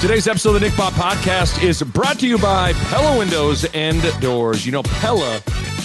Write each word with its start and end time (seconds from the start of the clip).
Today's 0.00 0.26
episode 0.26 0.54
of 0.54 0.62
the 0.62 0.66
Nick 0.66 0.78
Bob 0.78 0.94
Podcast 0.94 1.62
is 1.62 1.82
brought 1.82 2.18
to 2.20 2.26
you 2.26 2.38
by 2.38 2.72
Pella 2.72 3.18
Windows 3.18 3.66
and 3.74 4.00
Doors. 4.18 4.64
You 4.64 4.72
know, 4.72 4.82
Pella, 4.82 5.42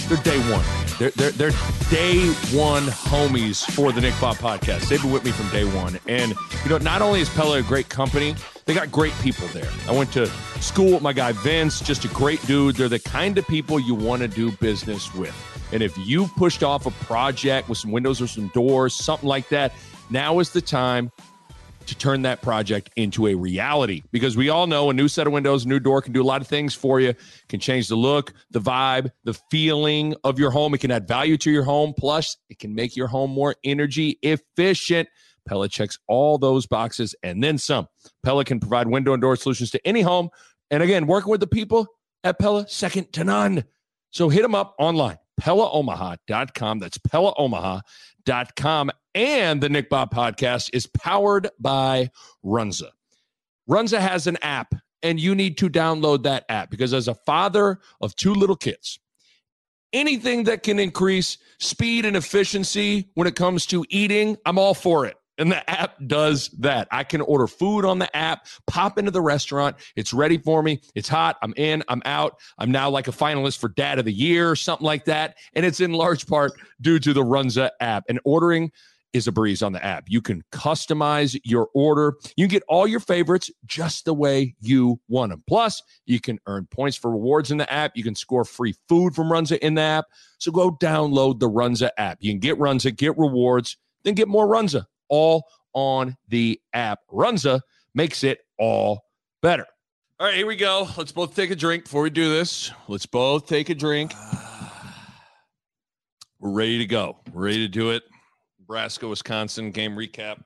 they're 0.07 0.17
day 0.23 0.39
one. 0.49 0.63
They're, 0.97 1.09
they're, 1.09 1.31
they're 1.31 1.51
day 1.89 2.25
one 2.57 2.83
homies 2.83 3.69
for 3.71 3.91
the 3.91 3.99
Nick 3.99 4.13
Bob 4.21 4.37
Podcast. 4.37 4.87
They've 4.87 5.01
been 5.01 5.11
with 5.11 5.25
me 5.25 5.31
from 5.31 5.49
day 5.49 5.65
one. 5.65 5.99
And, 6.07 6.33
you 6.63 6.69
know, 6.69 6.77
not 6.77 7.01
only 7.01 7.19
is 7.19 7.27
Pella 7.27 7.59
a 7.59 7.61
great 7.61 7.89
company, 7.89 8.35
they 8.63 8.73
got 8.73 8.89
great 8.89 9.11
people 9.21 9.47
there. 9.47 9.69
I 9.85 9.91
went 9.91 10.13
to 10.13 10.27
school 10.61 10.93
with 10.93 11.01
my 11.01 11.11
guy 11.11 11.33
Vince, 11.33 11.81
just 11.81 12.05
a 12.05 12.07
great 12.07 12.41
dude. 12.47 12.77
They're 12.77 12.87
the 12.87 12.99
kind 12.99 13.37
of 13.37 13.45
people 13.47 13.81
you 13.81 13.95
want 13.95 14.21
to 14.21 14.29
do 14.29 14.49
business 14.49 15.13
with. 15.13 15.35
And 15.73 15.83
if 15.83 15.95
you 15.97 16.27
pushed 16.37 16.63
off 16.63 16.85
a 16.85 16.91
project 17.03 17.67
with 17.67 17.79
some 17.79 17.91
windows 17.91 18.21
or 18.21 18.27
some 18.27 18.47
doors, 18.53 18.95
something 18.95 19.27
like 19.27 19.49
that, 19.49 19.73
now 20.09 20.39
is 20.39 20.51
the 20.51 20.61
time 20.61 21.11
to 21.87 21.95
turn 21.95 22.23
that 22.23 22.41
project 22.41 22.89
into 22.95 23.27
a 23.27 23.35
reality 23.35 24.03
because 24.11 24.35
we 24.35 24.49
all 24.49 24.67
know 24.67 24.89
a 24.89 24.93
new 24.93 25.07
set 25.07 25.27
of 25.27 25.33
windows, 25.33 25.65
a 25.65 25.67
new 25.67 25.79
door 25.79 26.01
can 26.01 26.13
do 26.13 26.21
a 26.21 26.25
lot 26.25 26.41
of 26.41 26.47
things 26.47 26.73
for 26.73 26.99
you. 26.99 27.13
can 27.49 27.59
change 27.59 27.87
the 27.87 27.95
look, 27.95 28.33
the 28.51 28.59
vibe, 28.59 29.11
the 29.23 29.33
feeling 29.51 30.15
of 30.23 30.39
your 30.39 30.51
home. 30.51 30.73
It 30.73 30.79
can 30.79 30.91
add 30.91 31.07
value 31.07 31.37
to 31.37 31.51
your 31.51 31.63
home. 31.63 31.93
Plus, 31.97 32.37
it 32.49 32.59
can 32.59 32.75
make 32.75 32.95
your 32.95 33.07
home 33.07 33.31
more 33.31 33.55
energy 33.63 34.19
efficient. 34.21 35.09
Pella 35.47 35.69
checks 35.69 35.97
all 36.07 36.37
those 36.37 36.65
boxes 36.65 37.15
and 37.21 37.43
then 37.43 37.57
some. 37.57 37.87
Pella 38.23 38.43
can 38.45 38.59
provide 38.59 38.87
window 38.87 39.13
and 39.13 39.21
door 39.21 39.35
solutions 39.35 39.71
to 39.71 39.87
any 39.87 40.01
home. 40.01 40.29
And 40.71 40.81
again, 40.81 41.05
working 41.05 41.29
with 41.29 41.39
the 41.39 41.47
people 41.47 41.87
at 42.23 42.39
Pella, 42.39 42.67
second 42.67 43.13
to 43.13 43.23
none. 43.23 43.63
So 44.09 44.29
hit 44.29 44.41
them 44.41 44.55
up 44.55 44.75
online, 44.79 45.19
PellaOmaha.com. 45.39 46.79
That's 46.79 46.97
PellaOmaha.com. 46.97 47.81
.Com 48.55 48.91
and 49.13 49.61
the 49.61 49.69
Nick 49.69 49.89
Bob 49.89 50.13
podcast 50.13 50.69
is 50.73 50.87
powered 50.87 51.49
by 51.59 52.11
Runza. 52.43 52.89
Runza 53.69 53.99
has 53.99 54.27
an 54.27 54.37
app, 54.41 54.75
and 55.01 55.19
you 55.19 55.33
need 55.35 55.57
to 55.59 55.69
download 55.69 56.23
that 56.23 56.45
app 56.49 56.69
because 56.69 56.93
as 56.93 57.07
a 57.07 57.15
father 57.15 57.79
of 58.01 58.15
two 58.15 58.33
little 58.33 58.55
kids, 58.55 58.99
anything 59.93 60.43
that 60.43 60.63
can 60.63 60.79
increase 60.79 61.37
speed 61.59 62.05
and 62.05 62.17
efficiency 62.17 63.09
when 63.13 63.27
it 63.27 63.35
comes 63.35 63.65
to 63.67 63.85
eating, 63.89 64.37
I'm 64.45 64.59
all 64.59 64.73
for 64.73 65.05
it. 65.05 65.15
And 65.37 65.51
the 65.51 65.69
app 65.69 65.95
does 66.07 66.49
that. 66.59 66.87
I 66.91 67.03
can 67.03 67.21
order 67.21 67.47
food 67.47 67.83
on 67.83 67.99
the 67.99 68.15
app, 68.15 68.47
pop 68.67 68.97
into 68.97 69.11
the 69.11 69.21
restaurant. 69.21 69.75
It's 69.95 70.13
ready 70.13 70.37
for 70.37 70.63
me. 70.63 70.81
It's 70.95 71.09
hot. 71.09 71.37
I'm 71.41 71.53
in. 71.57 71.83
I'm 71.89 72.01
out. 72.05 72.39
I'm 72.57 72.71
now 72.71 72.89
like 72.89 73.07
a 73.07 73.11
finalist 73.11 73.57
for 73.57 73.69
Dad 73.69 73.99
of 73.99 74.05
the 74.05 74.13
Year, 74.13 74.49
or 74.49 74.55
something 74.55 74.85
like 74.85 75.05
that. 75.05 75.35
And 75.53 75.65
it's 75.65 75.81
in 75.81 75.91
large 75.91 76.25
part 76.25 76.53
due 76.81 76.99
to 76.99 77.13
the 77.13 77.23
Runza 77.23 77.69
app. 77.81 78.05
And 78.07 78.19
ordering 78.23 78.71
is 79.11 79.27
a 79.27 79.31
breeze 79.31 79.63
on 79.63 79.71
the 79.71 79.83
app. 79.83 80.03
You 80.07 80.21
can 80.21 80.43
customize 80.51 81.39
your 81.45 81.69
order. 81.73 82.15
You 82.35 82.45
can 82.45 82.51
get 82.51 82.63
all 82.67 82.85
your 82.85 82.99
favorites 82.99 83.49
just 83.65 84.03
the 84.03 84.13
way 84.13 84.55
you 84.59 84.99
want 85.07 85.31
them. 85.31 85.41
Plus, 85.47 85.81
you 86.05 86.19
can 86.19 86.37
earn 86.47 86.67
points 86.69 86.97
for 86.97 87.11
rewards 87.11 87.49
in 87.49 87.57
the 87.57 87.71
app. 87.71 87.93
You 87.95 88.03
can 88.03 88.15
score 88.15 88.43
free 88.43 88.75
food 88.89 89.15
from 89.15 89.29
Runza 89.29 89.57
in 89.59 89.75
the 89.75 89.81
app. 89.81 90.05
So 90.37 90.51
go 90.51 90.71
download 90.71 91.39
the 91.39 91.49
Runza 91.49 91.91
app. 91.97 92.17
You 92.19 92.33
can 92.33 92.39
get 92.39 92.59
Runza, 92.59 92.93
get 92.93 93.17
rewards, 93.17 93.77
then 94.03 94.15
get 94.15 94.27
more 94.27 94.47
Runza, 94.47 94.85
all 95.09 95.43
on 95.73 96.15
the 96.29 96.59
app. 96.73 96.99
Runza 97.11 97.61
makes 97.93 98.23
it 98.23 98.39
all 98.57 99.01
better. 99.41 99.65
All 100.19 100.27
right, 100.27 100.35
here 100.35 100.47
we 100.47 100.55
go. 100.55 100.87
Let's 100.97 101.11
both 101.11 101.35
take 101.35 101.51
a 101.51 101.55
drink 101.55 101.83
before 101.83 102.01
we 102.01 102.09
do 102.09 102.29
this. 102.29 102.71
Let's 102.87 103.05
both 103.05 103.47
take 103.47 103.69
a 103.69 103.75
drink. 103.75 104.13
We're 106.39 106.51
ready 106.51 106.77
to 106.77 106.85
go. 106.85 107.17
We're 107.33 107.45
ready 107.45 107.59
to 107.59 107.67
do 107.67 107.91
it. 107.91 108.03
Nebraska, 108.59 109.07
Wisconsin 109.07 109.71
game 109.71 109.95
recap. 109.95 110.41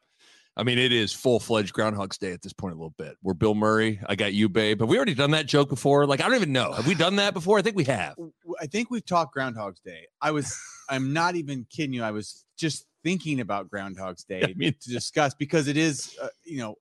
I 0.58 0.64
mean, 0.64 0.78
it 0.78 0.92
is 0.92 1.14
full 1.14 1.40
fledged 1.40 1.72
Groundhog's 1.72 2.18
Day 2.18 2.34
at 2.34 2.42
this 2.42 2.52
point 2.52 2.74
a 2.74 2.75
little 2.75 2.94
bit. 2.98 3.16
We're 3.22 3.34
Bill 3.34 3.56
Murray. 3.56 4.02
I 4.08 4.16
got 4.16 4.34
you, 4.34 4.50
babe. 4.50 4.81
Have 4.81 4.90
we 4.90 4.98
already 4.98 5.14
done 5.14 5.31
that 5.31 5.46
joke 5.46 5.69
before? 5.69 6.06
Like, 6.06 6.19
I 6.19 6.25
don't 6.25 6.36
even 6.36 6.52
know. 6.52 6.74
Have 6.74 6.86
we 6.86 6.96
done 6.96 7.16
that 7.16 7.34
before? 7.34 7.59
I 7.59 7.62
think 7.62 7.78
we 7.78 7.86
have. 7.86 8.16
I 8.59 8.66
think 8.66 8.92
we've 8.92 9.06
talked 9.06 9.34
Groundhog's 9.34 9.80
Day. 9.80 10.08
I 10.22 10.31
was, 10.31 10.53
I'm 10.90 11.14
not 11.14 11.36
even 11.36 11.66
kidding 11.69 11.94
you. 11.94 12.03
I 12.03 12.12
was 12.12 12.44
just 12.58 12.86
thinking 13.04 13.40
about 13.42 13.70
Groundhog's 13.70 14.24
Day 14.30 14.42
I 14.44 14.54
mean- 14.56 14.76
to 14.82 14.90
discuss 14.90 15.34
because 15.34 15.68
it 15.68 15.78
is, 15.78 16.16
uh, 16.22 16.28
you 16.44 16.60
know, 16.60 16.76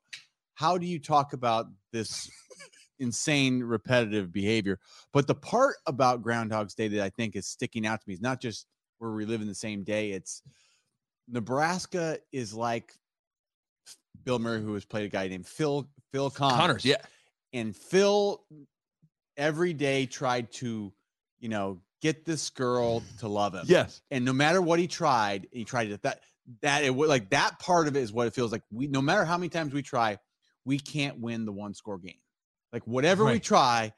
how 0.54 0.76
do 0.76 0.86
you 0.86 0.98
talk 0.98 1.32
about 1.32 1.66
this 1.92 2.30
insane 2.98 3.62
repetitive 3.62 4.32
behavior? 4.32 4.80
But 5.12 5.26
the 5.26 5.34
part 5.34 5.76
about 5.86 6.22
Groundhog's 6.22 6.74
Day 6.74 6.88
that 6.88 7.04
I 7.04 7.10
think 7.10 7.36
is 7.36 7.46
sticking 7.46 7.86
out 7.86 8.00
to 8.00 8.08
me 8.08 8.14
is 8.14 8.20
not 8.20 8.40
just 8.40 8.66
where 8.98 9.10
we're 9.10 9.16
reliving 9.16 9.46
the 9.46 9.54
same 9.54 9.84
day. 9.84 10.10
It's 10.10 10.42
Nebraska 11.28 12.18
is 12.32 12.54
like 12.54 12.92
Bill 14.24 14.38
Murray, 14.38 14.62
who 14.62 14.74
has 14.74 14.84
played 14.84 15.04
a 15.04 15.08
guy 15.08 15.28
named 15.28 15.46
Phil 15.46 15.88
Phil 16.12 16.30
Connors. 16.30 16.58
Connors, 16.58 16.84
yeah. 16.84 16.96
and 17.52 17.76
Phil 17.76 18.42
every 19.36 19.72
day 19.72 20.06
tried 20.06 20.50
to, 20.52 20.92
you 21.38 21.48
know, 21.48 21.80
get 22.00 22.24
this 22.24 22.50
girl 22.50 23.02
to 23.20 23.28
love 23.28 23.54
him. 23.54 23.64
Yes. 23.66 24.00
And 24.10 24.24
no 24.24 24.32
matter 24.32 24.62
what 24.62 24.78
he 24.78 24.86
tried, 24.86 25.48
he 25.52 25.64
tried 25.64 25.90
it. 25.90 26.02
That 26.02 26.20
that 26.62 26.84
it 26.84 26.94
would 26.94 27.08
like 27.08 27.30
that 27.30 27.58
part 27.58 27.88
of 27.88 27.96
it 27.96 28.00
is 28.00 28.12
what 28.12 28.26
it 28.26 28.34
feels 28.34 28.52
like. 28.52 28.62
We 28.70 28.86
no 28.86 29.02
matter 29.02 29.24
how 29.24 29.36
many 29.36 29.48
times 29.48 29.72
we 29.72 29.82
try, 29.82 30.18
we 30.64 30.78
can't 30.78 31.18
win 31.20 31.44
the 31.44 31.52
one 31.52 31.74
score 31.74 31.98
game. 31.98 32.18
Like 32.72 32.86
whatever 32.86 33.24
we 33.24 33.40
try, 33.40 33.92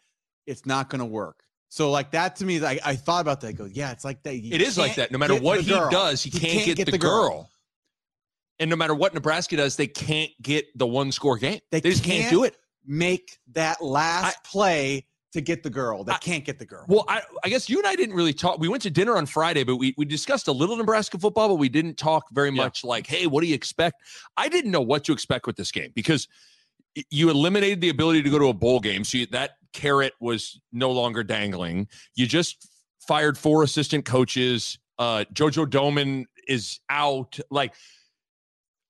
it's 0.46 0.66
not 0.66 0.90
gonna 0.90 1.06
work. 1.06 1.42
So 1.68 1.90
like 1.90 2.10
that 2.12 2.36
to 2.36 2.44
me, 2.44 2.58
like 2.58 2.80
I 2.84 2.96
thought 2.96 3.20
about 3.20 3.40
that. 3.42 3.48
I 3.48 3.52
go, 3.52 3.64
yeah, 3.64 3.92
it's 3.92 4.04
like 4.04 4.22
that. 4.24 4.36
You 4.36 4.52
It 4.54 4.60
is 4.60 4.76
like 4.76 4.96
that. 4.96 5.12
No 5.12 5.18
matter 5.18 5.36
what 5.36 5.60
he 5.60 5.70
girl. 5.70 5.90
does, 5.90 6.22
he, 6.22 6.30
can't, 6.30 6.76
get, 6.76 6.90
the, 6.90 6.98
girl. 6.98 7.48
And 8.58 8.68
no 8.68 8.76
matter 8.76 8.94
what 8.94 9.14
Nebraska 9.14 9.56
does, 9.56 9.76
they 9.76 9.86
can't 9.86 10.30
get 10.42 10.66
the 10.76 10.86
one 10.86 11.12
score 11.12 11.38
game. 11.38 11.60
They, 11.70 11.80
They 11.80 11.90
just 11.90 12.02
can't, 12.02 12.22
can't 12.22 12.32
do 12.32 12.42
it. 12.44 12.56
Make 12.84 13.38
that 13.52 13.80
last 13.82 14.42
play 14.42 15.06
to 15.32 15.40
get 15.40 15.62
the 15.62 15.70
girl. 15.70 16.02
They 16.04 16.12
I- 16.12 16.18
can't 16.18 16.44
get 16.44 16.58
the 16.58 16.66
girl. 16.66 16.84
Well, 16.88 17.04
I, 17.08 17.22
I 17.44 17.48
guess 17.48 17.68
you 17.68 17.78
and 17.78 17.86
I 17.86 17.94
didn't 17.96 18.16
really 18.16 18.32
talk. 18.32 18.58
We 18.58 18.68
went 18.68 18.82
to 18.82 18.90
dinner 18.90 19.16
on 19.16 19.26
Friday, 19.26 19.62
but 19.64 19.76
we, 19.76 19.94
we 19.96 20.04
discussed 20.04 20.48
a 20.48 20.52
little 20.52 20.76
Nebraska 20.76 21.18
football, 21.18 21.48
but 21.48 21.54
we 21.56 21.68
didn't 21.68 21.96
talk 21.96 22.24
very 22.32 22.48
Yeah. 22.50 22.62
much 22.64 22.84
like, 22.84 23.06
hey, 23.06 23.26
what 23.26 23.42
do 23.42 23.46
you 23.46 23.54
expect? 23.54 24.02
I 24.36 24.48
didn't 24.48 24.70
know 24.72 24.80
what 24.80 25.04
to 25.04 25.12
expect 25.12 25.46
with 25.46 25.56
this 25.56 25.70
game 25.70 25.92
because 25.94 26.26
you 27.10 27.30
eliminated 27.30 27.80
the 27.80 27.88
ability 27.90 28.22
to 28.22 28.30
go 28.30 28.38
to 28.38 28.48
a 28.48 28.54
bowl 28.54 28.80
game. 28.80 29.04
So 29.04 29.18
you, 29.18 29.26
that 29.26 29.52
carrot 29.72 30.14
was 30.20 30.60
no 30.72 30.90
longer 30.90 31.22
dangling. 31.22 31.86
You 32.16 32.26
just 32.26 32.68
fired 33.06 33.38
four 33.38 33.62
assistant 33.62 34.04
coaches. 34.04 34.78
Uh, 34.98 35.24
Jojo 35.32 35.64
Domann 35.66 36.24
is 36.48 36.80
out. 36.90 37.38
Like, 37.50 37.74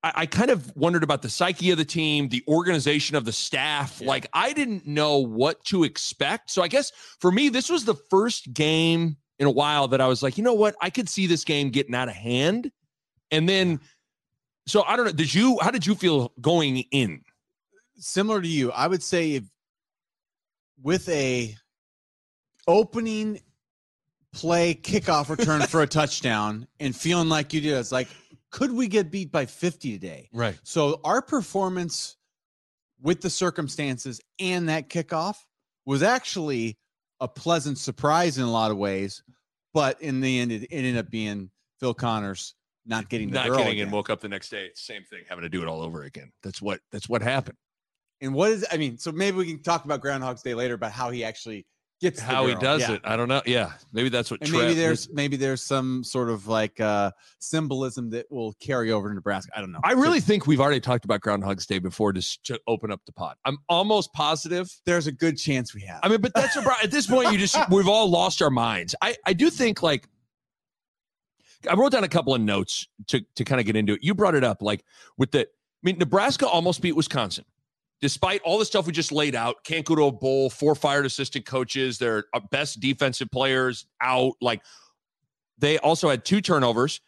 I, 0.03 0.11
I 0.15 0.25
kind 0.25 0.51
of 0.51 0.75
wondered 0.75 1.03
about 1.03 1.21
the 1.21 1.29
psyche 1.29 1.71
of 1.71 1.77
the 1.77 1.85
team, 1.85 2.29
the 2.29 2.43
organization 2.47 3.15
of 3.15 3.25
the 3.25 3.31
staff. 3.31 3.99
Yeah. 4.01 4.07
Like, 4.07 4.27
I 4.33 4.53
didn't 4.53 4.87
know 4.87 5.17
what 5.19 5.63
to 5.65 5.83
expect. 5.83 6.51
So 6.51 6.61
I 6.61 6.67
guess 6.67 6.91
for 7.19 7.31
me, 7.31 7.49
this 7.49 7.69
was 7.69 7.85
the 7.85 7.95
first 7.95 8.53
game 8.53 9.17
in 9.39 9.47
a 9.47 9.51
while 9.51 9.87
that 9.89 10.01
I 10.01 10.07
was 10.07 10.21
like, 10.21 10.37
you 10.37 10.43
know 10.43 10.53
what? 10.53 10.75
I 10.81 10.89
could 10.89 11.09
see 11.09 11.27
this 11.27 11.43
game 11.43 11.69
getting 11.69 11.95
out 11.95 12.07
of 12.07 12.15
hand. 12.15 12.71
And 13.31 13.47
then, 13.47 13.79
so 14.67 14.83
I 14.83 14.95
don't 14.95 15.05
know. 15.05 15.11
Did 15.11 15.33
you, 15.33 15.57
how 15.61 15.71
did 15.71 15.85
you 15.85 15.95
feel 15.95 16.31
going 16.41 16.77
in? 16.91 17.21
similar 18.01 18.41
to 18.41 18.47
you, 18.47 18.71
I 18.71 18.87
would 18.87 19.03
say 19.03 19.33
if 19.33 19.43
with 20.81 21.07
a 21.09 21.55
opening 22.67 23.39
play 24.33 24.73
kickoff 24.73 25.29
return 25.29 25.61
for 25.61 25.81
a 25.81 25.87
touchdown 25.87 26.67
and 26.79 26.95
feeling 26.95 27.29
like 27.29 27.53
you 27.53 27.61
did, 27.61 27.77
it's 27.77 27.91
like, 27.91 28.07
could 28.51 28.71
we 28.71 28.87
get 28.87 29.09
beat 29.09 29.31
by 29.31 29.45
50 29.45 29.93
today? 29.93 30.29
Right. 30.33 30.59
So 30.63 30.99
our 31.03 31.21
performance 31.21 32.17
with 33.01 33.21
the 33.21 33.29
circumstances 33.29 34.21
and 34.39 34.69
that 34.69 34.89
kickoff 34.89 35.35
was 35.85 36.03
actually 36.03 36.77
a 37.19 37.27
pleasant 37.27 37.77
surprise 37.77 38.37
in 38.37 38.43
a 38.43 38.51
lot 38.51 38.71
of 38.71 38.77
ways. 38.77 39.23
But 39.73 40.01
in 40.01 40.21
the 40.21 40.39
end, 40.39 40.51
it, 40.51 40.67
ended 40.69 40.97
up 40.97 41.09
being 41.09 41.49
Phil 41.79 41.93
Connors 41.93 42.55
not 42.85 43.09
getting 43.09 43.29
the 43.29 43.35
Not 43.35 43.47
girl 43.47 43.57
getting 43.57 43.73
again. 43.73 43.83
and 43.83 43.91
woke 43.91 44.09
up 44.09 44.19
the 44.19 44.27
next 44.27 44.49
day. 44.49 44.69
Same 44.75 45.03
thing, 45.03 45.23
having 45.29 45.43
to 45.43 45.49
do 45.49 45.61
it 45.61 45.67
all 45.67 45.81
over 45.81 46.03
again. 46.03 46.31
That's 46.43 46.61
what, 46.61 46.81
that's 46.91 47.07
what 47.07 47.21
happened. 47.21 47.57
And 48.19 48.33
what 48.33 48.51
is 48.51 48.65
I 48.71 48.77
mean, 48.77 48.97
so 48.97 49.11
maybe 49.11 49.37
we 49.37 49.45
can 49.47 49.63
talk 49.63 49.85
about 49.85 50.01
Groundhog's 50.01 50.43
Day 50.43 50.53
later 50.53 50.75
about 50.75 50.91
how 50.91 51.09
he 51.09 51.23
actually 51.23 51.65
gets 52.01 52.19
how 52.19 52.47
he 52.47 52.55
does 52.55 52.81
Yeah. 52.81 52.93
it. 52.93 53.01
I 53.03 53.15
don't 53.15 53.27
know. 53.27 53.41
Yeah, 53.45 53.73
maybe 53.93 54.09
that's 54.09 54.29
what. 54.31 54.41
Maybe 54.49 54.73
there's 54.73 55.09
maybe 55.11 55.37
there's 55.37 55.61
some 55.61 56.03
sort 56.03 56.29
of 56.29 56.47
like 56.47 56.79
uh 56.81 57.11
symbolism 57.39 58.09
that 58.09 58.25
will 58.31 58.53
carry 58.53 58.91
over 58.91 59.07
to 59.09 59.15
Nebraska. 59.15 59.51
I 59.55 59.61
don't 59.61 59.71
know. 59.71 59.79
I 59.83 59.93
really 59.93 60.19
think 60.19 60.47
we've 60.47 60.59
already 60.59 60.79
talked 60.79 61.05
about 61.05 61.21
Groundhog's 61.21 61.65
Day 61.65 61.79
before 61.79 62.11
to, 62.13 62.17
s- 62.19 62.37
to 62.45 62.59
open 62.67 62.91
up 62.91 63.01
the 63.05 63.11
pod. 63.11 63.37
I'm 63.45 63.57
almost 63.69 64.11
positive. 64.13 64.69
there's 64.85 65.07
a 65.07 65.11
good 65.11 65.37
chance 65.37 65.73
we 65.75 65.81
have. 65.81 65.99
I 66.03 66.09
mean, 66.09 66.21
but 66.21 66.33
that's 66.33 66.57
at 66.57 66.91
this 66.91 67.07
point, 67.07 67.31
you 67.31 67.37
just 67.37 67.57
we've 67.69 67.87
all 67.87 68.09
lost 68.09 68.41
our 68.41 68.49
minds. 68.51 68.95
I 69.01 69.15
I 69.25 69.33
do 69.33 69.49
think 69.49 69.81
like 69.83 70.07
I 71.69 71.75
wrote 71.75 71.91
down 71.91 72.03
a 72.03 72.07
couple 72.09 72.33
of 72.33 72.41
notes 72.41 72.87
to 73.07 73.21
to 73.35 73.43
kind 73.43 73.59
of 73.59 73.65
get 73.67 73.75
into 73.75 73.93
it. 73.93 73.99
You 74.01 74.15
brought 74.15 74.35
it 74.35 74.43
up 74.43 74.61
like 74.61 74.83
with 75.17 75.31
the. 75.31 75.41
I 75.41 75.87
mean, 75.87 75.97
Nebraska 75.97 76.47
almost 76.47 76.81
beat 76.81 76.91
Wisconsin. 76.95 77.43
Despite 78.01 78.41
all 78.41 78.57
the 78.57 78.65
stuff 78.65 78.87
we 78.87 78.91
just 78.93 79.11
laid 79.11 79.35
out, 79.35 79.63
can't 79.63 79.85
go 79.85 79.95
to 79.95 80.03
a 80.05 80.11
bowl, 80.11 80.49
four 80.49 80.73
fired 80.73 81.05
assistant 81.05 81.45
coaches, 81.45 81.99
their 81.99 82.25
uh, 82.33 82.39
best 82.49 82.79
defensive 82.79 83.29
players 83.31 83.85
out. 84.01 84.33
Like 84.41 84.61
they 85.59 85.77
also 85.79 86.09
had 86.09 86.25
two 86.25 86.41
turnovers, 86.41 86.99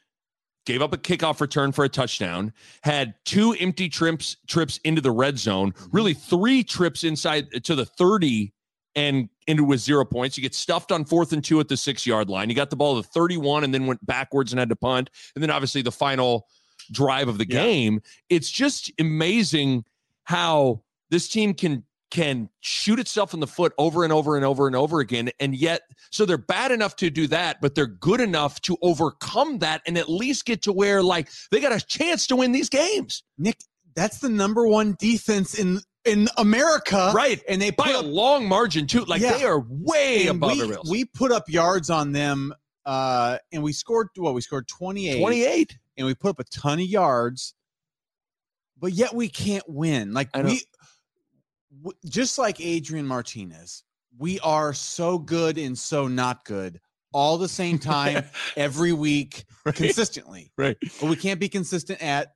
gave 0.68 0.84
up 0.84 0.94
a 0.94 0.98
kickoff 0.98 1.42
return 1.42 1.72
for 1.72 1.84
a 1.84 1.90
touchdown, 1.90 2.54
had 2.84 3.16
two 3.26 3.54
empty 3.60 3.90
trips 3.90 4.38
trips 4.48 4.80
into 4.84 5.02
the 5.02 5.12
red 5.12 5.40
zone, 5.40 5.74
really 5.92 6.14
three 6.14 6.64
trips 6.64 7.04
inside 7.04 7.50
to 7.64 7.74
the 7.76 7.86
30 7.86 8.54
and 8.96 9.28
ended 9.48 9.66
with 9.68 9.80
zero 9.80 10.06
points. 10.06 10.38
You 10.38 10.44
get 10.44 10.54
stuffed 10.54 10.92
on 10.92 11.04
fourth 11.06 11.34
and 11.34 11.44
two 11.44 11.60
at 11.60 11.68
the 11.68 11.76
six 11.76 12.06
yard 12.06 12.30
line. 12.30 12.50
You 12.50 12.56
got 12.56 12.70
the 12.70 12.76
ball 12.76 13.02
to 13.02 13.10
31 13.10 13.64
and 13.64 13.74
then 13.74 13.88
went 13.88 14.06
backwards 14.06 14.54
and 14.54 14.60
had 14.60 14.70
to 14.70 14.76
punt. 14.76 15.10
And 15.34 15.42
then 15.42 15.50
obviously 15.50 15.82
the 15.82 15.92
final 15.92 16.48
drive 16.92 17.28
of 17.28 17.40
the 17.40 17.48
Yeah. 17.50 17.64
game. 17.64 18.02
It's 18.30 18.52
just 18.52 18.92
amazing 19.00 19.86
how 20.26 20.83
this 21.14 21.30
team 21.30 21.54
can 21.54 21.84
can 22.10 22.48
shoot 22.60 23.00
itself 23.00 23.34
in 23.34 23.40
the 23.40 23.48
foot 23.48 23.74
over 23.80 24.04
and 24.04 24.14
over 24.14 24.36
and 24.36 24.46
over 24.46 24.68
and 24.68 24.76
over 24.76 25.00
again. 25.00 25.32
And 25.40 25.56
yet 25.56 25.82
so 26.12 26.26
they're 26.26 26.38
bad 26.38 26.72
enough 26.72 26.96
to 26.98 27.10
do 27.10 27.28
that 27.28 27.62
but 27.62 27.76
they're 27.76 27.88
good 27.88 28.20
enough 28.20 28.62
to 28.62 28.78
overcome 28.82 29.60
that 29.60 29.82
and 29.88 29.98
at 29.98 30.10
least 30.10 30.46
get 30.46 30.62
to 30.64 30.74
where 30.74 31.02
like 31.02 31.30
they 31.52 31.60
got 31.60 31.72
a 31.72 31.80
chance 31.80 32.28
to 32.28 32.36
win 32.36 32.52
these 32.52 32.70
games. 32.70 33.24
Nick, 33.38 33.58
that's 33.96 34.20
the 34.20 34.30
number 34.30 34.68
one 34.68 34.96
defense 35.00 35.58
in 35.58 35.80
in 36.06 36.28
America. 36.38 37.12
right. 37.16 37.42
And 37.48 37.62
they 37.62 37.70
by 37.72 37.92
a 37.92 38.02
long 38.02 38.48
margin 38.48 38.88
too. 38.88 39.06
Like 39.06 39.22
Yeah. 39.22 39.38
they 39.38 39.46
are 39.46 39.64
way 39.68 40.28
and 40.28 40.38
above 40.38 40.52
we, 40.52 40.62
everybody 40.62 40.78
else 40.78 40.90
we 40.90 41.06
put 41.06 41.32
up 41.32 41.48
yards 41.48 41.90
on 41.90 42.12
them 42.12 42.54
uh 42.86 43.38
and 43.52 43.64
we 43.64 43.72
scored 43.72 44.10
what 44.18 44.34
we 44.34 44.42
scored 44.42 44.68
28 44.68 45.20
28 45.20 45.78
and 45.98 46.08
we 46.08 46.14
put 46.16 46.30
up 46.30 46.40
a 46.40 46.44
ton 46.46 46.80
of 46.80 46.86
yards 46.86 47.54
but 48.84 48.92
yet 48.92 49.16
we 49.16 49.30
can't 49.30 49.64
win. 49.68 50.14
Like 50.14 50.30
we 50.36 50.62
just 52.06 52.38
like 52.38 52.60
adrian 52.62 53.06
martinez 53.06 53.84
we 54.18 54.40
are 54.42 54.74
so 54.74 55.18
good 55.18 55.58
and 55.58 55.78
so 55.78 56.08
not 56.08 56.46
good 56.46 56.80
all 57.14 57.38
the 57.38 57.48
same 57.48 57.80
time 57.94 58.26
every 58.58 58.92
week 58.92 59.46
right. 59.66 59.76
consistently. 59.76 60.52
Right. 60.58 60.78
But 61.00 61.10
we 61.10 61.16
can't 61.16 61.40
be 61.40 61.48
consistent 61.48 62.02
at 62.02 62.34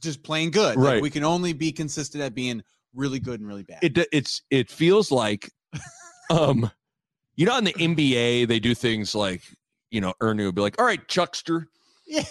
just 0.00 0.22
playing 0.22 0.50
good. 0.50 0.76
Like, 0.76 0.86
Right. 0.86 1.02
we 1.02 1.10
can 1.10 1.24
only 1.24 1.52
be 1.52 1.70
consistent 1.72 2.22
at 2.22 2.34
being 2.34 2.62
really 2.94 3.20
good 3.20 3.40
and 3.40 3.48
really 3.48 3.62
bad. 3.62 3.78
It 3.82 4.08
it's 4.12 4.42
it 4.50 4.70
feels 4.70 5.10
like 5.10 5.50
um 6.30 6.70
you 7.36 7.46
know 7.46 7.58
in 7.58 7.64
the 7.64 7.72
NBA 7.74 8.48
they 8.48 8.58
do 8.60 8.74
things 8.74 9.14
like 9.14 9.42
you 9.90 10.00
know 10.00 10.14
Ernie 10.20 10.44
would 10.44 10.54
be 10.54 10.62
like 10.62 10.80
all 10.80 10.86
right 10.86 11.06
Chuckster. 11.08 11.68
Yeah. 12.06 12.24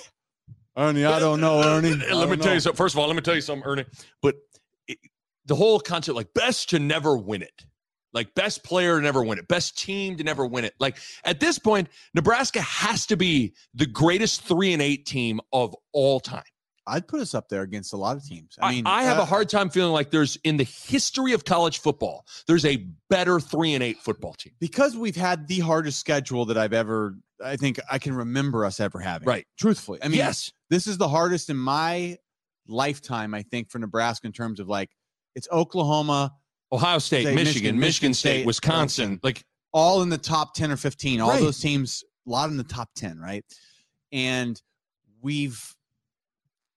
ernie 0.78 1.04
i 1.04 1.20
don't 1.20 1.42
know 1.42 1.62
ernie. 1.64 1.96
Let 2.14 2.30
me 2.30 2.38
tell 2.38 2.54
you 2.54 2.60
something 2.60 2.78
first 2.78 2.94
of 2.96 3.00
all 3.00 3.08
let 3.08 3.16
me 3.16 3.22
tell 3.22 3.36
you 3.36 3.42
something 3.42 3.68
Ernie. 3.68 3.86
But 4.22 4.36
it, 4.36 4.53
the 5.46 5.56
whole 5.56 5.80
concept 5.80 6.16
like 6.16 6.34
best 6.34 6.70
to 6.72 6.80
never 6.80 7.18
win 7.18 7.42
it. 7.42 7.66
Like 8.14 8.34
best 8.36 8.64
player 8.64 8.98
to 8.98 9.04
never 9.04 9.24
win 9.24 9.40
it. 9.40 9.48
Best 9.48 9.78
team 9.78 10.18
to 10.18 10.24
never 10.24 10.46
win 10.46 10.66
it. 10.66 10.74
Like 10.80 10.98
at 11.24 11.40
this 11.40 11.58
point 11.58 11.90
Nebraska 12.14 12.62
has 12.62 13.06
to 13.08 13.18
be 13.18 13.54
the 13.74 13.86
greatest 13.86 14.44
3 14.44 14.74
and 14.74 14.82
8 14.82 15.06
team 15.06 15.42
of 15.52 15.76
all 15.92 16.20
time. 16.20 16.44
I'd 16.86 17.08
put 17.08 17.22
us 17.22 17.34
up 17.34 17.48
there 17.48 17.62
against 17.62 17.94
a 17.94 17.98
lot 17.98 18.18
of 18.18 18.26
teams. 18.26 18.58
I, 18.62 18.68
i 18.68 18.72
mean 18.72 18.86
I 18.86 19.04
have 19.04 19.18
uh, 19.18 19.22
a 19.22 19.26
hard 19.26 19.50
time 19.50 19.70
feeling 19.70 19.94
like 19.94 20.12
there's 20.12 20.38
in 20.44 20.58
the 20.58 20.66
history 20.66 21.34
of 21.34 21.46
college 21.46 21.80
football 21.80 22.26
there's 22.46 22.66
a 22.66 22.86
better 23.10 23.40
3 23.40 23.74
and 23.74 23.84
8 23.84 23.98
football 23.98 24.34
team. 24.34 24.54
Because 24.60 24.96
we've 24.96 25.16
had 25.16 25.48
the 25.48 25.60
hardest 25.60 26.00
schedule 26.00 26.46
that 26.46 26.58
I've 26.58 26.74
ever, 26.74 27.16
I 27.44 27.56
think 27.56 27.80
I 27.90 28.00
can 28.00 28.14
remember 28.14 28.66
us 28.66 28.80
ever 28.80 29.00
having. 29.00 29.28
Right. 29.28 29.48
Truthfully. 29.58 30.00
I 30.04 30.08
mean, 30.08 30.18
yes. 30.18 30.52
this 30.70 30.88
is 30.88 30.98
the 30.98 31.08
hardest 31.08 31.50
in 31.50 31.58
my 31.58 32.18
lifetime, 32.68 33.34
I 33.34 33.44
think, 33.44 33.72
for 33.72 33.80
Nebraska 33.80 34.28
in 34.28 34.34
terms 34.34 34.60
of 34.60 34.68
like, 34.68 34.90
it's 35.36 35.48
Oklahoma, 35.52 36.34
Ohio 36.72 36.98
State, 37.00 37.26
Michigan, 37.26 37.46
Michigan, 37.46 37.80
Michigan, 37.80 38.14
State, 38.14 38.30
State, 38.40 38.46
Wisconsin. 38.46 39.20
Like, 39.24 39.44
all 39.72 40.02
in 40.04 40.10
the 40.10 40.18
top 40.18 40.54
10 40.54 40.72
or 40.72 40.78
15, 40.78 41.20
all 41.22 41.30
Right. 41.30 41.42
those 41.42 41.60
teams, 41.60 42.04
a 42.28 42.30
lot 42.30 42.50
in 42.50 42.58
the 42.58 42.64
top 42.64 42.90
10, 42.96 43.20
right? 43.20 43.44
And 44.12 44.62
we've, 45.22 45.76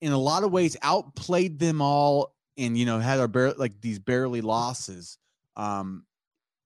in 0.01 0.13
a 0.13 0.19
lot 0.19 0.45
of 0.45 0.53
ways, 0.53 0.77
outplayed 0.83 1.59
them 1.59 1.83
all 1.83 2.35
and, 2.57 2.77
you 2.79 2.87
know, 2.87 2.99
had 2.99 3.19
our 3.21 3.29
bar- 3.29 3.53
like 3.59 3.81
these 3.83 3.99
barely 3.99 4.41
losses. 4.41 5.19
Um, 5.57 6.07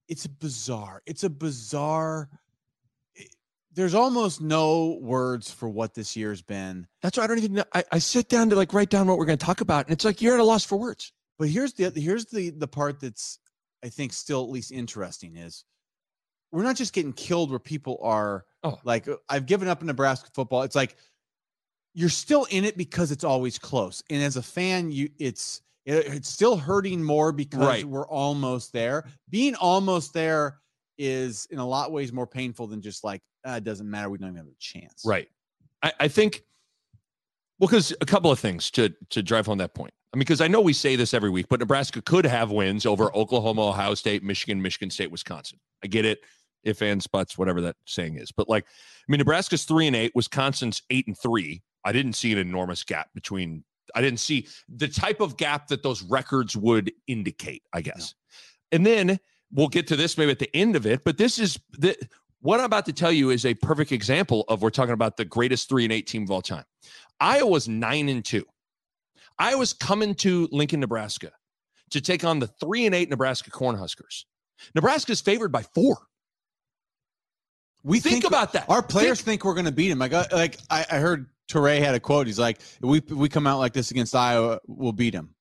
it's 0.08 0.26
bizarre. 0.26 1.02
It's 1.06 1.24
a 1.24 1.30
bizarre. 1.30 2.28
it- 3.16 3.34
There's 3.72 3.94
almost 3.94 4.40
no 4.40 4.98
words 5.00 5.50
for 5.50 5.68
what 5.68 5.94
this 5.94 6.16
year's 6.16 6.42
been. 6.42 6.86
that's 7.02 7.18
why 7.18 7.24
I 7.24 7.26
don't 7.26 7.38
even 7.38 7.54
know. 7.54 7.64
I, 7.74 7.84
I 7.92 7.98
sit 7.98 8.28
down 8.28 8.50
to 8.50 8.56
like 8.56 8.72
write 8.72 8.90
down 8.90 9.06
what 9.08 9.18
we're 9.18 9.26
going 9.26 9.38
to 9.38 9.44
talk 9.46 9.60
about. 9.60 9.86
And 9.86 9.92
it's 9.92 10.04
like, 10.04 10.20
you're 10.22 10.34
at 10.34 10.40
a 10.40 10.44
loss 10.44 10.64
for 10.64 10.76
words. 10.76 11.12
But 11.40 11.48
here's 11.48 11.72
the 11.72 11.90
here's 11.98 12.26
the 12.26 12.50
the 12.50 12.68
part 12.68 13.00
that's 13.00 13.38
I 13.82 13.88
think 13.88 14.12
still 14.12 14.44
at 14.44 14.50
least 14.50 14.70
interesting 14.72 15.36
is 15.36 15.64
we're 16.52 16.62
not 16.62 16.76
just 16.76 16.92
getting 16.92 17.14
killed 17.14 17.48
where 17.50 17.58
people 17.58 17.98
are 18.02 18.44
Oh. 18.62 18.78
like 18.84 19.08
uh, 19.08 19.16
I've 19.28 19.46
given 19.46 19.66
up 19.68 19.80
in 19.80 19.86
Nebraska 19.86 20.28
football. 20.34 20.62
It's 20.64 20.76
like 20.76 20.96
you're 21.94 22.10
still 22.10 22.44
in 22.50 22.64
it 22.64 22.76
because 22.76 23.10
it's 23.10 23.24
always 23.24 23.58
close. 23.58 24.02
And 24.10 24.22
as 24.22 24.36
a 24.36 24.42
fan, 24.42 24.92
you 24.92 25.08
it's 25.18 25.62
it, 25.86 26.06
it's 26.08 26.28
still 26.28 26.58
hurting 26.58 27.02
more 27.02 27.32
because 27.32 27.58
Right. 27.60 27.84
we're 27.86 28.06
almost 28.06 28.74
there. 28.74 29.06
Being 29.30 29.54
almost 29.54 30.12
there 30.12 30.58
is 30.98 31.46
in 31.50 31.58
a 31.58 31.66
lot 31.66 31.86
of 31.86 31.94
ways 31.94 32.12
more 32.12 32.26
painful 32.26 32.66
than 32.66 32.82
just 32.82 33.02
like 33.02 33.22
ah, 33.46 33.56
it 33.56 33.64
doesn't 33.64 33.88
matter. 33.88 34.10
We 34.10 34.18
don't 34.18 34.28
even 34.28 34.36
have 34.36 34.46
a 34.46 34.54
chance. 34.58 35.02
Right. 35.06 35.28
I, 35.82 35.92
I 36.00 36.08
think, 36.08 36.42
well, 37.58 37.68
because 37.68 37.94
a 38.02 38.04
couple 38.04 38.30
of 38.30 38.38
things 38.38 38.70
to, 38.72 38.90
to 39.08 39.22
drive 39.22 39.46
home 39.46 39.56
that 39.58 39.72
point. 39.72 39.94
I 40.12 40.16
mean, 40.16 40.20
because 40.20 40.40
I 40.40 40.48
know 40.48 40.60
we 40.60 40.72
say 40.72 40.96
this 40.96 41.14
every 41.14 41.30
week, 41.30 41.46
but 41.48 41.60
Nebraska 41.60 42.02
could 42.02 42.24
have 42.24 42.50
wins 42.50 42.84
over 42.84 43.14
Oklahoma, 43.14 43.68
Ohio 43.68 43.94
State, 43.94 44.24
Michigan, 44.24 44.60
Michigan 44.60 44.90
State, 44.90 45.10
Wisconsin. 45.10 45.58
I 45.84 45.86
get 45.86 46.04
it. 46.04 46.20
If 46.62 46.82
and 46.82 47.02
spots, 47.02 47.38
whatever 47.38 47.62
that 47.62 47.76
saying 47.86 48.18
is. 48.18 48.32
But 48.32 48.46
like, 48.46 48.64
I 48.64 49.04
mean, 49.08 49.18
Nebraska's 49.18 49.64
three 49.64 49.86
and 49.86 49.96
eight, 49.96 50.12
Wisconsin's 50.14 50.82
eight 50.90 51.06
and 51.06 51.16
three. 51.16 51.62
I 51.86 51.92
didn't 51.92 52.12
see 52.12 52.32
an 52.32 52.38
enormous 52.38 52.84
gap 52.84 53.08
between 53.14 53.64
I 53.94 54.00
didn't 54.00 54.20
see 54.20 54.46
the 54.68 54.88
type 54.88 55.20
of 55.20 55.36
gap 55.36 55.68
that 55.68 55.82
those 55.82 56.02
records 56.02 56.56
would 56.56 56.92
indicate, 57.06 57.62
I 57.72 57.80
guess. 57.80 58.14
And 58.72 58.84
then 58.84 59.18
we'll 59.52 59.68
get 59.68 59.86
to 59.88 59.96
this 59.96 60.16
maybe 60.16 60.30
at 60.30 60.38
the 60.38 60.54
end 60.54 60.76
of 60.76 60.86
it, 60.86 61.02
but 61.04 61.18
this 61.18 61.38
is 61.38 61.58
the 61.78 61.96
what 62.42 62.58
I'm 62.58 62.66
about 62.66 62.86
to 62.86 62.92
tell 62.92 63.12
you 63.12 63.30
is 63.30 63.44
a 63.44 63.54
perfect 63.54 63.92
example 63.92 64.44
of 64.48 64.62
we're 64.62 64.70
talking 64.70 64.94
about 64.94 65.16
the 65.16 65.26
greatest 65.26 65.68
three 65.68 65.84
and 65.84 65.92
eight 65.92 66.06
team 66.06 66.22
of 66.22 66.30
all 66.30 66.40
time. 66.40 66.64
Iowa's 67.20 67.68
nine 67.68 68.08
and 68.08 68.24
two. 68.24 68.46
Iowa's 69.40 69.72
coming 69.72 70.14
to 70.16 70.48
Lincoln, 70.52 70.78
Nebraska 70.80 71.32
to 71.90 72.00
take 72.00 72.22
on 72.24 72.38
the 72.38 72.46
three 72.46 72.86
and 72.86 72.94
eight 72.94 73.08
Nebraska 73.10 73.50
Cornhuskers. 73.50 74.24
Nebraska 74.74 75.10
is 75.12 75.20
favored 75.20 75.50
by 75.50 75.62
four. 75.62 75.96
We 77.82 77.98
Think, 77.98 78.24
about 78.24 78.52
that. 78.52 78.68
Our 78.68 78.82
players 78.82 79.18
Think- 79.20 79.40
think, 79.40 79.44
we're 79.46 79.54
going 79.54 79.64
to 79.66 79.72
beat 79.72 79.90
him. 79.90 79.98
Like, 79.98 80.12
I- 80.12 80.26
like 80.32 80.58
I, 80.68 80.84
I 80.92 80.98
heard 80.98 81.26
Toure 81.50 81.78
had 81.78 81.94
a 81.94 82.00
quote. 82.00 82.26
He's 82.26 82.38
like, 82.38 82.60
if 82.60 82.82
we 82.82 83.00
we 83.00 83.28
come 83.30 83.46
out 83.46 83.58
like 83.58 83.72
this 83.72 83.90
against 83.90 84.14
Iowa, 84.14 84.60
we'll 84.66 84.92
beat 84.92 85.14
him. 85.14 85.34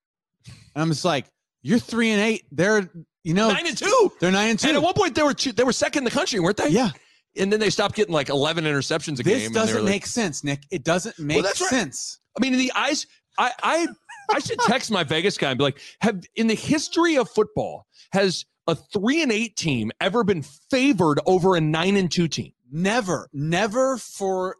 And 0.47 0.81
I'm 0.81 0.89
just 0.89 1.03
like, 1.05 1.25
you're 1.61 1.79
three 1.79 2.11
and 2.11 2.21
eight. 2.21 2.45
They're 2.51 2.89
you 3.25 3.33
know 3.33 3.51
nine 3.51 3.67
and 3.67 3.77
two. 3.77 4.11
They're 4.21 4.31
nine 4.31 4.51
and 4.51 4.59
two. 4.59 4.69
And 4.69 4.77
at 4.77 4.81
one 4.83 4.93
point 4.93 5.15
they 5.15 5.23
were 5.23 5.33
two, 5.33 5.51
they 5.51 5.65
were 5.65 5.73
second 5.73 5.99
in 6.01 6.03
the 6.05 6.11
country, 6.11 6.39
weren't 6.39 6.55
they? 6.55 6.69
yeah, 6.69 6.91
And 7.35 7.51
then 7.51 7.59
they 7.59 7.69
stopped 7.69 7.95
getting 7.95 8.13
like 8.13 8.29
11 8.29 8.63
interceptions 8.63 9.19
a 9.19 9.23
game. 9.23 9.33
this 9.33 9.41
they 9.43 9.47
were 9.49 9.53
doesn't 9.53 9.75
like- 9.83 9.91
make 9.91 10.05
sense, 10.05 10.41
Nick. 10.45 10.63
It 10.71 10.85
doesn't 10.85 11.19
make 11.19 11.43
right. 11.43 11.53
sense. 11.55 12.19
I 12.37 12.41
mean, 12.41 12.53
in 12.53 12.59
the 12.59 12.71
eyes, 12.73 13.05
I, 13.39 13.51
I, 13.63 13.88
I 14.31 14.39
should 14.39 14.60
text 14.67 14.91
my 14.91 15.03
Vegas 15.03 15.38
guy 15.38 15.50
and 15.50 15.58
be 15.58 15.63
like, 15.63 15.79
have 16.01 16.24
in 16.36 16.48
the 16.48 16.55
history 16.55 17.17
of 17.17 17.27
football, 17.29 17.88
has 18.12 18.46
a 18.67 18.75
three 18.75 19.24
and 19.24 19.31
eight 19.31 19.55
team 19.55 19.91
ever 20.00 20.24
been 20.24 20.43
favored 20.43 21.19
over 21.25 21.55
a 21.55 21.62
nine 21.62 21.96
and 21.96 22.12
two 22.12 22.27
team? 22.27 22.51
Never, 22.72 23.27
never 23.34 23.98
for 23.98 24.58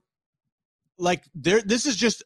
like 0.98 1.26
there. 1.36 1.62
This 1.62 1.86
is 1.86 1.96
just 1.96 2.24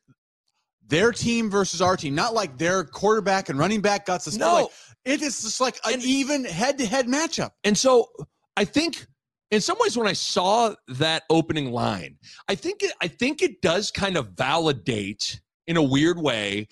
their 0.88 1.12
team 1.12 1.50
versus 1.50 1.82
our 1.82 1.98
team. 1.98 2.16
Not 2.16 2.34
like 2.34 2.58
their 2.58 2.84
quarterback 2.84 3.50
and 3.50 3.60
running 3.60 3.82
back 3.82 4.06
got 4.06 4.22
suspended. 4.22 4.48
No. 4.48 4.62
Like, 4.64 4.72
it 5.06 5.22
is 5.22 5.42
just 5.42 5.60
like 5.60 5.80
an 5.86 6.00
even 6.02 6.46
head-to-head 6.46 7.08
matchup. 7.08 7.52
And 7.66 7.78
so 7.78 8.10
I 8.56 8.64
think 8.64 9.06
in 9.52 9.60
some 9.60 9.78
ways 9.80 9.98
when 9.98 10.08
I 10.08 10.14
saw 10.14 10.76
that 10.88 11.24
opening 11.30 11.72
line, 11.72 12.18
I 12.48 12.56
think 12.56 12.84
it, 12.84 12.94
I 13.02 13.10
think 13.10 13.42
it 13.42 13.62
does 13.62 13.92
kind 13.92 14.16
of 14.16 14.30
validate 14.38 15.42
in 15.68 15.78
a 15.78 15.84
weird 15.84 16.18
way 16.20 16.68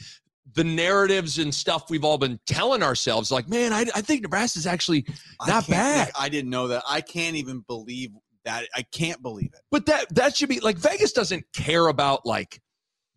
the 0.53 0.63
narratives 0.65 1.37
and 1.39 1.53
stuff 1.55 1.89
we've 1.89 2.03
all 2.03 2.17
been 2.17 2.37
telling 2.45 2.83
ourselves. 2.83 3.31
Like, 3.31 3.47
man, 3.47 3.71
I, 3.71 3.85
I 3.95 4.01
think 4.01 4.21
Nebraska's 4.23 4.67
actually 4.67 5.05
not 5.47 5.63
can't- 5.65 5.69
bad. 5.69 6.11
I 6.19 6.27
didn't 6.27 6.49
know 6.49 6.67
that. 6.69 6.83
I 6.89 6.99
can't 7.01 7.37
even 7.37 7.61
believe 7.67 8.09
that. 8.43 8.67
I 8.75 8.81
can't 8.91 9.21
believe 9.21 9.51
it. 9.53 9.61
But 9.71 9.85
that 9.85 10.13
that 10.15 10.35
should 10.35 10.49
be 10.49 10.59
like 10.59 10.77
Vegas 10.77 11.13
doesn't 11.13 11.45
care 11.53 11.87
about 11.87 12.25
like 12.25 12.59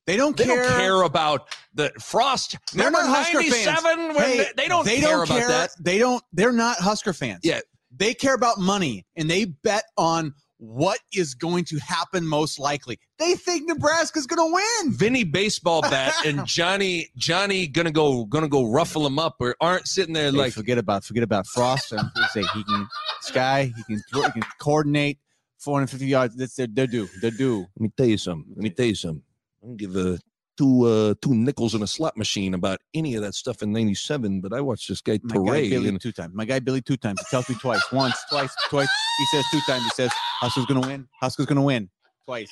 They 0.06 0.16
don't 0.16 0.36
they 0.36 0.44
care. 0.44 0.62
don't 0.62 0.72
care 0.78 1.02
about 1.02 1.48
the 1.74 1.90
Frost. 1.98 2.56
They're 2.72 2.86
Remember 2.86 3.08
not 3.08 3.16
Husker 3.16 3.40
fans. 3.42 3.66
97 3.66 3.98
when 4.08 4.16
Hey, 4.16 4.36
they, 4.36 4.46
they 4.56 4.68
don't 4.68 4.84
they 4.84 5.00
care 5.00 5.16
don't 5.16 5.24
about 5.24 5.38
care. 5.38 5.48
that. 5.48 5.70
They 5.80 5.98
don't. 5.98 6.22
They're 6.32 6.52
not 6.52 6.76
Husker 6.78 7.12
fans. 7.12 7.40
Yeah. 7.42 7.60
they 7.96 8.14
care 8.14 8.34
about 8.34 8.58
money 8.60 9.06
and 9.16 9.28
they 9.28 9.46
bet 9.46 9.84
on 9.96 10.34
what 10.66 10.98
is 11.12 11.34
going 11.34 11.64
to 11.66 11.78
happen 11.78 12.26
most 12.26 12.58
likely. 12.58 12.98
They 13.18 13.34
think 13.34 13.68
Nebraska's 13.68 14.26
going 14.26 14.48
to 14.48 14.54
win. 14.54 14.92
Vinny 14.92 15.24
baseball 15.24 15.82
bat 15.82 16.14
and 16.26 16.44
Johnny 16.46 17.08
Johnny 17.16 17.66
gonna 17.66 17.92
go 17.92 18.24
gonna 18.24 18.48
go 18.48 18.70
ruffle 18.70 19.06
him 19.06 19.18
up 19.18 19.36
or 19.40 19.56
aren't 19.60 19.86
sitting 19.86 20.12
there 20.14 20.24
Hey, 20.24 20.30
like 20.30 20.52
forget 20.52 20.78
about 20.78 21.04
forget 21.04 21.22
about 21.22 21.46
Frost. 21.46 21.92
I'm 21.92 22.10
say 22.30 22.42
he 22.54 22.64
can 22.64 22.88
sky. 23.20 23.72
He 23.76 23.84
can 23.84 24.02
he 24.12 24.30
can 24.32 24.42
coordinate 24.58 25.18
450 25.58 26.06
yards. 26.06 26.36
That's 26.36 26.56
their 26.56 26.66
they're 26.66 26.86
due. 26.86 27.08
They're 27.20 27.30
due. 27.30 27.66
Let 27.76 27.80
me 27.80 27.92
tell 27.96 28.06
you 28.06 28.18
something. 28.18 28.52
Let 28.54 28.62
me 28.62 28.70
tell 28.70 28.86
you 28.86 28.94
something. 28.94 29.22
I 29.62 29.66
don't 29.66 29.76
give 29.76 29.96
a 29.96 30.18
two 30.56 30.86
uh 30.86 31.14
two 31.20 31.34
nickels 31.34 31.74
in 31.74 31.82
a 31.82 31.86
slot 31.86 32.16
machine 32.16 32.54
about 32.54 32.80
any 32.94 33.14
of 33.14 33.22
that 33.22 33.34
stuff 33.34 33.62
in 33.62 33.72
'97. 33.72 34.40
But 34.40 34.52
I 34.52 34.60
watched 34.60 34.88
this 34.88 35.00
guy 35.00 35.18
My 35.22 35.36
guy 35.36 35.68
Billy 35.68 35.88
and 35.88 36.00
two 36.00 36.12
times. 36.12 36.34
My 36.34 36.44
guy 36.44 36.60
Billy 36.60 36.82
two 36.82 36.96
times. 36.96 37.20
He 37.20 37.26
tells 37.30 37.48
me 37.48 37.56
twice. 37.56 37.82
Once, 37.92 38.16
twice, 38.28 38.54
twice. 38.68 38.88
He 39.18 39.26
says 39.36 39.44
two 39.50 39.60
times. 39.66 39.84
He 39.84 39.90
says 39.90 40.10
Huskers 40.40 40.66
gonna 40.66 40.86
win. 40.86 41.08
Huskers 41.20 41.46
gonna 41.46 41.62
win. 41.62 41.88
Twice. 42.24 42.50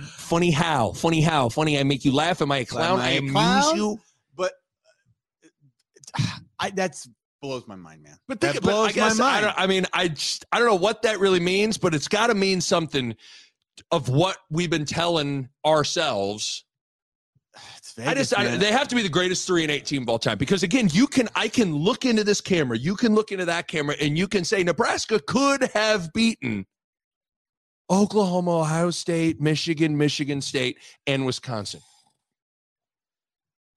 funny 0.00 0.50
how, 0.50 0.92
funny 0.92 1.20
how, 1.20 1.48
funny. 1.48 1.78
I 1.78 1.82
make 1.82 2.04
you 2.04 2.12
laugh. 2.14 2.40
Am 2.42 2.52
I 2.52 2.58
a 2.58 2.64
clown? 2.64 3.00
I 3.00 3.10
am 3.12 3.36
I 3.36 3.40
I 3.40 3.44
amuse 3.50 3.64
clown? 3.64 3.76
you. 3.76 4.00
But 4.36 4.52
uh, 6.18 6.24
I 6.58 6.70
that's 6.70 7.08
blows 7.40 7.66
my 7.66 7.76
mind, 7.76 8.02
man. 8.02 8.16
But 8.26 8.40
that 8.40 8.52
think, 8.52 8.64
but 8.64 8.70
I 8.70 8.72
blows 8.72 8.92
guess 8.92 9.18
my 9.18 9.24
I, 9.24 9.30
mind. 9.30 9.44
don't, 9.44 9.60
I 9.60 9.66
mean, 9.66 9.86
I 9.92 10.08
just 10.08 10.44
I 10.52 10.58
don't 10.58 10.68
know 10.68 10.74
what 10.76 11.02
that 11.02 11.18
really 11.20 11.40
means, 11.40 11.78
but 11.78 11.94
it's 11.94 12.08
got 12.08 12.28
to 12.28 12.34
mean 12.34 12.60
something 12.60 13.14
of 13.90 14.08
what 14.08 14.38
we've 14.50 14.70
been 14.70 14.84
telling 14.84 15.48
ourselves. 15.64 16.64
It's 17.76 17.98
I 17.98 18.02
Vegas, 18.02 18.30
just 18.30 18.40
I, 18.40 18.56
they 18.56 18.70
have 18.70 18.86
to 18.88 18.94
be 18.94 19.02
the 19.02 19.08
greatest 19.08 19.46
three 19.46 19.62
and 19.62 19.70
eight 19.70 19.84
team 19.84 20.02
of 20.02 20.08
all 20.08 20.18
time 20.18 20.38
because 20.38 20.62
again, 20.62 20.88
you 20.92 21.06
can 21.06 21.28
I 21.34 21.48
can 21.48 21.74
look 21.74 22.04
into 22.04 22.22
this 22.22 22.40
camera, 22.40 22.78
you 22.78 22.94
can 22.94 23.14
look 23.14 23.32
into 23.32 23.46
that 23.46 23.66
camera, 23.66 23.96
and 24.00 24.16
you 24.16 24.28
can 24.28 24.44
say 24.44 24.62
Nebraska 24.62 25.18
could 25.26 25.64
have 25.74 26.12
beaten 26.12 26.66
Oklahoma, 27.90 28.60
Ohio 28.60 28.90
State, 28.90 29.40
Michigan, 29.40 29.96
Michigan 29.96 30.40
State, 30.40 30.78
and 31.06 31.24
Wisconsin. 31.26 31.80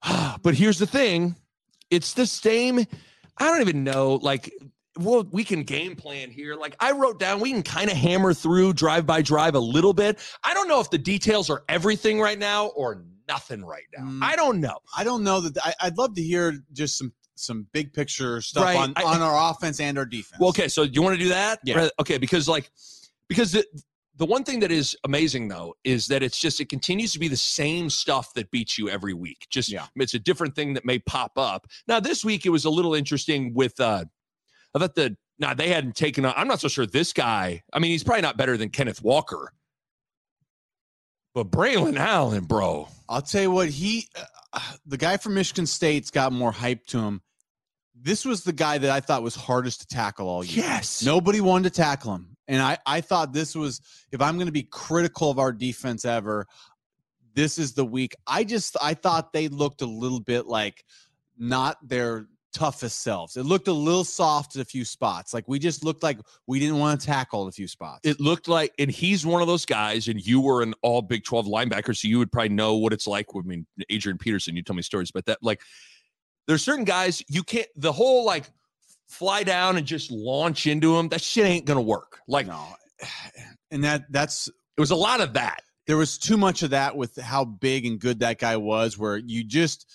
but 0.44 0.54
here's 0.54 0.80
the 0.80 0.88
thing: 0.88 1.36
it's 1.90 2.14
the 2.14 2.26
same. 2.26 2.86
I 3.38 3.46
don't 3.48 3.62
even 3.62 3.84
know. 3.84 4.16
Like, 4.16 4.52
well, 5.00 5.26
we 5.32 5.44
can 5.44 5.64
game 5.64 5.96
plan 5.96 6.30
here. 6.30 6.56
Like 6.56 6.76
I 6.80 6.92
wrote 6.92 7.20
down, 7.20 7.40
we 7.40 7.52
can 7.52 7.64
kind 7.64 7.90
of 7.90 7.96
hammer 7.98 8.34
through 8.34 8.74
drive 8.74 9.06
by 9.06 9.22
drive 9.22 9.56
a 9.56 9.60
little 9.60 9.94
bit. 9.94 10.20
I 10.44 10.54
don't 10.54 10.68
know 10.68 10.80
if 10.80 10.90
the 10.90 10.98
details 10.98 11.50
are 11.50 11.64
everything 11.70 12.20
right 12.20 12.38
now 12.40 12.68
or 12.68 13.04
nothing 13.28 13.64
right 13.64 13.86
now. 13.98 14.04
Mm. 14.04 14.20
I 14.22 14.36
don't 14.36 14.60
know. 14.60 14.80
I 14.98 15.04
don't 15.04 15.24
know 15.24 15.40
that 15.42 15.58
I, 15.66 15.74
I'd 15.82 15.98
love 15.98 16.16
to 16.16 16.22
hear 16.22 16.60
just 16.74 16.98
some 16.98 17.14
some 17.36 17.66
big 17.72 17.92
picture 17.94 18.40
stuff 18.42 18.66
Right, 18.66 18.78
on, 18.78 18.94
I- 18.98 19.04
on 19.04 19.22
our 19.22 19.52
offense 19.52 19.80
and 19.80 19.98
our 19.98 20.06
defense. 20.06 20.40
Well, 20.40 20.50
okay, 20.50 20.68
so 20.68 20.84
you 20.84 21.02
want 21.02 21.18
to 21.18 21.24
do 21.24 21.30
that? 21.30 21.60
Yeah. 21.64 21.88
Okay, 22.00 22.18
because 22.18 22.48
like 22.48 22.70
because 23.30 23.54
the 23.54 23.66
the 24.18 24.26
one 24.26 24.44
thing 24.44 24.60
that 24.60 24.72
is 24.72 24.96
amazing 25.06 25.48
though 25.48 25.74
is 25.86 26.06
that 26.08 26.22
it's 26.22 26.38
just 26.38 26.60
it 26.60 26.68
continues 26.70 27.14
to 27.14 27.20
be 27.20 27.30
the 27.30 27.38
same 27.38 27.90
stuff 27.90 28.34
that 28.34 28.52
beats 28.52 28.78
you 28.78 28.90
every 28.90 29.14
week. 29.14 29.48
Just 29.50 29.70
Yeah. 29.72 29.86
it's 29.96 30.14
a 30.14 30.20
different 30.20 30.54
thing 30.54 30.74
that 30.74 30.84
may 30.86 31.00
pop 31.00 31.32
up. 31.38 31.66
Now 31.88 32.00
this 32.02 32.24
week 32.26 32.46
it 32.46 32.50
was 32.50 32.66
a 32.66 32.70
little 32.70 32.94
interesting 32.94 33.54
with 33.54 33.80
uh 33.80 34.04
I 34.74 34.80
thought 34.80 34.96
the 34.96 35.16
now 35.40 35.54
they 35.54 35.70
hadn't 35.70 35.96
taken 35.96 36.26
on 36.26 36.34
I'm 36.38 36.48
not 36.48 36.62
so 36.62 36.68
sure 36.68 36.86
this 36.86 37.14
guy. 37.14 37.64
I 37.74 37.80
mean, 37.80 37.92
he's 37.92 38.04
probably 38.04 38.22
not 38.22 38.38
better 38.38 38.58
than 38.58 38.70
Kenneth 38.70 39.02
Walker. 39.02 39.54
But 41.34 41.50
Braylon 41.50 41.98
Allen, 41.98 42.44
bro. 42.44 42.90
I'll 43.08 43.22
tell 43.22 43.42
you 43.42 43.52
what 43.52 43.70
he, 43.70 44.10
uh, 44.52 44.60
the 44.86 44.98
guy 44.98 45.18
from 45.18 45.34
Michigan 45.34 45.66
State's 45.66 46.12
got 46.12 46.34
more 46.34 46.52
hype 46.52 46.86
to 46.88 47.00
him. 47.00 47.22
This 47.96 48.26
was 48.26 48.44
the 48.44 48.52
guy 48.52 48.78
that 48.78 48.90
I 48.90 49.00
thought 49.00 49.24
was 49.24 49.36
hardest 49.36 49.82
to 49.82 49.88
tackle 49.88 50.28
all 50.28 50.44
year. 50.44 50.66
Yes. 50.66 51.04
Nobody 51.04 51.40
wanted 51.40 51.74
to 51.74 51.82
tackle 51.82 52.16
him. 52.16 52.36
And 52.48 52.62
I, 52.62 52.78
I 52.86 53.00
thought 53.00 53.32
this 53.32 53.56
was, 53.56 53.80
if 54.12 54.22
I'm 54.22 54.36
going 54.36 54.48
to 54.48 54.52
be 54.52 54.64
critical 54.64 55.30
of 55.30 55.40
our 55.40 55.54
defense 55.54 56.04
ever, 56.04 56.48
this 57.34 57.58
is 57.58 57.74
the 57.74 57.86
week. 57.86 58.14
I 58.28 58.44
just, 58.44 58.76
I 58.82 58.94
thought 58.94 59.32
they 59.32 59.48
looked 59.48 59.82
a 59.82 59.86
little 59.86 60.20
bit 60.20 60.48
like 60.48 60.84
not 61.38 61.78
their 61.88 62.28
toughest 62.54 63.02
selves. 63.02 63.38
It 63.38 63.44
looked 63.44 63.68
a 63.68 63.74
little 63.74 64.04
soft 64.04 64.56
at 64.56 64.62
a 64.62 64.66
few 64.66 64.86
spots. 64.86 65.34
Like 65.34 65.48
we 65.48 65.60
just 65.60 65.84
looked 65.84 66.04
like 66.04 66.20
we 66.48 66.60
didn't 66.60 66.80
want 66.80 67.00
to 67.00 67.08
tackle 67.08 67.48
a 67.48 67.52
few 67.52 67.68
spots. 67.68 68.02
it 68.04 68.20
looked 68.20 68.48
like, 68.48 68.74
and 68.80 68.92
he's 68.92 69.26
one 69.26 69.42
of 69.42 69.48
those 69.48 69.66
guys, 69.66 70.08
and 70.08 70.26
you 70.26 70.42
were 70.42 70.62
an 70.62 70.74
all 70.82 71.02
Big 71.02 71.24
12 71.24 71.46
linebacker, 71.46 71.96
so 71.96 72.08
you 72.08 72.20
would 72.20 72.32
probably 72.32 72.50
know 72.50 72.76
what 72.76 72.94
it's 72.94 73.08
like. 73.08 73.28
I 73.36 73.40
mean, 73.42 73.66
Adrian 73.90 74.18
Peterson, 74.18 74.56
you 74.56 74.64
tell 74.64 74.76
me 74.76 74.82
stories 74.82 75.10
about 75.10 75.26
that. 75.26 75.40
Like, 75.42 75.62
there's 76.48 76.64
certain 76.64 76.86
guys 76.86 77.24
you 77.30 77.44
can't, 77.44 77.68
the 77.76 77.92
whole 77.92 78.26
like 78.26 78.46
fly 79.08 79.44
down 79.44 79.78
and 79.78 79.86
just 79.86 80.12
launch 80.12 80.68
into 80.68 80.96
them, 80.96 81.10
that 81.10 81.22
shit 81.22 81.46
ain't 81.46 81.66
gonna 81.66 81.82
work. 81.82 82.20
Like, 82.28 82.48
no. 82.48 82.66
And 83.74 83.86
that, 83.86 84.12
that's, 84.12 84.50
it 84.50 84.82
was 84.82 84.92
a 84.92 84.98
lot 84.98 85.22
of 85.22 85.32
that. 85.34 85.62
there 85.88 85.96
was 85.96 86.18
too 86.18 86.36
much 86.36 86.62
of 86.62 86.72
that 86.72 86.98
with 86.98 87.16
how 87.16 87.46
big 87.46 87.86
and 87.86 88.00
good 88.00 88.20
that 88.20 88.38
guy 88.38 88.58
was 88.58 88.98
where 88.98 89.16
you 89.16 89.46
just 89.46 89.86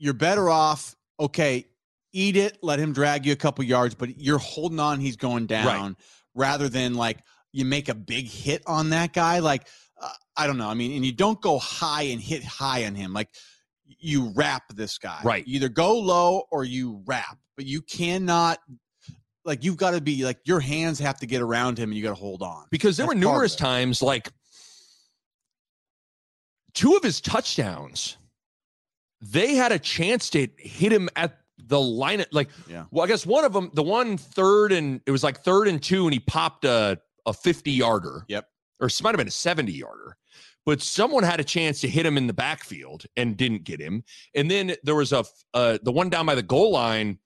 you're 0.00 0.14
better 0.14 0.50
off 0.50 0.96
okay 1.20 1.64
eat 2.12 2.36
it 2.36 2.58
let 2.60 2.80
him 2.80 2.92
drag 2.92 3.24
you 3.24 3.32
a 3.32 3.36
couple 3.36 3.62
yards 3.62 3.94
but 3.94 4.18
you're 4.18 4.38
holding 4.38 4.80
on 4.80 4.98
he's 4.98 5.16
going 5.16 5.46
down 5.46 5.96
rather 6.34 6.68
than 6.68 6.94
like 6.94 7.18
you 7.52 7.64
make 7.64 7.88
a 7.88 7.94
big 7.94 8.26
hit 8.26 8.62
on 8.66 8.90
that 8.90 9.12
guy. 9.12 9.38
Like 9.38 9.68
uh, 10.00 10.08
i 10.36 10.46
don't 10.46 10.58
know. 10.58 10.68
I 10.68 10.74
mean 10.74 10.92
and 10.92 11.04
you 11.04 11.12
don't 11.12 11.40
go 11.40 11.58
high 11.58 12.02
and 12.02 12.20
hit 12.20 12.42
high 12.42 12.86
on 12.86 12.94
him. 12.94 13.12
Like 13.12 13.28
you 13.86 14.32
wrap 14.34 14.64
this 14.74 14.98
guy. 14.98 15.20
Right. 15.22 15.46
you 15.46 15.56
either 15.56 15.68
go 15.68 15.98
low 15.98 16.42
or 16.50 16.64
you 16.64 17.02
wrap 17.06 17.38
but 17.56 17.66
you 17.66 17.82
cannot 17.82 18.58
like 19.44 19.64
you've 19.64 19.76
got 19.76 19.92
to 19.92 20.00
be 20.00 20.24
like 20.24 20.38
your 20.44 20.60
hands 20.60 20.98
have 20.98 21.18
to 21.20 21.26
get 21.26 21.42
around 21.42 21.78
him 21.78 21.90
and 21.90 21.96
you 21.96 22.02
got 22.02 22.10
to 22.10 22.14
hold 22.14 22.42
on. 22.42 22.66
Because 22.70 22.96
there 22.96 23.06
That's 23.06 23.16
were 23.16 23.20
numerous 23.20 23.56
times, 23.56 24.02
like, 24.02 24.30
two 26.74 26.94
of 26.94 27.02
his 27.02 27.20
touchdowns, 27.20 28.18
they 29.20 29.54
had 29.54 29.72
a 29.72 29.78
chance 29.78 30.30
to 30.30 30.48
hit 30.56 30.92
him 30.92 31.08
at 31.16 31.38
the 31.58 31.80
line. 31.80 32.24
Like, 32.32 32.48
Yeah. 32.68 32.86
well, 32.90 33.04
I 33.04 33.08
guess 33.08 33.26
one 33.26 33.44
of 33.44 33.52
them, 33.52 33.70
the 33.74 33.82
one 33.82 34.16
third 34.16 34.72
and 34.72 35.00
it 35.06 35.10
was 35.10 35.22
like 35.22 35.42
third 35.44 35.68
and 35.68 35.82
two, 35.82 36.04
and 36.06 36.12
he 36.14 36.20
popped 36.20 36.64
a, 36.64 36.98
a 37.26 37.32
50 37.32 37.70
yarder. 37.70 38.24
Yep. 38.28 38.46
Or 38.80 38.86
it 38.86 39.02
might 39.02 39.10
have 39.10 39.18
been 39.18 39.28
a 39.28 39.30
70 39.30 39.72
yarder. 39.72 40.16
But 40.66 40.82
someone 40.82 41.22
had 41.22 41.40
a 41.40 41.44
chance 41.44 41.80
to 41.82 41.88
hit 41.88 42.04
him 42.06 42.16
in 42.16 42.26
the 42.26 42.32
backfield 42.34 43.04
and 43.16 43.36
didn't 43.36 43.64
get 43.64 43.80
him. 43.80 44.04
And 44.34 44.50
then 44.50 44.74
there 44.84 44.94
was 44.94 45.12
a 45.12 45.24
uh, 45.54 45.78
the 45.82 45.92
one 45.92 46.10
down 46.10 46.26
by 46.26 46.34
the 46.34 46.42
goal 46.42 46.72
line. 46.72 47.18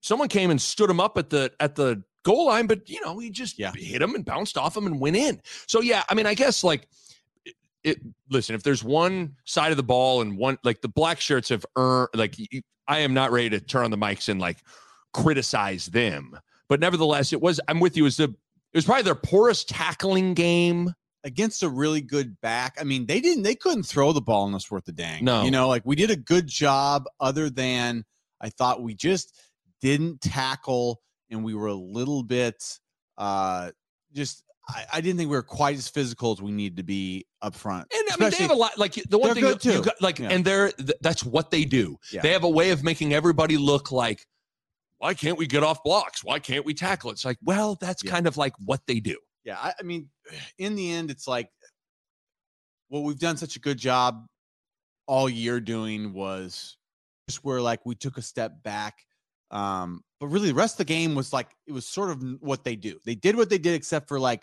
Someone 0.00 0.28
came 0.28 0.50
and 0.50 0.60
stood 0.60 0.90
him 0.90 0.98
up 1.00 1.16
at 1.16 1.30
the 1.30 1.52
at 1.60 1.76
the 1.76 2.02
goal 2.24 2.46
line, 2.46 2.66
but 2.66 2.88
you 2.88 3.00
know 3.04 3.18
he 3.20 3.30
just 3.30 3.58
Yeah. 3.58 3.72
hit 3.74 4.02
him 4.02 4.14
and 4.16 4.24
bounced 4.24 4.58
off 4.58 4.76
him 4.76 4.86
and 4.86 5.00
went 5.00 5.16
in. 5.16 5.40
So 5.68 5.80
yeah, 5.80 6.02
I 6.08 6.14
mean, 6.14 6.26
I 6.26 6.34
guess 6.34 6.64
like 6.64 6.88
it. 7.84 8.00
Listen, 8.30 8.54
if 8.54 8.62
there's 8.62 8.84
one 8.84 9.36
side 9.44 9.70
of 9.70 9.76
the 9.76 9.82
ball 9.82 10.20
and 10.20 10.36
one 10.36 10.58
like 10.64 10.80
the 10.80 10.88
black 10.88 11.20
shirts 11.20 11.48
have 11.48 11.64
earned 11.76 12.08
like 12.14 12.36
I 12.88 12.98
am 13.00 13.14
not 13.14 13.30
ready 13.32 13.50
to 13.50 13.60
turn 13.60 13.84
on 13.84 13.90
the 13.90 13.98
mics 13.98 14.28
and 14.28 14.40
like 14.40 14.58
criticize 15.12 15.86
them, 15.86 16.38
but 16.68 16.80
nevertheless, 16.80 17.32
it 17.32 17.40
was. 17.40 17.60
I'm 17.68 17.80
with 17.80 17.96
you. 17.96 18.04
It 18.04 18.06
was 18.06 18.16
the 18.16 18.24
it 18.24 18.78
was 18.78 18.84
probably 18.84 19.02
their 19.02 19.14
poorest 19.14 19.68
tackling 19.68 20.34
game. 20.34 20.94
against 21.24 21.62
a 21.62 21.68
really 21.68 22.00
good 22.00 22.40
back. 22.40 22.76
I 22.80 22.84
mean, 22.84 23.06
they 23.06 23.20
didn't 23.20 23.44
they 23.44 23.54
couldn't 23.54 23.84
throw 23.84 24.12
the 24.12 24.20
ball 24.20 24.46
unless 24.46 24.70
worth 24.70 24.84
the 24.84 24.92
dang. 24.92 25.24
No. 25.24 25.44
You 25.44 25.50
know, 25.50 25.68
like 25.68 25.82
we 25.84 25.94
did 25.96 26.10
a 26.10 26.16
good 26.16 26.46
job 26.46 27.04
other 27.20 27.48
than 27.48 28.04
I 28.40 28.50
thought 28.50 28.82
we 28.82 28.94
just 28.94 29.38
didn't 29.80 30.20
tackle 30.20 31.00
and 31.30 31.44
we 31.44 31.54
were 31.54 31.68
a 31.68 31.74
little 31.74 32.22
bit 32.22 32.78
uh 33.18 33.70
just 34.12 34.42
I, 34.68 34.84
I 34.94 35.00
didn't 35.00 35.18
think 35.18 35.28
we 35.30 35.36
were 35.36 35.42
quite 35.42 35.76
as 35.76 35.88
physical 35.88 36.32
as 36.32 36.40
we 36.40 36.52
needed 36.52 36.76
to 36.76 36.82
be 36.84 37.26
up 37.42 37.54
front. 37.54 37.88
And 37.92 38.04
I 38.12 38.16
mean, 38.16 38.30
they 38.30 38.36
have 38.38 38.50
a 38.50 38.54
lot. 38.54 38.78
Like 38.78 38.94
the 38.94 39.18
one 39.18 39.34
thing 39.34 39.44
you 39.44 39.82
got, 39.82 40.00
like, 40.00 40.18
Yeah. 40.20 40.28
and 40.30 40.44
they're 40.44 40.70
th- 40.72 40.92
that's 41.00 41.24
what 41.24 41.50
they 41.50 41.64
do. 41.64 41.98
Yeah. 42.12 42.22
They 42.22 42.32
have 42.32 42.44
a 42.44 42.48
way 42.48 42.70
of 42.70 42.84
making 42.84 43.12
everybody 43.12 43.56
look 43.56 43.90
like, 43.90 44.24
why 44.98 45.14
can't 45.14 45.36
we 45.36 45.48
get 45.48 45.64
off 45.64 45.82
blocks? 45.82 46.22
Why 46.22 46.38
can't 46.38 46.64
we 46.64 46.74
tackle? 46.74 47.10
It's 47.10 47.24
like, 47.24 47.38
well, 47.42 47.76
that's 47.80 48.04
Yeah. 48.04 48.12
kind 48.12 48.26
of 48.28 48.36
like 48.36 48.52
what 48.64 48.80
they 48.86 49.00
do. 49.00 49.18
Yeah, 49.44 49.58
I, 49.58 49.74
I 49.80 49.82
mean, 49.82 50.08
in 50.58 50.76
the 50.76 50.92
end, 50.92 51.10
it's 51.10 51.26
like 51.26 51.50
what 52.88 53.00
we've 53.00 53.18
done 53.18 53.36
such 53.36 53.56
a 53.56 53.58
good 53.60 53.78
job 53.78 54.26
all 55.08 55.28
year 55.28 55.58
doing 55.58 56.12
was 56.12 56.76
just 57.28 57.42
where 57.44 57.60
like 57.60 57.84
we 57.84 57.96
took 57.96 58.16
a 58.18 58.22
step 58.22 58.62
back. 58.62 58.98
Um, 59.50 60.02
but 60.22 60.28
really, 60.28 60.46
the 60.46 60.54
rest 60.54 60.74
of 60.74 60.78
the 60.78 60.84
game 60.94 61.16
was 61.16 61.32
like 61.32 61.48
it 61.66 61.72
was 61.72 61.84
sort 61.84 62.10
of 62.10 62.22
what 62.40 62.62
they 62.62 62.76
do. 62.76 63.00
They 63.04 63.16
did 63.16 63.34
what 63.34 63.50
they 63.50 63.58
did, 63.58 63.74
except 63.74 64.06
for 64.06 64.20
like 64.20 64.42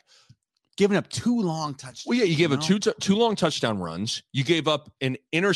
giving 0.76 0.98
up 0.98 1.08
two 1.10 1.40
long 1.40 1.74
touchdowns. 1.74 2.04
Well, 2.06 2.18
yeah, 2.18 2.26
you 2.26 2.36
gave 2.36 2.52
up 2.52 2.60
know? 2.60 2.66
two 2.66 2.80
t- 2.80 2.92
two 3.00 3.16
long 3.16 3.38
touchdown 3.38 3.80
runs. 3.80 4.22
You 4.34 4.44
gave 4.44 4.68
up 4.68 4.92
an 5.00 5.16
inter 5.32 5.54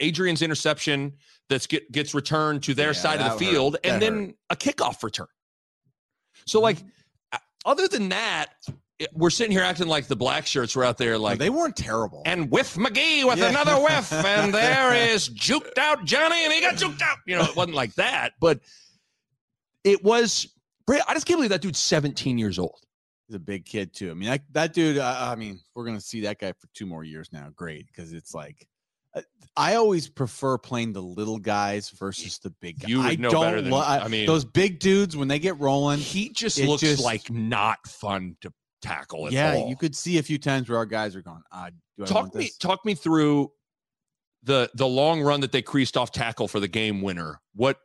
Adrian's 0.00 0.40
interception 0.40 1.12
that's 1.50 1.66
get, 1.66 1.92
gets 1.92 2.14
returned 2.14 2.62
to 2.62 2.72
their 2.72 2.88
Yeah, 2.88 2.92
side 2.94 3.20
of 3.20 3.38
the 3.38 3.38
field, 3.44 3.76
and 3.84 3.96
That 3.96 4.00
then 4.00 4.14
hurt. 4.14 4.22
Mm-hmm. 4.22 4.32
a 4.50 4.56
kickoff 4.56 5.02
return. 5.02 5.26
So, 6.46 6.60
like, 6.60 6.78
uh, 7.32 7.38
other 7.66 7.86
than 7.86 8.08
that, 8.08 8.46
it- 8.98 9.10
we're 9.12 9.28
sitting 9.30 9.52
here 9.52 9.62
acting 9.62 9.88
like 9.88 10.06
the 10.06 10.16
black 10.16 10.46
shirts 10.46 10.74
were 10.74 10.84
out 10.84 10.96
there, 10.96 11.12
No, 11.12 11.18
like 11.18 11.38
they 11.38 11.50
weren't 11.50 11.76
terrible. 11.76 12.22
and 12.24 12.50
whiff 12.50 12.76
McGee 12.76 13.24
with 13.28 13.38
Yeah. 13.40 13.50
another 13.50 13.76
whiff, 13.76 14.10
and 14.10 14.54
there 14.54 14.94
is 14.94 15.28
juked 15.28 15.76
out 15.76 16.06
Johnny, 16.06 16.44
and 16.44 16.52
he 16.52 16.62
got 16.62 16.76
juked 16.76 17.02
out. 17.02 17.18
You 17.26 17.36
know, 17.36 17.44
it 17.44 17.54
wasn't 17.56 17.74
like 17.76 17.94
that, 17.96 18.32
but 18.40 18.60
it 19.86 20.02
was. 20.04 20.48
I 20.88 21.14
just 21.14 21.26
can't 21.26 21.38
believe 21.38 21.50
that 21.50 21.62
dude's 21.62 21.78
17 21.80 22.38
years 22.38 22.58
old. 22.58 22.78
He's 23.26 23.34
a 23.34 23.40
big 23.40 23.64
kid 23.66 23.92
too. 23.92 24.10
I 24.10 24.14
mean, 24.14 24.28
that, 24.28 24.42
that 24.52 24.72
dude. 24.72 24.98
Uh, 24.98 25.16
I 25.32 25.34
mean, 25.34 25.58
we're 25.74 25.84
gonna 25.84 26.00
see 26.00 26.20
that 26.22 26.38
guy 26.38 26.52
for 26.52 26.68
two 26.74 26.86
more 26.86 27.02
years 27.02 27.28
now. 27.32 27.48
Great, 27.56 27.86
because 27.88 28.12
it's 28.12 28.34
like 28.34 28.68
uh, 29.14 29.22
I 29.56 29.74
always 29.74 30.08
prefer 30.08 30.58
playing 30.58 30.92
the 30.92 31.02
little 31.02 31.38
guys 31.38 31.90
versus 31.90 32.38
the 32.38 32.50
big 32.60 32.78
guys. 32.80 32.88
You 32.90 32.98
would 32.98 33.06
I 33.06 33.14
know 33.16 33.30
don't 33.30 33.42
better 33.44 33.62
than- 33.62 33.72
lo- 33.72 33.80
I 33.82 34.06
mean- 34.08 34.26
those 34.26 34.44
big 34.44 34.78
dudes 34.78 35.16
when 35.16 35.26
they 35.28 35.38
get 35.40 35.58
rolling. 35.58 35.98
He 35.98 36.28
just 36.28 36.58
looks 36.60 36.82
just- 36.82 37.02
like 37.02 37.28
not 37.30 37.78
fun 37.86 38.36
to 38.42 38.52
tackle 38.82 39.26
at 39.26 39.32
Yeah, 39.32 39.54
all. 39.54 39.68
you 39.68 39.74
could 39.76 39.96
see 39.96 40.18
a 40.18 40.22
few 40.22 40.38
times 40.38 40.68
where 40.68 40.78
our 40.78 40.86
guys 40.86 41.16
are 41.16 41.22
going. 41.22 41.42
Uh, 41.50 41.70
do 41.96 42.04
I 42.04 42.06
talk 42.06 42.32
me 42.34 42.44
this? 42.44 42.56
talk 42.58 42.84
me 42.84 42.94
through 42.94 43.50
the 44.44 44.70
the 44.74 44.86
long 44.86 45.20
run 45.22 45.40
that 45.40 45.50
they 45.50 45.62
creased 45.62 45.96
off 45.96 46.12
tackle 46.12 46.46
for 46.46 46.60
the 46.60 46.68
game 46.68 47.02
winner. 47.02 47.40
What 47.56 47.78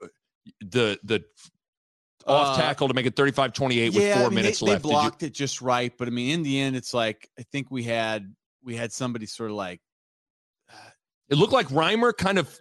the 0.60 1.00
the 1.03 1.24
off 2.28 2.58
Uh, 2.58 2.62
tackle 2.62 2.88
to 2.88 2.94
make 2.94 3.06
it 3.06 3.16
35-28 3.16 3.94
with 3.94 4.04
yeah, 4.04 4.16
four 4.16 4.25
I 4.25 4.30
mean, 4.30 4.36
minutes 4.36 4.60
they, 4.60 4.68
left. 4.68 4.84
They 4.84 4.90
Did 4.90 4.94
you- 4.96 5.00
blocked 5.01 5.24
it 5.24 5.34
just 5.34 5.62
right, 5.62 5.94
but 5.98 6.08
I 6.08 6.12
mean, 6.12 6.32
in 6.32 6.44
the 6.44 6.60
end, 6.60 6.75
it's 6.75 6.94
like 6.94 7.30
I 7.40 7.44
think 7.51 7.72
we 7.72 7.84
had 7.84 8.34
we 8.63 8.75
had 8.75 8.92
somebody 8.92 9.25
sort 9.25 9.50
of 9.51 9.56
like 9.58 9.82
it 11.30 11.36
looked 11.38 11.54
like 11.54 11.68
Reimer 11.70 12.16
kind 12.16 12.38
of 12.38 12.60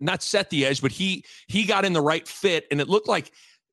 not 0.00 0.22
set 0.22 0.50
the 0.50 0.66
edge, 0.66 0.80
but 0.82 0.90
he 0.90 1.24
he 1.48 1.64
got 1.64 1.84
in 1.84 1.92
the 1.92 2.00
right 2.00 2.26
fit, 2.26 2.66
and 2.70 2.80
it 2.80 2.88
looked 2.88 3.08
like 3.08 3.30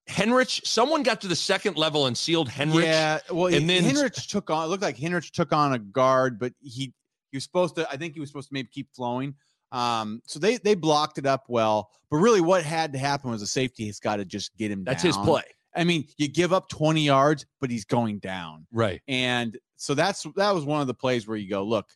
Henrich. 0.09 0.65
Someone 0.65 1.01
got 1.03 1.21
to 1.21 1.27
the 1.27 1.35
second 1.35 1.77
level 1.77 2.05
and 2.05 2.17
sealed 2.17 2.49
Henrich. 2.49 2.83
Yeah, 2.83 3.19
well, 3.31 3.53
and 3.53 3.69
then 3.69 3.83
Henrich 3.83 4.27
took 4.27 4.49
on. 4.49 4.65
It 4.65 4.67
looked 4.67 4.83
like 4.83 4.97
Henrich 4.97 5.31
took 5.31 5.51
on 5.53 5.73
a 5.73 5.79
guard, 5.79 6.39
but 6.39 6.53
he 6.61 6.93
he 7.31 7.37
was 7.37 7.43
supposed 7.43 7.75
to. 7.75 7.89
I 7.89 7.97
think 7.97 8.13
he 8.13 8.19
was 8.19 8.29
supposed 8.29 8.49
to 8.49 8.53
maybe 8.53 8.69
keep 8.71 8.89
flowing. 8.93 9.35
Um, 9.75 10.21
so 10.25 10.39
they 10.39 10.57
they 10.57 10.73
blocked 10.75 11.17
it 11.17 11.25
up 11.25 11.45
well, 11.49 11.89
but 12.09 12.17
really, 12.17 12.41
what 12.41 12.63
had 12.63 12.93
to 12.93 12.99
happen 12.99 13.29
was 13.31 13.41
a 13.41 13.47
safety 13.47 13.85
has 13.87 13.99
got 13.99 14.17
to 14.17 14.25
just 14.25 14.55
get 14.57 14.71
him. 14.71 14.83
That's 14.83 15.03
his 15.03 15.17
play, 15.17 15.43
I 15.75 15.83
mean, 15.83 16.05
you 16.17 16.27
give 16.27 16.53
up 16.53 16.69
twenty 16.69 17.01
yards, 17.01 17.45
but 17.59 17.69
he's 17.69 17.83
going 17.85 18.19
down, 18.19 18.65
right? 18.71 19.01
and 19.07 19.57
so 19.75 19.93
that's 19.93 20.25
that 20.37 20.55
was 20.55 20.63
one 20.63 20.79
of 20.81 20.87
the 20.87 20.93
plays 20.93 21.27
where 21.27 21.35
you 21.37 21.49
go, 21.49 21.63
look, 21.63 21.87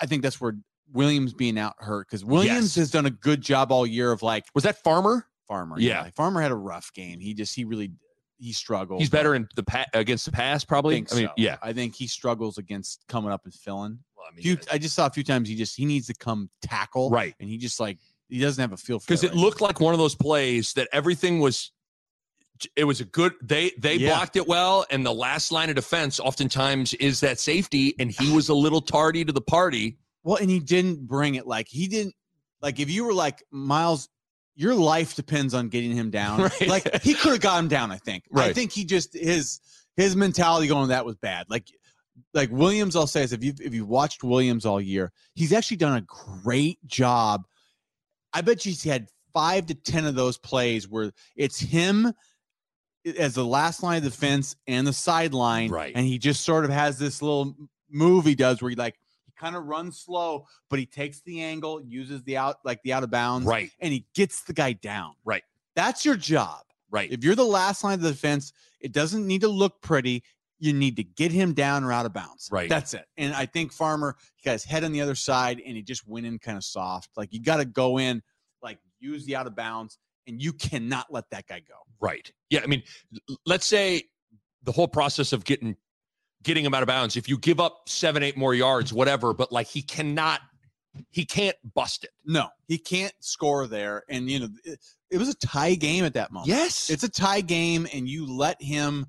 I- 0.00 0.06
think 0.06 0.22
that's 0.22 0.40
where 0.40 0.54
Williams 0.92 1.34
being 1.34 1.58
out 1.58 1.74
hurt 1.78 2.06
because 2.06 2.24
Williams 2.24 2.62
Yes. 2.62 2.74
has 2.76 2.90
done 2.92 3.06
a 3.06 3.10
good 3.10 3.40
job 3.40 3.72
all 3.72 3.84
year 3.86 4.12
of 4.12 4.22
like 4.22 4.44
Was 4.54 4.62
that 4.64 4.80
Farmer? 4.84 5.26
Farmer. 5.48 5.80
Yeah. 5.80 6.02
like, 6.02 6.14
Farmer 6.14 6.40
had 6.40 6.52
a 6.52 6.56
rough 6.56 6.92
game. 6.94 7.18
He 7.18 7.34
just 7.34 7.54
he 7.56 7.64
really 7.64 7.92
he 8.42 8.52
struggled. 8.52 9.00
He's 9.00 9.08
better 9.10 9.34
in 9.34 9.48
the 9.56 9.62
pa- 9.62 9.86
against 9.94 10.24
the 10.24 10.32
pass, 10.32 10.64
probably. 10.64 10.94
think 10.96 11.12
I 11.12 11.16
mean, 11.16 11.26
so. 11.28 11.32
yeah. 11.36 11.56
I 11.62 11.72
think 11.72 11.94
he 11.94 12.06
struggles 12.06 12.58
against 12.58 13.04
coming 13.08 13.30
up 13.30 13.42
and 13.44 13.54
filling. 13.54 13.98
Well, 14.16 14.26
I 14.30 14.34
mean, 14.34 14.42
Few, 14.42 14.58
I 14.70 14.78
just 14.78 14.94
saw 14.94 15.06
a 15.06 15.10
few 15.10 15.22
times 15.24 15.48
he 15.48 15.54
just 15.54 15.76
he 15.76 15.84
needs 15.84 16.06
to 16.08 16.14
come 16.14 16.50
tackle, 16.60 17.10
Right. 17.10 17.34
And 17.40 17.48
he 17.48 17.56
just 17.58 17.78
like 17.80 17.98
he 18.28 18.38
doesn't 18.40 18.60
have 18.60 18.72
a 18.72 18.76
feel 18.76 18.98
for 18.98 19.04
it. 19.04 19.06
because 19.08 19.24
it 19.24 19.28
right 19.28 19.36
looked 19.36 19.60
like 19.60 19.78
one 19.80 19.94
of 19.94 19.98
those 20.00 20.14
plays 20.14 20.72
that 20.74 20.88
everything 20.92 21.38
was 21.40 21.70
it 22.76 22.84
was 22.84 23.00
a 23.00 23.04
good 23.04 23.32
they 23.42 23.72
they 23.78 23.96
Yeah. 23.96 24.10
blocked 24.10 24.36
it 24.36 24.46
well 24.46 24.86
and 24.90 25.04
the 25.04 25.12
last 25.12 25.50
line 25.52 25.68
of 25.68 25.74
defense 25.76 26.20
oftentimes 26.20 26.94
is 26.94 27.20
that 27.20 27.40
safety 27.40 27.94
and 27.98 28.10
he 28.10 28.30
was 28.32 28.48
a 28.48 28.54
little 28.54 28.80
tardy 28.80 29.24
to 29.24 29.32
the 29.32 29.40
party 29.40 29.98
Well, 30.22 30.36
and 30.36 30.48
he 30.48 30.60
didn't 30.60 31.06
bring 31.08 31.34
it 31.34 31.46
like 31.46 31.66
he 31.68 31.88
didn't 31.88 32.14
like 32.60 32.78
if 32.78 32.88
you 32.90 33.04
were 33.04 33.14
like 33.14 33.42
Myles, 33.50 34.08
your 34.54 34.74
life 34.74 35.14
depends 35.14 35.54
on 35.54 35.68
getting 35.68 35.92
him 35.92 36.10
down. 36.10 36.40
Right. 36.60 36.68
Like 36.68 37.02
he 37.02 37.14
could 37.14 37.32
have 37.32 37.40
got 37.40 37.58
him 37.58 37.68
down. 37.68 37.90
I 37.90 37.96
think. 37.96 38.24
I 38.34 38.52
think 38.52 38.72
he 38.72 38.84
just 38.84 39.14
his 39.14 39.60
his 39.96 40.16
mentality 40.16 40.68
going 40.68 40.88
that 40.88 41.04
was 41.04 41.16
bad. 41.16 41.46
Like 41.48 41.66
like 42.34 42.50
Williams, 42.50 42.96
I'll 42.96 43.06
say 43.06 43.22
is 43.22 43.32
if 43.32 43.42
you 43.42 43.54
if 43.60 43.74
you've 43.74 43.88
watched 43.88 44.22
Williams 44.22 44.66
all 44.66 44.80
year, 44.80 45.12
he's 45.34 45.52
actually 45.52 45.78
done 45.78 45.96
a 45.96 46.02
great 46.42 46.78
job. 46.86 47.44
I 48.32 48.40
bet 48.40 48.64
you 48.64 48.70
he's 48.70 48.84
had 48.84 49.08
five 49.32 49.66
to 49.66 49.74
ten 49.74 50.06
of 50.06 50.14
those 50.14 50.38
plays 50.38 50.88
where 50.88 51.12
it's 51.36 51.58
him 51.58 52.12
as 53.18 53.34
the 53.34 53.44
last 53.44 53.82
line 53.82 53.98
of 53.98 54.04
defense 54.04 54.56
and 54.66 54.86
the 54.86 54.92
sideline, 54.92 55.70
Right. 55.70 55.92
And 55.94 56.06
he 56.06 56.18
just 56.18 56.42
sort 56.42 56.64
of 56.64 56.70
has 56.70 56.98
this 56.98 57.20
little 57.20 57.54
move 57.90 58.24
he 58.24 58.34
does 58.34 58.62
where 58.62 58.70
he 58.70 58.76
like 58.76 58.96
he 59.34 59.40
kind 59.44 59.56
of 59.56 59.64
runs 59.64 59.98
slow, 60.00 60.46
but 60.70 60.78
he 60.78 60.86
takes 60.86 61.20
the 61.22 61.42
angle, 61.42 61.80
uses 61.82 62.22
the 62.24 62.36
out 62.36 62.56
like 62.64 62.82
the 62.82 62.92
out 62.92 63.02
of 63.02 63.10
bounds, 63.10 63.46
right 63.46 63.70
and 63.80 63.92
he 63.92 64.06
gets 64.14 64.42
the 64.44 64.52
guy 64.52 64.72
down. 64.72 65.14
Right. 65.24 65.42
That's 65.74 66.04
your 66.04 66.16
job. 66.16 66.60
right 66.90 67.10
If 67.10 67.24
you're 67.24 67.34
the 67.34 67.44
last 67.44 67.82
line 67.84 67.94
of 67.94 68.02
the 68.02 68.10
defense, 68.10 68.52
it 68.80 68.92
doesn't 68.92 69.26
need 69.26 69.40
to 69.42 69.48
look 69.48 69.80
pretty. 69.82 70.22
You 70.58 70.72
need 70.72 70.96
to 70.96 71.04
get 71.04 71.32
him 71.32 71.54
down 71.54 71.82
or 71.82 71.92
out 71.92 72.06
of 72.06 72.12
bounds. 72.12 72.48
Right. 72.52 72.68
That's 72.68 72.94
it. 72.94 73.06
And 73.16 73.34
I 73.34 73.46
think 73.46 73.72
Farmer, 73.72 74.16
he 74.36 74.44
got 74.44 74.52
his 74.52 74.64
head 74.64 74.84
on 74.84 74.92
the 74.92 75.00
other 75.00 75.14
side 75.14 75.60
and 75.66 75.76
he 75.76 75.82
just 75.82 76.06
went 76.06 76.26
in 76.26 76.38
kind 76.38 76.56
of 76.56 76.62
soft. 76.64 77.10
Like 77.16 77.32
you 77.32 77.42
got 77.42 77.56
to 77.56 77.64
go 77.64 77.98
in, 77.98 78.22
like 78.62 78.78
use 79.00 79.24
the 79.24 79.34
out 79.34 79.46
of 79.46 79.56
bounds, 79.56 79.98
and 80.28 80.40
you 80.40 80.52
cannot 80.52 81.06
let 81.10 81.24
that 81.30 81.46
guy 81.48 81.58
go. 81.60 81.74
right 82.00 82.30
yeah 82.48 82.60
i 82.62 82.66
mean 82.66 82.80
let's 83.44 83.66
say 83.66 84.04
the 84.62 84.70
whole 84.70 84.86
process 84.86 85.32
of 85.32 85.44
getting 85.44 85.76
getting 86.42 86.64
him 86.64 86.74
out 86.74 86.82
of 86.82 86.86
bounds 86.88 87.16
if 87.16 87.28
you 87.28 87.38
give 87.38 87.60
up 87.60 87.88
seven 87.88 88.22
eight 88.22 88.36
more 88.36 88.54
yards 88.54 88.92
whatever 88.92 89.32
but 89.34 89.50
like 89.52 89.66
he 89.66 89.82
cannot 89.82 90.40
he 91.10 91.24
can't 91.24 91.56
bust 91.74 92.04
it 92.04 92.10
No, 92.26 92.48
he 92.68 92.76
can't 92.76 93.14
score 93.20 93.66
there. 93.66 94.02
And 94.10 94.30
you 94.30 94.40
know, 94.40 94.48
it, 94.64 94.78
it 95.10 95.16
was 95.18 95.30
a 95.30 95.34
tie 95.36 95.74
game 95.74 96.04
at 96.04 96.12
that 96.14 96.30
moment. 96.32 96.48
yes 96.48 96.90
it's 96.90 97.02
a 97.02 97.08
tie 97.08 97.40
game 97.40 97.86
and 97.94 98.06
you 98.08 98.26
let 98.30 98.60
him 98.62 99.06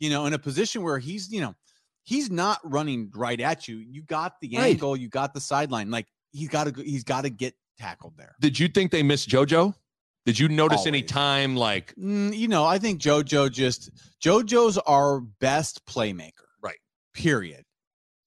you 0.00 0.10
know 0.10 0.26
in 0.26 0.32
a 0.32 0.38
position 0.38 0.82
where 0.82 0.98
he's 0.98 1.30
you 1.30 1.40
know 1.40 1.54
he's 2.02 2.30
not 2.30 2.58
running 2.64 3.10
right 3.14 3.40
at 3.40 3.68
you 3.68 3.76
you 3.78 4.02
got 4.02 4.40
the 4.40 4.56
Right. 4.56 4.72
angle 4.74 4.96
you 4.96 5.08
got 5.08 5.32
the 5.34 5.40
sideline 5.40 5.90
like 5.90 6.06
he's 6.32 6.48
got 6.48 6.74
to 6.74 6.82
he's 6.82 7.04
got 7.04 7.22
to 7.22 7.30
get 7.30 7.54
tackled 7.78 8.14
there 8.16 8.34
did 8.40 8.58
you 8.58 8.66
think 8.68 8.90
they 8.90 9.02
missed 9.02 9.28
jojo 9.28 9.74
did 10.26 10.38
you 10.38 10.48
notice 10.48 10.86
any 10.86 11.02
time 11.02 11.54
like 11.56 11.94
Mm, 11.96 12.36
you 12.36 12.48
know 12.48 12.64
i 12.64 12.78
think 12.78 13.00
jojo 13.00 13.50
just 13.52 13.90
jojo's 14.20 14.78
our 14.78 15.20
best 15.20 15.84
playmaker. 15.86 16.39
Period. 17.22 17.64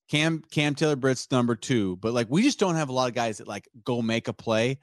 Cam 0.10 0.43
cam 0.51 0.75
taylor 0.75 0.95
britt's 0.95 1.32
number 1.32 1.56
two 1.56 1.95
but 1.95 2.13
like 2.13 2.27
we 2.29 2.43
just 2.43 2.60
don't 2.60 2.75
have 2.75 2.89
a 2.89 2.91
lot 2.91 3.08
of 3.08 3.15
guys 3.15 3.38
that 3.39 3.47
like 3.47 3.67
go 3.84 4.01
make 4.01 4.27
a 4.27 4.34
play. 4.34 4.77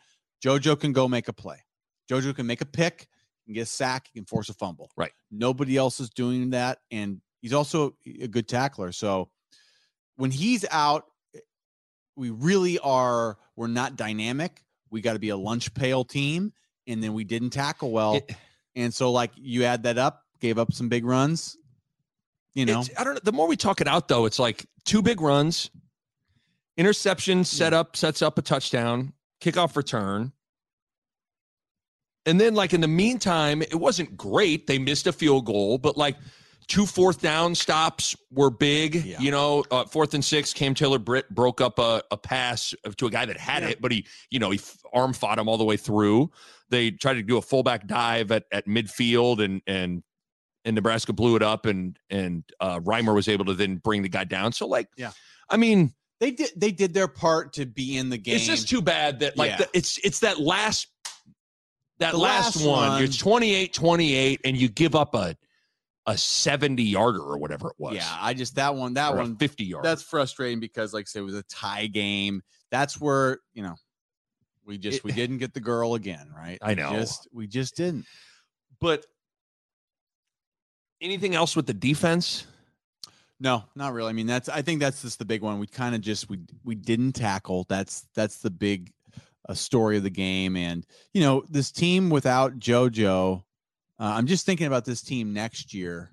Jojo 0.45 0.79
can 0.79 0.93
go 0.93 1.07
make 1.09 1.29
a 1.29 1.33
play. 1.33 1.59
Jojo 2.11 2.35
can 2.35 2.47
make 2.47 2.61
a 2.61 2.67
pick 2.67 3.07
can 3.45 3.55
get 3.55 3.63
a 3.63 3.67
sack 3.67 4.09
can 4.15 4.25
force 4.25 4.49
a 4.49 4.55
fumble. 4.55 4.91
Right. 4.97 5.13
nobody 5.31 5.77
else 5.77 6.01
is 6.01 6.11
doing 6.11 6.51
that 6.51 6.79
and 6.91 7.21
he's 7.43 7.53
also 7.53 7.95
a 8.21 8.27
good 8.29 8.49
tackler. 8.49 8.93
So 8.93 9.31
when 10.17 10.31
he's 10.31 10.65
out 10.71 11.05
we 12.17 12.31
really 12.31 12.79
are 12.81 13.39
we're 13.57 13.67
not 13.69 13.97
dynamic. 13.97 14.63
We 14.91 15.01
got 15.01 15.13
to 15.13 15.19
be 15.19 15.29
a 15.29 15.37
lunch 15.37 15.73
pail 15.75 16.05
team 16.05 16.53
and 16.89 17.03
then 17.03 17.13
we 17.13 17.25
didn't 17.25 17.51
tackle 17.51 17.91
well. 17.93 18.15
It- 18.15 18.35
and 18.75 18.93
so 18.95 19.13
like 19.13 19.33
you 19.37 19.65
add 19.65 19.83
that 19.85 19.99
up 19.99 20.23
gave 20.41 20.59
up 20.59 20.73
some 20.73 20.89
big 20.89 21.05
runs 21.05 21.57
you 22.55 22.67
know 22.67 22.81
It's- 22.81 22.91
I 23.01 23.05
don't 23.05 23.15
know. 23.15 23.21
The 23.23 23.33
more 23.33 23.47
we 23.49 23.57
talk 23.57 23.81
it 23.81 23.89
out, 23.89 24.09
though, 24.09 24.27
it's 24.27 24.39
like 24.39 24.67
two 24.85 25.03
big 25.03 25.21
runs, 25.21 25.71
interception, 26.77 27.45
set 27.45 27.73
up, 27.73 27.97
sets 27.97 28.23
up 28.23 28.39
a 28.39 28.43
touchdown, 28.43 29.13
kickoff 29.41 29.77
return. 29.77 30.33
And 32.27 32.41
then, 32.41 32.55
like, 32.55 32.75
in 32.75 32.81
the 32.81 32.89
meantime, 32.89 33.63
it 33.63 33.75
wasn't 33.75 34.17
great. 34.17 34.67
They 34.67 34.79
missed 34.79 35.07
a 35.07 35.13
field 35.13 35.47
goal, 35.47 35.79
but 35.79 35.97
like 35.97 36.17
two 36.69 36.85
fourth 36.87 37.21
down 37.21 37.55
stops 37.55 38.15
were 38.31 38.51
big. 38.51 38.95
Yeah. 38.95 39.19
You 39.19 39.31
know, 39.31 39.65
uh, 39.71 39.85
fourth 39.87 40.13
and 40.15 40.25
six, 40.25 40.53
Cam 40.53 40.75
Taylor 40.75 40.99
Britt 40.99 41.29
broke 41.31 41.61
up 41.61 41.79
a, 41.79 42.03
a 42.11 42.17
pass 42.17 42.75
to 42.99 43.07
a 43.07 43.11
guy 43.11 43.25
that 43.25 43.39
had 43.39 43.63
Yeah. 43.63 43.71
it, 43.71 43.81
but 43.81 43.91
he, 43.91 44.07
you 44.31 44.39
know, 44.39 44.51
he 44.51 44.61
arm 44.93 45.13
fought 45.15 45.39
him 45.39 45.49
all 45.49 45.57
the 45.57 45.65
way 45.65 45.77
through. 45.79 46.31
They 46.69 46.91
tried 46.91 47.15
to 47.15 47.23
do 47.23 47.39
a 47.39 47.43
fullback 47.43 47.87
dive 47.87 48.31
at, 48.31 48.45
at 48.53 48.67
midfield 48.67 49.43
and, 49.43 49.63
and, 49.67 50.03
and 50.65 50.75
Nebraska 50.75 51.13
blew 51.13 51.37
it 51.37 51.43
up 51.43 51.67
and 51.67 51.99
and 52.11 52.45
uh 52.61 52.81
Reimer 52.81 53.15
was 53.15 53.29
able 53.29 53.45
to 53.47 53.55
then 53.55 53.77
bring 53.77 54.03
the 54.03 54.09
guy 54.09 54.25
down. 54.25 54.53
So 54.53 54.67
like 54.67 54.89
Yeah. 54.97 55.13
I 55.49 55.57
mean, 55.57 55.93
they 56.21 56.31
did 56.31 56.51
they 56.57 56.71
did 56.73 56.93
their 56.95 57.09
part 57.09 57.55
to 57.55 57.67
be 57.67 57.97
in 57.97 58.11
the 58.11 58.19
game 58.19 58.37
it's 58.37 58.47
just 58.47 58.69
too 58.69 58.83
bad 58.83 59.21
that 59.21 59.37
like 59.37 59.51
Yeah. 59.51 59.57
the, 59.59 59.69
it's 59.73 59.99
it's 59.99 60.21
that 60.21 60.39
last 60.39 60.89
that 61.99 62.17
last, 62.17 62.57
last 62.57 62.67
one, 62.67 62.89
one. 62.91 62.99
you're 63.01 63.09
28 63.09 63.73
28 63.75 64.41
and 64.45 64.57
you 64.57 64.69
give 64.69 64.95
up 64.95 65.15
a 65.15 65.37
a 66.07 66.17
70 66.17 66.83
yarder 66.83 67.21
or 67.21 67.37
whatever 67.39 67.69
it 67.69 67.75
was. 67.79 67.95
yeah 67.95 68.17
i 68.21 68.33
just 68.33 68.55
that 68.57 68.75
one 68.75 68.95
that 68.95 69.13
or 69.13 69.19
one 69.19 69.37
50 69.37 69.65
yard. 69.65 69.85
that's 69.85 70.03
frustrating 70.03 70.59
because 70.61 70.95
like 70.95 71.03
I 71.03 71.05
said 71.07 71.21
it 71.21 71.25
was 71.25 71.35
a 71.35 71.43
tie 71.45 71.87
game 71.89 72.43
that's 72.71 72.99
where 73.01 73.39
you 73.53 73.63
know 73.63 73.75
we 74.65 74.79
just 74.79 74.99
It- 74.99 75.05
we 75.05 75.13
didn't 75.13 75.39
get 75.39 75.53
the 75.53 75.61
girl 75.61 75.95
again 75.95 76.31
right 76.35 76.59
I 76.63 76.71
We 76.71 76.75
know. 76.77 76.93
just 76.93 77.29
we 77.33 77.47
just 77.47 77.77
didn't 77.77 78.07
but 78.81 79.05
anything 81.01 81.35
else 81.35 81.57
with 81.57 81.67
the 81.67 81.75
defense? 81.75 82.47
No, 83.41 83.65
not 83.75 83.95
really. 83.95 84.11
I 84.11 84.13
mean, 84.13 84.27
that's 84.27 84.49
I 84.49 84.63
think 84.63 84.81
that's 84.81 85.03
just 85.03 85.19
the 85.19 85.25
big 85.25 85.41
one. 85.43 85.59
We 85.59 85.67
kind 85.67 85.95
of 85.95 86.03
just 86.03 86.29
we 86.29 86.41
we 86.63 86.75
didn't 86.75 87.13
tackle. 87.13 87.65
That's 87.69 88.07
that's 88.15 88.39
the 88.39 88.51
big 88.51 88.93
uh, 89.49 89.55
story 89.55 89.97
of 89.97 90.03
the 90.03 90.11
game. 90.11 90.57
And 90.57 90.87
you 91.15 91.23
know, 91.23 91.45
this 91.49 91.73
team 91.73 92.11
without 92.11 92.59
JoJo, 92.59 93.39
uh, 93.39 93.43
I'm 93.99 94.27
just 94.27 94.45
thinking 94.45 94.67
about 94.67 94.85
this 94.85 95.03
team 95.03 95.33
next 95.33 95.73
year. 95.73 96.11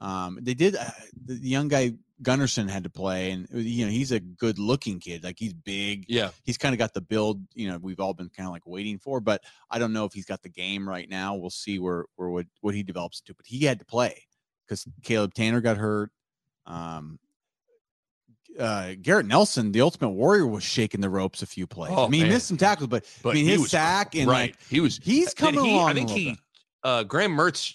Um, 0.00 0.38
they 0.40 0.54
did 0.54 0.76
uh, 0.76 0.84
the 1.26 1.34
young 1.34 1.68
guy 1.68 1.94
Gunnarsson 2.22 2.68
had 2.68 2.84
to 2.84 2.90
play, 2.90 3.30
and 3.30 3.48
uh, 3.54 3.58
you 3.58 3.84
know 3.84 3.90
he's 3.90 4.12
a 4.12 4.20
good 4.20 4.58
looking 4.58 4.98
kid. 4.98 5.24
Like 5.24 5.38
he's 5.38 5.52
big. 5.52 6.04
Yeah. 6.08 6.30
He's 6.44 6.58
kind 6.58 6.74
of 6.74 6.78
got 6.78 6.94
the 6.94 7.00
build. 7.00 7.40
You 7.54 7.70
know, 7.70 7.78
we've 7.78 8.00
all 8.00 8.14
been 8.14 8.28
kind 8.28 8.46
of 8.46 8.52
like 8.52 8.66
waiting 8.66 8.98
for, 8.98 9.20
but 9.20 9.42
I 9.70 9.78
don't 9.78 9.92
know 9.92 10.04
if 10.04 10.12
he's 10.12 10.24
got 10.24 10.42
the 10.42 10.48
game 10.48 10.88
right 10.88 11.08
now. 11.08 11.34
We'll 11.34 11.50
see 11.50 11.78
where 11.78 12.06
where 12.16 12.28
what 12.28 12.46
what 12.60 12.74
he 12.74 12.82
develops 12.82 13.20
into. 13.20 13.34
But 13.34 13.46
he 13.46 13.64
had 13.64 13.78
to 13.78 13.84
play 13.84 14.22
because 14.66 14.86
Caleb 15.02 15.34
Tannor 15.34 15.62
got 15.62 15.76
hurt. 15.76 16.10
Um, 16.66 17.18
uh, 18.58 18.94
Garrett 19.00 19.26
Nelson, 19.26 19.72
the 19.72 19.80
Ultimate 19.80 20.10
Warrior, 20.10 20.46
was 20.46 20.64
shaking 20.64 21.00
the 21.00 21.10
ropes 21.10 21.42
a 21.42 21.46
few 21.46 21.66
plays. 21.66 21.92
Oh, 21.94 22.06
I 22.06 22.08
mean, 22.08 22.24
he 22.24 22.30
missed 22.30 22.48
some 22.48 22.56
tackles, 22.56 22.88
but, 22.88 23.04
But 23.22 23.30
I 23.30 23.34
mean, 23.34 23.46
his 23.46 23.60
was 23.60 23.70
sack 23.70 24.16
and 24.16 24.26
right. 24.26 24.50
like 24.50 24.56
he 24.68 24.80
was. 24.80 24.98
he's 25.02 25.32
coming 25.34 25.64
he- 25.64 25.74
along. 25.74 25.90
I 25.90 25.94
think 25.94 26.10
he. 26.10 26.30
bit. 26.30 26.38
Uh, 26.82 27.02
Graham 27.04 27.36
Mertz. 27.36 27.74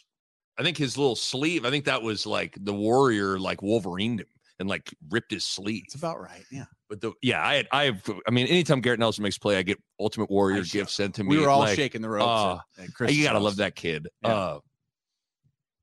I 0.57 0.63
think 0.63 0.77
his 0.77 0.97
little 0.97 1.15
sleeve. 1.15 1.65
I 1.65 1.69
think 1.69 1.85
that 1.85 2.01
was 2.01 2.25
like 2.25 2.55
the 2.61 2.73
warrior, 2.73 3.39
like 3.39 3.61
Wolverined 3.61 4.19
him 4.19 4.27
and 4.59 4.69
like 4.69 4.93
ripped 5.09 5.31
his 5.31 5.43
sleeve. 5.45 5.83
It's 5.85 5.95
about 5.95 6.19
right. 6.21 6.43
Yeah, 6.51 6.65
But 6.89 7.01
the 7.01 7.13
yeah, 7.23 7.43
I 7.45 7.55
had, 7.55 7.67
I 7.71 7.83
have. 7.85 8.07
I 8.27 8.31
mean, 8.31 8.45
anytime 8.47 8.79
Garrett 8.81 8.99
Nelson 8.99 9.23
makes 9.23 9.37
play, 9.37 9.57
I 9.57 9.63
get 9.63 9.79
Ultimate 9.99 10.29
Warrior 10.29 10.63
gifts 10.63 10.93
sent 10.93 11.15
to 11.15 11.23
me. 11.23 11.29
we 11.35 11.39
were 11.41 11.49
all 11.49 11.59
like, 11.61 11.75
shaking 11.75 12.01
the 12.01 12.09
ropes. 12.09 12.25
uh, 12.27 12.59
at, 12.77 13.01
at 13.09 13.13
you 13.15 13.23
gotta 13.23 13.37
house. 13.39 13.43
love 13.43 13.55
that 13.57 13.75
kid. 13.75 14.07
Yeah. 14.23 14.29
Uh, 14.29 14.59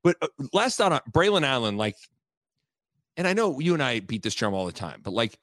but 0.03 0.15
uh, 0.21 0.27
last 0.53 0.77
thought 0.77 0.93
on 0.93 1.01
Braylon 1.11 1.43
Allen, 1.43 1.75
like, 1.77 1.95
and 3.17 3.27
I 3.27 3.33
know 3.33 3.59
you 3.59 3.73
and 3.73 3.83
I 3.83 3.99
beat 3.99 4.23
this 4.23 4.33
drum 4.35 4.53
all 4.53 4.65
the 4.65 4.71
time, 4.71 5.01
but 5.03 5.11
like, 5.11 5.37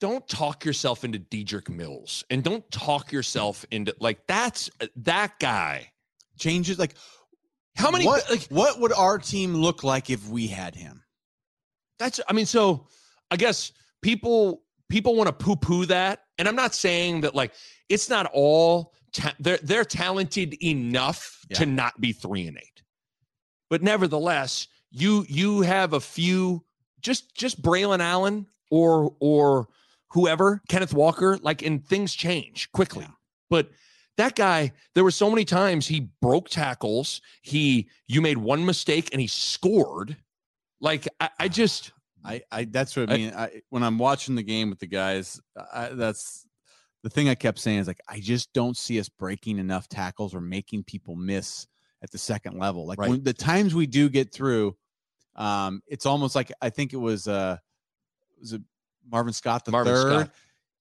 don't 0.00 0.26
talk 0.28 0.64
yourself 0.64 1.04
into 1.04 1.18
Dedrick 1.20 1.68
Mills, 1.68 2.24
and 2.30 2.42
don't 2.42 2.68
talk 2.70 3.12
yourself 3.12 3.64
into 3.70 3.94
like 4.00 4.26
that's 4.26 4.70
uh, 4.80 4.86
that 4.96 5.38
guy. 5.38 5.92
changes. 6.38 6.78
Like, 6.78 6.94
How 7.76 7.90
many? 7.90 8.06
What 8.06 8.28
Like, 8.30 8.46
what 8.48 8.80
would 8.80 8.92
our 8.92 9.18
team 9.18 9.54
look 9.54 9.82
like 9.84 10.10
if 10.10 10.28
we 10.28 10.46
had 10.46 10.74
him? 10.74 11.02
That's 11.98 12.20
I 12.28 12.32
mean, 12.32 12.46
so 12.46 12.86
I 13.30 13.36
guess 13.36 13.72
people 14.02 14.62
people 14.88 15.14
want 15.14 15.28
to 15.28 15.32
poo-poo 15.32 15.86
that. 15.86 16.24
And 16.38 16.48
I'm 16.48 16.56
not 16.56 16.74
saying 16.74 17.22
that 17.22 17.34
like 17.34 17.52
it's 17.88 18.08
not 18.08 18.26
all 18.32 18.92
ta- 19.12 19.34
they're 19.38 19.58
they're 19.62 19.84
talented 19.84 20.54
enough 20.62 21.40
to 21.54 21.66
not 21.66 22.00
be 22.00 22.12
three 22.12 22.46
and 22.46 22.56
eight. 22.56 22.82
But 23.68 23.82
nevertheless, 23.82 24.68
you 24.90 25.24
you 25.28 25.62
have 25.62 25.92
a 25.92 26.00
few 26.00 26.64
just 27.00 27.34
just 27.34 27.62
Braylon 27.62 28.00
Allen 28.00 28.46
or 28.70 29.14
or 29.20 29.68
whoever, 30.10 30.60
Kenneth 30.68 30.94
Walker, 30.94 31.38
like 31.38 31.62
and 31.62 31.84
things 31.86 32.14
change 32.14 32.70
quickly. 32.72 33.04
Yeah. 33.04 33.14
But 33.48 33.70
that 34.16 34.34
guy, 34.36 34.72
there 34.94 35.04
were 35.04 35.10
so 35.10 35.30
many 35.30 35.44
times 35.44 35.86
he 35.86 36.08
broke 36.20 36.48
tackles. 36.48 37.20
He 37.42 37.88
you 38.06 38.20
made 38.20 38.38
one 38.38 38.64
mistake 38.66 39.08
and 39.12 39.20
he 39.20 39.26
scored. 39.26 40.16
Like 40.80 41.06
I, 41.20 41.30
I 41.38 41.48
just 41.48 41.92
I, 42.24 42.42
I 42.52 42.64
that's 42.64 42.96
what 42.96 43.10
I 43.10 43.14
I- 43.14 43.16
mean. 43.16 43.32
I, 43.34 43.62
when 43.70 43.82
I'm 43.82 43.98
watching 43.98 44.34
the 44.34 44.42
game 44.42 44.68
with 44.70 44.78
the 44.78 44.86
guys, 44.86 45.40
I, 45.72 45.88
that's 45.90 46.46
the 47.02 47.08
thing 47.10 47.28
I 47.30 47.34
kept 47.34 47.58
saying 47.58 47.78
is 47.78 47.86
like 47.86 48.00
I 48.08 48.20
just 48.20 48.52
don't 48.52 48.76
see 48.76 49.00
us 49.00 49.08
breaking 49.08 49.58
enough 49.58 49.88
tackles 49.88 50.34
or 50.34 50.40
making 50.40 50.84
people 50.84 51.16
miss 51.16 51.66
at 52.02 52.10
the 52.10 52.18
second 52.18 52.58
level. 52.58 52.86
Like 52.86 52.98
Right. 52.98 53.10
when 53.10 53.22
the 53.22 53.32
times 53.32 53.74
we 53.74 53.86
do 53.86 54.08
get 54.10 54.32
through, 54.32 54.76
um, 55.36 55.82
it's 55.86 56.04
almost 56.04 56.34
like 56.34 56.52
I 56.60 56.68
think 56.70 56.92
it 56.92 56.98
was 56.98 57.26
uh 57.28 57.56
was 58.38 58.52
it 58.54 58.62
Marvin 59.10 59.32
Scott 59.32 59.64
the 59.64 59.70
Marvin 59.72 59.94
third. 59.94 60.20
Scott. 60.20 60.30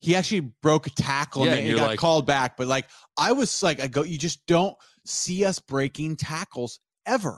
He 0.01 0.15
actually 0.15 0.41
broke 0.61 0.87
a 0.87 0.91
tackle 0.91 1.45
Yeah, 1.45 1.51
and 1.53 1.59
and 1.61 1.69
it 1.69 1.75
got 1.75 1.87
like- 1.87 1.99
called 1.99 2.25
back. 2.25 2.55
But 2.57 2.67
like 2.67 2.85
I 3.17 3.31
was 3.33 3.61
like, 3.61 3.81
I 3.81 3.87
go, 3.87 4.03
you 4.03 4.17
just 4.17 4.45
don't 4.45 4.75
see 5.05 5.43
us 5.45 5.59
breaking 5.59 6.15
tackles 6.17 6.79
ever. 7.05 7.37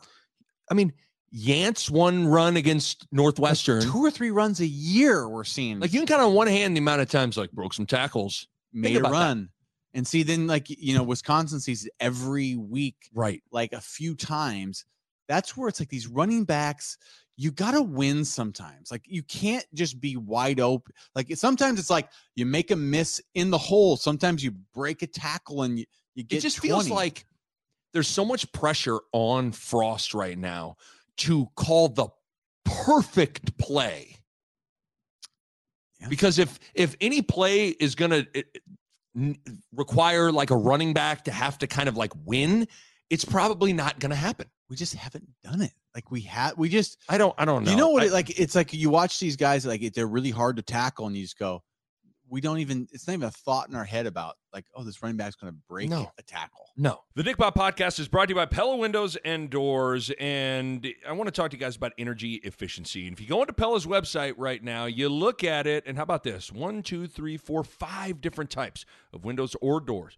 I 0.69 0.73
mean, 0.73 0.93
Yant's 1.31 1.89
one 1.89 2.27
run 2.27 2.57
against 2.57 3.07
Northwestern. 3.11 3.81
Two 3.81 4.03
or 4.03 4.11
three 4.11 4.31
runs 4.31 4.59
a 4.59 4.65
year 4.67 5.27
we're 5.27 5.43
seeing. 5.43 5.79
Like 5.79 5.93
you 5.93 5.99
can 6.01 6.07
count 6.07 6.21
on 6.21 6.33
one 6.33 6.47
hand 6.47 6.75
the 6.75 6.79
amount 6.79 7.01
of 7.01 7.09
times 7.09 7.37
like 7.37 7.51
broke 7.51 7.73
some 7.73 7.85
tackles. 7.85 8.47
made 8.73 8.95
a 8.95 8.99
about 8.99 9.11
that. 9.11 9.17
run. 9.17 9.49
And 9.93 10.07
see, 10.07 10.23
then 10.23 10.47
like 10.47 10.69
you 10.69 10.95
know, 10.95 11.03
Wisconsin 11.03 11.59
sees 11.59 11.85
it 11.85 11.91
every 11.99 12.55
week, 12.55 12.95
Right. 13.13 13.41
like 13.51 13.73
a 13.73 13.81
few 13.81 14.15
times. 14.15 14.85
That's 15.31 15.55
where 15.55 15.69
it's 15.69 15.79
like 15.79 15.87
these 15.87 16.07
running 16.07 16.43
backs. 16.43 16.97
You 17.37 17.51
got 17.51 17.71
to 17.71 17.81
win 17.81 18.25
sometimes. 18.25 18.91
Like 18.91 19.03
you 19.07 19.23
can't 19.23 19.65
just 19.73 20.01
be 20.01 20.17
wide 20.17 20.59
open. 20.59 20.93
Like 21.15 21.33
sometimes 21.37 21.79
it's 21.79 21.89
like 21.89 22.09
you 22.35 22.45
make 22.45 22.69
a 22.69 22.75
miss 22.75 23.21
in 23.33 23.49
the 23.49 23.57
hole. 23.57 23.95
Sometimes 23.95 24.43
you 24.43 24.51
break 24.73 25.03
a 25.03 25.07
tackle 25.07 25.61
and 25.61 25.79
you, 25.79 25.85
you 26.15 26.25
get. 26.25 26.39
It 26.39 26.41
just 26.41 26.57
20. 26.57 26.67
feels 26.67 26.89
like 26.89 27.25
there's 27.93 28.09
so 28.09 28.25
much 28.25 28.51
pressure 28.51 28.99
on 29.13 29.53
Frost 29.53 30.13
right 30.13 30.37
now 30.37 30.75
to 31.19 31.47
call 31.55 31.87
the 31.87 32.09
perfect 32.65 33.57
play. 33.57 34.17
Yeah. 36.01 36.09
Because 36.09 36.39
if 36.39 36.59
if 36.73 36.97
any 36.99 37.21
play 37.21 37.69
is 37.69 37.95
going 37.95 38.11
to 38.11 38.43
require 39.73 40.29
like 40.29 40.49
a 40.49 40.57
running 40.57 40.93
back 40.93 41.23
to 41.23 41.31
have 41.31 41.57
to 41.59 41.67
kind 41.67 41.87
of 41.87 41.95
like 41.95 42.11
win, 42.25 42.67
it's 43.11 43.25
probably 43.25 43.73
not 43.73 43.99
going 43.99 44.09
to 44.09 44.15
happen. 44.15 44.47
we 44.69 44.75
just 44.75 44.95
haven't 44.95 45.27
done 45.43 45.61
it. 45.61 45.73
Like 45.93 46.09
we 46.09 46.21
have, 46.21 46.57
we 46.57 46.69
just 46.69 46.97
I 47.09 47.17
don't 47.17 47.35
I 47.37 47.45
don't 47.45 47.65
know. 47.65 47.71
You 47.71 47.77
know 47.77 47.89
what? 47.89 48.03
I- 48.03 48.07
it, 48.07 48.11
like 48.13 48.39
it's 48.39 48.55
like 48.55 48.73
you 48.73 48.89
watch 48.89 49.19
these 49.19 49.35
guys 49.35 49.65
like 49.65 49.93
they're 49.93 50.07
really 50.07 50.31
hard 50.31 50.55
to 50.55 50.61
tackle, 50.63 51.05
and 51.07 51.15
you 51.15 51.21
just 51.23 51.37
go, 51.37 51.61
we 52.29 52.39
don't 52.39 52.59
even. 52.59 52.87
It's 52.93 53.05
not 53.07 53.13
even 53.15 53.27
a 53.27 53.31
thought 53.31 53.67
in 53.67 53.75
our 53.75 53.83
head 53.83 54.07
about 54.07 54.35
like, 54.53 54.63
oh, 54.73 54.83
this 54.85 55.03
running 55.03 55.17
back's 55.17 55.35
going 55.35 55.51
to 55.51 55.59
break 55.67 55.89
No. 55.89 56.09
a 56.17 56.23
tackle. 56.23 56.67
No. 56.77 57.01
The 57.15 57.23
Nick 57.23 57.35
Bob 57.35 57.55
podcast 57.55 57.99
is 57.99 58.07
brought 58.07 58.27
to 58.27 58.31
you 58.31 58.35
by 58.35 58.45
Pella 58.45 58.77
Windows 58.77 59.17
and 59.25 59.49
Doors. 59.49 60.11
And 60.19 60.87
I 61.05 61.11
want 61.11 61.27
to 61.27 61.31
talk 61.31 61.51
to 61.51 61.57
you 61.57 61.59
guys 61.61 61.75
about 61.75 61.91
energy 61.97 62.35
efficiency. 62.43 63.05
And 63.07 63.13
if 63.13 63.19
you 63.21 63.27
go 63.27 63.41
into 63.41 63.51
Pella's 63.53 63.85
website 63.85 64.35
right 64.37 64.63
now, 64.63 64.85
you 64.85 65.09
look 65.09 65.43
at 65.43 65.67
it, 65.67 65.83
and 65.85 65.97
how 65.97 66.03
about 66.03 66.23
this? 66.23 66.51
One, 66.53 66.83
two, 66.83 67.07
three, 67.07 67.35
four, 67.35 67.65
five 67.65 68.21
different 68.21 68.49
types 68.49 68.85
of 69.13 69.25
windows 69.25 69.55
or 69.61 69.81
doors. 69.81 70.17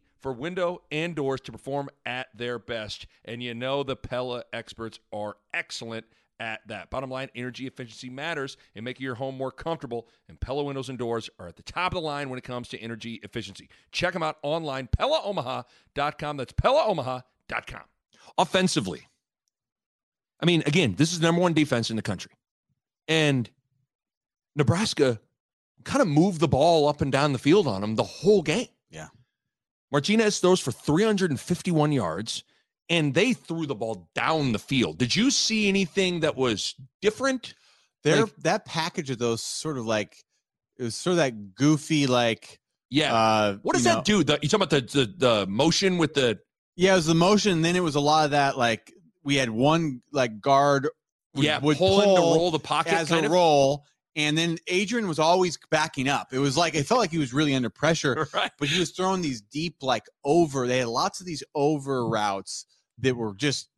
for 0.21 0.31
window 0.31 0.81
and 0.91 1.15
doors 1.15 1.41
to 1.41 1.51
perform 1.51 1.89
at 2.05 2.27
their 2.35 2.59
best. 2.59 3.07
And 3.25 3.41
you 3.41 3.53
know 3.53 3.83
the 3.83 3.95
Pella 3.95 4.43
experts 4.53 4.99
are 5.11 5.37
excellent 5.53 6.05
at 6.39 6.67
that. 6.67 6.89
Bottom 6.89 7.09
line, 7.09 7.29
energy 7.35 7.67
efficiency 7.67 8.09
matters 8.09 8.57
in 8.73 8.83
making 8.83 9.03
your 9.03 9.15
home 9.15 9.37
more 9.37 9.51
comfortable, 9.51 10.07
and 10.27 10.39
Pella 10.39 10.63
windows 10.63 10.89
and 10.89 10.97
doors 10.97 11.29
are 11.39 11.47
at 11.47 11.55
the 11.55 11.63
top 11.63 11.93
of 11.93 12.01
the 12.01 12.01
line 12.01 12.29
when 12.29 12.39
it 12.39 12.43
comes 12.43 12.67
to 12.69 12.79
energy 12.79 13.19
efficiency. 13.23 13.69
Check 13.91 14.13
them 14.13 14.23
out 14.23 14.37
online, 14.41 14.89
PellaOmaha.com. 14.97 16.37
That's 16.37 16.53
PellaOmaha.com. 16.53 17.81
Offensively, 18.37 19.07
I 20.39 20.45
mean, 20.45 20.63
again, 20.65 20.95
this 20.97 21.13
is 21.13 21.19
the 21.19 21.27
number 21.27 21.41
one 21.41 21.53
defense 21.53 21.91
in 21.91 21.95
the 21.95 22.01
country. 22.01 22.31
And 23.07 23.49
Nebraska 24.55 25.19
kind 25.83 26.01
of 26.01 26.07
moved 26.07 26.39
the 26.39 26.47
ball 26.47 26.87
up 26.87 27.01
and 27.01 27.11
down 27.11 27.33
the 27.33 27.39
field 27.39 27.67
on 27.67 27.81
them 27.81 27.95
the 27.95 28.03
whole 28.03 28.41
game. 28.41 28.67
Martinez 29.91 30.39
throws 30.39 30.59
for 30.59 30.71
351 30.71 31.91
yards, 31.91 32.43
and 32.89 33.13
they 33.13 33.33
threw 33.33 33.65
the 33.65 33.75
ball 33.75 34.09
down 34.15 34.51
the 34.51 34.59
field. 34.59 34.97
Did 34.97 35.15
you 35.15 35.31
see 35.31 35.67
anything 35.67 36.21
that 36.21 36.35
was 36.35 36.75
different? 37.01 37.53
There, 38.03 38.21
Like- 38.23 38.35
that 38.37 38.65
package 38.65 39.09
of 39.09 39.19
those 39.19 39.41
sort 39.43 39.77
of 39.77 39.85
like 39.85 40.17
it 40.77 40.83
was 40.83 40.95
sort 40.95 41.11
of 41.13 41.17
that 41.17 41.53
goofy 41.55 42.07
like. 42.07 42.59
Yeah. 42.89 43.13
Uh, 43.13 43.57
what 43.61 43.73
does 43.75 43.83
that 43.85 43.97
know- 43.97 44.03
do? 44.03 44.23
The, 44.23 44.39
you 44.41 44.49
talking 44.49 44.63
about 44.63 44.69
the, 44.69 44.81
the 44.81 45.13
the 45.45 45.47
motion 45.47 45.97
with 45.97 46.13
the 46.15 46.39
Yeah, 46.75 46.93
it 46.93 46.95
was 46.95 47.05
the 47.05 47.13
motion. 47.15 47.51
And 47.53 47.63
then 47.65 47.75
it 47.75 47.83
was 47.83 47.95
a 47.95 47.99
lot 48.01 48.25
of 48.25 48.31
that 48.31 48.57
like 48.57 48.91
we 49.23 49.35
had 49.35 49.49
one 49.49 50.01
like 50.11 50.41
guard. 50.41 50.89
would- 51.35 51.45
yeah 51.45 51.59
would 51.59 51.77
pulling 51.77 52.15
to 52.15 52.21
roll 52.21 52.51
the 52.51 52.59
pocket 52.59 52.93
as 52.93 53.07
kind 53.09 53.23
a 53.25 53.27
of 53.27 53.31
roll, 53.31 53.85
and 54.15 54.37
then 54.37 54.57
Adrian 54.67 55.07
was 55.07 55.19
always 55.19 55.57
backing 55.69 56.07
up. 56.07 56.33
It 56.33 56.39
was 56.39 56.57
like 56.57 56.75
it 56.75 56.85
felt 56.85 56.99
like 56.99 57.11
he 57.11 57.17
was 57.17 57.33
really 57.33 57.55
under 57.55 57.69
pressure. 57.69 58.27
right. 58.33 58.51
but 58.59 58.67
he 58.67 58.79
was 58.79 58.91
throwing 58.91 59.21
these 59.21 59.41
deep 59.41 59.77
like 59.81 60.05
over 60.23 60.67
they 60.67 60.79
had 60.79 60.87
lots 60.87 61.19
of 61.19 61.25
these 61.25 61.43
over 61.55 62.07
routes 62.07 62.65
that 62.99 63.15
were 63.15 63.33
just 63.35 63.69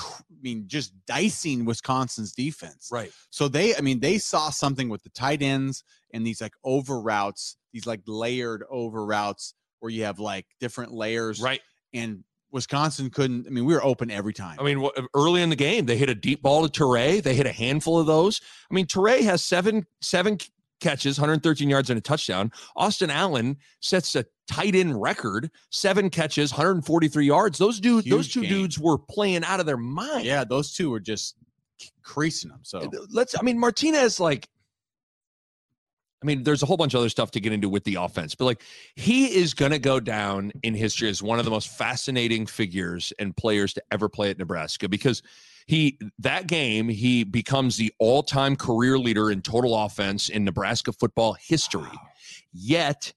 I 0.00 0.40
mean, 0.40 0.64
just 0.66 0.92
dicing 1.06 1.64
Wisconsin's 1.64 2.32
defense. 2.32 2.88
Right. 2.92 3.10
So 3.30 3.48
they, 3.48 3.74
I 3.74 3.80
mean, 3.80 4.00
they 4.00 4.18
saw 4.18 4.50
something 4.50 4.88
with 4.88 5.02
the 5.02 5.10
tight 5.10 5.42
ends 5.42 5.82
and 6.12 6.26
these 6.26 6.40
like 6.40 6.54
over 6.64 7.00
routes, 7.00 7.56
these 7.72 7.86
like 7.86 8.00
layered 8.06 8.64
over 8.70 9.04
routes 9.04 9.54
where 9.80 9.90
you 9.90 10.04
have 10.04 10.18
like 10.18 10.46
different 10.60 10.92
layers. 10.92 11.40
Right. 11.40 11.60
And 11.92 12.24
Wisconsin 12.50 13.10
couldn't. 13.10 13.46
I 13.46 13.50
mean, 13.50 13.64
we 13.64 13.74
were 13.74 13.84
open 13.84 14.10
every 14.10 14.32
time. 14.32 14.56
I 14.58 14.62
mean, 14.62 14.88
early 15.14 15.42
in 15.42 15.50
the 15.50 15.56
game, 15.56 15.86
they 15.86 15.96
hit 15.96 16.08
a 16.08 16.14
deep 16.14 16.42
ball 16.42 16.66
to 16.66 16.80
Toure. 16.80 17.22
They 17.22 17.34
hit 17.34 17.46
a 17.46 17.52
handful 17.52 17.98
of 17.98 18.06
those. 18.06 18.40
I 18.70 18.74
mean, 18.74 18.86
Toure 18.86 19.22
has 19.22 19.44
seven 19.44 19.86
seven 20.00 20.38
catches, 20.80 21.18
113 21.18 21.68
yards 21.68 21.90
and 21.90 21.98
a 21.98 22.00
touchdown. 22.00 22.52
Austin 22.76 23.10
Allen 23.10 23.56
sets 23.80 24.14
a 24.16 24.24
tight 24.46 24.74
end 24.74 25.00
record, 25.00 25.50
seven 25.70 26.08
catches, 26.08 26.52
143 26.52 27.26
yards. 27.26 27.58
Those 27.58 27.80
dudes, 27.80 28.08
those 28.08 28.28
two 28.28 28.42
game. 28.42 28.50
dudes 28.50 28.78
were 28.78 28.98
playing 28.98 29.44
out 29.44 29.60
of 29.60 29.66
their 29.66 29.76
mind. 29.76 30.24
yeah, 30.24 30.44
those 30.44 30.72
two 30.74 30.90
were 30.90 31.00
just 31.00 31.36
creasing 32.02 32.50
them. 32.50 32.60
So 32.62 32.90
let's 33.10 33.38
i 33.38 33.42
mean 33.42 33.58
martinez 33.58 34.18
like 34.18 34.48
i 36.22 36.26
mean 36.26 36.42
there's 36.42 36.62
a 36.62 36.66
whole 36.66 36.76
bunch 36.76 36.94
of 36.94 37.00
other 37.00 37.08
stuff 37.08 37.30
to 37.30 37.40
get 37.40 37.52
into 37.52 37.68
with 37.68 37.84
the 37.84 37.94
offense 37.94 38.34
but 38.34 38.44
like 38.44 38.62
he 38.96 39.26
is 39.36 39.54
going 39.54 39.72
to 39.72 39.78
go 39.78 40.00
down 40.00 40.52
in 40.62 40.74
history 40.74 41.08
as 41.08 41.22
one 41.22 41.38
of 41.38 41.44
the 41.44 41.50
most 41.50 41.68
fascinating 41.68 42.46
figures 42.46 43.12
and 43.18 43.36
players 43.36 43.72
to 43.72 43.82
ever 43.90 44.08
play 44.08 44.30
at 44.30 44.38
nebraska 44.38 44.88
because 44.88 45.22
he 45.66 45.98
that 46.18 46.46
game 46.46 46.88
he 46.88 47.24
becomes 47.24 47.76
the 47.76 47.92
all-time 47.98 48.56
career 48.56 48.98
leader 48.98 49.30
in 49.30 49.42
total 49.42 49.76
offense 49.76 50.28
in 50.28 50.44
nebraska 50.44 50.92
football 50.92 51.34
history. 51.34 51.90
Yet 52.52 53.12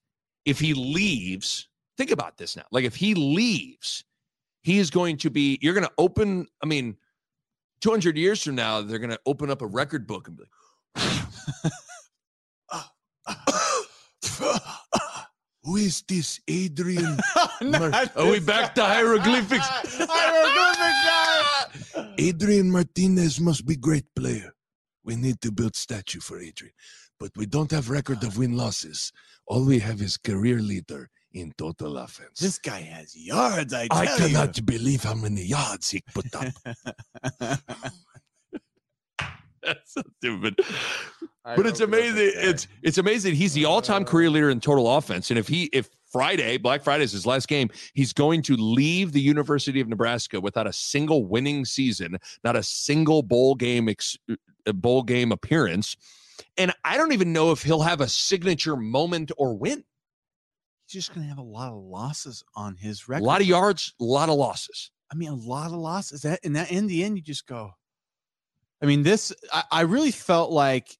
if 0.45 0.59
he 0.59 0.73
leaves 0.73 1.69
think 1.97 2.11
about 2.11 2.37
this 2.37 2.55
now 2.57 2.65
like 2.71 2.83
if 2.83 2.95
he 2.95 3.13
leaves 3.13 4.03
he 4.63 4.79
is 4.79 4.89
going 4.89 5.17
to 5.17 5.29
be 5.29 5.57
you're 5.61 5.73
going 5.73 5.85
to 5.85 5.93
open 5.97 6.47
i 6.61 6.65
mean 6.65 6.97
200 7.81 8.15
years 8.15 8.43
from 8.43 8.55
now, 8.55 8.81
they're 8.81 8.99
going 8.99 9.09
to 9.09 9.19
open 9.25 9.49
up 9.49 9.61
a 9.61 9.67
record 9.67 10.07
book 10.07 10.27
and 10.27 10.37
be 10.37 10.43
like, 10.43 11.73
Who 15.63 15.75
is 15.75 16.03
this 16.07 16.39
Adrian? 16.47 17.17
Mar- 17.61 17.91
Are 18.15 18.31
we 18.31 18.39
back 18.39 18.73
to 18.75 18.83
hieroglyphics? 18.83 19.67
hieroglyphics 20.09 22.15
Adrian 22.17 22.71
Martinez 22.71 23.39
must 23.39 23.65
be 23.65 23.75
great 23.75 24.05
player. 24.15 24.53
We 25.03 25.15
need 25.15 25.41
to 25.41 25.51
build 25.51 25.75
statue 25.75 26.19
for 26.19 26.39
Adrian, 26.39 26.73
but 27.19 27.31
we 27.35 27.45
don't 27.45 27.71
have 27.71 27.89
record 27.89 28.23
of 28.23 28.37
win 28.37 28.55
losses. 28.57 29.11
All 29.47 29.65
we 29.65 29.79
have 29.79 30.01
is 30.01 30.17
career 30.17 30.59
leader 30.59 31.09
in 31.33 31.53
total 31.57 31.97
offense. 31.97 32.39
This 32.39 32.57
guy 32.59 32.81
has 32.81 33.15
yards. 33.15 33.73
I 33.73 33.87
tell 33.87 33.97
I 33.97 34.03
you. 34.03 34.17
cannot 34.17 34.65
believe 34.65 35.03
how 35.03 35.15
many 35.15 35.43
yards 35.43 35.89
he 35.91 36.01
put 36.13 36.33
up. 36.35 36.53
That's 39.63 39.93
so 39.93 40.01
stupid. 40.17 40.59
But 41.43 41.65
it's 41.65 41.79
amazing. 41.79 42.31
It's 42.35 42.67
it's 42.83 42.97
amazing. 42.97 43.35
He's 43.35 43.53
the 43.53 43.65
all-time 43.65 44.05
career 44.05 44.29
leader 44.29 44.49
in 44.49 44.59
total 44.59 44.95
offense. 44.95 45.29
And 45.29 45.39
if 45.39 45.47
he 45.47 45.65
if 45.73 45.89
Friday, 46.11 46.57
Black 46.57 46.83
Friday 46.83 47.03
is 47.03 47.11
his 47.11 47.25
last 47.25 47.47
game, 47.47 47.69
he's 47.93 48.13
going 48.13 48.41
to 48.43 48.55
leave 48.55 49.11
the 49.11 49.21
University 49.21 49.79
of 49.79 49.87
Nebraska 49.87 50.39
without 50.39 50.67
a 50.67 50.73
single 50.73 51.25
winning 51.25 51.65
season, 51.65 52.17
not 52.43 52.55
a 52.55 52.63
single 52.63 53.23
bowl 53.23 53.55
game 53.55 53.87
ex, 53.89 54.17
uh, 54.67 54.71
bowl 54.73 55.03
game 55.03 55.31
appearance. 55.31 55.95
And 56.57 56.73
I 56.83 56.97
don't 56.97 57.13
even 57.13 57.33
know 57.33 57.51
if 57.51 57.63
he'll 57.63 57.81
have 57.81 58.01
a 58.01 58.07
signature 58.07 58.75
moment 58.75 59.31
or 59.37 59.55
win. 59.55 59.83
He's 60.85 61.05
just 61.05 61.13
gonna 61.13 61.27
have 61.27 61.37
a 61.37 61.43
lot 61.43 61.71
of 61.71 61.81
losses 61.81 62.43
on 62.55 62.75
his 62.75 63.07
record. 63.07 63.23
A 63.23 63.25
lot 63.25 63.41
of 63.41 63.47
yards, 63.47 63.93
a 63.99 64.03
lot 64.03 64.29
of 64.29 64.35
losses. 64.35 64.91
I 65.11 65.15
mean, 65.15 65.29
a 65.29 65.35
lot 65.35 65.67
of 65.67 65.77
losses. 65.77 66.21
That 66.21 66.39
and 66.43 66.55
that 66.55 66.71
in 66.71 66.87
the 66.87 67.03
end, 67.03 67.17
you 67.17 67.23
just 67.23 67.47
go. 67.47 67.71
I 68.81 68.85
mean, 68.85 69.03
this 69.03 69.33
I, 69.51 69.63
I 69.71 69.81
really 69.81 70.11
felt 70.11 70.51
like 70.51 70.97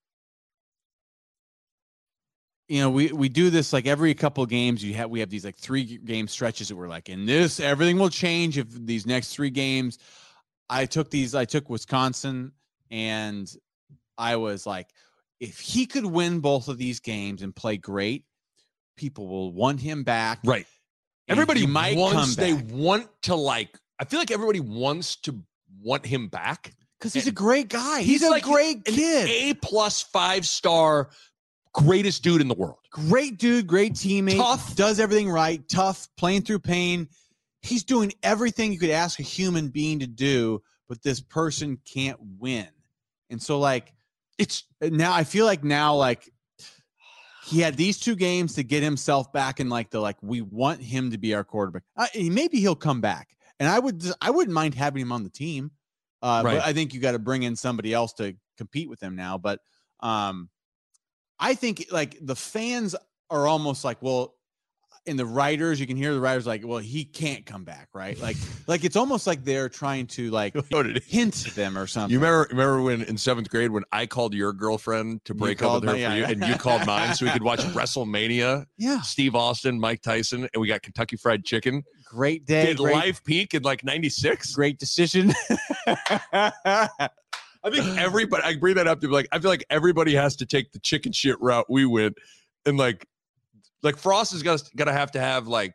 you 2.71 2.79
know, 2.79 2.89
we 2.89 3.11
we 3.11 3.27
do 3.27 3.49
this 3.49 3.73
like 3.73 3.85
every 3.85 4.13
couple 4.13 4.43
of 4.43 4.49
games. 4.49 4.81
You 4.81 4.93
have 4.93 5.09
we 5.09 5.19
have 5.19 5.29
these 5.29 5.43
like 5.43 5.57
three 5.57 5.97
game 5.97 6.25
stretches 6.29 6.69
that 6.69 6.77
we're 6.77 6.87
like, 6.87 7.09
in 7.09 7.25
this 7.25 7.59
everything 7.59 7.99
will 7.99 8.09
change 8.09 8.57
if 8.57 8.67
these 8.69 9.05
next 9.05 9.33
three 9.33 9.49
games. 9.49 9.99
I 10.69 10.85
took 10.85 11.09
these. 11.09 11.35
I 11.35 11.43
took 11.43 11.69
Wisconsin, 11.69 12.53
and 12.89 13.53
I 14.17 14.37
was 14.37 14.65
like, 14.65 14.87
if 15.41 15.59
he 15.59 15.85
could 15.85 16.05
win 16.05 16.39
both 16.39 16.69
of 16.69 16.77
these 16.77 17.01
games 17.01 17.41
and 17.41 17.53
play 17.53 17.75
great, 17.75 18.23
people 18.95 19.27
will 19.27 19.51
want 19.51 19.81
him 19.81 20.05
back. 20.05 20.39
Right. 20.45 20.65
Everybody 21.27 21.67
might 21.67 21.97
wants 21.97 22.35
come 22.35 22.45
they 22.45 22.53
want 22.53 23.09
to 23.23 23.35
like 23.35 23.77
I 23.99 24.05
feel 24.05 24.19
like 24.19 24.31
everybody 24.31 24.61
wants 24.61 25.17
to 25.17 25.43
want 25.81 26.05
him 26.05 26.29
back. 26.29 26.73
Because 27.01 27.13
he's 27.13 27.27
a 27.27 27.31
great 27.31 27.67
guy. 27.67 28.01
He's, 28.01 28.21
He's 28.21 28.23
a 28.23 28.29
like 28.29 28.43
great 28.43 28.85
kid. 28.85 29.27
A 29.27 29.55
plus 29.55 30.03
five 30.03 30.45
star 30.45 31.09
greatest 31.73 32.21
dude 32.23 32.41
in 32.41 32.47
the 32.47 32.53
world. 32.53 32.77
great 32.91 33.37
dude, 33.39 33.65
great 33.65 33.93
teammate, 33.93 34.37
Tough. 34.37 34.75
does 34.75 34.99
everything 34.99 35.29
right, 35.29 35.67
tough, 35.67 36.07
playing 36.17 36.43
through 36.43 36.59
pain. 36.59 37.07
He's 37.63 37.83
doing 37.83 38.11
everything 38.23 38.71
you 38.71 38.77
could 38.79 38.89
ask 38.91 39.19
a 39.19 39.23
human 39.23 39.69
being 39.69 39.99
to 39.99 40.07
do, 40.07 40.61
but 40.87 41.01
this 41.01 41.19
person 41.21 41.79
can't 41.91 42.19
win. 42.39 42.67
And 43.31 43.41
so, 43.41 43.57
like, 43.59 43.93
It's 44.37 44.65
now 44.81 45.11
I 45.13 45.23
feel 45.23 45.45
like 45.45 45.63
now, 45.63 45.95
like, 45.95 46.29
he 47.45 47.59
had 47.61 47.75
these 47.75 47.99
two 47.99 48.15
games 48.15 48.53
to 48.55 48.63
get 48.63 48.83
himself 48.83 49.33
back 49.33 49.59
in 49.59 49.67
like 49.67 49.89
the 49.89 49.99
like 49.99 50.17
we 50.21 50.41
want 50.41 50.79
him 50.81 51.09
to 51.11 51.17
be 51.17 51.33
our 51.33 51.43
quarterback. 51.43 51.83
Uh, 51.97 52.05
maybe 52.15 52.59
he'll 52.59 52.75
come 52.75 53.01
back, 53.01 53.29
and 53.59 53.67
I 53.67 53.79
would 53.79 54.03
I 54.21 54.29
wouldn't 54.29 54.53
mind 54.53 54.75
having 54.75 55.01
him 55.01 55.11
on 55.11 55.23
the 55.23 55.29
team. 55.29 55.71
Uh, 56.21 56.41
Right. 56.45 56.57
But 56.57 56.65
I 56.65 56.73
think 56.73 56.93
you 56.93 56.99
got 56.99 57.13
to 57.13 57.19
bring 57.19 57.43
in 57.43 57.55
somebody 57.55 57.93
else 57.93 58.13
to 58.13 58.35
compete 58.57 58.89
with 58.89 59.01
him 59.01 59.15
now. 59.15 59.37
But 59.37 59.59
um, 60.01 60.49
I 61.39 61.55
think 61.55 61.87
like 61.91 62.17
the 62.21 62.35
fans 62.35 62.95
are 63.29 63.47
almost 63.47 63.83
like, 63.83 64.01
well, 64.01 64.35
in 65.07 65.17
the 65.17 65.25
writers, 65.25 65.79
you 65.79 65.87
can 65.87 65.97
hear 65.97 66.13
the 66.13 66.19
writers 66.19 66.45
like, 66.45 66.61
well, 66.65 66.77
he 66.77 67.03
can't 67.03 67.43
come 67.45 67.63
back, 67.63 67.89
right? 67.93 68.19
Like, 68.19 68.37
like 68.67 68.83
it's 68.83 68.95
almost 68.95 69.25
like 69.25 69.43
they're 69.43 69.69
trying 69.69 70.07
to 70.07 70.29
like 70.29 70.53
hint 71.07 71.33
them 71.55 71.77
or 71.77 71.87
something. 71.87 72.11
You 72.11 72.19
remember 72.19 72.47
remember 72.51 72.81
when 72.83 73.01
in 73.03 73.17
seventh 73.17 73.49
grade 73.49 73.71
when 73.71 73.83
I 73.91 74.05
called 74.05 74.33
your 74.33 74.53
girlfriend 74.53 75.25
to 75.25 75.33
break 75.33 75.61
up 75.63 75.81
with 75.81 75.83
her 75.89 75.97
my- 75.97 76.09
for 76.09 76.15
you, 76.17 76.25
and 76.25 76.45
you 76.45 76.55
called 76.55 76.85
mine 76.85 77.15
so 77.15 77.25
we 77.25 77.31
could 77.31 77.43
watch 77.43 77.59
WrestleMania, 77.73 78.65
yeah, 78.77 79.01
Steve 79.01 79.35
Austin, 79.35 79.79
Mike 79.79 80.01
Tyson, 80.01 80.47
and 80.53 80.61
we 80.61 80.67
got 80.67 80.83
Kentucky 80.83 81.15
Fried 81.15 81.43
Chicken. 81.45 81.83
great 82.05 82.45
day, 82.45 82.67
Did 82.67 82.77
great, 82.77 82.93
life 82.95 83.23
peak 83.23 83.53
in 83.55 83.63
like 83.63 83.83
'96? 83.83 84.53
great 84.53 84.77
decision. 84.77 85.33
I 87.63 87.69
think 87.69 87.97
everybody. 87.99 88.43
I 88.43 88.55
bring 88.55 88.75
that 88.75 88.87
up 88.87 89.01
to 89.01 89.07
be 89.07 89.13
like, 89.13 89.27
I 89.31 89.39
feel 89.39 89.49
like 89.49 89.65
everybody 89.69 90.15
has 90.15 90.35
to 90.37 90.45
take 90.45 90.71
the 90.71 90.79
chicken 90.79 91.11
shit 91.11 91.39
route 91.41 91.65
we 91.69 91.85
went, 91.85 92.17
and 92.65 92.77
like, 92.77 93.05
like 93.83 93.97
Frost 93.97 94.33
is 94.33 94.43
gonna 94.43 94.59
gonna 94.75 94.93
have 94.93 95.11
to 95.11 95.19
have 95.19 95.47
like 95.47 95.73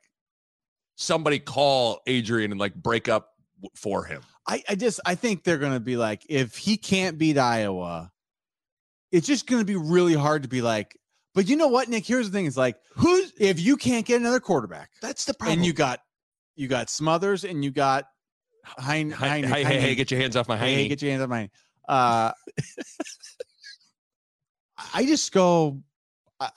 somebody 0.97 1.39
call 1.39 2.01
Adrian 2.07 2.51
and 2.53 2.61
like 2.61 2.75
break 2.75 3.09
up 3.09 3.29
for 3.75 4.05
him. 4.05 4.23
I, 4.49 4.63
I 4.69 4.75
just 4.77 5.01
I 5.05 5.15
think 5.15 5.45
they're 5.45 5.59
gonna 5.59 5.81
be 5.81 5.97
like, 5.97 6.25
if 6.29 6.57
he 6.57 6.77
can't 6.77 7.19
beat 7.19 7.39
Iowa, 7.39 8.13
it's 9.11 9.27
just 9.27 9.47
gonna 9.47 9.65
be 9.65 9.77
really 9.77 10.15
hard 10.15 10.43
to 10.45 10.49
be 10.49 10.63
like. 10.63 10.97
But 11.35 11.49
you 11.49 11.57
know 11.57 11.69
what, 11.69 11.89
Nick? 11.89 12.07
Here's 12.07 12.31
the 12.31 12.33
thing: 12.33 12.47
is 12.47 12.57
like, 12.57 12.77
who's 12.95 13.33
if 13.39 13.61
you 13.61 13.77
can't 13.77 14.07
get 14.07 14.21
another 14.21 14.41
quarterback, 14.41 14.91
That's 15.03 15.25
the 15.25 15.35
problem. 15.35 15.59
and 15.59 15.67
you 15.67 15.73
got 15.73 16.01
you 16.55 16.69
got 16.69 16.89
Smothers 16.89 17.45
and 17.45 17.65
you 17.65 17.71
got 17.71 18.05
Hein, 18.65 19.11
hey, 19.11 19.29
Hein, 19.29 19.45
hey, 19.45 19.65
hey, 19.65 19.81
hey, 19.81 19.95
get 19.95 20.11
your 20.11 20.19
hands 20.19 20.35
off 20.35 20.49
my 20.49 20.57
hey, 20.57 20.73
hiney. 20.73 20.77
hey, 20.77 20.89
get 20.89 21.03
your 21.03 21.11
hands 21.13 21.23
on 21.23 21.29
my. 21.29 21.51
Uh, 21.89 22.33
I 24.95 25.05
just 25.07 25.33
go. 25.33 25.81
Uh, 26.41 26.49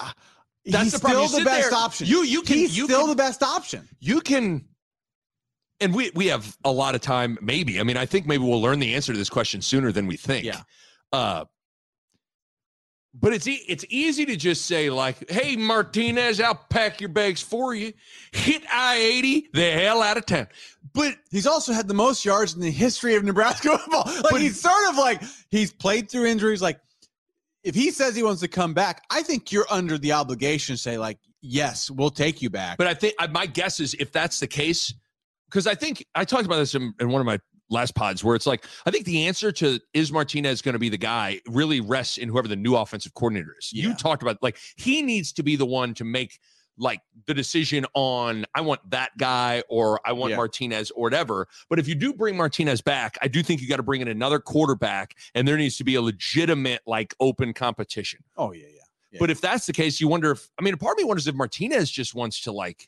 That's 0.72 0.84
he's 0.86 0.94
the 0.94 1.00
problem. 1.00 1.28
still 1.28 1.40
the 1.40 1.46
best 1.46 1.70
there- 1.70 1.80
option. 1.80 2.08
You 2.08 2.24
you 2.24 2.42
can 2.42 2.58
he's 2.58 2.78
you 2.78 2.86
still 2.86 3.02
can, 3.02 3.10
the 3.10 3.16
best 3.16 3.44
option. 3.44 3.88
you 4.00 4.22
can 4.22 4.66
and 5.82 5.94
we 5.94 6.12
we 6.16 6.28
have 6.28 6.58
a 6.66 6.72
lot 6.72 6.94
of 6.96 7.00
time 7.02 7.38
maybe 7.42 7.80
i 7.80 7.84
mean 7.84 7.96
i 7.96 8.06
think 8.06 8.28
maybe 8.28 8.44
we'll 8.44 8.62
learn 8.62 8.80
the 8.80 8.94
answer 8.96 9.14
to 9.14 9.18
this 9.18 9.30
question 9.30 9.62
sooner 9.62 9.92
than 9.94 10.08
we 10.08 10.18
think 10.18 10.44
Yeah. 10.46 10.62
uh 11.14 11.46
but 13.14 13.34
it's 13.34 13.48
e- 13.48 13.64
it's 13.68 13.86
easy 13.90 14.26
to 14.26 14.36
just 14.36 14.66
say 14.66 14.90
like 14.90 15.30
hey 15.32 15.56
martinez 15.56 16.40
i'll 16.42 16.54
pack 16.70 17.00
your 17.00 17.10
bags 17.10 17.42
for 17.42 17.74
you 17.74 17.94
hit 18.34 18.62
i-80 18.72 19.46
the 19.54 19.72
hell 19.72 20.02
out 20.02 20.18
of 20.18 20.26
town 20.26 20.48
but 20.94 21.16
He's 21.32 21.48
also 21.48 21.72
had 21.72 21.88
the 21.88 21.94
most 21.94 22.26
yards 22.26 22.56
in 22.56 22.62
the 22.62 22.72
history 22.72 23.14
of 23.16 23.24
Nebraska 23.24 23.78
football. 23.78 24.04
Like 24.06 24.32
But- 24.32 24.42
he's 24.42 24.60
sort 24.60 24.90
of 24.90 24.98
like 24.98 25.22
he's 25.52 25.72
played 25.72 26.10
through 26.10 26.26
injuries. 26.26 26.62
Like 26.64 26.80
if 27.64 27.76
he 27.76 27.92
says 27.92 28.16
he 28.16 28.24
wants 28.24 28.42
to 28.42 28.48
come 28.48 28.74
back, 28.74 29.04
I 29.10 29.22
think 29.22 29.52
you're 29.52 29.68
under 29.70 29.98
the 29.98 30.14
obligation 30.14 30.76
to 30.76 30.82
say 30.82 30.98
like, 30.98 31.18
yes, 31.42 31.92
we'll 31.92 32.10
take 32.10 32.42
you 32.42 32.50
back. 32.50 32.78
But 32.78 32.88
I 32.88 32.94
think 32.94 33.16
my 33.32 33.46
guess 33.46 33.80
is 33.80 33.96
if 34.00 34.12
that's 34.12 34.40
the 34.40 34.48
case, 34.48 34.94
because 35.50 35.68
I 35.68 35.76
think 35.76 36.06
I 36.16 36.26
talked 36.26 36.46
about 36.46 36.58
this 36.58 36.76
in, 36.76 36.94
in 37.00 37.10
one 37.10 37.22
of 37.22 37.26
my 37.26 37.40
last 37.70 37.94
pods 37.96 38.24
where 38.24 38.36
it's 38.36 38.48
like 38.48 38.66
I 38.86 38.92
think 38.92 39.06
the 39.06 39.28
answer 39.28 39.52
to 39.52 39.80
is 39.94 40.12
Martinez 40.12 40.62
going 40.62 40.74
to 40.74 40.80
be 40.80 40.90
the 40.90 40.98
guy 40.98 41.40
really 41.48 41.82
rests 41.82 42.18
in 42.18 42.30
whoever 42.30 42.48
the 42.48 42.56
new 42.56 42.76
offensive 42.76 43.14
coordinator 43.14 43.56
is. 43.60 43.72
You 43.72 43.94
talked 43.94 44.24
about 44.24 44.42
like 44.42 44.58
he 44.76 45.02
needs 45.02 45.32
to 45.34 45.44
be 45.44 45.56
the 45.56 45.66
one 45.66 45.94
to 45.96 46.04
make 46.04 46.40
like 46.80 47.02
the 47.28 47.34
decision 47.34 47.86
on 47.94 48.46
I 48.56 48.62
want 48.62 48.82
that 48.90 49.12
guy 49.18 49.62
or 49.70 50.00
I 50.06 50.14
want 50.14 50.32
Yeah. 50.32 50.38
Martinez 50.38 50.90
or 50.92 51.04
whatever. 51.04 51.48
But 51.70 51.78
if 51.78 51.88
you 51.88 51.96
do 51.96 52.14
bring 52.14 52.36
Martinez 52.38 52.82
back, 52.82 53.18
I 53.22 53.28
do 53.28 53.44
think 53.44 53.62
you 53.62 53.68
got 53.68 53.78
to 53.78 53.84
bring 53.84 54.02
in 54.02 54.08
another 54.08 54.40
quarterback, 54.40 55.16
and 55.36 55.48
there 55.48 55.58
needs 55.58 55.78
to 55.78 55.84
be 55.84 55.96
a 55.96 56.02
legitimate 56.02 56.82
like 56.88 57.14
open 57.20 57.54
competition. 57.54 58.22
Oh 58.38 58.54
yeah, 58.54 58.66
yeah. 58.68 58.82
Yeah. 59.12 59.18
But 59.20 59.30
if 59.30 59.42
that's 59.42 59.66
the 59.66 59.74
case, 59.74 60.00
you 60.00 60.08
wonder 60.08 60.32
if 60.32 60.50
I 60.60 60.64
mean, 60.64 60.74
a 60.74 60.78
part 60.78 60.94
of 60.94 60.98
me 61.00 61.04
wonders 61.04 61.28
if 61.28 61.36
Martinez 61.36 61.90
just 61.92 62.16
wants 62.16 62.42
to 62.42 62.52
like 62.52 62.88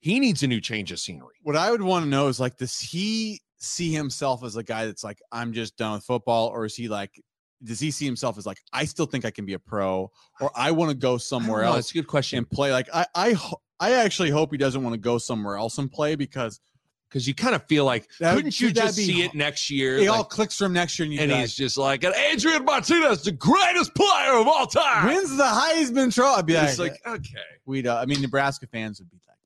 he 0.00 0.18
needs 0.18 0.42
a 0.42 0.48
new 0.48 0.60
change 0.60 0.90
of 0.90 0.98
scenery. 0.98 1.36
What 1.42 1.56
I 1.56 1.70
would 1.70 1.80
want 1.80 2.04
to 2.04 2.08
know 2.08 2.26
is 2.26 2.40
like, 2.40 2.56
does 2.56 2.80
he 2.80 3.40
see 3.58 3.92
himself 3.92 4.42
as 4.42 4.56
a 4.56 4.62
guy 4.64 4.86
that's 4.86 5.04
like, 5.04 5.20
I'm 5.30 5.52
just 5.52 5.76
done 5.76 5.92
with 5.92 6.04
football, 6.04 6.48
or 6.48 6.64
is 6.64 6.74
he 6.74 6.88
like, 6.88 7.22
does 7.64 7.80
he 7.80 7.90
see 7.90 8.04
himself 8.04 8.36
as 8.38 8.46
like, 8.46 8.58
I 8.72 8.84
still 8.84 9.06
think 9.06 9.24
I 9.24 9.30
can 9.30 9.44
be 9.46 9.54
a 9.54 9.58
pro, 9.58 10.10
or 10.40 10.50
I 10.54 10.70
want 10.72 10.90
to 10.90 10.96
go 10.96 11.16
somewhere 11.18 11.60
I 11.60 11.64
don't 11.64 11.70
know, 11.70 11.76
else 11.76 11.86
That's 11.86 11.90
a 11.92 11.94
good 11.94 12.06
question 12.06 12.38
and 12.38 12.50
play? 12.50 12.72
Like, 12.72 12.88
I, 12.92 13.06
I, 13.14 13.36
I 13.80 13.92
actually 13.92 14.30
hope 14.30 14.50
he 14.52 14.58
doesn't 14.58 14.82
want 14.82 14.94
to 14.94 14.98
go 15.00 15.18
somewhere 15.18 15.56
else 15.56 15.78
and 15.78 15.90
play 15.90 16.14
because 16.14 16.60
because 17.08 17.28
you 17.28 17.34
kind 17.34 17.54
of 17.54 17.62
feel 17.66 17.84
like 17.84 18.08
That- 18.20 18.34
couldn't 18.36 18.58
you 18.58 18.72
just 18.72 18.96
be 18.96 19.04
see 19.04 19.22
it 19.22 19.34
next 19.34 19.68
year? 19.70 19.98
it 19.98 20.08
Like, 20.08 20.16
all 20.18 20.24
clicks 20.24 20.56
from 20.56 20.72
next 20.72 20.98
year, 20.98 21.04
and, 21.04 21.12
you 21.12 21.20
and 21.20 21.30
he's 21.30 21.54
just 21.54 21.76
like, 21.76 22.02
Adrian 22.04 22.64
Martinez, 22.64 23.22
the 23.22 23.32
greatest 23.32 23.94
player 23.94 24.32
of 24.38 24.48
all 24.48 24.66
time. 24.66 25.08
wins 25.08 25.36
the 25.36 25.42
Heisman 25.44 26.14
Trophy. 26.14 26.38
I'd 26.38 26.46
be 26.46 26.54
It's 26.54 26.78
like, 26.78 26.92
like, 27.04 27.16
okay. 27.20 27.38
we'd. 27.66 27.86
Uh, 27.86 27.98
I 27.98 28.06
mean, 28.06 28.22
Nebraska 28.22 28.66
fans 28.66 28.98
would 28.98 29.10
be 29.10 29.18
like, 29.28 29.36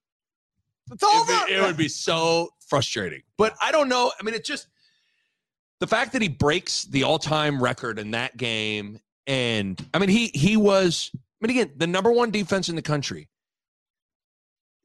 it's 0.92 1.02
over. 1.02 1.46
be- 1.46 1.54
it 1.54 1.60
would 1.62 1.76
be 1.76 1.88
so 1.88 2.50
frustrating. 2.68 3.22
But 3.36 3.54
I 3.60 3.72
don't 3.72 3.88
know. 3.88 4.12
I 4.18 4.22
mean, 4.22 4.34
it 4.36 4.44
just 4.44 4.68
the 5.80 5.86
fact 5.86 6.12
that 6.12 6.22
he 6.22 6.28
breaks 6.28 6.84
the 6.84 7.02
all-time 7.02 7.62
record 7.62 7.98
in 7.98 8.12
that 8.12 8.36
game, 8.36 9.00
and 9.26 9.80
I 9.92 9.98
mean, 9.98 10.08
he 10.08 10.28
he 10.28 10.56
was. 10.56 11.10
I 11.14 11.46
mean, 11.46 11.58
again, 11.58 11.72
the 11.76 11.86
number 11.86 12.10
one 12.10 12.30
defense 12.30 12.68
in 12.68 12.76
the 12.76 12.82
country. 12.82 13.28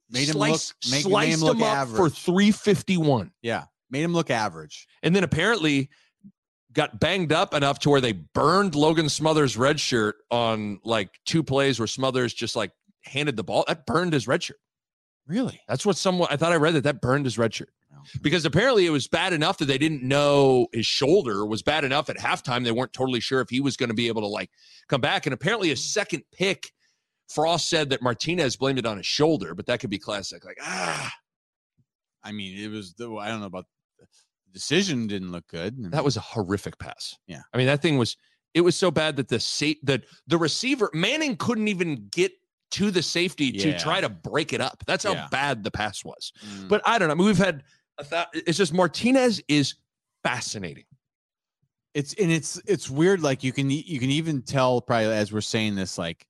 Made 0.09 0.27
him 0.27 0.33
sliced, 0.33 0.75
look- 0.85 0.91
made 0.91 1.01
sliced 1.03 1.39
him 1.39 1.45
look 1.47 1.57
him 1.57 1.63
up 1.63 1.87
for 1.87 2.09
351. 2.09 3.31
yeah, 3.41 3.65
made 3.89 4.01
him 4.03 4.13
look 4.13 4.29
average. 4.29 4.87
and 5.03 5.15
then 5.15 5.23
apparently 5.23 5.89
got 6.73 6.99
banged 6.99 7.31
up 7.31 7.53
enough 7.53 7.79
to 7.79 7.89
where 7.89 8.01
they 8.01 8.11
burned 8.13 8.75
Logan 8.75 9.07
Smothers' 9.09 9.55
red 9.57 9.79
shirt 9.79 10.15
on 10.29 10.79
like 10.83 11.09
two 11.25 11.43
plays 11.43 11.79
where 11.79 11.87
Smothers 11.87 12.33
just 12.33 12.55
like 12.55 12.71
handed 13.03 13.35
the 13.37 13.43
ball. 13.43 13.63
That 13.67 13.85
burned 13.85 14.11
his 14.13 14.27
red 14.27 14.43
shirt. 14.43 14.57
Really? 15.27 15.61
That's 15.67 15.85
what 15.85 15.95
someone 15.97 16.27
I 16.31 16.35
thought 16.37 16.51
I 16.51 16.57
read 16.57 16.73
that 16.75 16.83
that 16.83 17.01
burned 17.01 17.25
his 17.25 17.37
red 17.37 17.53
shirt 17.53 17.69
because 18.21 18.45
apparently 18.45 18.85
it 18.85 18.89
was 18.89 19.07
bad 19.07 19.33
enough 19.33 19.57
that 19.59 19.65
they 19.65 19.77
didn't 19.77 20.03
know 20.03 20.67
his 20.73 20.85
shoulder 20.85 21.45
was 21.45 21.61
bad 21.61 21.83
enough 21.83 22.09
at 22.09 22.17
halftime. 22.17 22.63
They 22.63 22.71
weren't 22.71 22.93
totally 22.93 23.19
sure 23.19 23.41
if 23.41 23.49
he 23.49 23.59
was 23.61 23.77
going 23.77 23.89
to 23.89 23.95
be 23.95 24.07
able 24.07 24.21
to 24.21 24.27
like 24.27 24.49
come 24.87 25.01
back. 25.01 25.25
And 25.25 25.33
apparently 25.33 25.69
his 25.69 25.83
second 25.83 26.23
pick, 26.33 26.71
Frost 27.29 27.69
said 27.69 27.89
that 27.91 28.01
Martinez 28.01 28.55
blamed 28.57 28.79
it 28.79 28.85
on 28.85 28.97
his 28.97 29.05
shoulder, 29.05 29.55
but 29.55 29.65
that 29.67 29.79
could 29.79 29.89
be 29.89 29.99
classic. 29.99 30.43
Like, 30.43 30.57
ah, 30.61 31.11
I 32.23 32.31
mean, 32.31 32.57
it 32.59 32.69
was 32.69 32.93
the 32.93 33.13
I 33.15 33.29
don't 33.29 33.39
know 33.39 33.45
about 33.45 33.65
the 33.99 34.05
decision 34.53 35.07
didn't 35.07 35.31
look 35.31 35.47
good. 35.47 35.91
That 35.91 36.03
was 36.03 36.17
a 36.17 36.21
horrific 36.21 36.77
pass. 36.77 37.15
Yeah. 37.27 37.41
I 37.53 37.57
mean, 37.57 37.67
that 37.67 37.81
thing 37.81 37.97
was 37.97 38.17
it 38.53 38.61
was 38.61 38.75
so 38.75 38.91
bad 38.91 39.15
that 39.15 39.29
the 39.29 39.39
sa- 39.39 39.79
the 39.83 40.01
the 40.27 40.37
receiver 40.37 40.89
Manning 40.93 41.37
couldn't 41.37 41.67
even 41.69 42.07
get 42.11 42.33
to 42.71 42.89
the 42.91 43.01
safety 43.03 43.51
to 43.51 43.77
try 43.77 43.99
to 43.99 44.07
break 44.09 44.53
it 44.53 44.61
up. 44.61 44.81
That's 44.87 45.03
how 45.03 45.11
Yeah. 45.13 45.27
bad 45.29 45.63
the 45.63 45.71
pass 45.71 46.05
was. 46.05 46.31
Mm. 46.45 46.69
But 46.69 46.81
I 46.85 46.97
don't 46.99 47.09
know. 47.09 47.13
I 47.13 47.17
mean, 47.17 47.27
we've 47.27 47.37
had 47.37 47.63
thou- 48.09 48.27
it's 48.33 48.57
just 48.57 48.73
Martinez 48.73 49.41
is 49.47 49.75
fascinating. 50.23 50.85
it's 51.93 52.13
and 52.13 52.31
it's 52.31 52.61
it's 52.65 52.89
weird. 52.89 53.21
Like 53.21 53.43
you 53.43 53.51
can 53.51 53.69
you 53.69 53.99
can 53.99 54.09
even 54.09 54.41
tell 54.41 54.81
probably 54.81 55.07
as 55.07 55.31
we're 55.31 55.41
saying 55.41 55.75
this, 55.75 55.97
like 55.97 56.25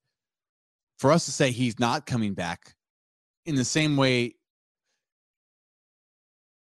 for 0.98 1.12
us 1.12 1.26
to 1.26 1.32
say 1.32 1.52
he's 1.52 1.80
not 1.80 2.06
coming 2.06 2.34
back 2.34 2.76
in 3.46 3.56
the 3.56 3.66
same 3.66 3.98
way 3.98 4.36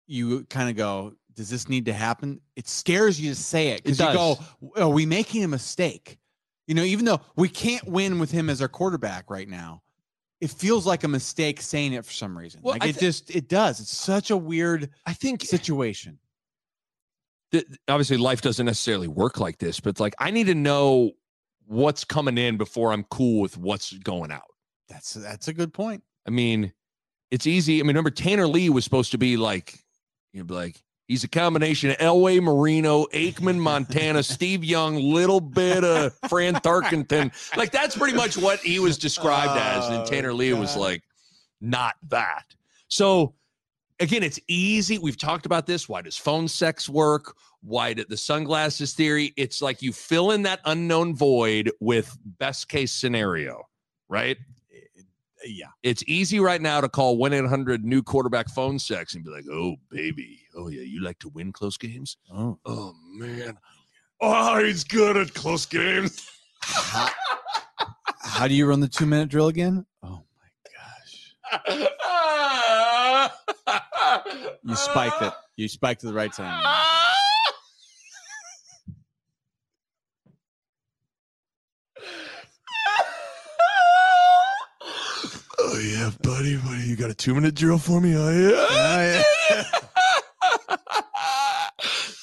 you 0.07 0.43
kind 0.45 0.69
of 0.69 0.75
go, 0.75 1.13
does 1.35 1.49
this 1.49 1.69
need 1.69 1.85
to 1.85 1.93
happen? 1.93 2.41
It 2.55 2.67
scares 2.67 3.21
you 3.21 3.29
to 3.29 3.35
say 3.35 3.69
it 3.69 3.83
because 3.83 3.99
you 3.99 4.05
go, 4.05 4.39
are 4.75 4.83
oh, 4.83 4.89
we 4.89 5.05
making 5.05 5.43
a 5.43 5.47
mistake? 5.47 6.17
You 6.67 6.75
know, 6.75 6.83
even 6.83 7.05
though 7.05 7.21
we 7.35 7.47
can't 7.47 7.87
win 7.87 8.19
with 8.19 8.31
him 8.31 8.49
as 8.49 8.61
our 8.61 8.67
quarterback 8.67 9.29
right 9.29 9.47
now, 9.47 9.81
it 10.41 10.49
feels 10.49 10.85
like 10.85 11.03
a 11.03 11.07
mistake 11.07 11.61
saying 11.61 11.93
it 11.93 12.05
for 12.05 12.13
some 12.13 12.37
reason. 12.37 12.61
Well, 12.63 12.73
like 12.75 12.83
I 12.83 12.87
it 12.87 12.95
thi- 12.95 13.05
just 13.05 13.35
it 13.35 13.47
does. 13.47 13.79
It's 13.79 13.95
such 13.95 14.31
a 14.31 14.37
weird 14.37 14.89
I 15.05 15.13
think 15.13 15.43
situation. 15.43 16.19
that 17.51 17.65
obviously 17.87 18.17
life 18.17 18.41
doesn't 18.41 18.65
necessarily 18.65 19.07
work 19.07 19.39
like 19.39 19.57
this, 19.57 19.79
but 19.79 19.89
it's 19.89 19.99
like 19.99 20.15
I 20.19 20.31
need 20.31 20.47
to 20.47 20.55
know 20.55 21.11
what's 21.67 22.03
coming 22.03 22.37
in 22.37 22.57
before 22.57 22.91
I'm 22.93 23.03
cool 23.05 23.41
with 23.41 23.57
what's 23.57 23.93
going 23.93 24.31
out. 24.31 24.43
That's 24.87 25.13
that's 25.13 25.47
a 25.47 25.53
good 25.53 25.73
point. 25.73 26.03
I 26.27 26.31
mean, 26.31 26.73
it's 27.31 27.45
easy. 27.47 27.79
I 27.79 27.83
mean, 27.83 27.89
remember 27.89 28.09
Tanner 28.09 28.47
Lee 28.47 28.69
was 28.69 28.83
supposed 28.83 29.11
to 29.11 29.17
be 29.17 29.37
like, 29.37 29.79
you 30.33 30.39
know, 30.39 30.45
be 30.45 30.53
like 30.53 30.81
he's 31.09 31.25
a 31.25 31.27
combination 31.27 31.89
of 31.89 31.97
Elway 31.97 32.41
Marino, 32.41 33.05
Aikman, 33.07 33.57
Montana, 33.59 34.23
Steve 34.23 34.63
Young, 34.63 34.95
little 34.95 35.41
bit 35.41 35.83
of 35.83 36.13
Fran 36.29 36.53
Tarkenton. 36.55 37.33
Like 37.57 37.71
that's 37.73 37.97
pretty 37.97 38.15
much 38.15 38.37
what 38.37 38.59
he 38.59 38.79
was 38.79 38.97
described 38.97 39.59
as, 39.59 39.87
and 39.89 40.03
Oh, 40.03 40.05
Tanner 40.05 40.31
Lee 40.31 40.53
was 40.53 40.77
like, 40.77 41.03
not 41.59 41.95
that. 42.07 42.45
So 42.87 43.33
again, 43.99 44.23
it's 44.23 44.39
easy. 44.47 44.97
We've 44.97 45.17
talked 45.17 45.45
about 45.45 45.65
this. 45.65 45.89
Why 45.89 46.01
does 46.01 46.15
phone 46.15 46.47
sex 46.47 46.87
work? 46.87 47.35
Why 47.61 47.93
did 47.93 48.07
the 48.07 48.15
sunglasses 48.15 48.93
theory? 48.93 49.33
It's 49.35 49.61
like 49.61 49.81
you 49.81 49.91
fill 49.91 50.31
in 50.31 50.43
that 50.43 50.61
unknown 50.65 51.15
void 51.15 51.69
with 51.81 52.17
best 52.23 52.69
case 52.69 52.93
scenario, 52.93 53.63
right? 54.07 54.37
Eh, 54.73 54.79
eh, 54.97 55.47
yeah. 55.47 55.67
it's 55.83 56.03
easy 56.07 56.39
right 56.39 56.61
now 56.61 56.79
to 56.79 56.87
call 56.87 57.17
1 57.17 57.33
800 57.33 57.83
new 57.83 58.01
quarterback 58.01 58.49
phone 58.49 58.79
sex 58.79 59.15
and 59.15 59.25
be 59.25 59.29
like, 59.29 59.45
oh, 59.51 59.75
baby. 59.89 60.39
Oh, 60.59 60.67
yeah. 60.67 60.81
You 60.81 61.01
like 61.01 61.19
to 61.19 61.29
win 61.29 61.53
close 61.53 61.77
games? 61.77 62.17
Oh. 62.33 62.59
Oh, 62.65 62.93
man. 63.13 63.57
Oh, 64.19 64.61
he's 64.61 64.83
good 64.83 65.15
at 65.15 65.33
close 65.33 65.65
games. 65.65 66.29
How, 66.61 67.09
how 68.21 68.47
do 68.49 68.53
you 68.53 68.65
run 68.65 68.81
the 68.81 68.87
two 68.89 69.05
minute 69.05 69.29
drill 69.29 69.47
again? 69.47 69.85
Oh 70.03 70.21
my 70.37 70.49
gosh. 70.75 71.79
You 74.61 74.75
spiked 74.75 75.21
it. 75.21 75.33
You 75.55 75.69
spiked 75.69 76.01
to 76.01 76.07
the 76.07 76.13
right 76.13 76.31
time. 76.33 76.61
Oh, 85.61 85.79
yeah, 85.79 86.11
buddy. 86.21 86.57
buddy, 86.57 86.83
you 86.83 86.95
got 86.97 87.09
a 87.09 87.13
two 87.13 87.33
minute 87.33 87.55
drill 87.55 87.77
for 87.77 88.01
me? 88.01 88.15
Oh, 88.15 88.29
yeah. 88.29 89.23
oh, 89.49 89.63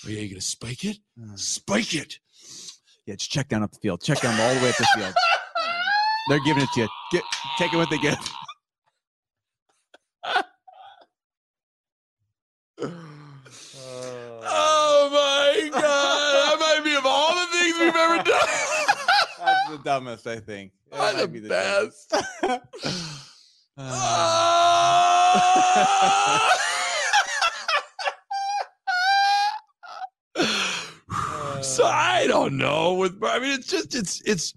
yeah. 0.09 0.21
You 0.21 0.29
going 0.29 0.35
to 0.35 0.41
spike 0.41 0.85
it? 0.85 0.99
Spike 1.37 1.95
it. 1.95 2.19
Yeah, 3.07 3.15
just 3.15 3.31
check 3.31 3.49
down 3.49 3.63
up 3.63 3.71
the 3.73 3.79
field. 3.79 4.03
Check 4.03 4.21
down 4.21 4.39
all 4.41 4.55
the 4.55 4.61
way 4.61 4.71
up 4.71 4.77
the 4.77 4.87
field. 4.97 5.15
They're 6.29 6.41
giving 6.45 6.65
it 6.65 6.69
to 6.75 6.81
you. 6.81 6.89
Get 7.13 7.23
take 7.57 7.73
it 7.73 7.77
what 7.77 7.89
they 7.89 7.99
get. 7.99 8.19
Oh 14.49 15.09
my 15.13 15.69
god! 15.71 15.83
That 15.83 16.57
might 16.59 16.81
be 16.85 16.95
of 16.97 17.07
all 17.07 17.33
the 17.35 17.47
things 17.53 17.79
we've 17.79 17.95
ever 17.95 18.17
done. 18.23 18.49
That's 19.39 19.71
the 19.71 19.79
dumbest, 19.85 20.27
I 20.27 20.41
think. 20.41 20.73
That 20.91 21.15
might 21.15 21.23
the 21.23 21.29
be 21.29 21.39
the 21.39 21.49
best. 21.49 22.13
Uh, 23.79 26.59
so 31.77 31.85
I 31.85 32.27
don't 32.27 32.57
know. 32.57 32.95
With 32.95 33.23
I 33.23 33.39
mean, 33.39 33.53
it's 33.53 33.67
just 33.67 33.95
it's 33.95 34.21
it's 34.25 34.55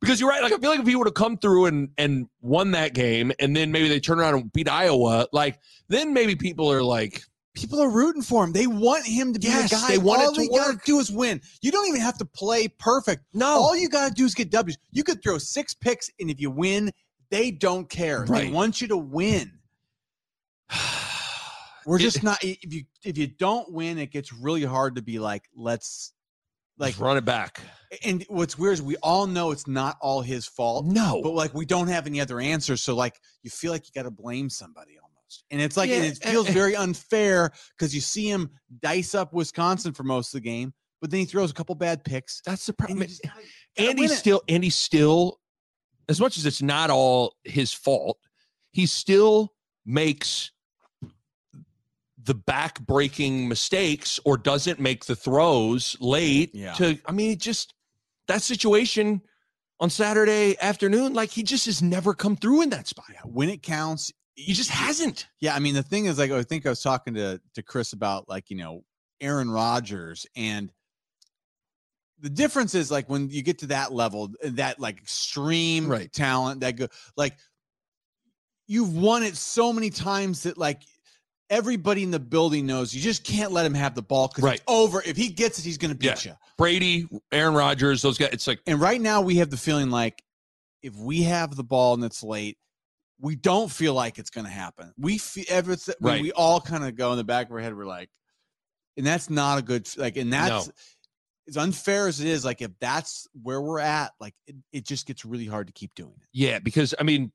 because 0.00 0.20
you're 0.20 0.28
right. 0.28 0.42
Like 0.42 0.52
I 0.52 0.58
feel 0.58 0.70
like 0.70 0.80
if 0.80 0.86
he 0.86 0.96
would 0.96 1.06
have 1.06 1.14
come 1.14 1.38
through 1.38 1.66
and 1.66 1.90
and 1.98 2.26
won 2.40 2.72
that 2.72 2.94
game, 2.94 3.32
and 3.38 3.56
then 3.56 3.70
maybe 3.72 3.88
they 3.88 4.00
turn 4.00 4.18
around 4.20 4.34
and 4.34 4.52
beat 4.52 4.68
Iowa, 4.68 5.26
like 5.32 5.58
then 5.88 6.12
maybe 6.12 6.34
people 6.36 6.70
are 6.72 6.82
like, 6.82 7.22
People 7.54 7.80
are 7.82 7.90
rooting 7.90 8.22
for 8.22 8.42
him. 8.44 8.52
They 8.52 8.66
want 8.66 9.06
him 9.06 9.34
to 9.34 9.38
be 9.38 9.46
Yes, 9.46 9.70
the 9.70 9.76
guy. 9.76 9.88
they 9.88 9.98
want 9.98 10.22
it 10.22 10.26
All 10.26 10.34
to 10.34 10.40
they 10.40 10.48
gotta 10.48 10.80
do 10.86 10.98
is 10.98 11.10
win. 11.12 11.40
You 11.60 11.70
don't 11.70 11.86
even 11.86 12.00
have 12.00 12.16
to 12.18 12.24
play 12.24 12.66
perfect. 12.66 13.24
no, 13.34 13.46
All 13.46 13.76
you 13.76 13.88
gotta 13.90 14.12
do 14.14 14.24
is 14.24 14.34
get 14.34 14.50
W's. 14.50 14.78
You 14.90 15.04
could 15.04 15.22
throw 15.22 15.36
six 15.38 15.74
picks, 15.74 16.10
and 16.18 16.30
if 16.30 16.40
you 16.40 16.50
win, 16.50 16.90
they 17.30 17.50
don't 17.50 17.88
care. 17.90 18.24
They 18.26 18.50
want 18.50 18.80
you 18.80 18.88
to 18.88 18.96
win. 18.96 19.52
We're 21.86 21.98
just 21.98 22.22
not. 22.22 22.42
If 22.42 22.72
you 22.72 22.84
if 23.04 23.18
you 23.18 23.26
don't 23.26 23.70
win, 23.72 23.98
it 23.98 24.12
gets 24.12 24.32
really 24.32 24.64
hard 24.64 24.96
to 24.96 25.02
be 25.02 25.18
like, 25.18 25.42
let's 25.54 26.12
like. 26.82 26.94
like 26.98 27.00
run 27.04 27.16
it 27.16 27.24
back. 27.24 27.60
And 28.04 28.24
what's 28.28 28.58
weird 28.58 28.74
is 28.74 28.82
we 28.82 28.96
all 29.02 29.26
know 29.26 29.50
it's 29.50 29.66
not 29.66 29.96
all 30.00 30.22
his 30.22 30.46
fault, 30.46 30.86
No, 30.86 31.20
but 31.22 31.32
like 31.34 31.52
we 31.54 31.66
don't 31.66 31.88
have 31.88 32.06
any 32.06 32.20
other 32.20 32.40
answers. 32.40 32.82
So 32.82 32.94
like 32.94 33.18
you 33.42 33.50
feel 33.50 33.70
like 33.72 33.84
you 33.86 33.92
got 33.94 34.04
to 34.08 34.10
blame 34.10 34.48
somebody 34.48 34.92
almost, 35.02 35.44
and 35.50 35.60
it's 35.60 35.76
like 35.76 35.90
and 35.90 36.04
it 36.04 36.16
feels 36.18 36.46
eh, 36.46 36.50
eh. 36.50 36.54
very 36.54 36.74
unfair 36.76 37.50
because 37.76 37.94
you 37.94 38.00
see 38.00 38.28
him 38.30 38.50
dice 38.80 39.14
up 39.14 39.32
Wisconsin 39.34 39.92
for 39.92 40.04
most 40.04 40.28
of 40.34 40.42
the 40.42 40.48
game, 40.48 40.72
but 41.02 41.10
then 41.10 41.20
he 41.20 41.26
throws 41.26 41.50
a 41.50 41.54
couple 41.54 41.74
bad 41.74 42.02
picks. 42.04 42.40
that's 42.46 42.64
the 42.64 42.72
And 42.72 42.78
problem. 42.78 43.06
just 43.06 43.22
gotta- 43.22 43.40
gotta 43.76 43.90
and 43.90 43.98
he's 43.98 44.16
still 44.16 44.42
and 44.48 44.64
he's 44.64 44.74
still 44.76 45.38
as 46.08 46.18
much 46.20 46.38
as 46.38 46.46
it's 46.46 46.62
not 46.62 46.88
all 46.90 47.36
his 47.44 47.72
fault 47.74 48.18
he 48.72 48.86
still 48.86 49.52
makes 49.84 50.50
the 52.24 52.34
back 52.34 52.80
breaking 52.86 53.48
mistakes 53.48 54.20
or 54.24 54.36
doesn't 54.36 54.78
make 54.78 55.04
the 55.06 55.16
throws 55.16 55.96
late 56.00 56.54
Yeah. 56.54 56.72
to 56.74 56.98
I 57.06 57.12
mean 57.12 57.38
just 57.38 57.74
that 58.28 58.42
situation 58.42 59.20
on 59.80 59.90
Saturday 59.90 60.56
afternoon 60.60 61.14
like 61.14 61.30
he 61.30 61.42
just 61.42 61.66
has 61.66 61.82
never 61.82 62.14
come 62.14 62.36
through 62.36 62.62
in 62.62 62.70
that 62.70 62.86
spot. 62.86 63.06
when 63.24 63.48
it 63.48 63.62
counts, 63.62 64.12
He 64.34 64.52
just 64.52 64.70
hasn't. 64.70 65.26
Yeah, 65.40 65.54
I 65.54 65.58
mean 65.58 65.74
the 65.74 65.82
thing 65.82 66.06
is 66.06 66.18
like 66.18 66.30
I 66.30 66.42
think 66.44 66.64
I 66.64 66.70
was 66.70 66.82
talking 66.82 67.14
to 67.14 67.40
to 67.54 67.62
Chris 67.62 67.92
about 67.92 68.28
like, 68.28 68.50
you 68.50 68.56
know, 68.56 68.84
Aaron 69.20 69.50
Rodgers 69.50 70.26
and 70.36 70.72
the 72.20 72.30
difference 72.30 72.76
is 72.76 72.88
like 72.90 73.08
when 73.10 73.28
you 73.30 73.42
get 73.42 73.58
to 73.58 73.66
that 73.68 73.92
level, 73.92 74.30
that 74.44 74.78
like 74.78 74.98
extreme 74.98 75.88
Right. 75.88 76.12
talent 76.12 76.60
that 76.60 76.76
go 76.76 76.86
like 77.16 77.36
you've 78.68 78.94
won 78.96 79.24
it 79.24 79.36
so 79.36 79.72
many 79.72 79.90
times 79.90 80.44
that 80.44 80.56
like 80.56 80.82
everybody 81.52 82.02
in 82.02 82.10
the 82.10 82.18
building 82.18 82.66
knows 82.66 82.92
you 82.94 83.00
just 83.00 83.22
can't 83.22 83.52
let 83.52 83.64
him 83.64 83.74
have 83.74 83.94
the 83.94 84.02
ball 84.02 84.26
because 84.28 84.42
Right. 84.42 84.54
it's 84.54 84.64
over. 84.66 85.02
If 85.06 85.16
he 85.16 85.28
gets 85.28 85.58
it, 85.58 85.64
he's 85.64 85.78
gonna 85.78 85.94
beat 85.94 86.24
you. 86.24 86.34
Brady, 86.58 87.06
Aaron 87.30 87.54
Rodgers, 87.54 88.02
those 88.02 88.18
guys 88.18 88.30
it's 88.32 88.46
like 88.46 88.60
And 88.66 88.80
right 88.80 89.00
now 89.00 89.20
we 89.20 89.36
have 89.36 89.50
the 89.50 89.56
feeling 89.56 89.90
like 89.90 90.22
if 90.82 90.96
we 90.96 91.22
have 91.22 91.54
the 91.54 91.62
ball 91.62 91.94
and 91.94 92.02
it's 92.02 92.22
late, 92.24 92.58
we 93.20 93.36
don't 93.36 93.70
feel 93.70 93.94
like 93.94 94.18
it's 94.18 94.30
going 94.30 94.46
to 94.46 94.50
happen. 94.50 94.92
We 94.98 95.16
feel 95.16 95.44
everything. 95.48 95.94
Right. 96.00 96.20
We 96.20 96.32
all 96.32 96.60
kind 96.60 96.84
of 96.84 96.96
go 96.96 97.12
in 97.12 97.18
the 97.18 97.22
back 97.22 97.46
of 97.46 97.52
our 97.52 97.60
head. 97.60 97.76
We're 97.76 97.84
like, 97.84 98.10
and 98.96 99.06
that's 99.06 99.30
not 99.30 99.58
a 99.58 99.62
good 99.62 99.88
like. 99.96 100.16
And 100.16 100.32
that's 100.32 100.66
No. 100.66 100.72
as 101.48 101.56
unfair 101.56 102.08
as 102.08 102.18
it 102.20 102.26
is. 102.26 102.44
Like 102.44 102.62
if 102.62 102.72
that's 102.80 103.28
where 103.40 103.60
we're 103.60 103.78
at, 103.78 104.10
like 104.18 104.34
it, 104.48 104.56
it 104.72 104.84
just 104.84 105.06
gets 105.06 105.24
really 105.24 105.46
hard 105.46 105.68
to 105.68 105.72
keep 105.72 105.94
doing 105.94 106.14
it 106.20 106.28
yeah, 106.32 106.58
because 106.58 106.96
I 106.98 107.04
mean 107.04 107.30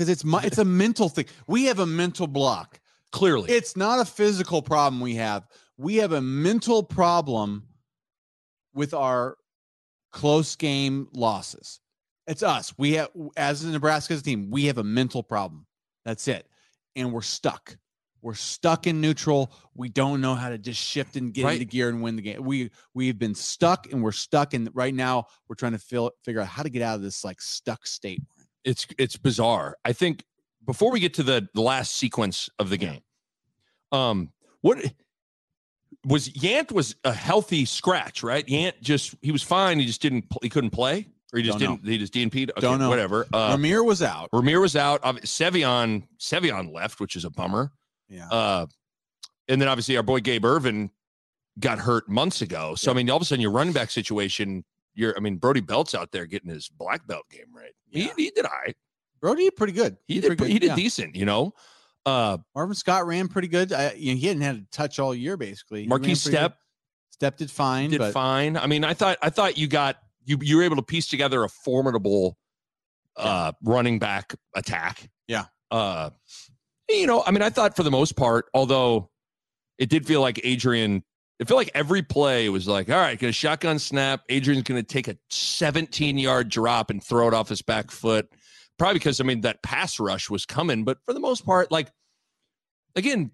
because 0.00 0.08
it's 0.08 0.24
my, 0.24 0.42
it's 0.42 0.56
a 0.56 0.64
mental 0.64 1.10
thing. 1.10 1.26
We 1.46 1.66
have 1.66 1.78
a 1.78 1.84
mental 1.84 2.26
block. 2.26 2.80
clearly 3.12 3.52
It's 3.52 3.76
not 3.76 4.00
a 4.00 4.06
physical 4.06 4.62
problem 4.62 4.98
we 5.02 5.16
have. 5.16 5.46
We 5.76 5.96
have 5.96 6.12
a 6.12 6.22
mental 6.22 6.82
problem 6.82 7.64
with 8.72 8.94
our 8.94 9.36
close 10.10 10.56
game 10.56 11.08
losses. 11.12 11.80
It's 12.26 12.42
us. 12.42 12.72
We 12.78 12.94
have 12.94 13.10
as 13.36 13.62
a 13.62 13.68
Nebraska's 13.68 14.22
team, 14.22 14.50
we 14.50 14.64
have 14.66 14.78
a 14.78 14.84
mental 14.84 15.22
problem. 15.22 15.66
That's 16.06 16.28
it. 16.28 16.46
And 16.96 17.12
we're 17.12 17.20
stuck. 17.20 17.76
We're 18.22 18.32
stuck 18.32 18.86
in 18.86 19.02
neutral. 19.02 19.52
We 19.74 19.90
don't 19.90 20.22
know 20.22 20.34
how 20.34 20.48
to 20.48 20.56
just 20.56 20.80
shift 20.80 21.16
and 21.16 21.34
get 21.34 21.44
Right. 21.44 21.60
into 21.60 21.66
gear 21.66 21.90
and 21.90 22.00
win 22.00 22.16
the 22.16 22.22
game. 22.22 22.42
We 22.42 22.70
we've 22.94 23.18
been 23.18 23.34
stuck 23.34 23.92
and 23.92 24.02
we're 24.02 24.12
stuck 24.12 24.54
and 24.54 24.70
right 24.72 24.94
now 24.94 25.26
we're 25.46 25.56
trying 25.56 25.72
to 25.72 25.78
feel, 25.78 26.10
figure 26.24 26.40
out 26.40 26.46
how 26.48 26.62
to 26.62 26.70
get 26.70 26.80
out 26.80 26.94
of 26.96 27.02
this 27.02 27.22
like 27.22 27.42
stuck 27.42 27.86
state. 27.86 28.22
It's 28.64 28.86
it's 28.98 29.16
bizarre. 29.16 29.76
I 29.84 29.92
think 29.92 30.24
before 30.66 30.90
we 30.90 31.00
get 31.00 31.14
to 31.14 31.22
the, 31.22 31.48
the 31.54 31.62
last 31.62 31.94
sequence 31.96 32.48
of 32.58 32.70
the 32.70 32.76
game, 32.76 33.00
um, 33.92 34.32
what 34.60 34.78
was 36.06 36.28
Yant 36.30 36.72
was 36.72 36.96
a 37.04 37.12
healthy 37.12 37.64
scratch, 37.64 38.22
right? 38.22 38.46
Yant 38.46 38.80
just 38.80 39.14
he 39.22 39.32
was 39.32 39.42
fine. 39.42 39.78
He 39.78 39.86
just 39.86 40.02
didn't 40.02 40.26
he 40.42 40.48
couldn't 40.48 40.70
play, 40.70 41.08
or 41.32 41.38
he 41.38 41.42
just 41.42 41.58
Don't 41.58 41.82
didn't 41.82 41.90
he 41.90 41.98
just 41.98 42.12
DNP'd. 42.14 42.50
Okay, 42.50 42.60
Don't 42.60 42.78
know. 42.78 42.88
Whatever. 42.88 43.26
Uh, 43.32 43.56
Rahmir 43.56 43.84
was 43.84 44.02
out. 44.02 44.30
Rahmir 44.32 44.60
was 44.60 44.76
out. 44.76 45.02
Ob- 45.04 45.20
Sevion 45.20 46.04
Sevion 46.18 46.72
left, 46.72 47.00
which 47.00 47.16
is 47.16 47.24
a 47.24 47.30
bummer. 47.30 47.72
Yeah. 48.08 48.28
Uh, 48.28 48.66
and 49.48 49.60
then 49.60 49.68
obviously 49.68 49.96
our 49.96 50.02
boy 50.02 50.20
Gabe 50.20 50.44
Ervin 50.44 50.90
got 51.58 51.78
hurt 51.78 52.08
months 52.08 52.42
ago. 52.42 52.74
So 52.74 52.90
I 52.90 52.94
mean, 52.94 53.10
all 53.10 53.16
of 53.16 53.22
a 53.22 53.24
sudden 53.24 53.42
your 53.42 53.50
running 53.50 53.72
back 53.72 53.90
situation. 53.90 54.64
You're, 54.94 55.16
I 55.16 55.20
mean, 55.20 55.36
Brody 55.36 55.60
Belt's 55.60 55.94
out 55.94 56.12
there 56.12 56.26
getting 56.26 56.50
his 56.50 56.68
black 56.68 57.06
belt 57.06 57.24
game 57.30 57.46
right. 57.54 57.72
Yeah. 57.90 58.12
He, 58.16 58.24
he 58.24 58.30
did 58.30 58.46
I. 58.46 58.74
Brody 59.20 59.50
pretty 59.50 59.72
good. 59.72 59.96
He 60.06 60.20
did. 60.20 60.36
pretty 60.36 60.52
He 60.52 60.58
did 60.58 60.68
yeah. 60.68 60.76
decent. 60.76 61.16
You 61.16 61.26
know. 61.26 61.54
Uh, 62.06 62.38
Marvin 62.54 62.74
Scott 62.74 63.06
ran 63.06 63.28
pretty 63.28 63.48
good. 63.48 63.72
I, 63.72 63.92
you 63.92 64.14
know, 64.14 64.18
he 64.18 64.26
hadn't 64.26 64.42
had 64.42 64.56
a 64.56 64.64
touch 64.72 64.98
all 64.98 65.14
year 65.14 65.36
basically. 65.36 65.86
Markese 65.86 66.24
pretty 66.24 66.38
good. 66.38 66.52
Stepp 66.52 66.54
Stepp 67.20 67.36
did 67.36 67.50
fine, 67.50 67.90
did 67.90 67.98
but 67.98 68.12
fine. 68.12 68.56
I 68.56 68.66
mean, 68.66 68.84
I 68.84 68.94
thought 68.94 69.18
I 69.22 69.30
thought 69.30 69.58
you 69.58 69.66
got 69.66 69.96
you 70.24 70.38
you 70.40 70.56
were 70.56 70.62
able 70.62 70.76
to 70.76 70.82
piece 70.82 71.08
together 71.08 71.44
a 71.44 71.48
formidable 71.48 72.38
uh 73.16 73.52
running 73.62 73.98
back 73.98 74.34
attack. 74.54 75.10
Yeah. 75.28 75.46
Uh 75.70 76.10
you 76.88 77.06
know, 77.06 77.22
I 77.24 77.30
mean, 77.30 77.42
I 77.42 77.50
thought 77.50 77.76
for 77.76 77.82
the 77.82 77.90
most 77.90 78.16
part, 78.16 78.46
although 78.54 79.10
it 79.78 79.90
did 79.90 80.06
feel 80.06 80.20
like 80.20 80.40
Adrian, 80.42 81.04
it 81.40 81.48
felt 81.48 81.58
like 81.58 81.70
every 81.74 82.02
play 82.02 82.48
was 82.50 82.68
like, 82.68 82.88
all 82.90 82.96
right, 82.96 83.18
get 83.18 83.30
a 83.30 83.32
shotgun 83.32 83.78
snap. 83.80 84.22
Adrian's 84.28 84.62
gonna 84.62 84.82
take 84.84 85.08
a 85.08 85.16
17 85.30 86.18
yard 86.18 86.48
drop 86.48 86.90
and 86.90 87.02
throw 87.02 87.26
it 87.26 87.34
off 87.34 87.48
his 87.48 87.62
back 87.62 87.90
foot. 87.90 88.28
Probably 88.78 88.94
because 89.00 89.20
I 89.20 89.24
mean 89.24 89.40
that 89.40 89.62
pass 89.62 89.98
rush 89.98 90.30
was 90.30 90.46
coming, 90.46 90.84
but 90.84 90.98
for 91.04 91.12
the 91.12 91.20
most 91.20 91.44
part, 91.44 91.72
like 91.72 91.90
again, 92.94 93.30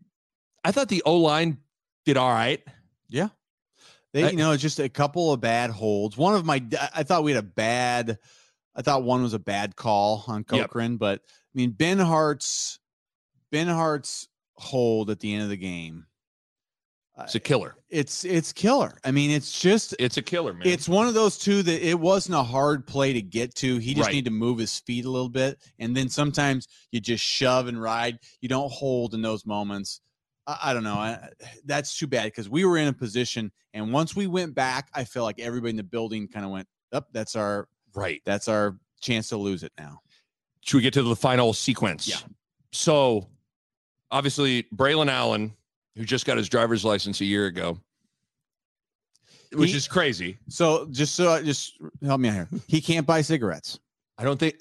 I 0.65 0.73
thought 0.73 0.89
the 0.89 1.03
O 1.05 1.19
line 1.19 1.59
did 2.05 2.17
all 2.17 2.31
right. 2.31 2.63
Yeah. 3.09 3.29
They, 4.13 4.25
I- 4.25 4.31
you 4.31 4.37
know, 4.37 4.57
just 4.57 4.79
a 4.79 4.89
couple 4.89 5.33
of 5.33 5.41
bad 5.41 5.71
holds. 5.71 6.17
One 6.17 6.35
of 6.35 6.45
my, 6.47 6.65
I 6.95 7.03
thought 7.03 7.25
we 7.25 7.33
had 7.33 7.45
a 7.45 7.47
bad, 7.47 8.19
I 8.75 8.83
thought 8.83 9.03
one 9.03 9.23
was 9.23 9.35
a 9.35 9.39
bad 9.39 9.77
call 9.77 10.25
on 10.29 10.45
Yep. 10.51 10.69
Corcoran, 10.71 10.97
but 10.97 11.21
I 11.27 11.31
mean, 11.55 11.73
Benhart's, 11.73 12.79
Ben 13.53 13.67
Hart's 13.69 14.29
hold 14.57 15.11
at 15.11 15.21
the 15.21 15.33
end 15.35 15.43
of 15.45 15.49
the 15.51 15.57
game. 15.57 16.07
It's 17.19 17.35
a 17.35 17.41
killer. 17.41 17.77
It's, 17.89 18.25
it's 18.25 18.53
killer. 18.53 18.99
I 19.03 19.11
mean, 19.11 19.31
it's 19.31 19.59
just, 19.61 19.95
It's 19.99 20.19
a 20.19 20.23
killer, 20.23 20.53
man. 20.53 20.67
It's 20.69 20.87
one 20.89 21.09
of 21.09 21.15
those 21.15 21.39
two 21.39 21.63
that 21.63 21.89
it 21.89 21.99
wasn't 21.99 22.37
a 22.37 22.43
hard 22.43 22.87
play 22.87 23.15
to 23.15 23.23
get 23.23 23.55
to. 23.57 23.79
He 23.79 23.95
just 23.95 24.07
Right. 24.09 24.15
need 24.15 24.27
to 24.27 24.31
move 24.31 24.59
his 24.59 24.79
feet 24.81 25.07
a 25.07 25.11
little 25.11 25.31
bit, 25.31 25.59
and 25.79 25.97
then 25.97 26.09
sometimes 26.11 26.69
you 26.93 27.01
just 27.01 27.25
shove 27.25 27.69
and 27.69 27.81
ride. 27.81 28.19
You 28.43 28.49
don't 28.51 28.71
hold 28.71 29.15
in 29.15 29.23
those 29.23 29.47
moments. 29.47 30.03
I, 30.47 30.59
I 30.65 30.75
don't 30.75 30.85
know. 30.85 30.95
I, 30.97 31.31
that's 31.65 31.99
too 31.99 32.07
bad 32.07 32.25
because 32.25 32.51
we 32.51 32.65
were 32.67 32.77
in 32.77 32.89
a 32.89 32.93
position, 32.93 33.51
and 33.73 33.93
once 33.93 34.15
we 34.15 34.27
went 34.27 34.55
back, 34.55 34.91
I 34.95 35.05
felt 35.05 35.25
like 35.25 35.41
everybody 35.41 35.71
in 35.71 35.77
the 35.77 35.83
building 35.85 36.29
kind 36.29 36.45
of 36.45 36.51
went, 36.53 36.69
"Up, 36.93 37.09
that's 37.13 37.35
our 37.35 37.67
right. 37.95 38.21
that's 38.27 38.47
our 38.47 38.79
chance 39.01 39.29
to 39.31 39.39
lose 39.39 39.63
it 39.63 39.73
now." 39.79 40.01
Should 40.61 40.77
we 40.77 40.83
get 40.83 40.93
to 40.95 41.03
the 41.03 41.17
final 41.17 41.55
sequence? 41.55 42.07
Yeah. 42.09 42.19
So, 42.73 43.29
obviously, 44.11 44.65
Braelon 44.75 45.09
Allen, 45.11 45.55
who 45.97 46.05
just 46.05 46.27
got 46.27 46.37
his 46.37 46.49
driver's 46.49 46.85
license 46.85 47.21
a 47.21 47.25
year 47.25 47.47
ago, 47.47 47.79
which 49.53 49.71
He- 49.71 49.77
is 49.77 49.89
crazy. 49.89 50.39
So 50.49 50.87
just 50.91 51.15
so 51.15 51.43
just 51.43 51.75
help 52.05 52.21
me 52.21 52.29
out 52.29 52.35
here. 52.35 52.49
He 52.67 52.81
can't 52.81 53.07
buy 53.07 53.23
cigarettes. 53.23 53.79
I 54.19 54.25
don't 54.25 54.39
think. 54.39 54.57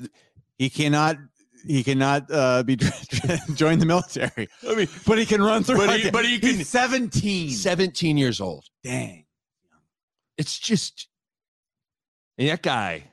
He 0.57 0.69
cannot. 0.69 1.17
He 1.65 1.83
cannot 1.83 2.29
uh, 2.31 2.61
be 2.63 2.75
join 3.55 3.79
the 3.79 3.85
military, 3.87 4.47
I 4.69 4.75
mean, 4.75 4.87
but 5.07 5.17
he 5.17 5.25
can 5.25 5.41
run 5.41 5.63
through. 5.63 5.77
But 5.77 5.99
he- 5.99 6.11
but 6.11 6.23
he 6.25 6.37
can- 6.39 6.55
He's 6.57 6.69
seventeen. 6.69 7.49
17 7.49 8.17
years 8.17 8.39
old. 8.39 8.65
Dang. 8.83 9.25
It's 10.37 10.59
just. 10.59 11.07
And 12.37 12.49
that 12.49 12.61
guy, 12.61 13.05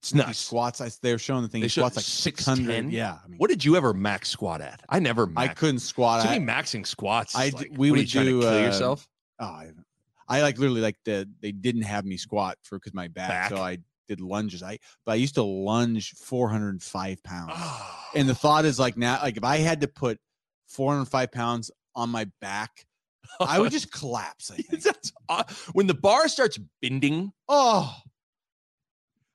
it's 0.00 0.10
He 0.12 0.32
squats. 0.32 0.80
I, 0.80 0.90
they 1.02 1.12
were 1.12 1.18
showing 1.18 1.42
the 1.42 1.48
thing. 1.48 1.60
They 1.60 1.66
He 1.66 1.70
squats 1.70 1.96
like 1.96 2.04
600. 2.04 2.90
Yeah. 2.90 3.18
I 3.22 3.28
mean, 3.28 3.38
What 3.38 3.50
did 3.50 3.64
you 3.64 3.76
ever 3.76 3.92
max 3.92 4.30
squat 4.30 4.60
at? 4.60 4.80
I 4.88 4.98
never. 4.98 5.26
Maxed. 5.26 5.38
I 5.38 5.48
couldn't 5.48 5.80
squat. 5.80 6.24
To 6.24 6.38
me, 6.38 6.44
maxing 6.44 6.86
squats. 6.86 7.36
I 7.36 7.50
like, 7.50 7.70
we 7.76 7.90
would 7.90 8.12
you 8.12 8.22
do, 8.22 8.40
to 8.40 8.46
kill 8.46 8.58
uh, 8.58 8.60
yourself. 8.62 9.06
oh, 9.40 9.44
I, 9.44 9.70
I 10.28 10.42
like 10.42 10.58
literally 10.58 10.80
like 10.80 10.96
the, 11.04 11.28
they 11.40 11.52
didn't 11.52 11.82
have 11.82 12.04
me 12.04 12.16
squat 12.16 12.56
for 12.62 12.78
because 12.78 12.94
my 12.94 13.08
back, 13.08 13.28
Back? 13.28 13.50
So 13.50 13.58
I 13.58 13.78
did 14.08 14.20
lunges. 14.20 14.62
I, 14.62 14.78
but 15.04 15.12
I 15.12 15.14
used 15.16 15.34
to 15.34 15.42
lunge 15.42 16.12
405 16.12 17.22
pounds. 17.22 17.52
Oh. 17.54 17.96
And 18.14 18.28
the 18.28 18.34
thought 18.34 18.64
is 18.64 18.78
like 18.78 18.96
now, 18.96 19.18
like 19.22 19.36
if 19.36 19.44
I 19.44 19.58
had 19.58 19.82
to 19.82 19.88
put 19.88 20.18
405 20.68 21.30
pounds 21.32 21.70
on 21.94 22.10
my 22.10 22.26
back, 22.40 22.86
I 23.40 23.58
would 23.60 23.72
just 23.78 23.92
collapse. 23.92 24.50
I 24.50 24.56
think. 24.62 24.96
When 25.72 25.86
the 25.86 25.94
bar 25.94 26.28
starts 26.28 26.58
bending. 26.80 27.32
oh, 27.48 27.94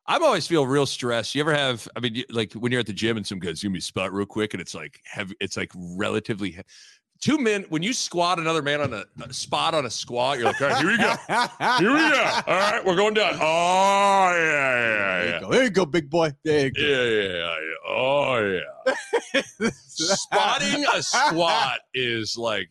I'm 0.08 0.24
always 0.24 0.45
feel 0.45 0.68
real 0.68 0.86
stressed. 0.86 1.34
You 1.34 1.41
ever 1.41 1.53
have? 1.53 1.88
I 1.95 1.99
mean, 1.99 2.24
like 2.30 2.53
when 2.53 2.72
you're 2.72 2.82
at 2.82 2.86
the 2.88 2.93
gym 2.93 3.18
and 3.18 3.26
some 3.26 3.39
guys 3.39 3.62
give 3.62 3.72
me 3.72 3.80
a 3.80 3.82
spot 3.82 4.14
real 4.14 4.26
quick, 4.28 4.53
and 4.53 4.62
it's 4.62 4.76
like 4.76 4.99
heavy. 5.03 5.36
It's 5.39 5.58
like 5.58 5.72
relatively 5.76 6.51
he- 6.51 6.62
two 7.22 7.39
men. 7.39 7.66
When 7.70 7.82
you 7.82 7.91
squat 7.91 8.38
another 8.38 8.62
man 8.62 8.82
on 8.82 8.93
a, 8.93 9.03
a 9.24 9.34
spot 9.34 9.74
on 9.74 9.86
a 9.88 9.89
squat, 9.89 10.38
you're 10.38 10.45
like, 10.47 10.62
all 10.62 10.68
right, 10.70 10.78
here 10.78 10.91
we 10.91 10.97
go, 10.97 11.16
here 11.80 11.91
we 11.93 11.97
go. 12.12 12.41
All 12.45 12.53
right, 12.56 12.82
we're 12.86 12.95
going 12.95 13.16
down. 13.16 13.34
Oh 13.41 14.32
yeah, 14.32 14.36
yeah, 14.36 14.38
There 14.38 15.26
yeah. 15.28 15.34
you 15.36 15.39
go. 15.41 15.49
There 15.51 15.64
you 15.64 15.70
go, 15.72 15.86
big 15.88 16.10
boy. 16.10 16.32
There 16.43 16.66
you 16.68 16.72
go. 16.72 16.82
Yeah, 16.82 17.03
yeah, 17.03 17.39
yeah. 17.39 17.76
Oh 17.88 18.62
yeah. 19.34 19.70
Spotting 19.88 20.86
a 20.93 21.01
squat 21.01 21.80
is 21.93 22.38
like 22.38 22.70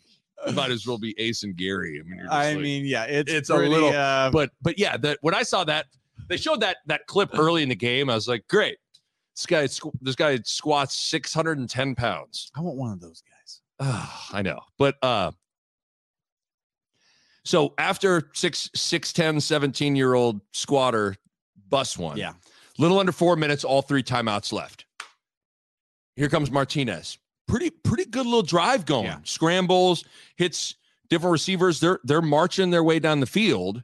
might 0.52 0.70
as 0.70 0.86
well 0.86 0.98
be 0.98 1.14
Ace 1.18 1.42
and 1.42 1.56
Gary. 1.56 1.98
I 2.00 2.02
mean, 2.08 2.16
you're 2.18 2.26
just 2.26 2.32
I 2.34 2.52
like- 2.52 2.62
mean, 2.62 2.84
yeah, 2.86 3.04
it's 3.04 3.32
it's 3.32 3.50
a 3.50 3.56
little- 3.56 3.88
Uh, 3.88 4.30
but 4.30 4.50
but 4.62 4.78
yeah, 4.78 4.96
that 4.98 5.18
when 5.22 5.34
I 5.34 5.42
saw 5.42 5.64
that 5.64 5.86
they 6.28 6.36
showed 6.36 6.60
that 6.60 6.78
that 6.86 7.06
clip 7.06 7.30
early 7.38 7.62
in 7.62 7.68
the 7.68 7.74
game, 7.74 8.08
I 8.10 8.14
was 8.14 8.28
like, 8.28 8.46
great. 8.48 8.78
This 9.36 9.46
guy 9.46 9.62
this 10.00 10.14
guy 10.14 10.38
squats 10.44 10.96
610 10.96 11.94
pounds. 11.94 12.50
I 12.56 12.60
want 12.60 12.76
one 12.76 12.92
of 12.92 13.00
those 13.00 13.22
guys. 13.22 13.60
Ah, 13.80 14.28
I 14.32 14.42
know. 14.42 14.60
But 14.78 14.96
uh 15.02 15.32
so 17.44 17.74
after 17.76 18.30
six, 18.32 18.70
6'10, 18.76 19.42
17 19.42 19.96
year 19.96 20.14
old 20.14 20.40
squatter 20.52 21.16
bus 21.68 21.98
one, 21.98 22.16
Yeah. 22.16 22.32
little 22.78 22.98
under 22.98 23.12
four 23.12 23.36
minutes, 23.36 23.64
all 23.64 23.82
three 23.82 24.02
timeouts 24.02 24.52
left. 24.52 24.86
Here 26.16 26.28
comes 26.28 26.50
Martinez. 26.50 27.18
Pretty 27.46 27.68
pretty 27.70 28.06
good 28.06 28.24
little 28.24 28.42
drive 28.42 28.86
going. 28.86 29.06
Yeah. 29.06 29.18
Scrambles, 29.24 30.04
hits 30.36 30.76
different 31.10 31.32
receivers. 31.32 31.80
They're 31.80 31.98
they're 32.04 32.22
marching 32.22 32.70
their 32.70 32.84
way 32.84 32.98
down 33.00 33.20
the 33.20 33.26
field. 33.26 33.82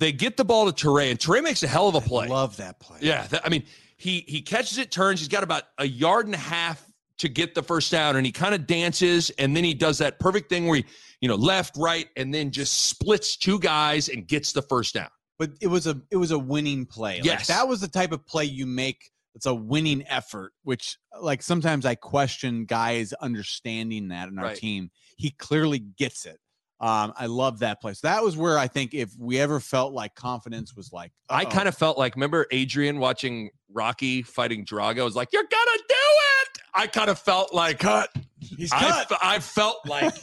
They 0.00 0.10
get 0.12 0.36
the 0.36 0.44
ball 0.44 0.70
to 0.70 0.86
Toure, 0.86 1.10
and 1.10 1.18
Toure 1.18 1.42
makes 1.42 1.62
a 1.62 1.68
hell 1.68 1.86
of 1.86 1.94
a 1.94 2.00
play. 2.00 2.26
Love 2.26 2.56
that 2.56 2.80
play. 2.80 2.98
Yeah, 3.02 3.26
that, 3.28 3.46
I 3.46 3.48
mean, 3.50 3.62
he 3.96 4.24
he 4.26 4.42
catches 4.42 4.78
it, 4.78 4.90
turns. 4.90 5.20
He's 5.20 5.28
got 5.28 5.44
about 5.44 5.64
a 5.78 5.86
yard 5.86 6.26
and 6.26 6.34
a 6.34 6.38
half 6.38 6.84
to 7.18 7.28
get 7.28 7.54
the 7.54 7.62
first 7.62 7.92
down, 7.92 8.16
and 8.16 8.24
he 8.26 8.32
kind 8.32 8.54
of 8.54 8.66
dances, 8.66 9.30
and 9.38 9.54
then 9.54 9.62
he 9.62 9.74
does 9.74 9.98
that 9.98 10.18
perfect 10.18 10.48
thing 10.48 10.66
where 10.66 10.78
he, 10.78 10.84
you 11.20 11.28
know, 11.28 11.34
left, 11.36 11.76
right, 11.76 12.08
and 12.16 12.32
then 12.34 12.50
just 12.50 12.86
splits 12.88 13.36
two 13.36 13.58
guys 13.60 14.08
and 14.08 14.26
gets 14.26 14.52
the 14.52 14.62
first 14.62 14.94
down. 14.94 15.10
but 15.38 15.50
it 15.60 15.66
was 15.68 15.86
a 15.86 16.00
it 16.10 16.16
was 16.16 16.30
a 16.32 16.38
winning 16.38 16.84
play. 16.86 17.16
Like, 17.16 17.24
Yes. 17.26 17.46
that 17.48 17.68
was 17.68 17.80
the 17.80 17.88
type 17.88 18.12
of 18.12 18.26
play 18.26 18.46
you 18.46 18.66
make. 18.66 19.10
It's 19.34 19.46
a 19.46 19.54
winning 19.54 20.02
effort, 20.08 20.52
which 20.64 20.98
like 21.20 21.42
sometimes 21.42 21.86
I 21.86 21.94
question 21.94 22.64
guys 22.64 23.12
understanding 23.14 24.08
that 24.08 24.28
in 24.28 24.38
our 24.38 24.46
Right. 24.46 24.56
team. 24.56 24.90
He 25.16 25.30
clearly 25.30 25.78
gets 25.78 26.24
it. 26.26 26.38
Um, 26.80 27.12
I 27.14 27.26
love 27.26 27.58
that 27.58 27.80
place. 27.82 28.00
That 28.00 28.22
was 28.22 28.38
where 28.38 28.58
I 28.58 28.66
think 28.66 28.94
if 28.94 29.10
we 29.18 29.38
ever 29.38 29.60
felt 29.60 29.92
like 29.92 30.14
confidence 30.14 30.74
was 30.74 30.92
like, 30.92 31.12
I 31.28 31.44
kind 31.44 31.68
of 31.68 31.76
felt 31.76 31.98
like, 31.98 32.14
remember 32.14 32.46
Adrian 32.50 32.98
watching 32.98 33.50
Rocky 33.70 34.22
fighting 34.22 34.64
Drago? 34.64 35.00
I 35.00 35.04
was 35.04 35.14
like, 35.14 35.28
"You're 35.32 35.42
gonna 35.42 35.78
do 35.88 35.94
it." 35.94 36.58
I 36.74 36.86
kind 36.86 37.10
of 37.10 37.18
felt 37.18 37.52
like 37.52 37.80
cut. 37.80 38.08
he's 38.38 38.70
cut. 38.70 39.12
I 39.22 39.40
felt 39.40 39.86
like 39.86 40.14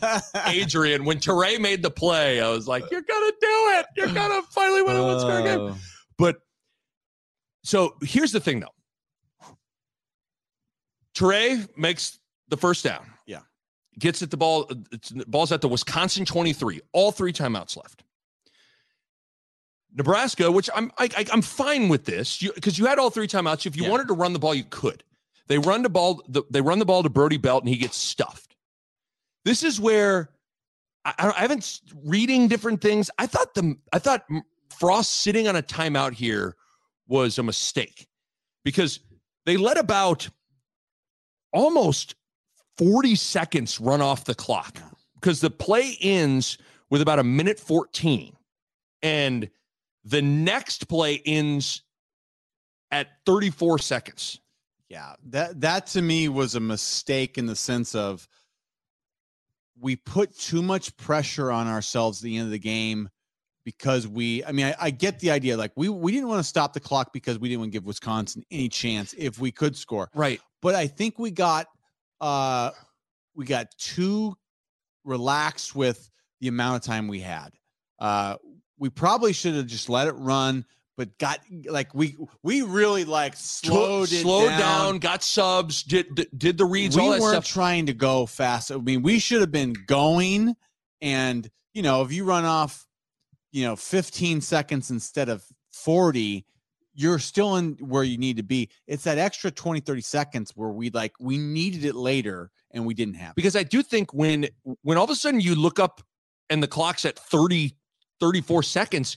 Adrian 0.48 1.06
when 1.06 1.20
Toure 1.20 1.60
made 1.60 1.84
the 1.84 1.92
play. 1.92 2.42
I 2.42 2.50
was 2.50 2.68
like, 2.68 2.90
"You're 2.90 3.04
gonna 3.04 3.32
do 3.40 3.48
it. 3.78 3.86
You're 3.96 4.14
gonna 4.14 4.42
finally 4.50 4.82
win 4.82 4.96
a 4.96 5.04
one 5.04 5.20
score 5.20 5.42
game." 5.44 5.60
Oh. 5.60 5.78
But 6.18 6.38
so 7.64 7.96
here's 8.02 8.32
the 8.32 8.40
thing, 8.40 8.62
though. 8.62 8.74
Teray 11.14 11.68
makes 11.78 12.20
the 12.48 12.58
first 12.58 12.84
down. 12.84 13.06
Yeah. 13.26 13.42
Gets 14.00 14.22
at 14.22 14.30
the 14.32 14.38
ball. 14.38 14.70
It's, 14.92 15.12
ball's 15.12 15.52
at 15.52 15.62
the 15.62 15.68
Wisconsin 15.68 16.26
23. 16.26 16.82
All 16.94 17.12
three 17.12 17.34
timeouts 17.34 17.76
left. 17.78 18.04
Nebraska, 19.96 20.52
which 20.52 20.70
I'm 20.76 20.92
I, 20.98 21.10
I, 21.18 21.26
I'm 21.32 21.42
fine 21.42 21.90
with 21.90 22.06
this 22.06 22.38
because 22.38 22.78
you, 22.78 22.86
had 22.86 23.00
all 23.00 23.10
three 23.10 23.28
timeouts. 23.28 23.66
If 23.66 23.76
you 23.76 23.84
Yeah. 23.84 23.90
wanted 23.90 24.08
to 24.10 24.14
run 24.14 24.34
the 24.34 24.40
ball, 24.40 24.54
you 24.54 24.66
could. 24.70 25.04
They 25.48 25.58
run 25.58 25.82
the 25.82 25.90
ball. 25.90 26.22
The, 26.28 26.44
they 26.52 26.62
run 26.62 26.78
the 26.80 26.86
ball 26.86 27.04
to 27.04 27.10
Brody 27.10 27.38
Belt, 27.38 27.64
and 27.64 27.70
he 27.70 27.78
gets 27.78 27.96
stuffed. 27.98 28.56
This 29.46 29.64
is 29.64 29.80
where 29.80 30.30
I, 31.06 31.14
I 31.18 31.28
I 31.30 31.40
haven't 31.40 31.82
reading 32.04 32.48
different 32.48 32.82
things. 32.82 33.10
I 33.18 33.26
thought 33.26 33.56
the 33.56 33.76
I 33.92 34.00
thought 34.00 34.26
Frost 34.78 35.12
sitting 35.22 35.48
on 35.48 35.56
a 35.56 35.64
timeout 35.64 36.14
here 36.14 36.56
was 37.08 37.40
a 37.40 37.44
mistake 37.44 38.08
because 38.64 39.00
they 39.46 39.58
let 39.58 39.78
about 39.78 40.30
almost 41.54 42.14
40 42.78 43.16
seconds 43.16 43.80
run 43.80 44.02
off 44.02 44.26
the 44.26 44.36
clock 44.36 44.80
because 45.16 45.42
the 45.42 45.50
play 45.50 45.98
ends 46.02 46.58
with 46.90 47.02
about 47.02 47.20
a 47.20 47.24
minute 47.24 47.60
14 47.60 48.36
and 49.02 49.50
the 50.04 50.22
next 50.22 50.88
play 50.88 51.22
ends 51.26 51.84
at 52.92 53.08
34 53.26 53.80
seconds. 53.80 54.40
Yeah, 54.90 55.14
that 55.26 55.60
that 55.62 55.88
to 55.88 56.02
me 56.02 56.30
was 56.30 56.56
a 56.56 56.62
mistake 56.62 57.38
in 57.38 57.46
the 57.46 57.58
sense 57.58 57.94
of 57.94 58.26
we 59.80 59.98
put 59.98 60.38
too 60.38 60.62
much 60.62 60.96
pressure 60.96 61.52
on 61.52 61.68
ourselves 61.68 62.22
at 62.22 62.24
the 62.24 62.38
end 62.38 62.46
of 62.46 62.52
the 62.52 62.60
game 62.60 63.10
because 63.66 64.08
we 64.08 64.46
I 64.46 64.54
mean 64.54 64.68
I, 64.68 64.76
I 64.80 64.90
get 64.92 65.20
the 65.20 65.32
idea 65.32 65.58
like 65.58 65.74
we 65.76 65.90
we 65.90 66.14
didn't 66.14 66.30
want 66.30 66.40
to 66.40 66.48
stop 66.48 66.72
the 66.72 66.80
clock 66.80 67.12
because 67.12 67.38
we 67.38 67.50
didn't 67.50 67.60
want 67.60 67.74
to 67.74 67.78
give 67.78 67.86
Wisconsin 67.86 68.44
any 68.50 68.70
chance 68.70 69.14
if 69.18 69.40
we 69.40 69.52
could 69.52 69.76
score. 69.76 70.10
Right. 70.16 70.40
But 70.62 70.74
I 70.76 70.88
think 70.88 71.20
we 71.20 71.32
got 71.32 71.68
uh 72.22 72.72
we 73.36 73.46
got 73.46 73.68
too 73.78 74.36
relaxed 75.04 75.76
with 75.76 76.10
the 76.42 76.48
amount 76.48 76.76
of 76.78 76.82
time 76.84 77.08
we 77.08 77.20
had. 77.20 77.50
Uh 78.00 78.36
we 78.80 78.90
probably 78.90 79.34
should 79.34 79.56
have 79.56 79.66
just 79.68 79.90
let 79.90 80.08
it 80.08 80.14
run 80.14 80.66
but 80.98 81.16
got 81.20 81.40
like 81.70 81.94
we 81.94 82.16
we 82.42 82.64
really 82.64 83.06
like 83.06 83.36
slowed 83.36 84.10
slowed 84.10 84.50
down. 84.50 84.60
down. 84.60 84.98
got 85.00 85.22
subs, 85.24 85.84
did 85.84 86.14
did- 86.16 86.30
did 86.38 86.58
the 86.58 86.66
reads, 86.66 86.96
we 86.96 87.04
all 87.04 87.12
that 87.12 87.22
weren't 87.22 87.34
stuff. 87.44 87.46
trying 87.46 87.86
to 87.86 87.94
go 87.94 88.26
fast. 88.26 88.72
I 88.72 88.78
mean, 88.78 89.04
we 89.04 89.20
should 89.20 89.42
have 89.42 89.52
been 89.52 89.74
going, 89.86 90.56
and 91.02 91.48
you 91.76 91.84
know, 91.84 92.02
if 92.02 92.12
you 92.12 92.24
run 92.26 92.46
off, 92.46 92.88
you 93.52 93.64
know, 93.64 93.76
15 93.76 94.42
seconds 94.42 94.90
instead 94.90 95.30
of 95.30 95.46
40, 95.72 96.44
you're 97.00 97.20
still 97.20 97.58
in 97.58 97.74
where 97.80 98.04
you 98.04 98.18
need 98.18 98.38
to 98.38 98.44
be. 98.44 98.70
It's 98.88 99.04
that 99.04 99.20
extra 99.20 99.52
20, 99.52 99.82
30 99.82 100.02
seconds 100.02 100.52
where 100.56 100.70
we 100.70 100.90
like 100.90 101.14
we 101.20 101.38
needed 101.38 101.86
it 101.86 101.94
later 101.96 102.50
and 102.72 102.86
we 102.88 102.96
didn't 102.96 103.14
have 103.14 103.30
it. 103.30 103.36
because 103.36 103.56
I 103.56 103.62
do 103.64 103.84
think 103.84 104.14
when 104.16 104.48
when 104.82 104.98
all 104.98 105.04
of 105.04 105.10
a 105.12 105.16
sudden 105.16 105.40
you 105.40 105.54
look 105.54 105.80
up 105.80 106.02
and 106.50 106.62
the 106.64 106.68
clock's 106.68 107.06
at 107.06 107.18
30 107.20 107.76
34 108.20 108.64
seconds 108.64 109.16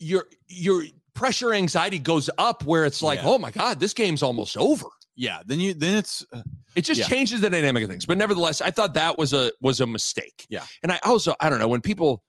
your 0.00 0.26
your 0.48 0.82
pressure 1.14 1.52
anxiety 1.54 1.98
goes 2.00 2.28
up 2.36 2.64
where 2.64 2.84
it's 2.84 3.00
like 3.02 3.20
Yeah. 3.20 3.28
oh 3.28 3.38
my 3.38 3.50
god 3.52 3.78
this 3.78 3.94
game's 3.94 4.22
almost 4.22 4.56
over 4.56 4.86
Yeah, 5.14 5.42
then 5.46 5.60
you 5.60 5.74
then 5.74 5.98
it's 5.98 6.24
uh, 6.32 6.42
it 6.74 6.82
just 6.82 7.00
Yeah. 7.02 7.06
changes 7.06 7.40
the 7.42 7.50
dynamic 7.50 7.84
of 7.84 7.90
things 7.90 8.06
but 8.06 8.18
nevertheless 8.18 8.60
I 8.60 8.72
thought 8.72 8.94
that 8.94 9.18
was 9.18 9.32
a 9.32 9.52
was 9.60 9.80
a 9.80 9.86
mistake 9.86 10.46
Yeah. 10.48 10.64
and 10.82 10.90
I 10.90 10.98
also 11.04 11.34
I 11.38 11.48
don't 11.48 11.60
know 11.60 11.68
when 11.68 11.80
people 11.82 12.24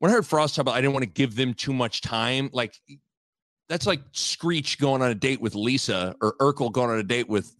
when 0.00 0.10
I 0.10 0.14
heard 0.14 0.26
Frost 0.26 0.56
talk 0.56 0.62
about 0.62 0.74
I 0.74 0.80
didn't 0.80 0.94
want 0.94 1.04
to 1.04 1.10
give 1.10 1.36
them 1.36 1.54
too 1.54 1.72
much 1.72 2.00
time 2.00 2.50
like 2.52 2.74
that's 3.68 3.86
like 3.86 4.00
Screech 4.12 4.78
going 4.78 5.02
on 5.02 5.10
a 5.10 5.14
date 5.14 5.40
with 5.40 5.54
Lisa 5.54 6.14
or 6.20 6.34
Urkel 6.40 6.72
going 6.72 6.90
on 6.90 6.98
a 6.98 7.02
date 7.02 7.28
with 7.28 7.54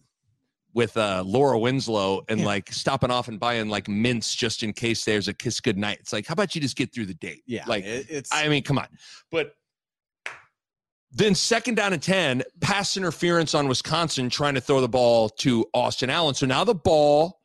with 0.73 0.95
uh 0.97 1.23
Laura 1.25 1.57
Winslow 1.57 2.21
and 2.29 2.41
Yeah. 2.41 2.45
like 2.45 2.71
stopping 2.71 3.09
off 3.11 3.27
and 3.27 3.39
buying 3.39 3.69
like 3.69 3.87
mints 3.87 4.35
just 4.35 4.61
in 4.63 4.71
case 4.73 5.03
there's 5.05 5.27
a 5.27 5.33
kiss 5.33 5.59
goodnight. 5.59 5.97
It's 5.99 6.13
like, 6.13 6.27
how 6.27 6.33
about 6.33 6.53
you 6.55 6.61
just 6.61 6.75
get 6.75 6.93
through 6.93 7.07
the 7.07 7.13
date? 7.15 7.43
yeah, 7.47 7.63
Like 7.67 7.83
it's 7.85 8.29
I 8.33 8.47
mean, 8.49 8.63
come 8.63 8.77
on. 8.77 8.87
But 9.31 9.53
then 11.11 11.33
second 11.33 11.73
down 11.75 11.91
and 11.93 12.01
10, 12.01 12.43
pass 12.61 12.95
interference 12.95 13.55
on 13.55 13.67
Wisconsin 13.67 14.29
trying 14.29 14.53
to 14.53 14.61
throw 14.61 14.79
the 14.79 14.87
ball 14.87 15.27
to 15.29 15.65
Austin 15.73 16.09
Allen. 16.11 16.35
So 16.35 16.45
now 16.45 16.63
the 16.63 16.75
ball 16.75 17.39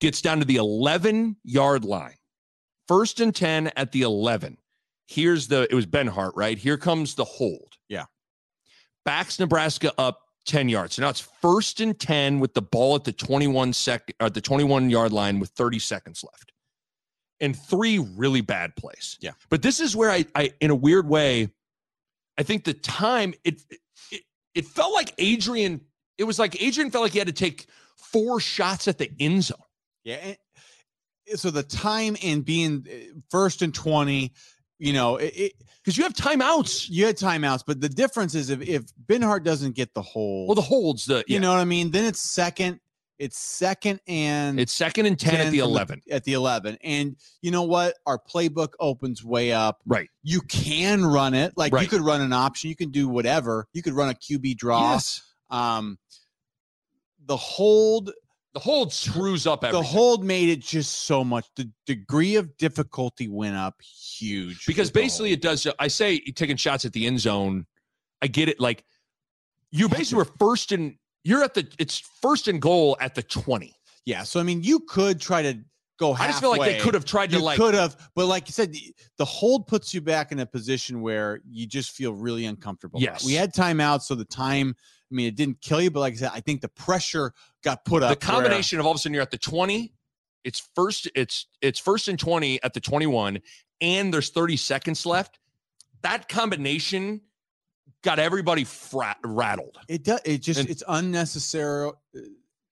gets 0.00 0.22
down 0.22 0.38
to 0.38 0.44
the 0.44 0.56
11 0.56 1.36
yard 1.42 1.84
line. 1.84 2.14
First 2.86 3.18
and 3.20 3.34
10 3.34 3.72
at 3.76 3.90
the 3.90 4.02
11. 4.02 4.56
Here's 5.08 5.48
the, 5.48 5.66
it 5.68 5.74
was 5.74 5.84
Benhart, 5.84 6.32
right? 6.36 6.56
Here 6.56 6.76
comes 6.78 7.16
the 7.16 7.24
hold. 7.24 7.67
Backs 9.08 9.38
Nebraska 9.38 9.90
up 9.96 10.20
10 10.44 10.68
yards. 10.68 10.96
So 10.96 11.02
now 11.02 11.08
it's 11.08 11.26
first 11.40 11.80
and 11.80 11.98
10 11.98 12.40
with 12.40 12.52
the 12.52 12.60
ball 12.60 12.94
at 12.94 13.04
the 13.04 13.12
21 13.12 13.72
sec, 13.72 14.12
at 14.20 14.34
the 14.34 14.42
21 14.42 14.90
yard 14.90 15.12
line 15.12 15.38
with 15.38 15.48
30 15.48 15.78
seconds 15.78 16.22
left. 16.22 16.52
And 17.40 17.56
three 17.56 17.98
really 17.98 18.42
bad 18.42 18.76
plays. 18.76 19.16
Yeah. 19.22 19.30
But 19.48 19.62
this 19.62 19.80
is 19.80 19.96
where 19.96 20.10
I, 20.10 20.26
I 20.34 20.52
in 20.60 20.70
a 20.70 20.74
weird 20.74 21.08
way, 21.08 21.48
I 22.36 22.42
think 22.42 22.64
the 22.64 22.74
time 22.74 23.32
it, 23.44 23.62
it 24.12 24.24
it 24.54 24.66
felt 24.66 24.92
like 24.92 25.14
Adrian. 25.16 25.80
It 26.18 26.24
was 26.24 26.38
like 26.38 26.62
Adrian 26.62 26.90
felt 26.90 27.04
like 27.04 27.12
he 27.12 27.18
had 27.18 27.28
to 27.28 27.32
take 27.32 27.64
four 27.96 28.40
shots 28.40 28.88
at 28.88 28.98
the 28.98 29.10
end 29.18 29.44
zone. 29.44 29.56
Yeah. 30.04 30.34
so 31.34 31.50
the 31.50 31.62
time 31.62 32.14
in 32.20 32.42
being 32.42 32.86
uh, 32.86 33.20
first 33.30 33.62
and 33.62 33.74
20, 33.74 34.34
you 34.78 34.92
know, 34.92 35.16
it, 35.16 35.32
it, 35.36 35.52
because 35.82 35.96
you 35.96 36.04
have 36.04 36.12
timeouts. 36.12 36.88
you 36.88 37.06
had 37.06 37.16
timeouts, 37.16 37.62
but 37.66 37.80
the 37.80 37.88
difference 37.88 38.34
is 38.34 38.50
if, 38.50 38.60
if 38.62 38.84
Benhart 39.06 39.42
doesn't 39.44 39.74
get 39.74 39.94
the 39.94 40.02
hold, 40.02 40.48
Well, 40.48 40.54
the 40.54 40.62
holds 40.62 41.06
the 41.06 41.24
you 41.26 41.40
know 41.40 41.50
what 41.50 41.60
I 41.60 41.64
mean? 41.64 41.90
Then 41.90 42.04
it's 42.04 42.20
second, 42.20 42.80
it's 43.18 43.38
second 43.38 44.00
and 44.06 44.60
it's 44.60 44.72
second 44.72 45.06
and 45.06 45.18
ten, 45.18 45.46
at 45.46 45.50
the 45.50 45.58
eleven. 45.58 46.00
at 46.10 46.24
the 46.24 46.34
11. 46.34 46.78
And 46.84 47.16
you 47.42 47.50
know 47.50 47.64
what? 47.64 47.94
Our 48.06 48.18
playbook 48.18 48.74
opens 48.78 49.24
way 49.24 49.52
up. 49.52 49.80
Right. 49.86 50.08
You 50.22 50.40
can 50.42 51.04
run 51.04 51.34
it. 51.34 51.54
Like 51.56 51.72
you 51.80 51.88
could 51.88 52.02
run 52.02 52.20
an 52.20 52.32
option, 52.32 52.70
you 52.70 52.76
can 52.76 52.90
do 52.90 53.08
whatever. 53.08 53.66
You 53.72 53.82
could 53.82 53.94
run 53.94 54.10
a 54.10 54.14
QB 54.14 54.56
draw. 54.56 54.92
Yes. 54.92 55.22
Um 55.50 55.98
the 57.26 57.36
hold 57.36 58.12
The 58.54 58.60
hold 58.60 58.92
screws 58.92 59.46
up 59.46 59.62
everything. 59.62 59.82
the 59.82 59.88
hold 59.88 60.24
made 60.24 60.48
it 60.48 60.60
just 60.60 61.02
so 61.06 61.22
much. 61.22 61.46
The 61.56 61.70
degree 61.86 62.36
of 62.36 62.56
difficulty 62.56 63.28
went 63.28 63.56
up 63.56 63.74
huge. 63.82 64.64
because 64.66 64.90
basically 64.90 65.32
it 65.32 65.42
does. 65.42 65.66
I 65.78 65.88
say 65.88 66.18
taking 66.18 66.56
shots 66.56 66.84
at 66.84 66.92
the 66.92 67.06
end 67.06 67.20
zone. 67.20 67.66
I 68.22 68.26
get 68.26 68.48
it. 68.48 68.58
Like 68.58 68.84
you 69.70 69.88
basically 69.88 70.18
were 70.18 70.30
first 70.38 70.72
and 70.72 70.96
you're 71.24 71.44
at 71.44 71.54
the. 71.54 71.68
It's 71.78 71.98
first 72.22 72.48
and 72.48 72.60
goal 72.60 72.96
at 73.00 73.14
the 73.14 73.22
twenty. 73.22 73.74
yeah. 74.06 74.22
So 74.22 74.40
I 74.40 74.42
mean, 74.44 74.62
you 74.62 74.80
could 74.80 75.20
try 75.20 75.42
to 75.42 75.58
go. 75.98 76.12
I 76.14 76.26
just 76.28 76.40
feel 76.40 76.50
like 76.50 76.62
they 76.62 76.78
could 76.78 76.94
have 76.94 77.04
tried 77.04 77.30
to 77.30 77.36
you 77.36 77.42
like. 77.42 77.58
could 77.58 77.74
have, 77.74 78.10
but 78.14 78.26
like 78.26 78.48
you 78.48 78.52
said, 78.52 78.72
the, 78.72 78.94
the 79.18 79.24
hold 79.24 79.66
puts 79.66 79.92
you 79.92 80.00
back 80.00 80.32
in 80.32 80.38
a 80.38 80.46
position 80.46 81.00
where 81.00 81.40
you 81.48 81.66
just 81.66 81.90
feel 81.90 82.14
really 82.14 82.46
uncomfortable. 82.46 83.00
Yes. 83.00 83.24
we 83.24 83.34
had 83.34 83.52
timeouts, 83.54 84.02
so 84.02 84.14
the 84.14 84.24
time. 84.24 84.74
I 85.10 85.14
mean, 85.14 85.26
it 85.26 85.36
didn't 85.36 85.60
kill 85.60 85.80
you, 85.80 85.90
but 85.90 86.00
like 86.00 86.14
I 86.14 86.16
said, 86.16 86.30
I 86.34 86.40
think 86.40 86.60
the 86.60 86.68
pressure 86.68 87.32
got 87.62 87.84
put 87.84 88.00
the 88.00 88.06
up. 88.06 88.10
where- 88.10 88.16
combination 88.16 88.78
of 88.78 88.86
all 88.86 88.92
of 88.92 88.96
a 88.96 88.98
sudden 88.98 89.14
you're 89.14 89.22
at 89.22 89.30
the 89.30 89.38
20 89.38 89.92
it's 90.44 90.68
first 90.76 91.08
it's 91.16 91.46
it's 91.60 91.80
first 91.80 92.06
and 92.06 92.16
20 92.18 92.62
at 92.62 92.72
the 92.72 92.80
21 92.80 93.40
and 93.80 94.14
there's 94.14 94.30
30 94.30 94.56
seconds 94.56 95.04
left 95.04 95.40
that 96.02 96.28
combination 96.28 97.20
got 98.02 98.18
everybody 98.18 98.64
frat, 98.64 99.18
rattled. 99.24 99.78
It 99.88 100.04
does. 100.04 100.20
It 100.24 100.38
just 100.38 100.60
And- 100.60 100.70
it's 100.70 100.82
unnecessary, 100.86 101.90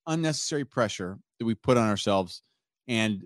unnecessary 0.05 0.65
pressure 0.65 1.19
that 1.39 1.45
we 1.45 1.55
put 1.55 1.77
on 1.77 1.87
ourselves, 1.87 2.41
and 2.87 3.25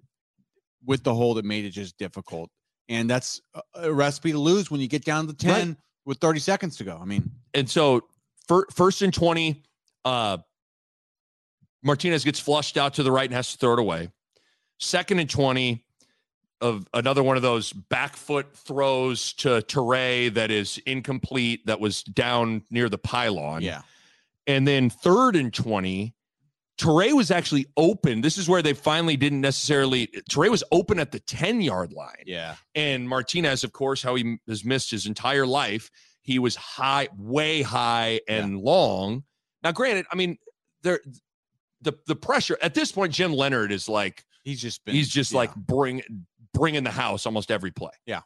with 0.85 1.03
the 1.03 1.13
hold, 1.13 1.37
it 1.37 1.45
made 1.45 1.65
it 1.65 1.69
just 1.71 1.97
difficult. 1.97 2.49
And 2.89 3.09
that's 3.09 3.41
a- 3.75 3.93
recipe 3.93 4.31
to 4.31 4.39
lose 4.39 4.69
when 4.71 4.81
you 4.81 4.87
get 4.87 5.05
down 5.05 5.27
to 5.27 5.33
ten 5.33 5.77
with 6.05 6.17
thirty 6.19 6.39
seconds 6.39 6.77
to 6.77 6.83
go. 6.83 6.97
I 7.01 7.05
mean, 7.05 7.29
And 7.53 7.69
so 7.69 8.01
fir- 8.47 8.65
first 8.73 9.01
and 9.01 9.13
20, 9.13 9.61
uh, 10.05 10.37
Martinez 11.83 12.23
gets 12.23 12.39
flushed 12.39 12.77
out 12.77 12.95
to 12.95 13.03
the 13.03 13.11
right 13.11 13.25
and 13.25 13.33
has 13.33 13.51
to 13.53 13.57
throw 13.57 13.73
it 13.73 13.79
away. 13.79 14.09
Second 14.79 15.19
and 15.19 15.29
20 15.29 15.83
of 16.59 16.87
another 16.93 17.23
one 17.23 17.37
of 17.37 17.41
those 17.41 17.73
back 17.73 18.15
foot 18.15 18.55
throws 18.55 19.33
to 19.33 19.61
Toure 19.61 20.31
that 20.35 20.51
is 20.51 20.77
incomplete, 20.85 21.65
that 21.65 21.79
was 21.79 22.03
down 22.03 22.63
near 22.69 22.87
the 22.87 22.99
pylon. 22.99 23.63
yeah, 23.63 23.81
And 24.45 24.67
then 24.67 24.89
third 24.91 25.35
and 25.35 25.51
20, 25.51 26.13
Toure 26.81 27.13
was 27.13 27.29
actually 27.29 27.67
open. 27.77 28.21
This 28.21 28.37
is 28.37 28.49
where 28.49 28.61
they 28.61 28.73
finally 28.73 29.15
didn't 29.15 29.41
necessarily, 29.41 30.07
Toure 30.29 30.49
was 30.49 30.63
open 30.71 30.99
at 30.99 31.11
the 31.11 31.19
10 31.19 31.61
yard 31.61 31.93
line. 31.93 32.23
yeah, 32.25 32.55
And 32.73 33.07
Martinez, 33.07 33.63
of 33.63 33.71
course, 33.71 34.01
how 34.01 34.15
he 34.15 34.37
has 34.47 34.65
missed 34.65 34.89
his 34.89 35.05
entire 35.05 35.45
life, 35.45 35.91
he 36.21 36.39
was 36.39 36.55
high, 36.55 37.07
way 37.15 37.61
high 37.61 38.21
and 38.27 38.57
long. 38.57 39.23
Now, 39.63 39.71
granted, 39.71 40.05
I 40.11 40.15
mean, 40.15 40.37
there, 40.81 40.99
the 41.81 41.93
the 42.07 42.15
pressure 42.15 42.57
at 42.61 42.73
this 42.73 42.91
point, 42.91 43.13
Jim 43.13 43.33
Leonhard 43.33 43.71
is 43.71 43.89
like 43.89 44.23
he's 44.43 44.61
just 44.61 44.83
been. 44.85 44.95
he's 44.95 45.09
just 45.09 45.31
yeah. 45.31 45.37
like 45.37 45.55
bring 45.55 46.01
bringing 46.53 46.83
the 46.83 46.91
house 46.91 47.25
almost 47.25 47.51
every 47.51 47.71
play. 47.71 47.91
Yeah. 48.05 48.21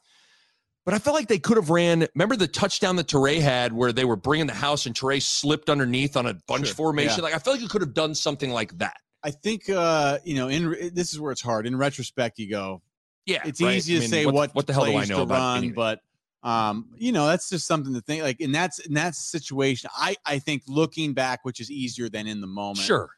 But 0.86 0.94
I 0.94 1.00
felt 1.00 1.16
like 1.16 1.28
they 1.28 1.40
could 1.40 1.58
have 1.58 1.72
ran. 1.72 2.08
Remember 2.14 2.36
the 2.36 2.48
touchdown 2.48 2.96
that 2.98 3.08
Toure 3.08 3.42
had, 3.42 3.74
where 3.74 3.92
they 3.92 4.06
were 4.06 4.16
bringing 4.16 4.46
the 4.46 4.54
house 4.54 4.86
and 4.86 4.94
Toure 4.96 5.20
slipped 5.22 5.70
underneath 5.70 6.16
on 6.16 6.28
a 6.28 6.36
bunch 6.48 6.68
Sure, 6.68 6.76
formation. 6.76 7.18
yeah. 7.18 7.24
Like 7.24 7.34
I 7.36 7.40
feel 7.40 7.54
like 7.54 7.62
you 7.62 7.68
could 7.68 7.82
have 7.82 7.94
done 7.96 8.14
something 8.14 8.52
like 8.52 8.78
that. 8.78 8.98
I 9.24 9.32
think 9.32 9.68
uh, 9.70 10.20
you 10.24 10.36
know, 10.36 10.48
in 10.48 10.92
this 10.94 11.12
is 11.12 11.20
where 11.20 11.32
it's 11.32 11.42
hard. 11.42 11.66
In 11.66 11.76
retrospect, 11.76 12.38
you 12.38 12.48
go, 12.50 12.84
Yeah, 13.26 13.42
it's 13.46 13.60
right? 13.62 13.76
easy 13.76 13.94
I 13.94 13.98
to 13.98 14.02
mean, 14.02 14.10
say 14.10 14.26
what, 14.28 14.36
what 14.36 14.56
what 14.56 14.68
the 14.68 14.74
hell 14.74 14.86
do 14.86 14.96
I 14.96 15.06
know 15.06 15.24
about 15.24 15.40
run, 15.40 15.58
anything? 15.58 15.74
but 15.76 16.02
um, 16.44 16.90
you 16.96 17.12
know, 17.12 17.26
that's 17.26 17.50
just 17.50 17.66
something 17.66 17.96
to 17.96 18.02
think. 18.02 18.22
Like 18.22 18.40
in 18.40 18.52
that's 18.52 18.78
in 18.78 18.94
that 18.94 19.16
situation, 19.16 19.90
I 19.98 20.16
I 20.24 20.38
think 20.38 20.62
looking 20.68 21.14
back, 21.16 21.40
which 21.44 21.60
is 21.60 21.72
easier 21.72 22.08
than 22.10 22.28
in 22.28 22.40
the 22.42 22.46
moment. 22.48 22.86
Sure, 22.86 23.10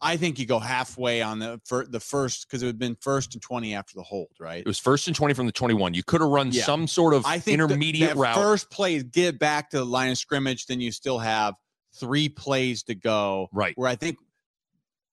I 0.00 0.16
think 0.16 0.38
you 0.38 0.44
go 0.46 0.58
halfway 0.58 1.22
on 1.22 1.38
the 1.38 1.60
for 1.64 1.86
the 1.86 2.00
first 2.00 2.46
because 2.46 2.62
it 2.62 2.66
would 2.66 2.74
have 2.74 2.78
been 2.78 2.96
first 3.00 3.34
and 3.34 3.42
twenty 3.42 3.74
after 3.74 3.94
the 3.94 4.02
hold, 4.02 4.28
right? 4.38 4.58
it 4.60 4.66
was 4.66 4.78
first 4.78 5.06
and 5.06 5.16
twenty 5.16 5.32
from 5.34 5.46
the 5.46 5.52
twenty-one. 5.52 5.94
You 5.94 6.02
could 6.02 6.20
have 6.20 6.28
run 6.30 6.50
Yeah. 6.52 6.64
some 6.64 6.86
sort 6.86 7.14
of 7.14 7.24
I 7.24 7.38
think 7.38 7.44
the- 7.58 7.64
intermediate 7.64 8.10
that 8.10 8.16
route. 8.16 8.34
First 8.34 8.70
play, 8.70 9.02
get 9.02 9.38
back 9.38 9.70
to 9.70 9.78
the 9.78 9.84
line 9.86 10.10
of 10.10 10.18
scrimmage, 10.18 10.66
then 10.66 10.80
you 10.80 10.92
still 10.92 11.18
have 11.18 11.54
three 11.98 12.28
plays 12.28 12.82
to 12.84 12.94
go. 12.94 13.48
Right. 13.52 13.72
Where 13.78 13.88
I 13.88 13.94
think 13.96 14.18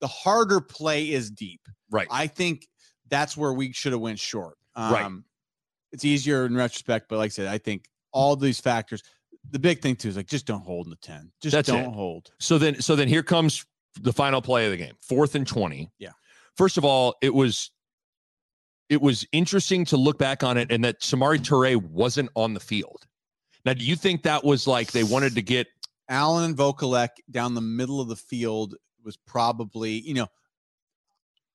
the 0.01 0.07
harder 0.07 0.59
play 0.61 1.11
is 1.11 1.29
deep. 1.31 1.61
right. 1.91 2.07
I 2.09 2.27
think 2.27 2.67
that's 3.07 3.37
where 3.37 3.53
we 3.53 3.71
should 3.71 3.91
have 3.91 4.01
went 4.01 4.19
short. 4.19 4.57
Um, 4.75 4.93
Right. 4.93 5.11
It's 5.93 6.05
easier 6.05 6.45
in 6.45 6.55
retrospect, 6.55 7.07
but 7.09 7.17
like 7.17 7.27
I 7.27 7.29
said, 7.29 7.47
I 7.47 7.57
think 7.57 7.85
all 8.13 8.35
these 8.35 8.59
factors. 8.59 9.03
The 9.49 9.59
big 9.59 9.81
thing 9.81 9.95
too 9.95 10.07
is 10.09 10.15
like 10.17 10.27
just 10.27 10.45
don't 10.45 10.63
hold 10.63 10.85
in 10.87 10.91
the 10.91 10.95
ten. 10.97 11.31
Just 11.41 11.53
That's 11.53 11.67
don't 11.67 11.85
it. 11.85 11.93
hold. 11.93 12.31
So 12.39 12.57
then, 12.57 12.81
so 12.81 12.95
then 12.95 13.07
here 13.07 13.23
comes 13.23 13.65
the 13.99 14.13
final 14.13 14.41
play 14.41 14.65
of 14.65 14.71
the 14.71 14.77
game, 14.77 14.93
fourth 15.01 15.35
and 15.35 15.47
twenty. 15.47 15.91
Yeah. 15.99 16.11
First 16.55 16.77
of 16.77 16.85
all, 16.85 17.15
it 17.21 17.33
was 17.33 17.71
it 18.89 19.01
was 19.01 19.25
interesting 19.31 19.85
to 19.85 19.97
look 19.97 20.17
back 20.17 20.43
on 20.43 20.57
it, 20.57 20.71
and 20.71 20.83
that 20.83 20.99
Samori 20.99 21.39
Toure 21.39 21.77
wasn't 21.77 22.29
on 22.35 22.53
the 22.53 22.59
field. 22.59 23.07
Now, 23.63 23.73
do 23.73 23.85
you 23.85 23.95
think 23.95 24.23
that 24.23 24.43
was 24.43 24.67
like 24.67 24.91
they 24.91 25.03
wanted 25.03 25.35
to 25.35 25.41
get? 25.41 25.67
Allen 26.09 26.43
and 26.43 26.57
Vokolek 26.57 27.09
down 27.29 27.55
the 27.55 27.61
middle 27.61 28.01
of 28.01 28.09
the 28.09 28.17
field 28.17 28.75
was 29.01 29.15
probably, 29.15 29.91
you 29.91 30.13
know, 30.13 30.27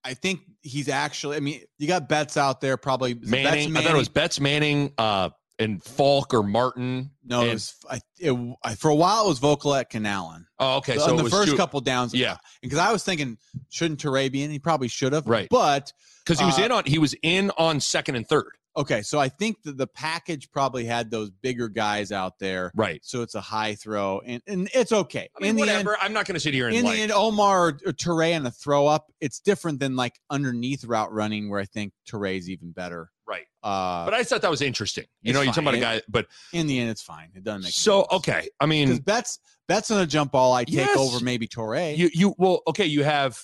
I 0.03 0.15
think 0.15 0.41
he's 0.63 0.89
actually. 0.89 1.37
I 1.37 1.41
mean, 1.41 1.61
you 1.79 1.87
got 1.87 2.09
Betts 2.09 2.37
out 2.37 2.61
there. 2.61 2.77
Probably 2.77 3.11
it 3.11 3.21
Betts 3.21 3.31
Manning, 3.31 3.77
I 3.77 3.83
thought 3.83 3.95
it 3.95 3.99
was 3.99 4.09
Betts 4.09 4.41
Manning 4.41 4.93
uh, 4.97 5.31
and 5.59 5.83
Falk 5.83 6.35
or 6.35 6.43
Martin. 6.43 7.11
no. 7.25 7.43
It 7.45 7.53
was 7.55 7.75
I, 7.91 8.01
it, 8.19 8.57
I, 8.63 8.75
for 8.75 8.91
a 8.91 8.95
while. 8.95 9.25
It 9.25 9.29
was 9.29 9.41
Vokolek 9.41 9.95
and 9.95 10.07
Allen. 10.07 10.47
Oh, 10.59 10.77
okay. 10.79 10.97
So 10.97 11.07
So 11.07 11.19
in 11.19 11.25
the 11.25 11.31
first 11.31 11.51
two- 11.51 11.57
couple 11.57 11.81
downs, 11.81 12.15
Yeah, 12.15 12.37
because 12.63 12.79
I 12.79 12.93
was 12.93 13.03
thinking, 13.05 13.39
shouldn't 13.71 14.01
Toure 14.01 14.31
be 14.31 14.43
in? 14.43 14.51
He 14.51 14.59
probably 14.59 14.89
should 14.89 15.13
have, 15.13 15.27
Right. 15.27 15.49
But 15.51 15.93
because 16.25 16.39
he 16.41 16.45
was 16.47 16.59
Uh, 16.59 16.63
in 16.65 16.73
on 16.73 16.85
he 16.87 16.99
was 16.99 17.15
in 17.23 17.51
on 17.59 17.81
second 17.81 18.17
and 18.17 18.27
third. 18.29 18.51
okay, 18.77 19.01
so 19.01 19.19
I 19.19 19.31
think 19.31 19.63
that 19.63 19.79
the 19.79 19.87
package 19.87 20.51
probably 20.51 20.85
had 20.85 21.11
those 21.11 21.31
bigger 21.31 21.69
guys 21.71 22.13
out 22.13 22.39
there, 22.39 22.71
Right. 22.75 23.01
so 23.03 23.23
it's 23.23 23.35
a 23.35 23.41
high 23.41 23.75
throw, 23.77 24.21
and 24.27 24.43
and 24.47 24.69
it's 24.75 24.93
okay. 24.93 25.29
I 25.35 25.41
mean, 25.41 25.51
in 25.51 25.57
the 25.57 25.61
whatever. 25.61 25.93
end, 25.95 25.99
I'm 26.03 26.13
not 26.13 26.27
going 26.27 26.35
to 26.35 26.41
sit 26.41 26.53
here 26.53 26.67
and 26.69 26.77
in 26.77 26.85
like. 26.85 26.97
the 26.97 27.03
end, 27.03 27.13
Omar 27.13 27.61
or, 27.69 27.69
or 27.87 27.93
Toure 27.93 28.33
and 28.33 28.47
a 28.47 28.51
throw 28.51 28.87
up, 28.87 29.07
it's 29.21 29.41
different 29.41 29.81
than 29.81 29.97
like 29.97 30.21
underneath 30.29 30.85
route 30.85 31.11
running, 31.13 31.49
where 31.49 31.61
I 31.61 31.65
think 31.65 31.93
Toure's 32.07 32.51
even 32.51 32.73
better. 32.73 33.11
Right. 33.29 33.47
Uh, 33.63 34.05
But 34.05 34.15
I 34.15 34.23
thought 34.23 34.43
that 34.43 34.51
was 34.51 34.63
interesting. 34.63 35.05
You 35.23 35.33
know, 35.33 35.41
you're 35.41 35.53
talking 35.53 35.65
about 35.65 35.75
a 35.75 35.81
guy, 35.81 36.03
but 36.09 36.27
in 36.53 36.67
the 36.69 36.79
end, 36.79 36.91
it's 36.91 37.03
fine. 37.03 37.31
It 37.35 37.43
doesn't 37.43 37.63
make 37.65 37.73
so 37.73 38.07
okay. 38.13 38.49
I 38.61 38.67
mean, 38.67 38.99
Betts 38.99 39.39
Betts 39.67 39.91
on 39.91 40.01
a 40.01 40.07
jump 40.07 40.31
ball. 40.33 40.53
I 40.53 40.65
take 40.65 40.75
Yes. 40.77 40.97
over 40.97 41.25
maybe 41.25 41.49
Toure. 41.49 41.97
you 41.97 42.09
you 42.15 42.35
well 42.39 42.63
okay 42.69 42.87
you 42.87 43.03
have 43.03 43.39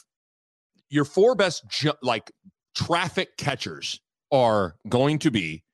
your 0.88 1.04
four 1.04 1.34
best 1.34 1.68
ju- 1.68 1.92
like 2.02 2.30
traffic 2.76 3.36
catchers 3.36 4.00
are 4.30 4.76
going 4.88 5.18
to 5.18 5.30
be 5.30 5.64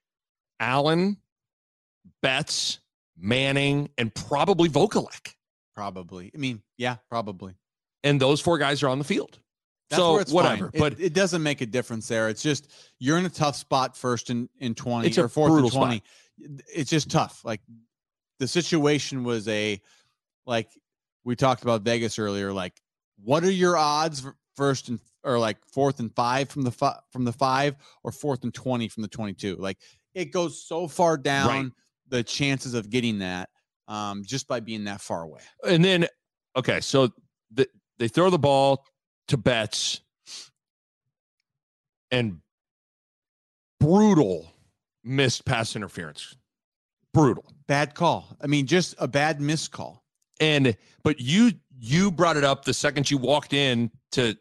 allen 0.59 1.19
betts 2.23 2.81
manning 3.17 3.91
and 3.99 4.15
probably 4.15 4.69
vokolek 4.69 5.35
probably. 5.75 6.33
I 6.35 6.39
mean, 6.39 6.63
yeah, 6.77 6.97
probably. 7.09 7.55
and 8.03 8.21
those 8.21 8.41
four 8.41 8.59
guys 8.59 8.83
are 8.83 8.89
on 8.89 8.99
the 8.99 9.05
field 9.05 9.39
That's 9.91 10.01
so 10.01 10.13
where 10.13 10.21
it's 10.23 10.33
whatever. 10.33 10.71
It- 10.73 10.79
but 10.79 11.01
it, 11.01 11.15
doesn't 11.15 11.43
make 11.43 11.61
a 11.61 11.67
difference 11.67 12.09
there. 12.09 12.29
It's 12.29 12.43
just 12.43 12.71
you're 12.99 13.19
in 13.19 13.25
a 13.25 13.31
tough 13.31 13.57
spot 13.57 13.97
first 13.97 14.31
in 14.31 14.49
in, 14.59 14.75
20 14.75 15.09
It's 15.09 15.19
or 15.19 15.29
fourth 15.29 15.51
and 15.51 15.55
brutal 15.55 15.71
spot. 15.71 15.87
20. 15.87 16.03
It's 16.75 16.91
just 16.91 17.11
tough. 17.11 17.45
Like 17.45 17.61
the 18.39 18.47
situation 18.49 19.25
was 19.25 19.49
a 19.49 19.81
like 20.47 20.69
we 21.25 21.37
talked 21.37 21.63
about 21.63 21.83
Vegas 21.83 22.19
earlier. 22.19 22.53
Like, 22.53 22.75
what 23.23 23.45
are 23.45 23.51
your 23.51 23.77
odds 23.77 24.27
first 24.57 24.89
and 24.89 25.01
or 25.25 25.39
like 25.39 25.57
fourth 25.73 26.01
and 26.01 26.15
five 26.15 26.49
from 26.49 26.63
the 26.63 26.71
fi- 26.71 26.99
from 27.11 27.25
the 27.25 27.33
five 27.33 27.77
or 28.05 28.13
fourth 28.13 28.45
and 28.45 28.55
20 28.55 28.89
from 28.89 29.03
the 29.03 29.09
22? 29.09 29.57
Like 29.57 29.79
it 30.15 30.33
goes 30.33 30.63
so 30.67 30.87
far 30.89 31.17
down 31.17 31.73
the 32.09 32.23
chances 32.23 32.75
of 32.75 32.91
getting 32.91 33.19
that 33.19 33.49
um, 33.89 34.23
just 34.25 34.47
by 34.49 34.61
being 34.61 34.85
that 34.85 35.01
far 35.01 35.23
away. 35.23 35.41
and 35.67 35.85
then 35.85 36.07
okay 36.57 36.81
so 36.81 37.11
the, 37.53 37.69
they 37.99 38.09
throw 38.09 38.31
the 38.31 38.39
ball 38.39 38.85
to 39.29 39.37
betts 39.37 40.01
and 42.11 42.41
brutal 43.81 44.53
missed 45.05 45.45
pass 45.45 45.77
interference. 45.77 46.37
Brutal. 47.15 47.45
Bad 47.67 47.95
call. 47.95 48.37
I 48.41 48.47
mean, 48.47 48.67
just 48.67 48.95
a 48.99 49.09
bad 49.09 49.41
missed 49.41 49.73
call. 49.73 50.03
and 50.41 50.77
but 51.03 51.21
you 51.21 51.53
you 51.81 52.11
brought 52.11 52.37
it 52.37 52.45
up 52.45 52.65
the 52.65 52.75
second 52.75 53.11
you 53.11 53.19
walked 53.19 53.53
in 53.53 53.91
to 54.13 54.37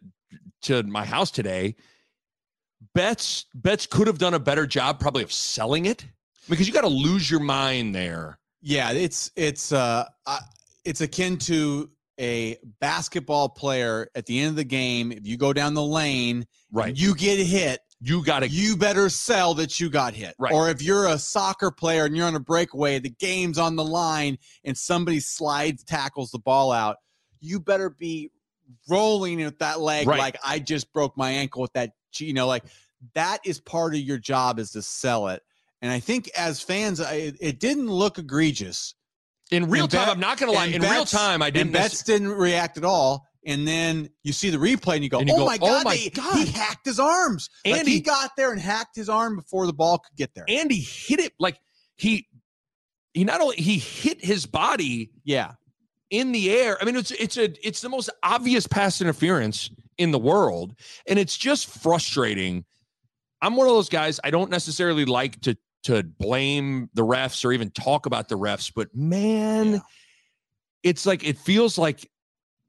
to 0.64 0.84
my 0.84 1.06
house 1.06 1.32
today. 1.32 1.76
Betts 2.94 3.46
betts 3.54 3.86
could 3.86 4.08
have 4.08 4.18
done 4.18 4.34
a 4.34 4.40
better 4.40 4.66
job 4.66 5.00
probably 5.00 5.24
of 5.24 5.32
selling 5.32 5.86
it. 5.86 6.06
Because 6.50 6.68
you 6.68 6.74
got 6.74 6.82
to 6.82 6.88
lose 6.88 7.30
your 7.30 7.42
mind 7.42 7.94
there. 7.94 8.40
Yeah, 8.62 8.92
it's 8.92 9.32
it's 9.36 9.72
uh, 9.72 10.06
uh 10.26 10.40
it's 10.86 11.02
akin 11.02 11.38
to 11.40 11.90
a 12.20 12.58
basketball 12.80 13.50
player 13.50 14.10
at 14.16 14.26
the 14.26 14.40
end 14.40 14.50
of 14.52 14.56
the 14.56 14.64
game. 14.64 15.12
If 15.12 15.26
you 15.28 15.38
go 15.38 15.54
down 15.54 15.74
the 15.74 15.84
lane, 15.84 16.46
and 16.90 17.00
you 17.00 17.16
get 17.16 17.38
hit. 17.40 17.80
you 18.02 18.24
got 18.24 18.40
to 18.40 18.48
You 18.50 18.76
better 18.78 19.10
sell 19.10 19.54
that 19.56 19.80
you 19.80 19.90
got 19.90 20.14
hit. 20.14 20.36
Right. 20.40 20.52
Or 20.54 20.70
if 20.70 20.82
you're 20.82 21.08
a 21.08 21.18
soccer 21.18 21.72
player 21.72 22.06
and 22.06 22.16
you're 22.16 22.28
on 22.28 22.36
a 22.36 22.40
breakaway, 22.40 23.00
the 23.00 23.10
game's 23.10 23.58
on 23.58 23.76
the 23.76 23.84
line, 23.86 24.38
and 24.64 24.78
somebody 24.78 25.20
slides 25.20 25.84
tackles 25.84 26.32
the 26.32 26.40
ball 26.40 26.72
out, 26.72 26.98
you 27.40 27.60
better 27.60 27.90
be 27.90 28.32
rolling 28.90 29.44
with 29.44 29.60
that 29.60 29.80
leg 29.80 30.08
Right. 30.08 30.20
like 30.20 30.38
I 30.46 30.60
just 30.60 30.92
broke 30.94 31.16
my 31.18 31.30
ankle 31.32 31.62
with 31.62 31.74
that. 31.74 31.92
You 32.18 32.34
know, 32.34 32.48
like 32.48 32.64
that 33.14 33.40
is 33.46 33.60
part 33.60 33.94
of 33.94 34.00
your 34.00 34.18
job 34.18 34.58
is 34.60 34.72
to 34.72 34.82
sell 34.82 35.28
it. 35.28 35.42
And 35.84 35.92
I 35.92 36.00
think 36.00 36.30
as 36.36 36.62
fans, 36.62 37.00
I, 37.00 37.14
it- 37.14 37.38
it 37.40 37.60
didn't 37.60 37.90
look 37.92 38.18
egregious. 38.18 38.96
In 39.52 39.70
real 39.70 39.84
and 39.84 39.92
time 39.92 40.10
i'm 40.10 40.20
not 40.20 40.38
gonna 40.38 40.52
lie 40.52 40.66
and 40.66 40.76
in 40.76 40.82
real 40.82 41.06
time 41.06 41.42
i 41.42 41.50
didn't 41.50 41.68
and 41.68 41.74
Betts 41.74 42.04
didn't 42.04 42.30
react 42.30 42.78
at 42.78 42.84
all. 42.86 43.26
And 43.46 43.66
then 43.66 44.10
you 44.24 44.34
see 44.34 44.50
the 44.50 44.58
replay 44.58 44.96
and 44.96 45.04
you 45.06 45.10
go, 45.10 45.20
And 45.20 45.30
you 45.30 45.36
"Oh 45.36 45.38
go, 45.40 45.46
my 45.46 45.56
"Oh 45.62 45.68
god, 45.68 45.86
my 45.86 45.96
they- 45.96 46.10
God." 46.10 46.36
he 46.38 46.52
hacked 46.52 46.86
his 46.86 47.00
arms!" 47.00 47.50
Like 47.66 47.80
And 47.80 47.88
he 47.88 47.94
he- 47.96 48.00
got 48.02 48.32
there 48.36 48.52
and 48.52 48.60
hacked 48.60 48.98
his 48.98 49.08
arm 49.08 49.38
before 49.38 49.66
the 49.68 49.72
ball 49.74 50.00
could 50.00 50.18
get 50.18 50.34
there. 50.36 50.44
and 50.50 50.70
he 50.70 50.82
hit 50.82 51.22
it 51.22 51.32
like 51.40 51.58
he 51.96 52.28
he 53.14 53.24
not 53.24 53.40
only 53.40 53.56
he 53.56 53.78
hit 53.78 54.22
his 54.22 54.46
body 54.46 55.12
yeah, 55.24 55.54
in 56.10 56.34
the 56.34 56.52
air. 56.52 56.78
I 56.82 56.84
mean, 56.84 56.98
it's 56.98 57.12
it's 57.12 57.38
a 57.38 57.46
it's 57.66 57.80
the 57.80 57.88
most 57.88 58.10
obvious 58.22 58.68
pass 58.68 59.00
interference 59.00 59.70
in 59.98 60.12
the 60.12 60.20
world, 60.20 60.74
and 61.08 61.18
it's 61.18 61.38
just 61.38 61.68
frustrating. 61.68 62.66
I'm 63.42 63.56
one 63.56 63.68
of 63.68 63.74
those 63.74 63.88
guys. 63.88 64.20
I 64.26 64.30
don't 64.30 64.52
necessarily 64.52 65.06
like 65.06 65.40
to 65.42 65.58
to 65.84 66.04
blame 66.04 66.90
the 66.94 67.04
refs 67.06 67.46
or 67.46 67.52
even 67.54 67.70
talk 67.72 68.06
about 68.06 68.28
the 68.30 68.38
refs, 68.38 68.72
but 68.74 68.94
man, 68.96 69.74
Yeah. 69.74 69.80
it's 70.84 71.06
like 71.06 71.24
it 71.24 71.38
feels 71.38 71.78
like 71.78 72.10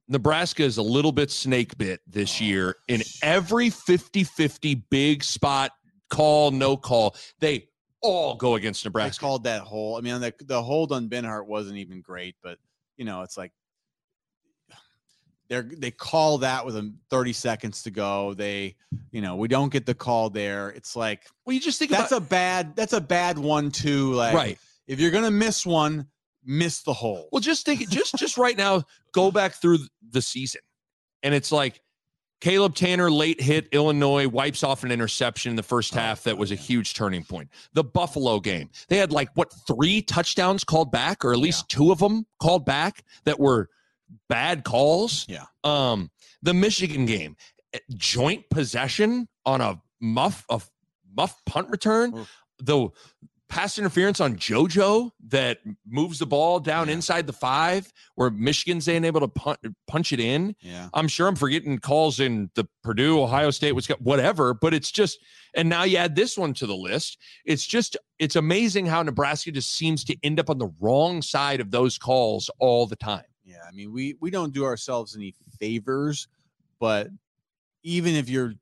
Nebraska 0.09 0.63
is 0.63 0.79
a 0.79 0.83
little 0.83 1.13
bit 1.13 1.31
snake 1.31 1.77
bit 1.77 2.01
this 2.07 2.41
Oh, 2.41 2.45
year 2.45 2.77
in 2.89 3.03
every 3.23 3.71
50-50 3.71 4.83
big 4.91 5.23
spot 5.23 5.73
call, 6.11 6.51
no 6.51 6.77
call. 6.77 7.15
They 7.41 7.69
all 8.01 8.37
go 8.37 8.55
against 8.55 8.85
Nebraska. 8.85 9.21
called 9.21 9.45
that 9.45 9.63
hole. 9.63 9.97
I 9.97 10.01
mean, 10.01 10.21
the 10.21 10.33
the 10.45 10.63
hold 10.63 10.93
on 10.93 11.09
Benhart 11.09 11.47
wasn't 11.47 11.79
even 11.79 12.01
great, 12.01 12.37
but 12.43 12.59
you 12.97 13.05
know, 13.05 13.23
it's 13.23 13.37
like 13.37 13.53
they're 15.49 15.63
they 15.63 15.91
call 15.91 16.39
that 16.39 16.65
with 16.65 16.77
a 16.77 16.93
30 17.11 17.33
seconds 17.33 17.83
to 17.85 17.91
go. 17.91 18.35
They, 18.35 18.77
you 19.11 19.21
know, 19.21 19.37
we 19.37 19.49
don't 19.49 19.73
get 19.73 19.87
the 19.87 19.95
call 19.95 20.31
there. 20.31 20.71
It's 20.71 20.95
like 20.95 21.27
well, 21.45 21.55
you 21.55 21.61
just 21.61 21.79
think 21.79 21.91
that's 21.91 22.13
about 22.13 22.27
a 22.27 22.29
bad 22.29 22.77
that's 22.77 22.93
a 22.93 23.01
bad 23.01 23.39
one 23.39 23.71
too. 23.71 24.13
Like 24.13 24.35
right. 24.35 24.59
if 24.87 25.01
you're 25.01 25.11
gonna 25.11 25.31
miss 25.31 25.65
one, 25.65 26.07
miss 26.45 26.83
the 26.83 26.93
hole. 26.93 27.29
Well, 27.33 27.41
just 27.41 27.65
think, 27.65 27.89
just 27.89 28.17
just 28.17 28.37
right 28.37 28.57
now, 28.57 28.83
go 29.13 29.31
back 29.31 29.55
through 29.55 29.79
the 30.11 30.23
season, 30.23 30.61
and 31.23 31.35
it's 31.35 31.51
like 31.51 31.81
Caleb 32.41 32.75
Tannor 32.75 33.11
late 33.11 33.41
hit 33.41 33.69
Illinois 33.73 34.29
wipes 34.29 34.63
off 34.63 34.85
an 34.85 34.93
interception 34.93 35.51
in 35.51 35.57
the 35.57 35.63
first 35.63 35.97
Oh, 35.97 36.01
half 36.01 36.25
that 36.25 36.39
was 36.39 36.53
a 36.53 36.57
huge 36.57 36.95
turning 36.95 37.25
point. 37.25 37.49
The 37.73 37.85
Buffalo 37.85 38.39
game, 38.39 38.71
they 38.89 38.97
had 38.99 39.13
like 39.13 39.31
what 39.35 39.53
three 39.67 40.03
touchdowns 40.03 40.63
called 40.63 40.93
back, 40.93 41.25
or 41.25 41.33
at 41.33 41.39
least 41.39 41.69
two 41.69 41.91
of 41.91 41.99
them 41.99 42.27
called 42.39 42.65
back 42.65 43.03
that 43.25 43.41
were 43.41 43.71
bad 44.29 44.65
calls. 44.65 45.27
Yeah. 45.29 45.45
Um, 45.65 46.11
the 46.43 46.55
Michigan 46.55 47.07
game, 47.07 47.37
eh, 47.73 47.79
joint 47.97 48.49
possession 48.51 49.29
on 49.45 49.61
a 49.61 49.81
muff 50.01 50.45
a 50.51 50.61
muff 51.17 51.41
punt 51.47 51.69
return. 51.71 52.17
Oof. 52.17 52.31
The 52.61 52.89
pass 53.49 53.79
interference 53.79 54.21
on 54.21 54.37
JoJo 54.37 55.11
that 55.29 55.59
moves 55.87 56.19
the 56.19 56.27
ball 56.27 56.61
down 56.61 56.89
Yeah. 56.89 56.95
inside 56.95 57.27
the 57.27 57.33
five, 57.33 57.91
where 58.15 58.29
Michigan's 58.31 58.87
ain't 58.89 59.07
able 59.07 59.21
to 59.21 59.29
punch, 59.29 59.59
punch 59.87 60.13
it 60.13 60.21
in. 60.21 60.55
yeah. 60.61 60.91
I'm 60.93 61.09
sure 61.09 61.27
I'm 61.29 61.35
forgetting 61.35 61.79
calls 61.79 62.21
in 62.21 62.51
the 62.57 62.69
Purdue, 62.83 63.23
Ohio 63.23 63.51
State, 63.51 63.73
whatever, 64.01 64.53
but 64.53 64.75
it's 64.75 64.91
just, 64.91 65.19
and 65.55 65.67
now 65.71 65.85
you 65.85 65.97
add 65.97 66.15
this 66.15 66.37
one 66.37 66.53
to 66.55 66.67
the 66.67 66.77
list. 66.77 67.17
It's 67.47 67.65
just, 67.67 67.97
it's 68.19 68.37
amazing 68.37 68.85
how 68.85 69.03
Nebraska 69.03 69.51
just 69.51 69.73
seems 69.75 70.05
to 70.05 70.17
end 70.23 70.39
up 70.39 70.51
on 70.51 70.59
the 70.59 70.69
wrong 70.79 71.23
side 71.23 71.61
of 71.61 71.71
those 71.71 71.97
calls 71.97 72.51
all 72.59 72.87
the 72.87 72.97
time. 72.97 73.25
Yeah, 73.59 73.69
I 73.69 73.73
mean, 73.73 73.93
we 73.93 74.15
we 74.21 74.31
don't 74.31 74.53
do 74.53 74.65
ourselves 74.65 75.17
any 75.17 75.35
favors, 75.59 76.29
but 76.79 77.09
even 77.83 78.15
if 78.15 78.29
you're 78.29 78.55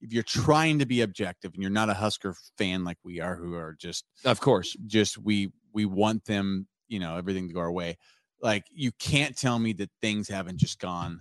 if 0.00 0.12
you're 0.12 0.22
trying 0.22 0.78
to 0.80 0.86
be 0.86 1.00
objective 1.00 1.54
and 1.54 1.62
you're 1.62 1.70
not 1.70 1.88
a 1.88 1.94
Husker 1.94 2.34
fan 2.58 2.84
like 2.84 2.98
we 3.04 3.20
are, 3.20 3.36
who 3.36 3.54
are 3.54 3.74
just 3.78 4.04
Of 4.24 4.40
course. 4.40 4.76
just 4.86 5.16
we 5.18 5.50
we 5.72 5.86
want 5.86 6.24
them, 6.26 6.66
you 6.88 6.98
know, 6.98 7.16
everything 7.16 7.48
to 7.48 7.54
go 7.54 7.60
our 7.60 7.72
way. 7.72 7.96
Like 8.42 8.64
you 8.72 8.92
can't 8.92 9.36
tell 9.36 9.58
me 9.58 9.72
that 9.74 9.90
things 10.02 10.28
haven't 10.28 10.58
just 10.58 10.78
gone 10.78 11.20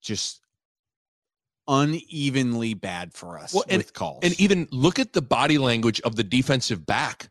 just 0.00 0.40
unevenly 1.68 2.74
bad 2.74 3.12
for 3.12 3.38
us 3.38 3.54
Well, 3.54 3.64
and- 3.68 3.78
with 3.78 3.92
calls. 3.92 4.20
And 4.22 4.38
even 4.40 4.68
look 4.70 4.98
at 4.98 5.12
the 5.12 5.22
body 5.22 5.58
language 5.58 6.00
of 6.02 6.16
the 6.16 6.24
defensive 6.24 6.84
back. 6.86 7.28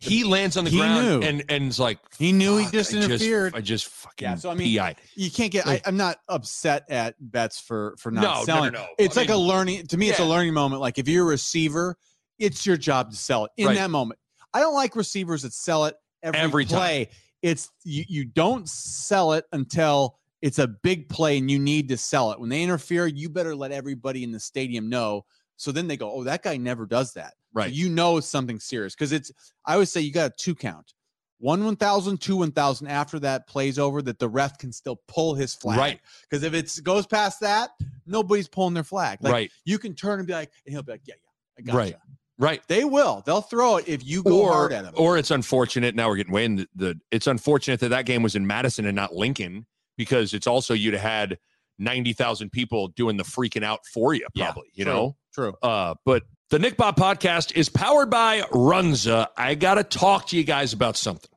He 0.00 0.24
lands 0.24 0.56
on 0.56 0.64
the 0.64 0.70
He 0.70 0.78
ground 0.78 1.06
knew. 1.06 1.20
and 1.28 1.44
and 1.50 1.68
is 1.68 1.78
like, 1.78 1.98
he 2.18 2.32
knew 2.32 2.56
he 2.56 2.64
"Fuck, 2.64 2.72
just 2.72 2.94
I 2.94 2.98
interfered. 3.02 3.54
I 3.54 3.60
just 3.60 3.86
fucking 3.86 4.28
Yeah, 4.28 4.34
so 4.36 4.50
I 4.50 4.54
mean, 4.54 4.74
PI'd." 4.78 4.96
you 5.14 5.30
can't 5.30 5.52
get. 5.52 5.66
Like- 5.66 5.86
I, 5.86 5.88
I'm 5.90 5.96
not 5.98 6.16
upset 6.28 6.84
at 6.88 7.16
Betts 7.20 7.60
for 7.60 7.96
for 7.98 8.10
No, 8.10 8.22
not 8.22 8.32
no, 8.32 8.38
no, 8.38 8.44
selling. 8.44 8.72
no. 8.72 8.86
It's 8.98 9.16
I 9.18 9.20
like 9.22 9.30
a 9.30 9.36
learning. 9.36 9.86
To 9.88 9.98
me, 9.98 10.08
it's 10.08 10.18
a 10.18 10.24
learning 10.24 10.54
moment. 10.54 10.80
Like 10.80 10.98
if 10.98 11.06
you're 11.06 11.24
a 11.26 11.28
receiver, 11.28 11.96
it's 12.38 12.64
your 12.64 12.78
job 12.78 13.10
to 13.10 13.16
sell 13.16 13.44
it 13.44 13.50
in 13.58 13.66
Right. 13.66 13.76
that 13.76 13.90
moment. 13.90 14.18
I 14.54 14.60
don't 14.60 14.74
like 14.74 14.96
receivers 14.96 15.42
that 15.42 15.52
sell 15.52 15.84
it 15.84 15.94
every, 16.22 16.40
Every 16.40 16.64
time. 16.64 16.78
play. 16.78 17.10
It's 17.42 17.68
you. 17.84 18.04
You 18.08 18.24
don't 18.24 18.66
sell 18.68 19.34
it 19.34 19.44
until 19.52 20.18
it's 20.40 20.58
a 20.58 20.66
big 20.66 21.10
play 21.10 21.36
and 21.36 21.50
you 21.50 21.58
need 21.58 21.88
to 21.90 21.98
sell 21.98 22.32
it. 22.32 22.40
When 22.40 22.48
they 22.48 22.62
interfere, 22.62 23.06
you 23.06 23.28
better 23.28 23.54
let 23.54 23.70
everybody 23.70 24.24
in 24.24 24.32
the 24.32 24.40
stadium 24.40 24.88
know. 24.88 25.26
So 25.60 25.72
then 25.72 25.88
they 25.88 25.96
go, 25.96 26.10
"Oh, 26.10 26.24
that 26.24 26.42
guy 26.42 26.56
never 26.56 26.86
does 26.86 27.12
that." 27.14 27.32
So 27.32 27.36
Right. 27.52 27.72
you 27.72 27.88
know 27.88 28.16
it's 28.16 28.26
something 28.26 28.58
serious 28.58 28.94
because 28.94 29.12
it's. 29.12 29.30
I 29.66 29.74
always 29.74 29.90
say 29.92 30.00
you 30.00 30.12
got 30.12 30.30
a 30.32 30.34
two 30.36 30.54
count. 30.54 30.94
One 31.38 31.64
1000, 31.64 32.18
two 32.20 32.36
1000 32.36 32.86
after 32.86 33.18
that 33.20 33.46
plays 33.46 33.78
over 33.78 34.02
that 34.02 34.18
the 34.18 34.28
ref 34.28 34.58
can 34.58 34.72
still 34.72 35.00
pull 35.08 35.34
his 35.34 35.54
flag. 35.54 35.78
Right. 35.78 36.00
Because 36.28 36.42
if 36.42 36.52
it 36.54 36.78
goes 36.84 37.06
past 37.06 37.40
that, 37.40 37.70
nobody's 38.06 38.46
pulling 38.48 38.74
their 38.74 38.84
flag. 38.84 39.18
Like 39.22 39.32
right. 39.32 39.50
you 39.64 39.78
can 39.78 39.94
turn 39.94 40.18
and 40.18 40.26
be 40.26 40.34
like, 40.34 40.50
and 40.66 40.72
he'll 40.74 40.82
be 40.82 40.92
like, 40.92 41.00
yeah, 41.06 41.14
yeah, 41.16 41.58
I 41.58 41.62
got 41.62 41.74
Right. 41.76 41.96
Right. 42.38 42.62
They 42.68 42.84
will. 42.84 43.22
They'll 43.24 43.40
throw 43.42 43.76
it 43.78 43.88
if 43.88 44.04
you 44.04 44.22
go 44.22 44.42
or, 44.42 44.52
hard 44.52 44.72
at 44.72 44.84
them. 44.84 44.94
or 44.96 45.16
it's 45.18 45.30
unfortunate. 45.30 45.94
Now 45.94 46.08
we're 46.08 46.16
getting 46.16 46.32
way 46.32 46.44
in 46.46 46.56
the, 46.56 46.68
the. 46.74 47.00
It's 47.10 47.26
unfortunate 47.26 47.80
that 47.80 47.88
that 47.88 48.06
game 48.06 48.22
was 48.22 48.34
in 48.34 48.46
Madison 48.46 48.84
and 48.86 48.96
not 48.96 49.14
Lincoln 49.14 49.66
because 49.98 50.32
it's 50.34 50.46
also 50.46 50.72
you'd 50.74 50.94
have 50.94 51.02
had 51.02 51.38
ninety 51.78 52.12
thousand 52.14 52.50
people 52.50 52.88
doing 52.88 53.16
the 53.18 53.24
freaking 53.24 53.62
out 53.64 53.80
for 53.86 54.12
you, 54.14 54.26
Yeah, 54.34 54.52
probably. 54.52 54.70
you 54.74 54.84
true. 54.84 54.92
know. 54.92 55.16
True. 55.34 55.54
Uh, 55.62 55.94
but 56.04 56.24
the 56.50 56.58
Nick 56.58 56.76
Bob 56.76 56.96
podcast 56.96 57.54
is 57.56 57.68
powered 57.68 58.10
by 58.10 58.40
Runza. 58.52 59.28
I 59.36 59.54
got 59.54 59.74
to 59.74 59.84
talk 59.84 60.28
to 60.28 60.36
you 60.36 60.44
guys 60.44 60.72
about 60.72 60.96
something. 60.96 61.30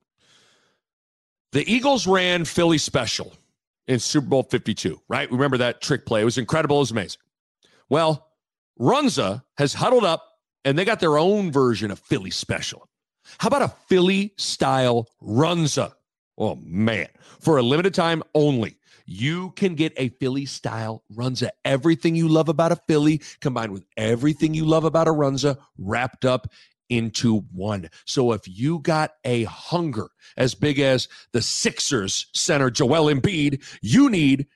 The 1.51 1.71
Eagles 1.71 2.07
ran 2.07 2.45
Philly 2.45 2.79
special 2.79 3.33
in 3.87 3.99
Super 3.99 4.27
Bowl 4.27 4.43
52, 4.43 4.99
right? 5.07 5.31
Remember 5.31 5.57
that 5.57 5.81
trick 5.81 6.05
play? 6.05 6.21
It 6.21 6.25
was 6.25 6.39
incredible. 6.39 6.77
It 6.77 6.79
was 6.79 6.91
amazing. 6.91 7.21
Well, 7.89 8.27
Runza 8.79 9.43
has 9.57 9.75
huddled 9.75 10.03
up 10.03 10.27
and 10.65 10.77
they 10.77 10.85
got 10.85 10.99
their 10.99 11.17
own 11.17 11.51
version 11.51 11.91
of 11.91 11.99
Philly 11.99 12.31
special. 12.31 12.89
How 13.37 13.47
about 13.49 13.61
a 13.61 13.73
Philly 13.87 14.33
style 14.37 15.07
Runza? 15.21 15.93
Oh, 16.37 16.55
man. 16.55 17.07
For 17.39 17.57
a 17.57 17.61
limited 17.61 17.93
time 17.93 18.23
only, 18.33 18.77
you 19.05 19.51
can 19.51 19.75
get 19.75 19.93
a 19.97 20.09
Philly 20.09 20.45
style 20.45 21.03
Runza. 21.13 21.49
Everything 21.65 22.15
you 22.15 22.27
love 22.27 22.49
about 22.49 22.71
a 22.71 22.77
Philly 22.87 23.21
combined 23.41 23.71
with 23.71 23.85
everything 23.97 24.53
you 24.53 24.65
love 24.65 24.83
about 24.83 25.07
a 25.07 25.11
Runza 25.11 25.57
wrapped 25.77 26.25
up 26.25 26.47
into 26.89 27.39
one. 27.51 27.89
So 28.05 28.33
if 28.33 28.41
you 28.45 28.79
got 28.79 29.11
a 29.23 29.43
hunger 29.45 30.09
as 30.37 30.53
big 30.53 30.79
as 30.79 31.07
the 31.31 31.41
Sixers 31.41 32.27
center 32.33 32.69
Joel 32.69 33.13
Embiid, 33.13 33.63
you 33.81 34.09
need 34.09 34.47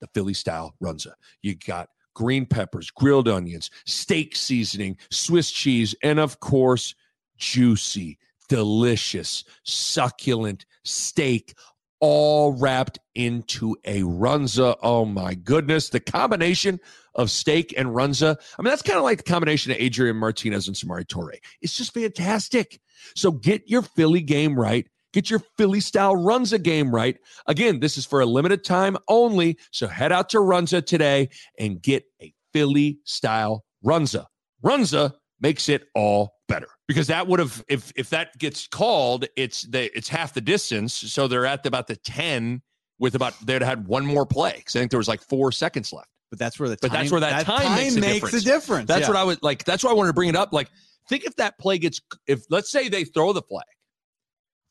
the 0.00 0.08
Philly 0.08 0.34
style 0.34 0.74
Runza. 0.82 1.12
You 1.42 1.54
got 1.54 1.88
green 2.14 2.46
peppers, 2.46 2.90
grilled 2.90 3.28
onions, 3.28 3.70
steak 3.86 4.36
seasoning, 4.36 4.96
Swiss 5.10 5.50
cheese, 5.50 5.94
and 6.02 6.18
of 6.18 6.40
course, 6.40 6.94
juicy, 7.38 8.18
delicious, 8.48 9.44
succulent 9.64 10.66
steak 10.84 11.54
all 12.00 12.52
wrapped 12.52 12.98
into 13.14 13.76
a 13.84 14.00
runza. 14.02 14.76
Oh 14.82 15.04
my 15.04 15.34
goodness. 15.34 15.90
The 15.90 16.00
combination 16.00 16.80
of 17.14 17.30
steak 17.30 17.74
and 17.76 17.90
runza. 17.90 18.36
I 18.58 18.62
mean, 18.62 18.70
that's 18.70 18.82
kind 18.82 18.96
of 18.96 19.04
like 19.04 19.18
the 19.18 19.24
combination 19.24 19.72
of 19.72 19.78
Adrian 19.78 20.16
Martinez 20.16 20.66
and 20.66 20.76
Samori 20.76 21.04
Toure. 21.06 21.38
It's 21.60 21.76
just 21.76 21.94
fantastic. 21.94 22.80
So 23.14 23.30
get 23.30 23.68
your 23.68 23.82
Philly 23.82 24.22
game 24.22 24.58
right. 24.58 24.86
Get 25.12 25.28
your 25.28 25.42
Philly 25.58 25.80
style 25.80 26.14
Runza 26.14 26.62
game 26.62 26.94
right. 26.94 27.18
Again, 27.46 27.80
this 27.80 27.96
is 27.96 28.06
for 28.06 28.20
a 28.20 28.26
limited 28.26 28.62
time 28.62 28.96
only. 29.08 29.58
So 29.72 29.88
head 29.88 30.12
out 30.12 30.28
to 30.30 30.38
Runza 30.38 30.84
today 30.84 31.30
and 31.58 31.82
get 31.82 32.04
a 32.22 32.32
Philly 32.52 33.00
style 33.04 33.64
Runza. 33.84 34.26
Runza 34.64 35.14
makes 35.40 35.68
it 35.68 35.88
all 35.94 36.34
better 36.50 36.68
because 36.88 37.06
that 37.06 37.26
would 37.26 37.40
have 37.40 37.64
if 37.68 37.92
if 37.96 38.10
that 38.10 38.36
gets 38.38 38.66
called, 38.66 39.26
it's 39.36 39.62
the 39.62 39.96
it's 39.96 40.08
half 40.08 40.34
the 40.34 40.40
distance. 40.40 40.92
So 40.92 41.26
they're 41.28 41.46
at 41.46 41.64
about 41.64 41.86
the 41.86 41.96
ten 41.96 42.62
with 42.98 43.14
about 43.14 43.34
they'd 43.46 43.62
had 43.62 43.86
one 43.86 44.04
more 44.04 44.26
play 44.26 44.54
because 44.56 44.76
I 44.76 44.80
think 44.80 44.90
there 44.90 44.98
was 44.98 45.08
like 45.08 45.22
four 45.22 45.52
seconds 45.52 45.92
left. 45.92 46.08
But 46.30 46.38
that's 46.38 46.60
where 46.60 46.68
the 46.68 46.76
But 46.80 46.92
that's 46.92 47.10
where 47.10 47.20
that 47.20 47.44
time 47.44 47.74
makes 47.74 47.96
a 47.96 48.00
difference. 48.00 48.34
a 48.34 48.40
difference. 48.44 48.88
That's 48.88 49.00
yeah. 49.02 49.08
what 49.08 49.16
I 49.16 49.24
would 49.24 49.42
like. 49.42 49.64
That's 49.64 49.82
why 49.82 49.90
I 49.90 49.94
wanted 49.94 50.10
to 50.10 50.14
bring 50.14 50.28
it 50.28 50.36
up. 50.36 50.52
Like, 50.52 50.68
think 51.08 51.24
if 51.24 51.36
that 51.36 51.58
play 51.58 51.78
gets 51.78 52.00
if 52.26 52.44
let's 52.50 52.70
say 52.70 52.88
they 52.88 53.04
throw 53.04 53.32
the 53.32 53.42
flag, 53.42 53.64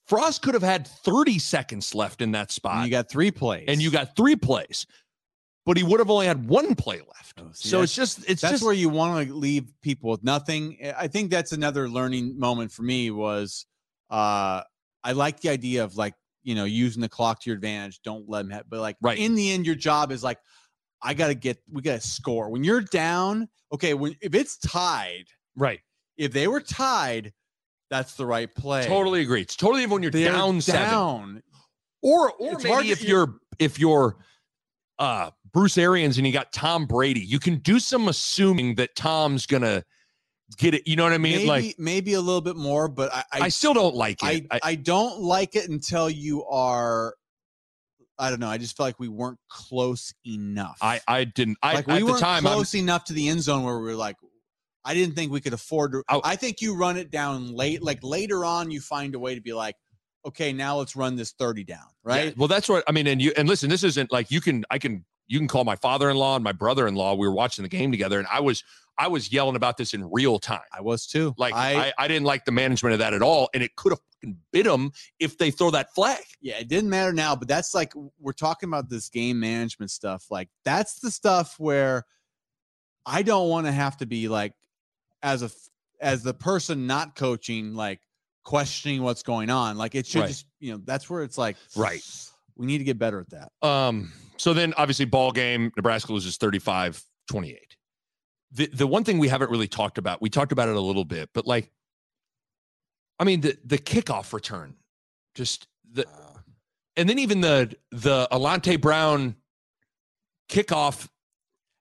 Frost 0.08 0.42
could 0.42 0.54
have 0.56 0.64
had 0.64 0.88
30 0.88 1.38
seconds 1.38 1.94
left 1.94 2.22
in 2.22 2.32
that 2.32 2.44
And 2.44 2.52
spot, 2.52 2.86
you 2.86 2.92
got 2.92 3.10
three 3.12 3.30
plays. 3.30 3.66
and 3.68 3.82
you 3.82 3.92
got 3.92 4.16
three 4.16 4.36
plays, 4.36 4.88
but 5.70 5.78
he 5.78 5.84
would 5.84 6.00
have 6.00 6.10
only 6.10 6.26
had 6.26 6.50
one 6.50 6.74
play 6.74 6.98
left. 6.98 7.40
Oh, 7.40 7.48
see, 7.54 7.70
so 7.70 7.84
it's 7.84 7.94
just 7.94 8.28
it's 8.28 8.42
that's 8.42 8.54
just 8.54 8.64
where 8.64 8.74
you 8.74 8.90
want 8.90 9.28
to 9.28 9.36
leave 9.36 9.72
people 9.84 10.10
with 10.10 10.24
nothing. 10.24 10.80
I 10.98 11.08
think 11.08 11.30
that's 11.30 11.52
another 11.52 11.88
learning 11.88 12.40
moment 12.40 12.72
for 12.72 12.82
me 12.82 13.12
was 13.12 13.68
uh 14.10 14.64
I 15.04 15.12
like 15.12 15.42
the 15.42 15.50
idea 15.50 15.84
of 15.84 15.96
like, 15.96 16.16
you 16.42 16.56
know, 16.56 16.64
using 16.66 17.04
the 17.04 17.08
clock 17.08 17.40
to 17.42 17.52
your 17.52 17.56
advantage. 17.56 18.02
Don't 18.02 18.28
let 18.28 18.42
them 18.42 18.50
have 18.50 18.64
but 18.68 18.80
like 18.80 18.98
Right. 19.00 19.20
in 19.20 19.36
the 19.36 19.52
end, 19.52 19.68
your 19.68 19.76
job 19.76 20.12
is 20.12 20.24
like, 20.24 20.40
I 21.04 21.14
gotta 21.14 21.36
get 21.36 21.60
we 21.72 21.84
gotta 21.84 22.02
score. 22.02 22.50
When 22.50 22.64
you're 22.64 22.82
down, 22.82 23.48
okay, 23.72 23.94
when 23.94 24.16
if 24.22 24.34
it's 24.34 24.58
tied, 24.58 25.26
right. 25.56 25.82
if 26.18 26.34
they 26.34 26.48
were 26.48 26.62
tied, 26.62 27.32
that's 27.92 28.16
the 28.16 28.26
right 28.26 28.52
play. 28.56 28.88
Totally 28.88 29.22
agree. 29.22 29.42
It's 29.42 29.56
totally 29.56 29.86
when 29.86 30.02
you're 30.02 30.12
They're 30.12 30.32
down 30.32 30.62
seven. 30.62 30.90
down. 30.90 31.44
Or 32.02 32.32
or 32.32 32.54
It's 32.54 32.64
maybe 32.64 32.90
if 32.90 33.04
you're 33.04 33.36
if 33.60 33.78
you're 33.78 34.18
uh 34.98 35.30
Bruce 35.52 35.78
Arians 35.78 36.18
and 36.18 36.28
you 36.28 36.34
got 36.34 36.52
Tom 36.52 36.86
Brady, 36.86 37.22
you 37.22 37.39
can 37.39 37.58
do 37.58 37.80
some 37.80 38.08
assuming 38.08 38.76
that 38.76 38.95
Tom's 38.95 39.45
gonna 39.45 39.84
get 40.58 40.74
it. 40.74 40.88
You 40.88 40.95
know 40.95 41.04
what 41.04 41.14
I 41.14 41.18
mean? 41.18 41.38
maybe 41.38 41.47
like 41.47 41.76
maybe 41.80 42.14
a 42.14 42.22
little 42.22 42.41
bit 42.41 42.56
more, 42.56 42.88
but 42.88 43.14
I 43.14 43.24
I, 43.32 43.50
still 43.50 43.74
don't 43.74 43.95
like 43.95 44.24
it. 44.24 44.47
I, 44.52 44.60
I 44.64 44.76
don't 44.76 45.22
like 45.22 45.56
it 45.56 45.70
until 45.70 46.10
you 46.10 46.45
are. 46.45 47.16
I 48.18 48.30
don't 48.30 48.41
know. 48.41 48.50
I 48.50 48.58
just 48.58 48.76
feel 48.76 48.86
like 48.86 49.00
we 49.00 49.08
weren't 49.08 49.39
close 49.50 50.14
enough. 50.26 50.78
I, 50.82 51.00
I 51.08 51.24
didn't. 51.24 51.58
I 51.64 51.76
like 51.76 51.88
we 51.88 51.93
at 51.95 52.04
weren't 52.04 52.20
time. 52.20 52.45
I'm- 52.45 52.56
close 52.56 52.76
enough 52.76 53.06
to 53.06 53.14
the 53.14 53.30
end 53.30 53.41
zone 53.41 53.64
where 53.64 53.78
we 53.78 53.86
were 53.86 53.95
like, 53.95 54.18
I 54.84 54.93
didn't 54.93 55.16
think 55.16 55.32
we 55.32 55.39
could 55.39 55.54
afford 55.54 55.93
to. 55.93 56.04
I- 56.10 56.22
I, 56.24 56.36
think 56.36 56.60
you 56.62 56.76
run 56.76 56.97
it 56.97 57.12
down 57.12 57.54
late, 57.54 57.82
like 57.82 58.00
later 58.04 58.43
on, 58.43 58.72
you 58.72 58.82
find 58.82 59.16
a 59.16 59.20
way 59.20 59.36
to 59.36 59.41
be 59.41 59.54
like, 59.54 59.76
okay, 60.26 60.52
now 60.52 60.78
let's 60.78 60.97
run 60.97 61.16
this 61.16 61.32
thirty 61.32 61.64
down, 61.64 61.86
Yeah, 62.06 62.16
right? 62.16 62.38
well, 62.38 62.50
that's 62.50 62.68
what 62.68 62.84
I 62.88 62.91
mean. 62.91 63.08
And 63.08 63.22
you 63.22 63.32
and 63.38 63.47
listen, 63.47 63.70
this 63.70 63.84
isn't 63.84 64.12
like 64.12 64.32
you 64.32 64.41
can. 64.41 64.66
I 64.70 64.80
can. 64.80 65.06
You 65.30 65.38
can 65.40 65.48
call 65.48 65.64
my 65.64 65.78
father-in-law 65.78 66.36
and 66.36 66.44
my 66.44 66.52
brother-in-law. 66.52 67.16
We 67.16 67.28
were 67.28 67.34
watching 67.34 67.64
the 67.64 67.70
game 67.70 67.92
together, 67.92 68.20
and 68.20 68.28
I 68.30 68.42
was 68.42 68.64
I 68.98 69.08
was 69.08 69.32
yelling 69.32 69.56
about 69.56 69.78
this 69.78 69.94
in 69.94 70.12
real 70.12 70.40
time. 70.40 70.60
I 70.74 70.82
was 70.82 71.08
too. 71.08 71.34
Like 71.38 71.54
I, 71.54 71.76
I, 71.76 71.94
I, 71.98 72.08
didn't 72.10 72.26
like 72.26 72.44
the 72.44 72.52
management 72.52 72.94
of 72.94 73.00
that 73.00 73.14
at 73.14 73.22
all, 73.22 73.50
and 73.54 73.64
it 73.64 73.78
could 73.78 73.94
have 73.94 74.00
fucking 74.22 74.38
bit 74.52 74.66
them 74.66 74.92
if 75.20 75.38
they 75.38 75.52
throw 75.52 75.72
that 75.72 75.94
flag. 75.94 76.20
yeah, 76.42 76.58
it 76.58 76.68
didn't 76.68 76.90
matter 76.90 77.14
now, 77.14 77.34
but 77.34 77.48
that's 77.48 77.74
like 77.74 77.94
we're 78.20 78.34
talking 78.34 78.68
about 78.68 78.90
this 78.90 79.08
game 79.08 79.40
management 79.40 79.92
stuff. 79.92 80.26
Like 80.30 80.50
that's 80.66 81.00
the 81.00 81.12
stuff 81.12 81.56
where 81.58 82.06
I 83.06 83.22
don't 83.22 83.48
want 83.48 83.68
to 83.68 83.72
have 83.72 83.96
to 83.98 84.06
be 84.06 84.28
like 84.28 84.54
as 85.24 85.44
a 85.44 85.52
as 86.02 86.24
the 86.24 86.34
person 86.34 86.88
not 86.88 87.16
coaching, 87.16 87.76
like 87.76 88.02
questioning 88.44 89.04
what's 89.04 89.24
going 89.24 89.50
on. 89.50 89.78
Like 89.78 89.96
it 89.96 90.08
should 90.08 90.22
Right. 90.22 90.28
just 90.28 90.46
you 90.60 90.74
know 90.74 90.82
that's 90.84 91.10
where 91.10 91.24
it's 91.24 91.38
like 91.38 91.56
Right. 91.76 92.04
We 92.60 92.66
need 92.66 92.80
to 92.80 92.84
get 92.84 92.99
better 92.99 93.22
at 93.22 93.30
that. 93.30 93.68
Um, 93.68 94.12
so 94.36 94.53
then 94.53 94.74
obviously 94.76 95.05
ball 95.05 95.32
game, 95.32 95.72
Nebraska 95.78 96.12
loses 96.12 96.36
35 96.36 97.01
28. 97.30 97.78
The 98.51 98.68
the 98.68 98.86
one 98.86 99.05
thing 99.05 99.18
we 99.18 99.30
haven't 99.30 99.49
really 99.49 99.70
talked 99.70 99.97
about, 99.97 100.22
we 100.22 100.30
talked 100.30 100.51
about 100.51 100.68
it 100.68 100.76
a 100.76 100.82
little 100.82 101.05
bit, 101.05 101.30
but 101.34 101.47
like 101.47 101.72
I 103.18 103.24
mean 103.24 103.39
the 103.39 103.57
the 103.64 103.78
kickoff 103.78 104.34
return, 104.34 104.76
just 105.36 105.68
the 105.89 106.05
and 106.97 107.07
then 107.07 107.18
even 107.18 107.39
the 107.39 107.74
the 107.91 108.28
Alante 108.30 108.80
Brown 108.80 109.38
kickoff 110.49 111.07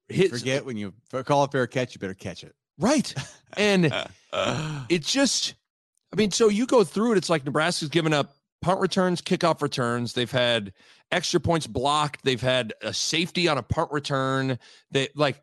hits 0.08 0.38
Forget 0.38 0.64
when 0.64 0.76
you 0.76 0.94
call 1.24 1.42
a 1.42 1.48
fair 1.48 1.66
catch, 1.66 1.92
you 1.94 1.98
better 1.98 2.14
catch 2.14 2.44
it. 2.44 2.54
right. 2.78 3.12
And 3.56 3.92
it 4.88 5.02
just 5.02 5.54
I 6.12 6.16
mean, 6.16 6.30
so 6.30 6.48
you 6.48 6.66
go 6.66 6.84
through 6.84 7.12
it, 7.12 7.18
it's 7.18 7.28
like 7.28 7.44
Nebraska's 7.44 7.88
given 7.88 8.12
up 8.12 8.37
punt 8.60 8.80
returns, 8.80 9.20
kickoff 9.20 9.62
returns. 9.62 10.12
They've 10.12 10.30
had 10.30 10.72
extra 11.10 11.40
points 11.40 11.66
blocked. 11.66 12.24
They've 12.24 12.40
had 12.40 12.74
a 12.82 12.92
safety 12.92 13.48
on 13.48 13.58
a 13.58 13.62
punt 13.62 13.90
return. 13.92 14.58
They 14.90 15.08
like 15.14 15.40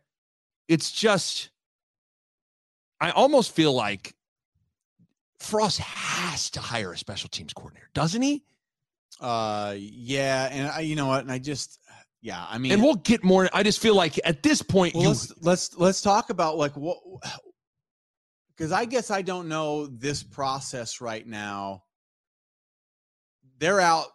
it's 0.67 0.91
just 0.91 1.49
I 2.99 3.11
almost 3.11 3.53
feel 3.53 3.73
like 3.73 4.15
Frost 5.39 5.79
has 5.79 6.49
to 6.51 6.59
hire 6.59 6.93
a 6.93 6.97
special 6.97 7.29
teams 7.29 7.53
coordinator, 7.53 7.89
doesn't 7.93 8.21
he? 8.21 8.43
Uh, 9.19 9.75
yeah, 9.77 10.49
and 10.51 10.67
I, 10.69 10.79
you 10.81 10.95
know 10.95 11.07
what? 11.07 11.21
And 11.21 11.31
I 11.31 11.39
just, 11.39 11.79
yeah, 12.21 12.45
I 12.49 12.57
mean, 12.57 12.71
And 12.71 12.81
we'll 12.81 12.95
get 12.95 13.23
more. 13.23 13.49
I 13.53 13.63
just 13.63 13.79
feel 13.79 13.95
like 13.95 14.19
at 14.25 14.43
this 14.43 14.61
point, 14.61 14.95
well, 14.95 15.03
you 15.03 15.09
let's 15.09 15.33
let's 15.41 15.77
let's 15.77 16.01
talk 16.01 16.29
about 16.29 16.57
like 16.57 16.75
what, 16.75 16.97
because 18.49 18.71
I 18.71 18.85
guess 18.85 19.11
I 19.11 19.21
don't 19.21 19.47
know 19.47 19.87
this 19.87 20.23
process 20.23 21.01
right 21.01 21.25
now. 21.25 21.83
They're 23.59 23.79
out. 23.81 24.07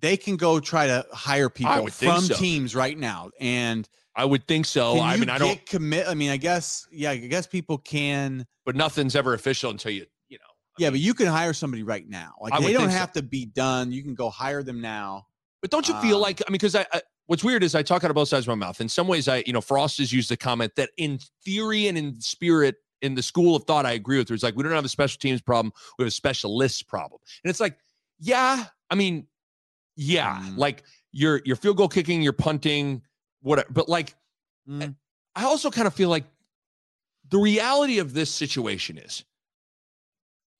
They 0.00 0.16
can 0.16 0.36
go 0.36 0.60
try 0.60 0.86
to 0.86 1.06
hire 1.12 1.48
people 1.48 1.86
from 1.88 2.22
so. 2.24 2.34
teams 2.34 2.74
right 2.74 2.96
now, 2.98 3.30
and 3.40 3.88
I 4.14 4.24
would 4.24 4.46
think 4.46 4.66
so. 4.66 5.00
I 5.00 5.16
mean, 5.16 5.30
I 5.30 5.38
don't, 5.38 5.64
commit. 5.66 6.06
I 6.06 6.14
mean, 6.14 6.30
I 6.30 6.36
guess, 6.36 6.86
yeah, 6.92 7.10
I 7.10 7.16
guess 7.16 7.46
people 7.46 7.78
can. 7.78 8.46
but 8.66 8.76
nothing's 8.76 9.16
ever 9.16 9.34
official 9.34 9.70
until 9.70 9.92
you, 9.92 10.04
you 10.28 10.36
know. 10.38 10.44
I 10.44 10.82
Yeah, 10.82 10.86
mean, 10.88 10.92
but 10.94 11.00
you 11.00 11.14
can 11.14 11.26
hire 11.26 11.52
somebody 11.54 11.82
right 11.82 12.06
now. 12.08 12.32
Like 12.40 12.52
I 12.52 12.60
they 12.60 12.72
don't 12.72 12.82
think 12.82 12.92
so. 12.92 12.98
have 12.98 13.12
to 13.12 13.22
be 13.22 13.46
done. 13.46 13.92
You 13.92 14.02
can 14.02 14.14
go 14.14 14.28
hire 14.28 14.62
them 14.62 14.80
now. 14.80 15.26
But 15.62 15.70
don't 15.70 15.88
you 15.88 15.98
feel 16.00 16.16
Um, 16.16 16.22
like 16.22 16.42
I 16.46 16.50
mean, 16.50 16.56
because 16.56 16.74
I, 16.74 16.84
I 16.92 17.00
what's 17.26 17.42
weird 17.42 17.62
is 17.62 17.74
I 17.74 17.82
talk 17.82 18.04
out 18.04 18.10
of 18.10 18.14
both 18.14 18.28
sides 18.28 18.44
of 18.46 18.48
my 18.48 18.66
mouth. 18.66 18.80
In 18.82 18.88
some 18.90 19.08
ways, 19.08 19.26
I 19.26 19.42
you 19.46 19.54
know 19.54 19.62
Frost 19.62 19.98
has 19.98 20.12
used 20.12 20.30
the 20.30 20.36
comment 20.36 20.72
that 20.76 20.90
in 20.98 21.18
theory 21.44 21.86
and 21.88 21.96
in 21.96 22.20
spirit, 22.20 22.76
in 23.00 23.14
the 23.14 23.22
school 23.22 23.56
of 23.56 23.64
thought, 23.64 23.86
I 23.86 23.92
agree 23.92 24.18
with 24.18 24.28
her. 24.28 24.34
It's 24.34 24.44
like 24.44 24.54
we 24.54 24.62
don't 24.62 24.72
have 24.72 24.84
a 24.84 24.88
special 24.90 25.18
teams 25.18 25.40
problem, 25.40 25.72
we 25.98 26.02
have 26.02 26.08
a 26.08 26.10
specialists 26.12 26.82
problem, 26.82 27.20
and 27.42 27.50
it's 27.50 27.60
like, 27.60 27.78
yeah, 28.24 28.64
I 28.90 28.94
mean, 28.94 29.26
yeah, 29.96 30.40
Mm. 30.42 30.56
like 30.56 30.82
your 31.12 31.40
your 31.44 31.56
field 31.56 31.76
goal 31.76 31.88
kicking, 31.88 32.22
your 32.22 32.32
punting, 32.32 33.02
whatever. 33.42 33.68
But 33.70 33.88
like, 33.88 34.14
Mm. 34.68 34.96
I 35.36 35.44
also 35.44 35.70
kind 35.70 35.86
of 35.86 35.92
feel 35.94 36.08
like 36.08 36.24
the 37.28 37.38
reality 37.38 37.98
of 37.98 38.14
this 38.14 38.30
situation 38.30 38.96
is 38.98 39.24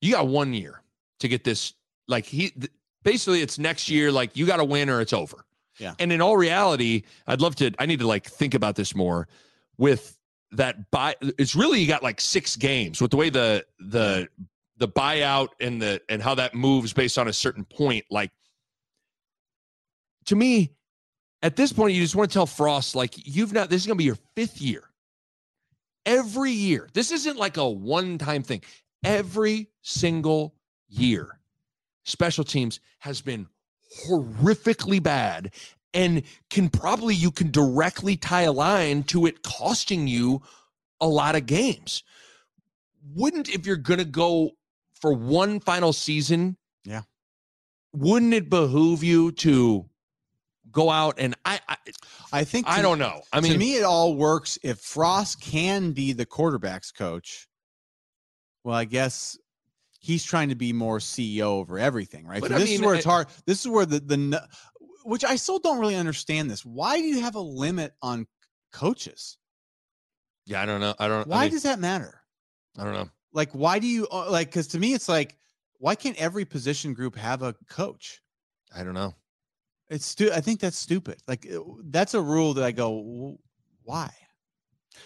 you 0.02 0.12
got 0.12 0.26
one 0.28 0.52
year 0.52 0.82
to 1.20 1.28
get 1.28 1.42
this. 1.44 1.72
Like 2.06 2.26
he 2.26 2.50
th- 2.50 2.70
basically, 3.02 3.40
it's 3.40 3.58
next 3.58 3.88
year. 3.88 4.12
Like 4.12 4.36
you 4.36 4.44
got 4.46 4.58
to 4.58 4.64
win 4.64 4.90
or 4.90 5.00
it's 5.00 5.12
over. 5.14 5.46
Yeah. 5.78 5.94
And 5.98 6.12
in 6.12 6.20
all 6.20 6.36
reality, 6.36 7.02
I'd 7.26 7.40
love 7.40 7.56
to. 7.56 7.72
I 7.78 7.86
need 7.86 8.00
to 8.00 8.06
like 8.06 8.26
think 8.26 8.54
about 8.54 8.76
this 8.76 8.94
more. 8.94 9.26
With 9.78 10.16
that 10.52 10.90
buy, 10.90 11.16
it's 11.38 11.56
really 11.56 11.80
you 11.80 11.88
got 11.88 12.02
like 12.02 12.20
six 12.20 12.56
games 12.56 13.00
with 13.00 13.10
the 13.10 13.16
way 13.16 13.30
the 13.30 13.64
the 13.80 14.28
the 14.76 14.88
buyout 14.88 15.48
and 15.60 15.80
the 15.80 16.00
and 16.08 16.22
how 16.22 16.34
that 16.34 16.54
moves 16.54 16.92
based 16.92 17.18
on 17.18 17.28
a 17.28 17.32
certain 17.32 17.64
point. 17.64 18.04
Like 18.10 18.30
to 20.26 20.36
me, 20.36 20.72
at 21.44 21.56
this 21.56 21.72
point, 21.72 21.94
you 21.94 22.00
just 22.00 22.16
want 22.16 22.30
to 22.30 22.34
tell 22.34 22.46
Frost, 22.46 22.94
like, 22.94 23.14
you've 23.16 23.52
not, 23.52 23.68
this 23.68 23.82
is 23.82 23.86
going 23.86 23.96
to 23.96 23.98
be 23.98 24.04
your 24.04 24.18
fifth 24.34 24.60
year. 24.62 24.84
Every 26.06 26.50
year. 26.50 26.88
This 26.94 27.12
isn't 27.12 27.36
like 27.36 27.58
a 27.58 27.68
one 27.68 28.18
time 28.18 28.42
thing. 28.42 28.62
Every 29.04 29.68
single 29.82 30.54
year, 30.88 31.38
special 32.04 32.44
teams 32.44 32.80
has 33.00 33.20
been 33.20 33.46
horrifically 34.08 35.02
bad 35.02 35.52
and 35.92 36.22
can 36.48 36.70
probably, 36.70 37.14
you 37.14 37.30
can 37.30 37.50
directly 37.50 38.16
tie 38.16 38.42
a 38.42 38.52
line 38.52 39.02
to 39.04 39.26
it 39.26 39.42
costing 39.42 40.08
you 40.08 40.42
a 41.00 41.06
lot 41.06 41.36
of 41.36 41.44
games. 41.44 42.02
Wouldn't, 43.14 43.50
if 43.50 43.66
you're 43.66 43.76
going 43.76 43.98
to 43.98 44.06
go 44.06 44.52
for 45.04 45.12
one 45.12 45.60
final 45.60 45.92
season, 45.92 46.56
Yeah. 46.86 47.02
wouldn't 47.92 48.32
it 48.32 48.48
behoove 48.48 49.04
you 49.04 49.32
to 49.32 49.84
go 50.70 50.88
out 50.88 51.16
and 51.18 51.34
I, 51.44 51.60
I 51.68 51.76
I 52.32 52.44
think 52.44 52.66
I 52.66 52.80
don't 52.80 52.98
know. 52.98 53.20
I 53.30 53.42
mean, 53.42 53.52
to 53.52 53.58
me, 53.58 53.76
it 53.76 53.82
all 53.84 54.16
works 54.16 54.58
if 54.62 54.78
Frost 54.78 55.42
can 55.42 55.92
be 55.92 56.14
the 56.14 56.24
quarterbacks 56.24 56.92
coach. 56.94 57.46
Well, 58.64 58.74
I 58.74 58.86
guess 58.86 59.36
he's 60.00 60.24
trying 60.24 60.48
to 60.48 60.54
be 60.54 60.72
more 60.72 61.00
CEO 61.00 61.42
over 61.42 61.78
everything, 61.78 62.26
right? 62.26 62.42
So 62.42 62.48
this 62.48 62.70
is 62.70 62.80
where 62.80 62.94
it's 62.94 63.04
eh, 63.04 63.10
hard. 63.10 63.26
This 63.44 63.60
is 63.60 63.68
where 63.68 63.84
the 63.84 64.00
the 64.00 64.48
which 65.04 65.22
I 65.22 65.36
still 65.36 65.58
don't 65.58 65.80
really 65.80 65.96
understand 65.96 66.50
this. 66.50 66.64
Why 66.64 66.96
do 66.96 67.04
you 67.04 67.20
have 67.20 67.34
a 67.34 67.40
limit 67.40 67.92
on 68.00 68.26
coaches? 68.72 69.36
yeah, 70.46 70.62
I 70.62 70.64
don't 70.64 70.80
know. 70.80 70.94
I 70.98 71.08
don't. 71.08 71.28
Why 71.28 71.40
I, 71.40 71.42
mean, 71.42 71.50
does 71.50 71.64
that 71.64 71.78
matter? 71.78 72.22
I 72.78 72.84
don't 72.84 72.94
know. 72.94 73.10
Like, 73.34 73.50
why 73.52 73.78
do 73.78 73.86
you 73.86 74.06
uh, 74.10 74.30
like? 74.30 74.48
Because 74.48 74.68
to 74.68 74.78
me, 74.78 74.94
it's 74.94 75.08
like, 75.08 75.36
why 75.78 75.94
can't 75.96 76.16
every 76.16 76.44
position 76.44 76.94
group 76.94 77.16
have 77.16 77.42
a 77.42 77.54
coach? 77.68 78.22
I 78.74 78.82
don't 78.84 78.94
know. 78.94 79.14
It's 79.90 80.06
stu- 80.06 80.32
I 80.32 80.40
think 80.40 80.60
that's 80.60 80.78
stupid. 80.78 81.20
Like, 81.28 81.46
that's 81.84 82.14
a 82.14 82.20
rule 82.20 82.54
that 82.54 82.64
I 82.64 82.72
go, 82.72 83.38
why? 83.82 84.10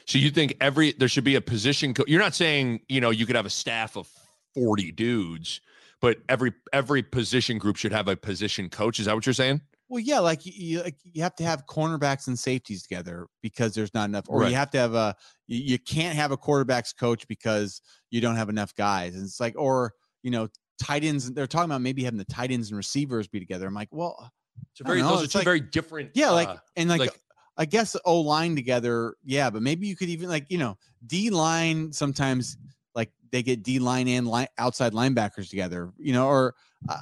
So 0.06 0.18
you 0.18 0.30
think 0.30 0.54
every 0.60 0.92
there 0.92 1.08
should 1.08 1.24
be 1.24 1.34
a 1.34 1.40
position? 1.40 1.94
Co- 1.94 2.04
You're 2.06 2.20
not 2.20 2.34
saying 2.34 2.80
you 2.88 3.00
know 3.00 3.10
you 3.10 3.26
could 3.26 3.36
have 3.36 3.46
a 3.46 3.50
staff 3.50 3.96
of 3.96 4.08
forty 4.54 4.92
dudes, 4.92 5.60
but 6.00 6.18
every 6.28 6.52
every 6.72 7.02
position 7.02 7.58
group 7.58 7.76
should 7.76 7.92
have 7.92 8.08
a 8.08 8.16
position 8.16 8.68
coach. 8.68 9.00
Is 9.00 9.06
that 9.06 9.14
what 9.14 9.24
you're 9.26 9.32
saying? 9.32 9.62
Well, 9.88 10.00
yeah, 10.00 10.18
like 10.18 10.44
you, 10.44 10.52
you, 10.54 10.82
like 10.82 10.96
you 11.02 11.22
have 11.22 11.34
to 11.36 11.44
have 11.44 11.66
cornerbacks 11.66 12.26
and 12.26 12.38
safeties 12.38 12.82
together 12.82 13.26
because 13.42 13.74
there's 13.74 13.94
not 13.94 14.08
enough, 14.08 14.26
or 14.28 14.40
Right. 14.40 14.50
you 14.50 14.56
have 14.56 14.70
to 14.72 14.78
have 14.78 14.94
a 14.94 15.16
you, 15.46 15.78
can't 15.78 16.14
have 16.14 16.30
a 16.30 16.36
quarterbacks 16.36 16.94
coach 16.94 17.26
because 17.26 17.80
you 18.10 18.20
don't 18.20 18.36
have 18.36 18.50
enough 18.50 18.74
guys. 18.74 19.14
And 19.14 19.24
it's 19.24 19.40
like, 19.40 19.54
or 19.56 19.94
you 20.22 20.30
know, 20.30 20.48
tight 20.82 21.04
ends. 21.04 21.32
They're 21.32 21.46
talking 21.46 21.70
about 21.70 21.80
maybe 21.80 22.04
having 22.04 22.18
the 22.18 22.24
tight 22.26 22.50
ends 22.50 22.68
and 22.68 22.76
receivers 22.76 23.28
be 23.28 23.38
together. 23.40 23.66
I'm 23.66 23.72
like, 23.74 23.88
well, 23.90 24.30
It's 24.72 24.80
a 24.82 24.84
I 24.84 24.88
very 24.88 25.00
those 25.02 25.22
are 25.22 25.24
it's 25.24 25.32
two 25.32 25.38
like- 25.38 25.44
very 25.46 25.60
different. 25.60 26.10
yeah, 26.14 26.30
like 26.30 26.48
uh, 26.48 26.56
and 26.76 26.88
like, 26.90 27.00
like- 27.00 27.20
I 27.56 27.64
guess 27.64 27.96
O 28.04 28.20
line 28.20 28.54
together, 28.56 29.14
yeah, 29.24 29.48
but 29.50 29.62
maybe 29.62 29.86
you 29.86 29.96
could 29.96 30.08
even 30.10 30.28
like 30.28 30.44
you 30.50 30.58
know 30.58 30.76
D 31.06 31.30
line 31.30 31.92
sometimes 31.92 32.58
like 32.94 33.10
they 33.32 33.42
get 33.42 33.62
D 33.62 33.78
line 33.78 34.06
and 34.08 34.28
line 34.28 34.48
outside 34.58 34.92
linebackers 34.92 35.48
together, 35.48 35.92
you 35.98 36.12
know, 36.12 36.28
or 36.28 36.54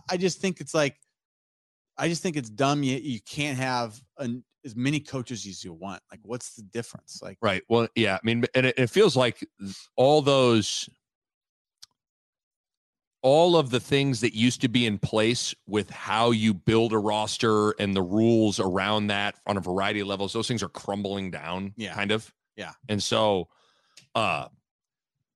I 0.09 0.17
just 0.17 0.41
think 0.41 0.61
it's 0.61 0.73
like 0.73 0.97
I 1.99 2.09
just 2.09 2.23
think 2.23 2.37
it's 2.37 2.51
dumb. 2.51 2.83
You 2.83 2.97
you 2.97 3.21
can't 3.21 3.57
have 3.59 4.01
an, 4.19 4.45
as 4.65 4.75
many 4.77 5.01
coaches 5.01 5.47
as 5.47 5.65
you 5.65 5.73
want. 5.73 6.03
Like, 6.11 6.21
what's 6.23 6.55
the 6.55 6.63
difference? 6.63 7.21
Like, 7.23 7.39
Right. 7.41 7.63
Well, 7.69 7.89
yeah. 7.95 8.17
I 8.17 8.21
mean, 8.25 8.45
and 8.55 8.67
it, 8.67 8.79
it 8.79 8.91
feels 8.91 9.17
like 9.17 9.47
all 9.97 10.21
those, 10.23 10.89
all 13.23 13.57
of 13.57 13.71
the 13.71 13.81
things 13.81 14.21
that 14.21 14.35
used 14.35 14.61
to 14.61 14.69
be 14.69 14.87
in 14.87 14.99
place 14.99 15.55
with 15.67 15.91
how 15.91 16.31
you 16.31 16.55
build 16.55 16.93
a 16.93 16.99
roster 16.99 17.73
and 17.81 17.95
the 17.95 18.03
rules 18.03 18.61
around 18.61 19.09
that 19.09 19.37
on 19.47 19.57
a 19.57 19.61
variety 19.61 20.01
of 20.01 20.07
levels, 20.07 20.33
those 20.33 20.47
things 20.49 20.63
are 20.63 20.69
crumbling 20.69 21.31
down. 21.31 21.73
Yeah. 21.77 21.95
Kind 21.95 22.13
of. 22.13 22.33
Yeah. 22.57 22.73
And 22.89 23.03
so, 23.03 23.49
uh, 24.15 24.49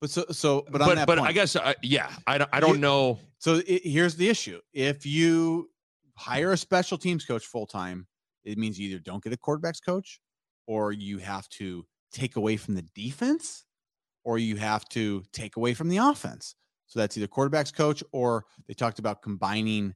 But 0.01 0.11
so 0.11 0.25
so 0.31 0.65
but 0.71 0.81
on 0.83 0.89
But 0.89 0.95
that 0.97 1.07
but, 1.07 1.19
point, 1.19 1.29
I 1.29 1.33
guess 1.33 1.57
uh, 1.57 1.75
yeah, 1.83 2.11
I 2.27 2.39
don't, 2.39 2.51
I 2.53 2.61
don't 2.61 2.75
You- 2.75 2.81
know. 2.81 3.19
So 3.39 3.61
it, 3.67 3.83
here's 3.85 4.17
the 4.17 4.29
issue: 4.29 4.61
if 4.75 5.05
you 5.07 5.71
hire 6.21 6.53
a 6.53 6.57
special 6.57 6.99
teams 6.99 7.25
coach 7.25 7.47
full 7.47 7.67
time, 7.67 8.07
it 8.45 8.59
means 8.59 8.79
you 8.79 8.89
either 8.91 8.99
don't 9.01 9.23
get 9.25 9.33
a 9.33 9.37
quarterbacks 9.37 9.83
coach, 9.85 10.21
or 10.67 10.93
you 10.93 11.19
have 11.19 11.49
to 11.49 11.85
take 12.13 12.37
away 12.37 12.57
from 12.57 12.75
the 12.75 12.83
defense, 12.95 13.65
or 14.25 14.39
you 14.39 14.57
have 14.57 14.87
to 14.91 15.23
take 15.33 15.57
away 15.57 15.73
from 15.75 15.89
the 15.89 15.97
offense. 15.97 16.55
So 16.87 16.99
that's 17.01 17.17
either 17.17 17.27
quarterbacks 17.27 17.75
coach, 17.75 18.03
or 18.13 18.45
they 18.69 18.75
talked 18.75 18.99
about 18.99 19.23
combining 19.23 19.95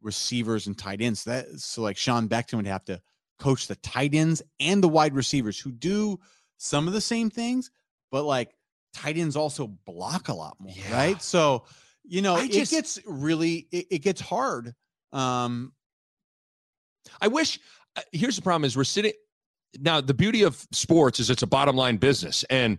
receivers 0.00 0.66
and 0.66 0.76
tight 0.76 1.00
ends. 1.00 1.20
So 1.22 1.30
that 1.30 1.46
so 1.60 1.82
like 1.82 1.96
Sean 1.96 2.28
Beckton 2.28 2.54
would 2.56 2.66
have 2.66 2.84
to 2.86 3.00
coach 3.38 3.66
the 3.66 3.76
tight 3.76 4.14
ends 4.14 4.42
and 4.60 4.82
the 4.82 4.88
wide 4.88 5.14
receivers 5.14 5.58
who 5.58 5.72
do 5.72 6.18
some 6.58 6.86
of 6.86 6.92
the 6.92 7.00
same 7.00 7.30
things, 7.30 7.70
but 8.10 8.24
like 8.24 8.54
tight 8.92 9.16
ends 9.16 9.36
also 9.36 9.68
block 9.86 10.28
a 10.28 10.34
lot 10.34 10.56
more, 10.60 10.74
Yeah. 10.76 10.92
right? 10.94 11.22
So 11.22 11.64
you 12.04 12.20
know, 12.20 12.34
I 12.34 12.44
it 12.44 12.52
just- 12.52 12.72
gets 12.72 12.98
really 13.06 13.68
it, 13.70 13.86
it 13.90 13.98
gets 14.00 14.20
hard. 14.20 14.74
Um, 15.12 15.72
I 17.20 17.28
wish. 17.28 17.58
Uh, 17.96 18.00
here's 18.12 18.36
the 18.36 18.42
problem: 18.42 18.64
is 18.64 18.76
we're 18.76 18.84
sitting 18.84 19.12
now. 19.80 20.00
The 20.00 20.14
beauty 20.14 20.42
of 20.42 20.66
sports 20.72 21.20
is 21.20 21.30
it's 21.30 21.42
a 21.42 21.46
bottom 21.46 21.76
line 21.76 21.96
business, 21.96 22.44
and 22.50 22.78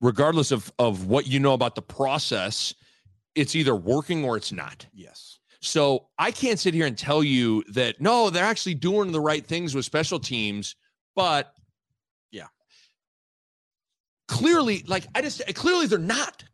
regardless 0.00 0.50
of 0.52 0.72
of 0.78 1.06
what 1.06 1.26
you 1.26 1.38
know 1.40 1.52
about 1.54 1.74
the 1.74 1.82
process, 1.82 2.74
it's 3.34 3.54
either 3.56 3.74
working 3.76 4.24
or 4.24 4.36
it's 4.36 4.52
not. 4.52 4.86
yes. 4.94 5.34
So 5.60 6.06
I 6.20 6.30
can't 6.30 6.56
sit 6.56 6.72
here 6.72 6.86
and 6.86 6.96
tell 6.96 7.24
you 7.24 7.64
that 7.72 8.00
no, 8.00 8.30
they're 8.30 8.44
actually 8.44 8.74
doing 8.76 9.10
the 9.10 9.20
right 9.20 9.44
things 9.44 9.74
with 9.74 9.84
special 9.84 10.20
teams, 10.20 10.76
but 11.16 11.52
Yeah. 12.30 12.46
clearly, 14.28 14.84
like 14.86 15.06
I 15.16 15.20
just 15.22 15.42
clearly 15.56 15.86
they're 15.86 15.98
not. 15.98 16.44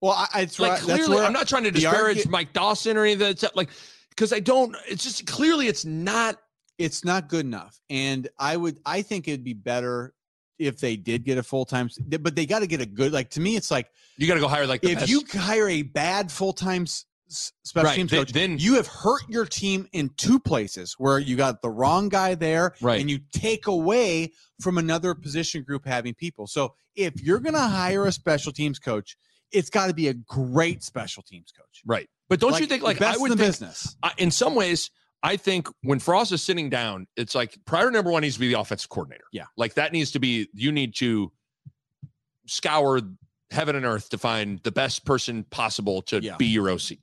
Well, 0.00 0.12
I, 0.32 0.40
it's 0.40 0.58
Like 0.58 0.70
right- 0.70 0.80
that's 0.80 0.84
clearly, 0.86 1.16
where 1.16 1.24
I'm 1.26 1.34
not 1.34 1.48
trying 1.48 1.64
to 1.64 1.70
disparage 1.70 2.26
Mike 2.28 2.54
Dawson 2.54 2.96
or 2.96 3.04
anything. 3.04 3.34
Like 3.54 3.68
because 4.20 4.34
I 4.34 4.40
don't. 4.40 4.76
It's 4.86 5.02
just 5.02 5.26
clearly 5.26 5.66
it's 5.66 5.86
not. 5.86 6.36
it's 6.76 7.04
not 7.06 7.28
good 7.30 7.46
enough. 7.46 7.80
And 7.88 8.28
I 8.38 8.54
would, 8.58 8.78
I 8.84 9.00
think 9.00 9.26
it'd 9.28 9.42
be 9.44 9.54
better 9.54 10.12
if 10.58 10.78
they 10.78 10.94
did 10.96 11.24
get 11.24 11.38
a 11.38 11.42
full 11.42 11.64
time, 11.64 11.88
but 12.20 12.36
they 12.36 12.44
got 12.44 12.58
to 12.58 12.66
get 12.66 12.82
a 12.82 12.86
good. 12.86 13.12
Like 13.14 13.30
to 13.30 13.40
me, 13.40 13.56
it's 13.56 13.70
like 13.70 13.88
You 14.18 14.26
got 14.28 14.34
to 14.34 14.40
go 14.40 14.48
hire 14.48 14.66
like 14.66 14.82
the 14.82 14.90
if 14.90 14.98
best- 15.00 15.10
you 15.10 15.22
hire 15.32 15.68
a 15.70 15.80
bad 15.82 16.30
full 16.30 16.52
time 16.52 16.84
special 17.28 17.86
Right, 17.88 17.96
teams 17.96 18.10
then- 18.10 18.20
coach, 18.20 18.32
then- 18.32 18.58
you 18.58 18.74
have 18.74 18.86
hurt 18.88 19.22
your 19.28 19.46
team 19.46 19.88
in 19.92 20.10
two 20.18 20.38
places 20.38 20.96
where 20.98 21.18
you 21.18 21.34
got 21.36 21.62
the 21.62 21.70
wrong 21.70 22.10
guy 22.10 22.34
there, 22.34 22.74
Right. 22.82 23.00
and 23.00 23.08
you 23.10 23.20
take 23.32 23.68
away 23.68 24.32
from 24.60 24.76
another 24.76 25.14
position 25.14 25.62
group 25.62 25.86
having 25.86 26.12
people. 26.12 26.46
So 26.46 26.74
if 26.94 27.22
you're 27.22 27.38
going 27.40 27.54
to 27.54 27.60
hire 27.60 28.04
a 28.04 28.12
special 28.12 28.52
teams 28.52 28.78
coach, 28.78 29.16
it's 29.52 29.70
got 29.70 29.86
to 29.86 29.94
be 29.94 30.08
a 30.08 30.14
great 30.14 30.82
special 30.84 31.22
teams 31.22 31.52
coach. 31.56 31.82
right, 31.86 32.08
but 32.30 32.40
don't 32.40 32.58
you 32.58 32.66
think 32.66 32.82
like 32.82 32.98
best 32.98 33.18
I 33.18 33.20
would 33.20 33.30
in 33.32 33.36
the 33.36 33.44
think 33.44 33.52
business? 33.52 33.96
I, 34.02 34.12
in 34.16 34.30
some 34.30 34.54
ways, 34.54 34.90
I 35.22 35.36
think 35.36 35.68
when 35.82 35.98
Frost 35.98 36.32
is 36.32 36.42
sitting 36.42 36.70
down, 36.70 37.06
it's 37.16 37.34
like 37.34 37.58
priority 37.66 37.94
number 37.94 38.10
one 38.10 38.22
needs 38.22 38.36
to 38.36 38.40
be 38.40 38.48
the 38.48 38.58
offensive 38.58 38.88
coordinator. 38.88 39.24
Yeah. 39.32 39.44
Like 39.58 39.74
that 39.74 39.92
needs 39.92 40.12
to 40.12 40.18
be, 40.18 40.48
you 40.54 40.72
need 40.72 40.94
to 40.96 41.30
scour 42.46 43.00
heaven 43.50 43.76
and 43.76 43.84
earth 43.84 44.08
to 44.10 44.18
find 44.18 44.60
the 44.62 44.72
best 44.72 45.04
person 45.04 45.44
possible 45.50 46.02
to 46.02 46.22
Yeah. 46.22 46.36
be 46.36 46.46
your 46.46 46.70
OC. 46.70 46.98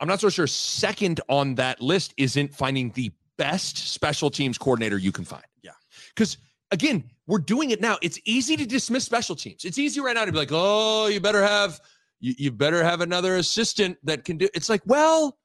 I'm 0.00 0.08
not 0.08 0.20
so 0.20 0.28
sure 0.28 0.46
second 0.46 1.20
on 1.28 1.56
that 1.56 1.80
list 1.80 2.14
isn't 2.16 2.54
finding 2.54 2.90
the 2.92 3.12
best 3.36 3.76
special 3.76 4.30
teams 4.30 4.58
coordinator 4.58 4.96
you 4.96 5.12
can 5.12 5.24
find. 5.24 5.44
Yeah. 5.62 5.72
Because 6.14 6.38
again, 6.70 7.04
we're 7.26 7.38
doing 7.38 7.70
it 7.70 7.80
now. 7.80 7.98
It's 8.02 8.18
easy 8.24 8.56
to 8.56 8.66
dismiss 8.66 9.04
special 9.04 9.34
teams. 9.36 9.64
It's 9.64 9.78
easy 9.78 10.00
right 10.00 10.14
now 10.14 10.24
to 10.24 10.32
be 10.32 10.38
like, 10.38 10.50
oh, 10.52 11.08
you 11.08 11.20
better 11.20 11.42
have 11.42 11.80
you, 12.20 12.34
you 12.38 12.50
better 12.50 12.82
have 12.82 13.00
another 13.00 13.36
assistant 13.36 13.98
that 14.04 14.24
can 14.24 14.36
do 14.36 14.48
it's 14.54 14.68
like, 14.68 14.82
well, 14.86 15.38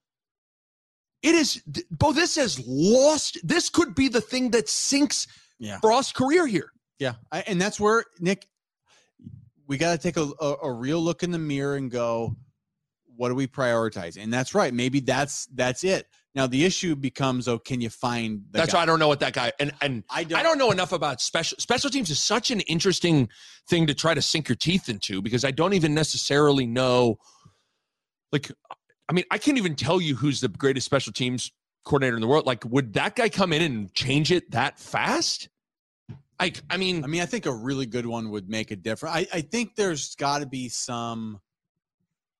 it 1.21 1.35
is 1.35 1.61
bo 1.91 2.11
this 2.11 2.35
has 2.35 2.59
lost 2.65 3.37
this 3.43 3.69
could 3.69 3.93
be 3.95 4.07
the 4.07 4.21
thing 4.21 4.51
that 4.51 4.69
sinks 4.69 5.27
Yeah. 5.59 5.79
Frost's 5.79 6.11
career 6.11 6.47
here. 6.47 6.71
Yeah, 6.99 7.13
I, 7.31 7.41
and 7.41 7.59
that's 7.59 7.79
where 7.79 8.05
Nick, 8.19 8.47
we 9.67 9.77
got 9.77 9.91
to 9.93 9.97
take 9.97 10.17
a, 10.17 10.31
a 10.39 10.55
a 10.63 10.71
real 10.71 10.99
look 10.99 11.23
in 11.23 11.31
the 11.31 11.39
mirror 11.39 11.75
and 11.75 11.89
go, 11.89 12.35
what 13.15 13.29
do 13.29 13.35
we 13.35 13.47
prioritize? 13.47 14.21
And 14.21 14.33
that's 14.33 14.55
right. 14.55 14.73
Maybe 14.73 14.99
that's 14.99 15.47
that's 15.47 15.83
it. 15.83 16.07
Now 16.33 16.47
the 16.47 16.63
issue 16.63 16.95
becomes, 16.95 17.47
oh, 17.47 17.59
can 17.59 17.81
you 17.81 17.89
find? 17.89 18.43
That's 18.51 18.71
guy? 18.71 18.79
why 18.79 18.83
I 18.83 18.85
don't 18.85 18.99
know 18.99 19.07
what 19.07 19.19
that 19.19 19.33
guy 19.33 19.51
and 19.59 19.71
and 19.81 20.03
I 20.09 20.23
don't. 20.23 20.39
I 20.39 20.43
don't 20.43 20.57
know 20.57 20.71
enough 20.71 20.91
about 20.91 21.21
special 21.21 21.57
special 21.59 21.89
teams 21.89 22.09
is 22.09 22.21
such 22.21 22.51
an 22.51 22.61
interesting 22.61 23.29
thing 23.67 23.87
to 23.87 23.93
try 23.93 24.13
to 24.13 24.21
sink 24.21 24.47
your 24.47 24.55
teeth 24.55 24.87
into 24.87 25.21
because 25.21 25.43
I 25.43 25.51
don't 25.51 25.73
even 25.73 25.93
necessarily 25.93 26.65
know 26.65 27.17
like 28.31 28.51
I 29.09 29.13
mean 29.13 29.25
I 29.29 29.37
can't 29.37 29.57
even 29.57 29.75
tell 29.75 29.99
you 29.99 30.15
who's 30.15 30.41
the 30.41 30.47
greatest 30.47 30.85
special 30.85 31.11
teams 31.11 31.51
coordinator 31.83 32.15
in 32.15 32.21
the 32.21 32.27
world 32.27 32.45
like 32.45 32.63
would 32.65 32.93
that 32.93 33.15
guy 33.15 33.27
come 33.27 33.51
in 33.51 33.61
and 33.61 33.93
change 33.93 34.31
it 34.31 34.51
that 34.51 34.79
fast 34.79 35.49
like 36.41 36.61
I 36.69 36.77
mean 36.77 37.03
I 37.03 37.07
mean, 37.07 37.21
I 37.21 37.27
think 37.27 37.45
a 37.45 37.53
really 37.53 37.85
good 37.85 38.05
one 38.05 38.31
would 38.31 38.49
make 38.49 38.71
a 38.71 38.75
difference. 38.75 39.15
I, 39.15 39.27
I 39.31 39.41
think 39.41 39.75
there's 39.75 40.15
got 40.15 40.39
to 40.39 40.47
be 40.47 40.69
some. 40.69 41.39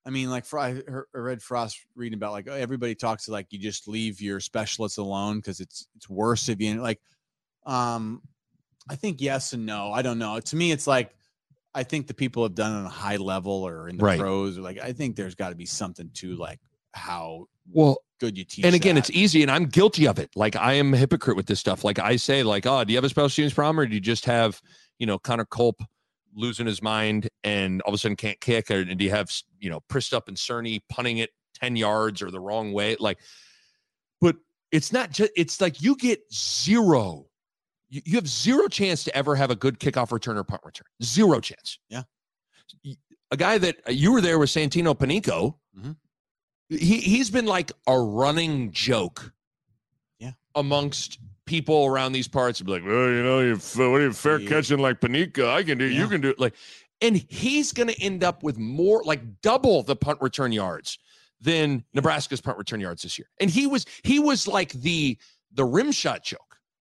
I 0.05 0.09
mean, 0.09 0.29
like 0.29 0.45
for 0.45 0.57
I 0.59 0.73
heard- 0.87 1.05
I 1.15 1.17
read 1.19 1.41
Frost 1.43 1.79
reading 1.95 2.17
about 2.17 2.31
like 2.31 2.47
oh, 2.49 2.53
everybody 2.53 2.95
talks 2.95 3.25
to 3.25 3.31
like 3.31 3.47
you 3.51 3.59
just 3.59 3.87
leave 3.87 4.19
your 4.21 4.39
specialists 4.39 4.97
alone 4.97 5.37
because 5.37 5.59
it's 5.59 5.87
it's 5.95 6.09
worse 6.09 6.49
if 6.49 6.59
you 6.61 6.81
like. 6.81 6.99
Um, 7.65 8.21
I 8.89 8.95
think 8.95 9.21
yes 9.21 9.53
and 9.53 9.65
no. 9.65 9.91
I 9.91 10.01
don't 10.01 10.17
know. 10.17 10.39
To 10.39 10.55
me, 10.55 10.71
it's 10.71 10.87
like 10.87 11.13
I 11.75 11.83
think 11.83 12.07
the 12.07 12.13
people 12.13 12.43
have 12.43 12.55
done 12.55 12.71
on 12.73 12.85
a 12.85 12.89
high 12.89 13.17
level 13.17 13.53
or 13.65 13.87
in 13.87 13.97
the 13.97 14.03
Right. 14.03 14.19
pros. 14.19 14.57
Or 14.57 14.61
like 14.61 14.79
I 14.79 14.91
think 14.93 15.15
there's 15.15 15.35
got 15.35 15.49
to 15.49 15.55
be 15.55 15.65
something 15.67 16.09
to 16.15 16.35
like 16.35 16.59
how 16.93 17.45
well 17.71 17.97
good 18.19 18.37
you 18.37 18.43
teach. 18.43 18.65
and 18.65 18.75
again 18.75 18.95
that. 18.95 19.09
it's 19.09 19.17
easy 19.17 19.41
and 19.43 19.49
i'm 19.49 19.65
guilty 19.65 20.05
of 20.07 20.19
it 20.19 20.29
like 20.35 20.55
i 20.57 20.73
am 20.73 20.93
a 20.93 20.97
hypocrite 20.97 21.37
with 21.37 21.45
this 21.45 21.59
stuff 21.59 21.83
like 21.85 21.97
i 21.99 22.15
say 22.17 22.43
like 22.43 22.65
oh 22.67 22.83
do 22.83 22.91
you 22.91 22.97
have 22.97 23.03
a 23.05 23.09
special 23.09 23.29
teams 23.29 23.53
problem 23.53 23.79
or 23.79 23.85
do 23.87 23.93
you 23.95 24.01
just 24.01 24.25
have 24.25 24.61
you 24.99 25.07
know 25.07 25.17
connor 25.17 25.45
culp 25.45 25.81
losing 26.33 26.65
his 26.65 26.81
mind 26.81 27.27
and 27.43 27.81
all 27.81 27.89
of 27.89 27.95
a 27.95 27.97
sudden 27.97 28.15
can't 28.15 28.39
kick 28.39 28.69
or 28.71 28.83
do 28.85 29.03
you 29.03 29.09
have 29.11 29.31
you 29.59 29.69
know 29.69 29.79
Przystup 29.89 30.27
and 30.27 30.37
cerni 30.37 30.79
punting 30.89 31.17
it 31.17 31.31
10 31.55 31.75
yards 31.75 32.21
or 32.21 32.31
the 32.31 32.39
wrong 32.39 32.71
way 32.73 32.95
like 32.99 33.19
but 34.21 34.35
it's 34.71 34.93
not 34.93 35.11
just 35.11 35.31
it's 35.35 35.59
like 35.59 35.81
you 35.81 35.95
get 35.95 36.21
zero 36.33 37.25
you, 37.89 38.01
you 38.05 38.15
have 38.15 38.27
zero 38.27 38.67
chance 38.67 39.03
to 39.03 39.15
ever 39.15 39.35
have 39.35 39.51
a 39.51 39.55
good 39.55 39.79
kickoff 39.79 40.11
return 40.11 40.37
or 40.37 40.43
punt 40.43 40.61
return 40.63 40.85
zero 41.03 41.39
chance 41.39 41.77
Yeah. 41.89 42.03
a 43.31 43.37
guy 43.37 43.57
that 43.57 43.77
uh, 43.87 43.91
you 43.91 44.11
were 44.13 44.21
there 44.21 44.39
with 44.39 44.49
santino 44.49 44.95
panico 44.97 45.55
Mhm. 45.77 45.97
he 46.69 46.99
he's 47.01 47.29
been 47.29 47.45
like 47.45 47.71
a 47.87 47.97
running 47.99 48.71
joke 48.71 49.33
Yeah. 50.19 50.31
amongst 50.55 51.19
people 51.51 51.85
around 51.85 52.13
these 52.13 52.29
parts 52.29 52.61
be 52.61 52.71
like 52.71 52.85
well 52.85 53.09
you 53.09 53.21
know 53.21 53.41
you're, 53.41 53.57
what 53.57 53.99
are 53.99 54.01
you 54.03 54.13
fair 54.13 54.39
Yeah. 54.39 54.47
catching 54.47 54.79
like 54.79 55.01
panico 55.01 55.49
i 55.49 55.61
can 55.63 55.77
do 55.77 55.83
you 55.85 56.07
can 56.07 56.21
do 56.21 56.29
it 56.29 56.39
like 56.39 56.55
and 57.01 57.17
he's 57.29 57.73
going 57.73 57.89
to 57.89 58.01
end 58.01 58.23
up 58.23 58.41
with 58.41 58.57
more 58.57 59.03
like 59.03 59.21
double 59.41 59.83
the 59.83 59.95
punt 59.97 60.17
return 60.21 60.53
yards 60.53 60.97
than 61.41 61.83
nebraska's 61.93 62.39
punt 62.39 62.57
return 62.57 62.79
yards 62.79 63.01
this 63.01 63.19
year 63.19 63.27
and 63.41 63.49
he 63.49 63.67
was 63.67 63.85
he 64.05 64.17
was 64.17 64.47
like 64.47 64.71
the 64.71 65.17
the 65.53 65.65
rim 65.65 65.91
shot 65.91 66.23
joke 66.23 66.39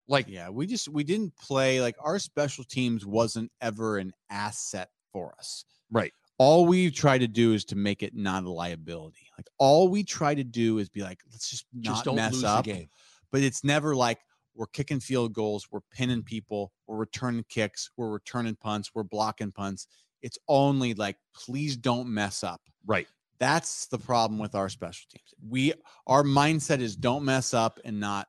like 0.06 0.26
Yeah, 0.28 0.48
we 0.50 0.66
just 0.66 0.88
we 0.88 1.02
didn't 1.04 1.34
play 1.36 1.80
like 1.80 1.96
our 2.00 2.18
special 2.18 2.64
teams 2.64 3.06
wasn't 3.06 3.50
ever 3.62 3.96
an 3.98 4.12
asset 4.30 4.88
for 5.12 5.34
us. 5.38 5.64
right 5.90 6.12
All 6.38 6.66
we 6.66 6.90
try 6.90 7.16
to 7.18 7.28
do 7.28 7.52
is 7.54 7.64
to 7.66 7.76
make 7.76 8.02
it 8.02 8.14
not 8.14 8.44
a 8.44 8.50
liability. 8.50 9.26
Like 9.38 9.46
all 9.58 9.88
we 9.88 10.02
try 10.04 10.34
to 10.34 10.44
do 10.44 10.78
is 10.78 10.88
be 10.88 11.02
like, 11.02 11.20
let's 11.32 11.48
just 11.50 11.66
not 11.74 11.84
just 11.92 12.04
don't 12.04 12.16
mess 12.16 12.32
lose 12.34 12.44
up. 12.44 12.64
the 12.64 12.72
game 12.72 12.88
But 13.32 13.42
it's 13.42 13.62
never 13.64 13.94
like 13.94 14.18
we're 14.58 14.66
kicking 14.66 14.98
field 14.98 15.32
goals, 15.32 15.68
we're 15.70 15.80
pinning 15.92 16.24
people, 16.24 16.72
we're 16.88 16.96
returning 16.96 17.44
kicks, 17.48 17.90
we're 17.96 18.10
returning 18.10 18.56
punts, 18.56 18.90
we're 18.92 19.04
blocking 19.04 19.52
punts. 19.52 19.86
It's 20.20 20.36
only 20.48 20.94
like, 20.94 21.16
please 21.32 21.76
don't 21.76 22.12
mess 22.12 22.42
up. 22.42 22.60
right 22.84 23.06
That's 23.38 23.86
the 23.86 23.98
problem 23.98 24.40
with 24.40 24.56
our 24.56 24.68
special 24.68 25.06
teams. 25.10 25.32
We 25.48 25.74
our 26.08 26.24
mindset 26.24 26.80
is 26.80 26.96
don't 26.96 27.24
mess 27.24 27.54
up 27.54 27.78
and 27.84 28.00
not 28.00 28.26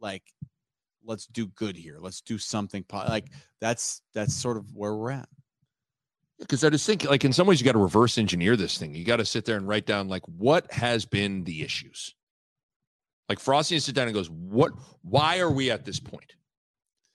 like 0.00 0.22
let's 1.04 1.26
do 1.26 1.48
good 1.48 1.76
here. 1.76 1.98
Let's 2.00 2.20
do 2.20 2.38
something 2.38 2.84
po-. 2.84 3.06
like 3.08 3.26
that's 3.60 4.00
that's 4.14 4.34
sort 4.34 4.56
of 4.56 4.72
where 4.76 4.94
we're 4.94 5.10
at. 5.10 5.28
because 6.38 6.62
I 6.62 6.70
just 6.70 6.86
think 6.86 7.04
like 7.04 7.24
in 7.24 7.32
some 7.32 7.48
ways 7.48 7.60
you 7.60 7.64
got 7.64 7.72
to 7.72 7.78
reverse 7.78 8.16
engineer 8.16 8.54
this 8.54 8.78
thing. 8.78 8.94
You 8.94 9.04
got 9.04 9.16
to 9.16 9.24
sit 9.24 9.44
there 9.44 9.56
and 9.56 9.66
write 9.66 9.86
down 9.86 10.06
like 10.06 10.22
what 10.26 10.72
has 10.72 11.04
been 11.04 11.42
the 11.42 11.62
issues. 11.62 12.14
Like 13.28 13.38
Frosty 13.40 13.78
sit 13.78 13.94
down 13.94 14.06
and 14.06 14.14
goes, 14.14 14.28
"What? 14.30 14.72
Why 15.02 15.38
are 15.38 15.50
we 15.50 15.70
at 15.70 15.84
this 15.84 15.98
point?" 15.98 16.34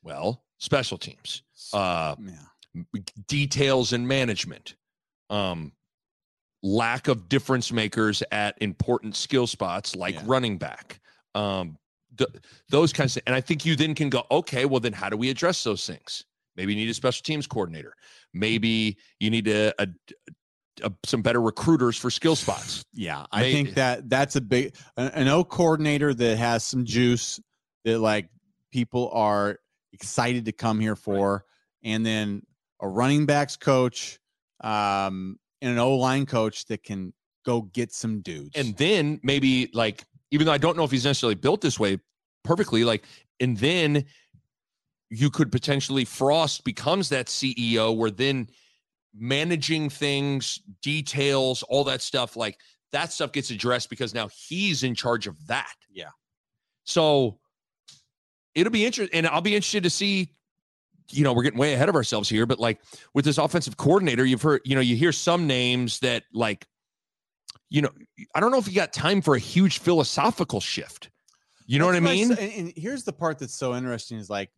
Well, 0.02 0.44
special 0.58 0.98
teams, 0.98 1.44
uh, 1.74 2.16
yeah. 2.20 2.82
details 3.28 3.94
and 3.94 4.08
management, 4.08 4.76
um, 5.30 5.74
lack 6.64 7.08
of 7.08 7.30
difference 7.30 7.72
makers 7.72 8.24
at 8.32 8.58
important 8.62 9.16
skill 9.16 9.46
spots 9.46 9.96
like 9.96 10.16
Yeah. 10.16 10.24
running 10.26 10.58
back, 10.58 11.00
um, 11.36 11.78
th- 12.18 12.30
those 12.70 12.92
kinds 12.94 13.18
of. 13.18 13.24
And 13.28 13.36
I 13.36 13.42
think 13.42 13.66
you 13.66 13.76
then 13.76 13.94
can 13.94 14.10
go, 14.10 14.26
okay, 14.32 14.66
well 14.66 14.80
then 14.80 14.94
how 14.94 15.10
do 15.10 15.18
we 15.18 15.30
address 15.30 15.64
those 15.64 15.86
things? 15.86 16.26
Maybe 16.56 16.74
you 16.74 16.80
need 16.80 16.90
a 16.90 16.94
special 16.94 17.22
teams 17.24 17.46
coordinator. 17.48 17.94
Maybe 18.34 18.98
you 19.20 19.30
need 19.30 19.48
a, 19.48 19.74
a, 19.82 19.88
some 21.06 21.22
better 21.22 21.42
recruiters 21.42 21.98
for 21.98 22.10
skill 22.10 22.36
spots. 22.36 22.84
Yeah, 22.94 23.26
I 23.32 23.42
May- 23.42 23.54
think 23.54 23.74
that 23.76 24.10
that's 24.10 24.36
a 24.36 24.42
big 24.42 24.76
an, 24.98 25.08
an 25.10 25.28
O 25.28 25.44
coordinator 25.44 26.14
that 26.14 26.38
has 26.38 26.64
some 26.64 26.86
juice 26.86 27.40
that 27.86 28.00
like 28.00 28.30
people 28.72 29.10
are 29.14 29.60
excited 29.94 30.46
to 30.46 30.52
come 30.52 30.80
here 30.80 30.96
for, 30.96 31.46
and 31.84 32.06
then 32.06 32.44
a 32.82 32.88
running 32.88 33.26
backs 33.26 33.58
coach, 33.58 34.20
um, 34.62 35.38
and 35.62 35.72
an 35.72 35.80
O 35.80 35.96
line 35.96 36.26
coach 36.26 36.66
that 36.66 36.84
can 36.84 37.14
go 37.46 37.62
get 37.62 37.92
some 37.92 38.22
dudes. 38.22 38.52
And 38.56 38.76
then 38.78 39.20
maybe 39.24 39.70
like, 39.74 40.04
even 40.32 40.46
though 40.46 40.54
I 40.54 40.58
don't 40.58 40.78
know 40.78 40.84
if 40.84 40.92
he's 40.92 41.06
necessarily 41.06 41.36
built 41.36 41.62
this 41.62 41.80
way 41.80 42.00
perfectly, 42.44 42.84
like, 42.84 43.06
and 43.40 43.58
then 43.58 44.06
you 45.10 45.30
could 45.30 45.52
potentially 45.52 46.06
Frost 46.06 46.64
becomes 46.64 47.10
that 47.10 47.28
CEO 47.28 47.96
where 47.96 48.12
then 48.12 48.50
managing 49.16 49.90
things, 49.90 50.60
details, 50.82 51.64
all 51.64 51.84
that 51.86 52.02
stuff, 52.02 52.36
like 52.36 52.58
that 52.92 53.12
stuff 53.12 53.32
gets 53.32 53.50
addressed 53.50 53.90
because 53.90 54.14
now 54.14 54.30
he's 54.48 54.84
in 54.84 54.96
charge 54.96 55.28
of 55.28 55.36
that. 55.48 55.74
Yeah. 55.92 56.10
So 56.84 57.40
it'll 58.56 58.72
be 58.72 58.86
interesting. 58.86 59.18
And 59.18 59.28
I'll 59.28 59.42
be 59.42 59.56
interested 59.56 59.84
to 59.84 59.90
see, 59.90 60.34
you 61.12 61.24
know, 61.24 61.34
we're 61.34 61.44
getting 61.44 61.60
way 61.60 61.74
ahead 61.74 61.90
of 61.90 61.96
ourselves 61.96 62.30
here, 62.30 62.46
but 62.46 62.60
like 62.60 62.80
with 63.14 63.26
this 63.26 63.38
offensive 63.38 63.78
coordinator, 63.78 64.26
you've 64.26 64.42
heard, 64.42 64.62
you 64.64 64.76
know, 64.76 64.82
you 64.82 64.96
hear 64.96 65.12
some 65.12 65.48
names 65.48 66.00
that 66.00 66.24
like, 66.34 66.66
you 67.70 67.82
know, 67.82 67.90
I 68.34 68.40
don't 68.40 68.52
know 68.52 68.58
if 68.58 68.68
you 68.68 68.74
got 68.74 68.94
time 68.94 69.22
for 69.22 69.36
a 69.36 69.40
huge 69.40 69.80
philosophical 69.80 70.60
shift. 70.60 71.10
You 71.68 71.78
know 71.78 71.86
what 71.86 71.96
I 71.96 72.00
mean? 72.00 72.32
and 72.32 72.74
here's 72.76 73.04
the 73.04 73.14
part 73.14 73.38
that's 73.38 73.54
so 73.54 73.76
interesting 73.76 74.18
is 74.18 74.28
like, 74.28 74.50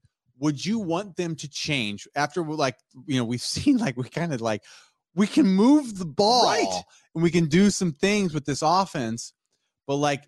would 0.41 0.65
you 0.65 0.79
want 0.79 1.15
them 1.15 1.35
to 1.35 1.47
change 1.47 2.07
after 2.15 2.43
like, 2.43 2.75
you 3.05 3.17
know, 3.17 3.23
we've 3.23 3.41
seen 3.55 3.77
like 3.77 3.95
we 3.95 4.09
kind 4.09 4.33
of 4.33 4.41
like 4.41 4.63
we 5.15 5.27
can 5.27 5.45
move 5.45 5.97
the 5.97 6.05
ball 6.05 6.45
Right. 6.45 6.83
and 7.15 7.23
we 7.23 7.31
can 7.31 7.45
do 7.45 7.69
some 7.69 7.93
things 7.93 8.33
with 8.33 8.45
this 8.45 8.61
offense, 8.61 9.33
but 9.87 9.95
like, 9.95 10.27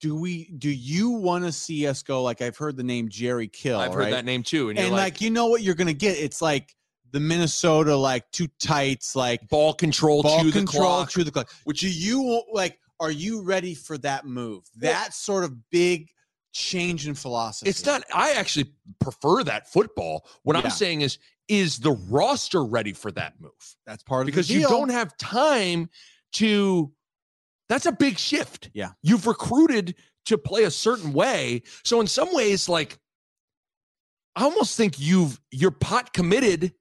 do 0.00 0.16
we? 0.16 0.50
Do 0.58 0.68
you 0.68 1.10
want 1.10 1.44
to 1.44 1.52
see 1.52 1.86
us 1.86 2.02
go? 2.02 2.24
Like 2.24 2.42
I've 2.42 2.56
heard 2.56 2.76
the 2.76 2.82
name 2.82 3.08
Jerry 3.08 3.46
Kill. 3.46 3.78
I've 3.78 3.94
heard 3.94 4.00
right? 4.00 4.10
that 4.10 4.24
name 4.24 4.42
too. 4.42 4.70
And, 4.70 4.78
and 4.78 4.90
like, 4.90 4.98
like, 5.00 5.20
you 5.20 5.30
know 5.30 5.46
what 5.46 5.62
you're 5.62 5.76
gonna 5.76 5.92
get? 5.92 6.18
It's 6.18 6.42
like 6.42 6.74
the 7.12 7.20
Minnesota 7.20 7.94
like 7.94 8.28
two 8.32 8.48
tights 8.58 9.14
like 9.14 9.48
ball 9.48 9.74
control, 9.74 10.24
ball 10.24 10.40
chew 10.40 10.50
the 10.50 10.58
control, 10.58 10.82
clock. 10.82 11.10
chew 11.10 11.22
the 11.22 11.30
clock. 11.30 11.52
Which 11.64 11.80
do 11.80 11.88
you 11.88 12.42
like? 12.52 12.80
Are 12.98 13.12
you 13.12 13.42
ready 13.42 13.74
for 13.74 13.96
that 13.98 14.26
move? 14.26 14.64
That 14.78 15.14
sort 15.14 15.44
of 15.44 15.70
big 15.70 16.08
change 16.52 17.06
in 17.08 17.14
philosophy. 17.14 17.68
It's 17.70 17.84
not. 17.84 18.04
I 18.14 18.32
actually 18.32 18.72
prefer 19.00 19.42
that 19.44 19.70
football. 19.72 20.26
What 20.42 20.56
Yeah. 20.56 20.62
I'm 20.64 20.70
saying 20.70 21.00
is, 21.00 21.18
is 21.48 21.78
the 21.78 21.92
roster 21.92 22.64
ready 22.64 22.92
for 22.92 23.10
that 23.12 23.40
move? 23.40 23.50
That's 23.86 24.02
part 24.02 24.22
of 24.22 24.26
Because 24.26 24.50
you 24.50 24.62
don't 24.62 24.90
have 24.90 25.16
time 25.16 25.88
to. 26.34 26.92
That's 27.68 27.86
a 27.86 27.92
big 27.92 28.18
shift. 28.18 28.70
Yeah. 28.74 28.90
you've 29.02 29.26
recruited 29.26 29.94
to 30.26 30.36
play 30.38 30.64
a 30.64 30.70
certain 30.70 31.12
way. 31.12 31.62
So 31.84 32.00
in 32.00 32.06
some 32.06 32.32
ways, 32.34 32.68
like, 32.68 32.98
I 34.36 34.44
almost 34.44 34.76
think 34.76 34.98
you've 34.98 35.40
you're 35.50 35.70
pot 35.70 36.12
committed 36.12 36.72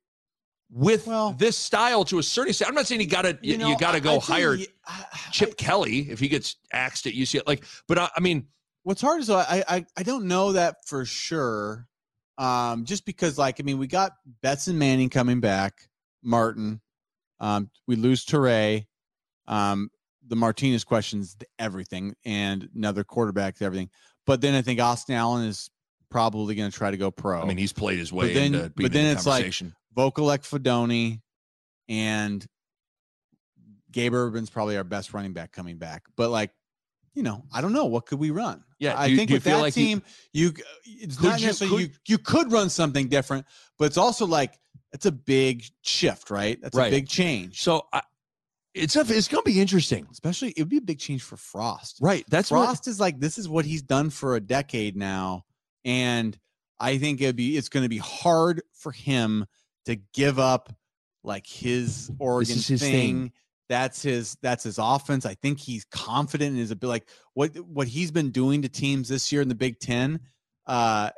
with 0.69 1.07
Well- 1.07 1.33
this 1.33 1.57
style 1.57 2.05
to 2.05 2.19
a 2.19 2.23
certain 2.23 2.49
extent. 2.49 2.69
I'm 2.69 2.75
not 2.75 2.87
saying 2.87 3.01
you 3.01 3.07
gotta 3.07 3.37
you, 3.41 3.57
know, 3.57 3.67
you 3.69 3.77
gotta 3.77 3.99
go 3.99 4.11
I 4.11 4.19
think 4.19 4.23
hire 4.23 4.55
y- 4.57 4.65
I- 4.85 5.05
Chip 5.31 5.57
Kelly 5.57 6.09
if 6.09 6.19
he 6.19 6.27
gets 6.29 6.55
axed 6.71 7.05
at 7.07 7.13
UCLA. 7.13 7.41
Like, 7.47 7.65
but 7.87 7.97
I, 7.97 8.09
I 8.15 8.19
mean, 8.21 8.47
what's 8.83 9.01
hard 9.01 9.21
is 9.21 9.29
I, 9.29 9.63
I 9.67 9.85
I 9.97 10.03
don't 10.03 10.25
know 10.25 10.53
that 10.53 10.85
for 10.85 11.05
sure. 11.05 11.87
Um, 12.37 12.85
just 12.85 13.05
because 13.05 13.37
like 13.37 13.59
I 13.59 13.63
mean 13.63 13.77
we 13.77 13.87
got 13.87 14.13
Betts 14.41 14.67
and 14.67 14.79
Manning 14.79 15.09
coming 15.09 15.39
back, 15.39 15.89
Martin. 16.23 16.81
Um, 17.39 17.69
we 17.87 17.95
lose 17.95 18.25
Toure. 18.25 18.85
Um, 19.47 19.89
the 20.27 20.35
Martinez 20.35 20.83
questions 20.83 21.35
everything, 21.59 22.15
and 22.25 22.69
another 22.75 23.03
quarterback 23.03 23.57
to 23.57 23.65
everything. 23.65 23.89
But 24.25 24.39
then 24.41 24.53
I 24.53 24.61
think 24.61 24.79
Austin 24.79 25.15
Allen 25.15 25.45
is 25.47 25.69
probably 26.09 26.55
going 26.55 26.69
to 26.69 26.77
try 26.77 26.91
to 26.91 26.97
go 26.97 27.09
pro. 27.09 27.41
I 27.41 27.45
mean, 27.45 27.57
he's 27.57 27.73
played 27.73 27.97
his 27.99 28.13
way 28.13 28.33
then- 28.33 28.53
into 28.53 28.71
but 28.75 28.91
then 28.93 29.05
the 29.05 29.11
it's 29.11 29.25
like-. 29.25 29.53
Vokolek 29.97 30.39
Fidone 30.47 31.19
and 31.89 32.45
Gabe 33.91 34.13
Ervin's 34.13 34.49
probably 34.49 34.77
our 34.77 34.85
best 34.85 35.13
running 35.13 35.33
back 35.33 35.51
coming 35.51 35.77
back. 35.77 36.03
But 36.15 36.29
like, 36.29 36.51
you 37.13 37.23
know, 37.23 37.43
I 37.53 37.61
don't 37.61 37.73
know. 37.73 37.85
What 37.85 38.05
could 38.05 38.19
we 38.19 38.31
run? 38.31 38.63
Yeah, 38.79 38.95
I 38.95 39.07
you- 39.07 39.17
think 39.17 39.29
with 39.31 39.43
that 39.43 39.59
like 39.59 39.73
team, 39.73 40.01
you, 40.33 40.53
it's 40.85 41.17
Could 41.17 41.29
not 41.29 41.39
you- 41.39 41.47
necessarily 41.47 41.83
you, 41.83 41.87
could- 41.89 41.97
you 42.07 42.17
could 42.17 42.51
run 42.51 42.69
something 42.69 43.07
different, 43.09 43.45
but 43.77 43.85
it's 43.85 43.97
also 43.97 44.25
like 44.25 44.57
it's 44.93 45.05
a 45.05 45.11
big 45.11 45.63
shift, 45.81 46.29
right? 46.29 46.59
That's 46.61 46.75
Right. 46.77 46.87
a 46.87 46.91
big 46.95 47.07
change. 47.07 47.61
So 47.61 47.85
I, 47.93 48.01
it's 48.73 48.95
a, 48.95 49.01
it's 49.01 49.27
going 49.27 49.43
to 49.43 49.49
be 49.49 49.59
interesting, 49.59 50.07
Especially 50.11 50.49
it 50.51 50.61
would 50.61 50.69
be 50.69 50.77
a 50.77 50.81
big 50.81 50.99
change 50.99 51.23
for 51.23 51.35
Frost. 51.37 51.97
right? 52.01 52.25
That's 52.29 52.49
Frost 52.49 52.87
is 52.87 52.99
like 52.99 53.19
this 53.19 53.37
is 53.37 53.47
what 53.49 53.65
he's 53.65 53.81
done 53.81 54.09
for 54.09 54.35
a 54.35 54.39
decade 54.41 54.95
now, 54.95 55.43
and 55.85 56.37
I 56.79 56.97
think 56.97 57.21
it'd 57.21 57.35
be 57.35 57.57
it's 57.57 57.69
going 57.69 57.83
to 57.83 57.89
be 57.89 57.97
hard 57.97 58.61
for 58.73 58.91
him 58.91 59.45
to 59.85 59.97
give 60.13 60.39
up 60.39 60.73
like 61.23 61.45
his 61.45 62.09
Oregon 62.17 62.55
his 62.55 62.67
thing. 62.67 62.79
thing. 62.79 63.31
That's 63.71 64.01
his 64.01 64.35
that's 64.41 64.65
his 64.65 64.77
offense. 64.77 65.25
I 65.25 65.33
think 65.35 65.57
he's 65.57 65.85
confident 65.85 66.51
in 66.51 66.57
his 66.57 66.71
ability. 66.71 66.91
Like 66.91 67.09
what 67.35 67.55
what 67.65 67.87
he's 67.87 68.11
been 68.11 68.31
doing 68.31 68.63
to 68.63 68.67
teams 68.67 69.07
this 69.07 69.31
year 69.31 69.41
in 69.41 69.47
the 69.47 69.55
Big 69.55 69.79
Ten. 69.79 70.19
Uh, 70.67 71.11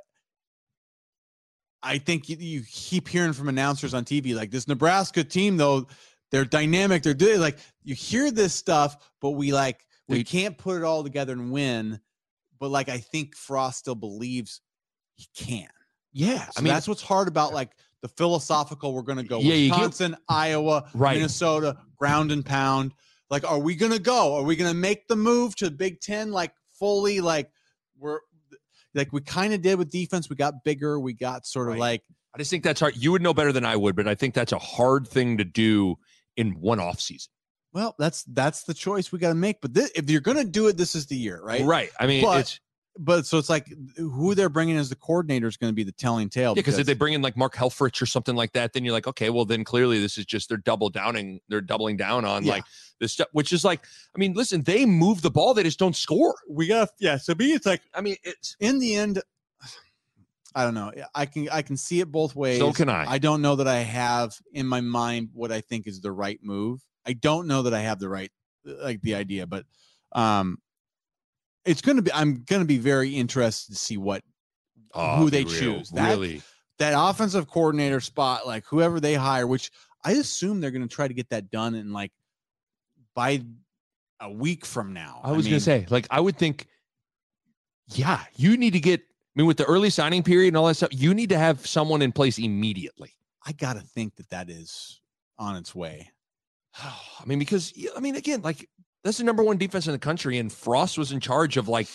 I 1.82 1.98
think 1.98 2.30
you, 2.30 2.38
you 2.40 2.62
keep 2.72 3.08
hearing 3.08 3.34
from 3.34 3.50
announcers 3.50 3.96
on 3.96 4.06
TV 4.06 4.36
like 4.36 4.52
this 4.52 4.68
Nebraska 4.68 5.24
team 5.24 5.58
though 5.58 5.88
they're 6.30 6.46
dynamic. 6.46 7.02
They're 7.02 7.16
doing 7.16 7.40
like 7.40 7.58
you 7.84 7.96
hear 7.96 8.30
this 8.30 8.54
stuff, 8.54 8.98
but 9.20 9.32
we 9.32 9.52
like 9.52 9.84
we 10.08 10.24
can't 10.24 10.56
put 10.56 10.78
it 10.78 10.84
all 10.84 11.02
together 11.02 11.34
and 11.34 11.52
win. 11.52 12.00
But 12.60 12.70
like 12.70 12.88
I 12.88 13.00
think 13.00 13.36
Frost 13.36 13.80
still 13.80 13.96
believes 13.96 14.62
he 15.16 15.26
can. 15.36 15.70
yeah. 16.12 16.46
So 16.46 16.52
I 16.58 16.62
mean, 16.62 16.72
that's 16.72 16.88
what's 16.88 17.02
hard 17.02 17.28
about 17.28 17.52
like 17.52 17.72
the 18.04 18.08
philosophical. 18.10 18.94
We're 18.94 19.02
gonna 19.02 19.24
go 19.24 19.40
Yeah, 19.40 19.70
Wisconsin, 19.72 20.16
Iowa, 20.30 20.88
Right. 20.94 21.16
Minnesota, 21.16 21.78
ground 21.98 22.32
and 22.32 22.46
pound. 22.46 22.92
Like, 23.32 23.50
are 23.50 23.58
we 23.58 23.74
gonna 23.76 23.98
go? 23.98 24.36
Are 24.36 24.44
we 24.44 24.56
gonna 24.56 24.74
make 24.76 25.08
the 25.08 25.16
move 25.16 25.56
to 25.56 25.72
Big 25.72 26.02
Ten 26.02 26.32
like 26.32 26.52
fully? 26.78 27.22
Like 27.22 27.50
we're 27.98 28.20
like 28.94 29.12
we 29.12 29.22
kind 29.22 29.54
of 29.54 29.62
did 29.64 29.80
with 29.80 29.90
defense. 29.90 30.30
We 30.30 30.36
got 30.36 30.64
bigger. 30.64 31.00
We 31.00 31.14
got 31.14 31.48
sort 31.48 31.70
of 31.70 31.74
Right. 31.76 31.80
like 31.80 32.04
I 32.36 32.40
just 32.40 32.52
think 32.52 32.64
that's 32.64 32.80
hard. 32.82 32.96
You 32.98 33.12
would 33.14 33.22
know 33.22 33.34
better 33.34 33.52
than 33.54 33.64
I 33.66 33.76
would, 33.76 33.96
but 33.96 34.08
I 34.08 34.16
think 34.16 34.34
that's 34.34 34.52
a 34.52 34.60
hard 34.60 35.08
thing 35.08 35.38
to 35.38 35.46
do 35.46 35.96
in 36.36 36.52
one 36.60 36.80
off 36.80 37.00
season. 37.00 37.32
well, 37.74 37.96
that's 37.98 38.24
that's 38.26 38.64
the 38.64 38.74
choice 38.74 39.12
we 39.12 39.18
got 39.20 39.30
to 39.30 39.36
make. 39.36 39.62
But 39.62 39.74
this, 39.74 39.92
if 39.96 40.10
you're 40.10 40.22
gonna 40.22 40.44
do 40.44 40.68
it, 40.68 40.76
this 40.78 40.94
is 40.94 41.06
the 41.08 41.16
year, 41.16 41.42
right? 41.42 41.64
Right. 41.64 41.90
I 42.00 42.06
mean, 42.06 42.24
But 42.24 42.40
it's 42.42 42.60
But 42.98 43.26
so 43.26 43.40
it's 43.40 43.50
like 43.50 43.74
who 43.98 44.36
they're 44.36 44.50
bringing 44.50 44.78
as 44.78 44.90
the 44.90 44.96
coordinator 44.96 45.48
is 45.48 45.58
going 45.58 45.72
to 45.72 45.76
be 45.76 45.84
the 45.84 45.92
telling 45.92 46.30
tale. 46.30 46.52
yeah, 46.52 46.62
because 46.62 46.78
if 46.78 46.86
they 46.86 46.94
bring 46.94 47.14
in 47.14 47.24
like 47.24 47.36
Mark 47.36 47.56
Helfrich 47.56 48.02
or 48.02 48.06
something 48.06 48.36
like 48.36 48.54
that, 48.54 48.74
then 48.74 48.86
you're 48.86 48.94
like, 48.94 49.08
okay, 49.08 49.32
well, 49.32 49.46
then 49.46 49.64
clearly 49.64 50.00
this 50.00 50.20
is 50.20 50.26
just 50.26 50.48
they're 50.48 50.60
double 50.60 50.90
downing, 50.90 51.40
they're 51.50 51.60
doubling 51.62 51.98
down 51.98 52.24
on 52.24 52.44
Yeah. 52.44 52.52
like 52.52 52.66
this 53.00 53.14
stuff, 53.14 53.30
which 53.32 53.52
is 53.52 53.66
like, 53.66 53.84
I 54.16 54.20
mean, 54.20 54.34
listen, 54.34 54.62
they 54.62 54.86
move 54.86 55.24
the 55.24 55.32
ball, 55.32 55.56
they 55.56 55.64
just 55.64 55.80
don't 55.80 55.96
score. 55.96 56.36
we 56.48 56.68
got 56.68 56.90
yeah. 57.00 57.18
So 57.18 57.34
me, 57.34 57.54
it's 57.54 57.66
like 57.66 57.82
I 57.96 58.02
mean, 58.02 58.16
it's 58.24 58.56
in 58.60 58.78
the 58.78 58.94
end, 58.96 59.22
I 60.56 60.64
don't 60.64 60.76
know. 60.76 60.92
I 61.16 61.26
can 61.26 61.50
I 61.50 61.64
can 61.64 61.78
see 61.78 62.00
it 62.00 62.12
both 62.12 62.36
ways. 62.36 62.60
so 62.60 62.72
can 62.74 62.90
I. 62.90 63.06
I 63.10 63.18
don't 63.18 63.42
know 63.42 63.56
that 63.56 63.68
I 63.68 63.80
have 63.80 64.36
in 64.54 64.68
my 64.68 64.82
mind 64.82 65.30
what 65.34 65.52
I 65.52 65.62
think 65.62 65.88
is 65.88 66.00
the 66.02 66.12
right 66.12 66.40
move. 66.44 66.82
I 67.08 67.14
don't 67.14 67.48
know 67.48 67.64
that 67.64 67.74
I 67.74 67.80
have 67.80 67.98
the 68.00 68.10
right 68.10 68.32
like 68.64 69.02
the 69.02 69.16
idea, 69.16 69.48
but 69.48 69.66
um 70.12 70.60
it's 71.66 71.82
going 71.82 71.96
to 71.98 72.02
be 72.02 72.12
I'm 72.14 72.44
going 72.46 72.62
to 72.62 72.68
be 72.68 72.78
very 72.78 73.12
interested 73.16 73.74
to 73.74 73.80
see 73.80 73.98
what 73.98 74.24
Oh, 74.96 75.16
who 75.18 75.30
they 75.32 75.44
real, 75.44 75.54
choose. 75.54 75.90
That- 75.90 76.12
Really, 76.12 76.42
that 76.78 76.94
offensive 76.96 77.48
coordinator 77.50 78.00
spot 78.00 78.46
like 78.46 78.64
whoever 78.66 79.00
they 79.00 79.16
hire, 79.16 79.48
which 79.48 79.72
I 80.06 80.12
assume 80.14 80.60
they're 80.62 80.72
going 80.72 80.88
to 80.88 80.94
try 80.94 81.08
to 81.08 81.14
get 81.14 81.30
that 81.30 81.50
done 81.50 81.74
in 81.76 81.92
like 81.94 82.12
by 83.16 83.42
a 84.20 84.32
week 84.32 84.66
from 84.66 84.94
now. 84.94 85.20
I 85.24 85.32
was 85.32 85.46
mean, 85.46 85.54
gonna 85.54 85.60
say, 85.62 85.86
like, 85.90 86.08
I 86.12 86.20
would 86.20 86.38
think, 86.38 86.68
yeah, 87.90 88.22
you 88.36 88.58
need 88.58 88.74
to 88.74 88.80
get. 88.80 89.02
I 89.02 89.06
mean, 89.36 89.48
with 89.48 89.58
the 89.58 89.66
early 89.66 89.90
signing 89.90 90.22
period 90.24 90.50
and 90.50 90.58
all 90.58 90.68
that 90.68 90.76
stuff, 90.76 90.90
you 90.92 91.14
need 91.14 91.30
to 91.30 91.38
have 91.38 91.66
someone 91.66 92.02
in 92.04 92.12
place 92.12 92.38
immediately. 92.38 93.14
I 93.46 93.52
got 93.52 93.74
to 93.74 93.82
think 93.82 94.16
that 94.18 94.30
that 94.30 94.50
is 94.50 95.02
on 95.40 95.56
its 95.56 95.74
way. 95.74 96.12
I 96.84 97.26
mean, 97.26 97.40
because 97.40 97.74
I 97.96 98.00
mean, 98.00 98.16
again, 98.16 98.42
like 98.44 98.70
that's 99.04 99.18
the 99.18 99.24
number 99.24 99.44
one 99.44 99.58
defense 99.58 99.86
in 99.88 99.94
the 99.94 100.00
country, 100.00 100.38
and 100.38 100.52
Frost 100.52 100.98
was 100.98 101.12
in 101.12 101.20
charge 101.20 101.58
of 101.58 101.68
like 101.68 101.88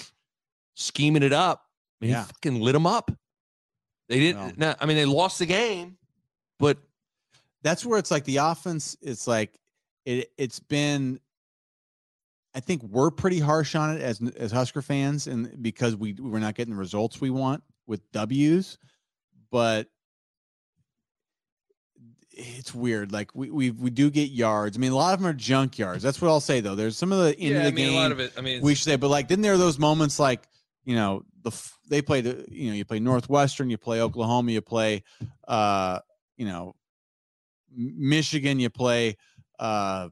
scheming 0.74 1.22
it 1.22 1.32
up. 1.32 1.64
I 2.00 2.04
mean, 2.04 2.12
Yeah. 2.12 2.22
he 2.22 2.26
fucking 2.28 2.60
lit 2.60 2.74
them 2.74 2.86
up. 2.86 3.10
They 4.08 4.20
didn't. 4.20 4.58
Nah, 4.58 4.74
I 4.80 4.86
mean, 4.86 4.96
they 4.96 5.04
lost 5.04 5.38
the 5.38 5.46
game, 5.46 5.98
but 6.58 6.78
that's 7.62 7.84
where 7.84 7.98
it's 7.98 8.10
like 8.10 8.24
the 8.24 8.36
offense 8.38 8.96
it's 9.02 9.26
like 9.26 9.58
it 10.06 10.30
it's 10.38 10.60
been 10.60 11.18
I 12.54 12.60
think 12.60 12.82
we're 12.84 13.10
pretty 13.10 13.40
harsh 13.40 13.74
on 13.74 13.96
it 13.96 14.00
as 14.00 14.22
as 14.36 14.52
Husker 14.52 14.80
fans 14.80 15.26
and 15.26 15.60
because 15.62 15.96
we 15.96 16.14
we're 16.14 16.38
not 16.38 16.54
getting 16.54 16.72
the 16.72 16.78
results 16.78 17.20
we 17.20 17.30
want 17.30 17.62
with 17.86 18.00
W's 18.12 18.78
but 19.50 19.88
it's 22.38 22.74
weird. 22.74 23.12
Like 23.12 23.34
we 23.34 23.50
we 23.50 23.70
we 23.70 23.90
do 23.90 24.10
get 24.10 24.30
yards. 24.30 24.76
I 24.76 24.80
mean, 24.80 24.92
a 24.92 24.96
lot 24.96 25.12
of 25.12 25.20
them 25.20 25.28
are 25.28 25.34
junk 25.34 25.78
yards. 25.78 26.02
That's 26.02 26.22
what 26.22 26.28
I'll 26.28 26.40
say 26.40 26.60
though. 26.60 26.74
There's 26.74 26.96
some 26.96 27.12
of 27.12 27.18
the 27.18 27.38
end 27.38 27.54
yeah, 27.54 27.56
of 27.58 27.62
the 27.62 27.68
I 27.68 27.72
mean, 27.72 27.86
game 27.90 27.94
a 27.94 28.00
lot 28.00 28.12
of 28.12 28.20
it. 28.20 28.32
I 28.38 28.40
mean, 28.40 28.62
we 28.62 28.74
should 28.74 28.84
say, 28.84 28.96
but 28.96 29.08
like, 29.08 29.28
then 29.28 29.40
there 29.40 29.52
are 29.52 29.58
those 29.58 29.78
moments 29.78 30.18
like 30.18 30.48
you 30.84 30.94
know 30.94 31.24
the 31.42 31.50
they 31.88 32.00
play 32.00 32.20
the 32.20 32.46
You 32.48 32.70
know, 32.70 32.76
you 32.76 32.84
play 32.84 33.00
Northwestern, 33.00 33.70
you 33.70 33.78
play 33.78 34.00
Oklahoma, 34.00 34.52
you 34.52 34.60
play, 34.60 35.02
uh, 35.46 36.00
you 36.36 36.46
know, 36.46 36.74
Michigan, 37.74 38.60
you 38.60 38.70
play. 38.70 39.16
uh 39.58 40.08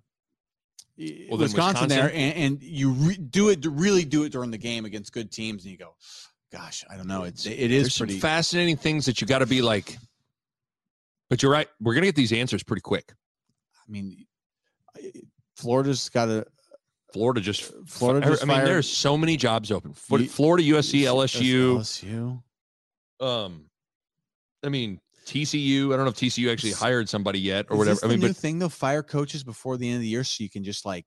Well, 0.98 1.38
then 1.38 1.38
Wisconsin, 1.38 1.88
there, 1.88 2.10
and, 2.12 2.36
and 2.36 2.62
you 2.62 2.90
re- 2.90 3.16
do 3.16 3.50
it, 3.50 3.64
really 3.66 4.04
do 4.04 4.24
it 4.24 4.32
during 4.32 4.50
the 4.50 4.58
game 4.58 4.84
against 4.84 5.12
good 5.12 5.30
teams, 5.30 5.64
and 5.64 5.70
you 5.72 5.78
go, 5.78 5.94
"Gosh, 6.50 6.84
I 6.90 6.96
don't 6.96 7.06
know." 7.06 7.24
It's 7.24 7.46
it 7.46 7.70
is 7.70 7.82
there's 7.82 7.94
some 7.94 8.06
pretty. 8.06 8.20
fascinating 8.20 8.76
things 8.76 9.06
that 9.06 9.20
you 9.20 9.26
got 9.26 9.38
to 9.38 9.46
be 9.46 9.62
like. 9.62 9.98
But 11.28 11.42
you're 11.42 11.52
right. 11.52 11.68
We're 11.80 11.94
gonna 11.94 12.06
get 12.06 12.16
these 12.16 12.32
answers 12.32 12.62
pretty 12.62 12.82
quick. 12.82 13.12
I 13.76 13.90
mean, 13.90 14.26
Florida's 15.56 16.08
got 16.08 16.28
a 16.28 16.46
Florida 17.12 17.40
just 17.40 17.72
Florida 17.86 18.26
I- 18.26 18.30
just 18.30 18.42
I 18.42 18.46
mean, 18.46 18.64
there's 18.64 18.88
so 18.88 19.16
many 19.16 19.36
jobs 19.36 19.70
open. 19.72 19.92
Florida, 19.92 20.62
USC, 20.64 21.02
LSU. 21.02 21.78
LSU. 21.78 22.42
Um, 23.24 23.70
I 24.64 24.68
mean 24.68 25.00
TCU. 25.24 25.92
I 25.92 25.96
don't 25.96 26.04
know 26.04 26.10
if 26.10 26.16
TCU 26.16 26.52
actually 26.52 26.72
hired 26.72 27.08
somebody 27.08 27.40
yet 27.40 27.66
or 27.70 27.74
Is 27.74 27.78
whatever. 27.78 28.00
I 28.04 28.08
mean, 28.08 28.20
new 28.20 28.28
but 28.28 28.36
thing. 28.36 28.58
They'll 28.58 28.68
fire 28.68 29.02
coaches 29.02 29.42
before 29.42 29.76
the 29.76 29.86
end 29.88 29.96
of 29.96 30.02
the 30.02 30.08
year, 30.08 30.24
so 30.24 30.42
you 30.44 30.50
can 30.50 30.62
just 30.62 30.84
like 30.84 31.06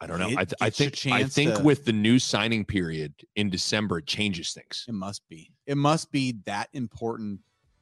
I 0.00 0.06
don't 0.06 0.18
know. 0.18 0.28
It 0.28 0.38
I, 0.38 0.44
th- 0.44 0.54
I 0.60 0.70
gets 0.70 0.80
you 0.80 0.88
a 0.88 0.90
think 0.90 1.14
I 1.14 1.24
think 1.28 1.54
to- 1.56 1.62
with 1.62 1.84
the 1.86 1.92
new 1.92 2.18
signing 2.18 2.64
period 2.64 3.14
in 3.34 3.48
December, 3.50 3.98
it 3.98 4.06
changes 4.06 4.52
things. 4.52 4.84
It 4.86 4.92
must 4.92 5.26
be. 5.28 5.50
It 5.66 5.76
must 5.76 6.12
be 6.12 6.36
that 6.44 6.68
important 6.74 7.40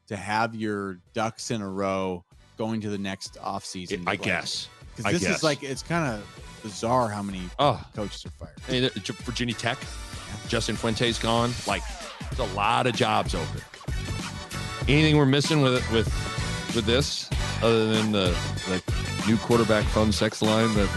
to 0.09 0.17
have 0.17 0.55
your 0.55 0.99
ducks 1.13 1.51
in 1.51 1.61
a 1.63 1.69
row 1.69 2.25
going 2.59 2.81
to 2.83 2.91
the 2.91 2.99
next 2.99 3.35
offseason. 3.41 4.05
I 4.07 4.17
guess. 4.17 4.69
Because 4.97 5.13
this 5.15 5.23
guess. 5.23 5.37
is 5.39 5.43
like, 5.43 5.63
it's 5.63 5.83
kind 5.83 6.15
of 6.15 6.61
bizarre 6.63 7.09
how 7.09 7.23
many 7.23 7.43
Oh, 7.59 7.83
coaches 7.97 8.25
are 8.27 8.31
fired. 8.31 8.53
I 8.69 8.73
mean, 8.73 8.81
there- 8.83 8.91
J- 8.91 9.13
Virginia 9.25 9.55
Tech, 9.55 9.79
Justin 10.49 10.77
Fuente's 10.77 11.19
gone. 11.19 11.53
Like, 11.67 11.83
there's 12.31 12.51
a 12.51 12.55
lot 12.55 12.87
of 12.87 12.95
jobs 12.95 13.35
open. 13.35 13.61
Anything 14.87 15.17
we're 15.17 15.25
missing 15.27 15.63
with 15.63 15.89
with 15.91 16.07
with 16.77 16.85
this, 16.85 17.29
other 17.63 17.87
than 17.93 18.13
the 18.13 18.37
the 18.69 18.83
new 19.27 19.37
quarterback 19.39 19.85
phone 19.87 20.13
sex 20.13 20.43
line 20.43 20.73
that 20.75 20.89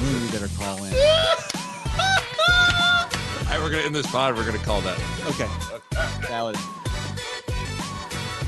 we 0.00 0.30
better 0.32 0.48
call 0.56 0.78
in. 0.84 0.92
All 3.44 3.50
right, 3.50 3.58
we're 3.62 3.70
gonna 3.70 3.82
end 3.82 3.94
this 3.94 4.06
pod. 4.10 4.34
We're 4.34 4.46
gonna 4.46 4.58
call 4.64 4.80
that. 4.80 4.98
Okay. 5.28 5.48
It 6.24 6.30
in. 6.30 6.83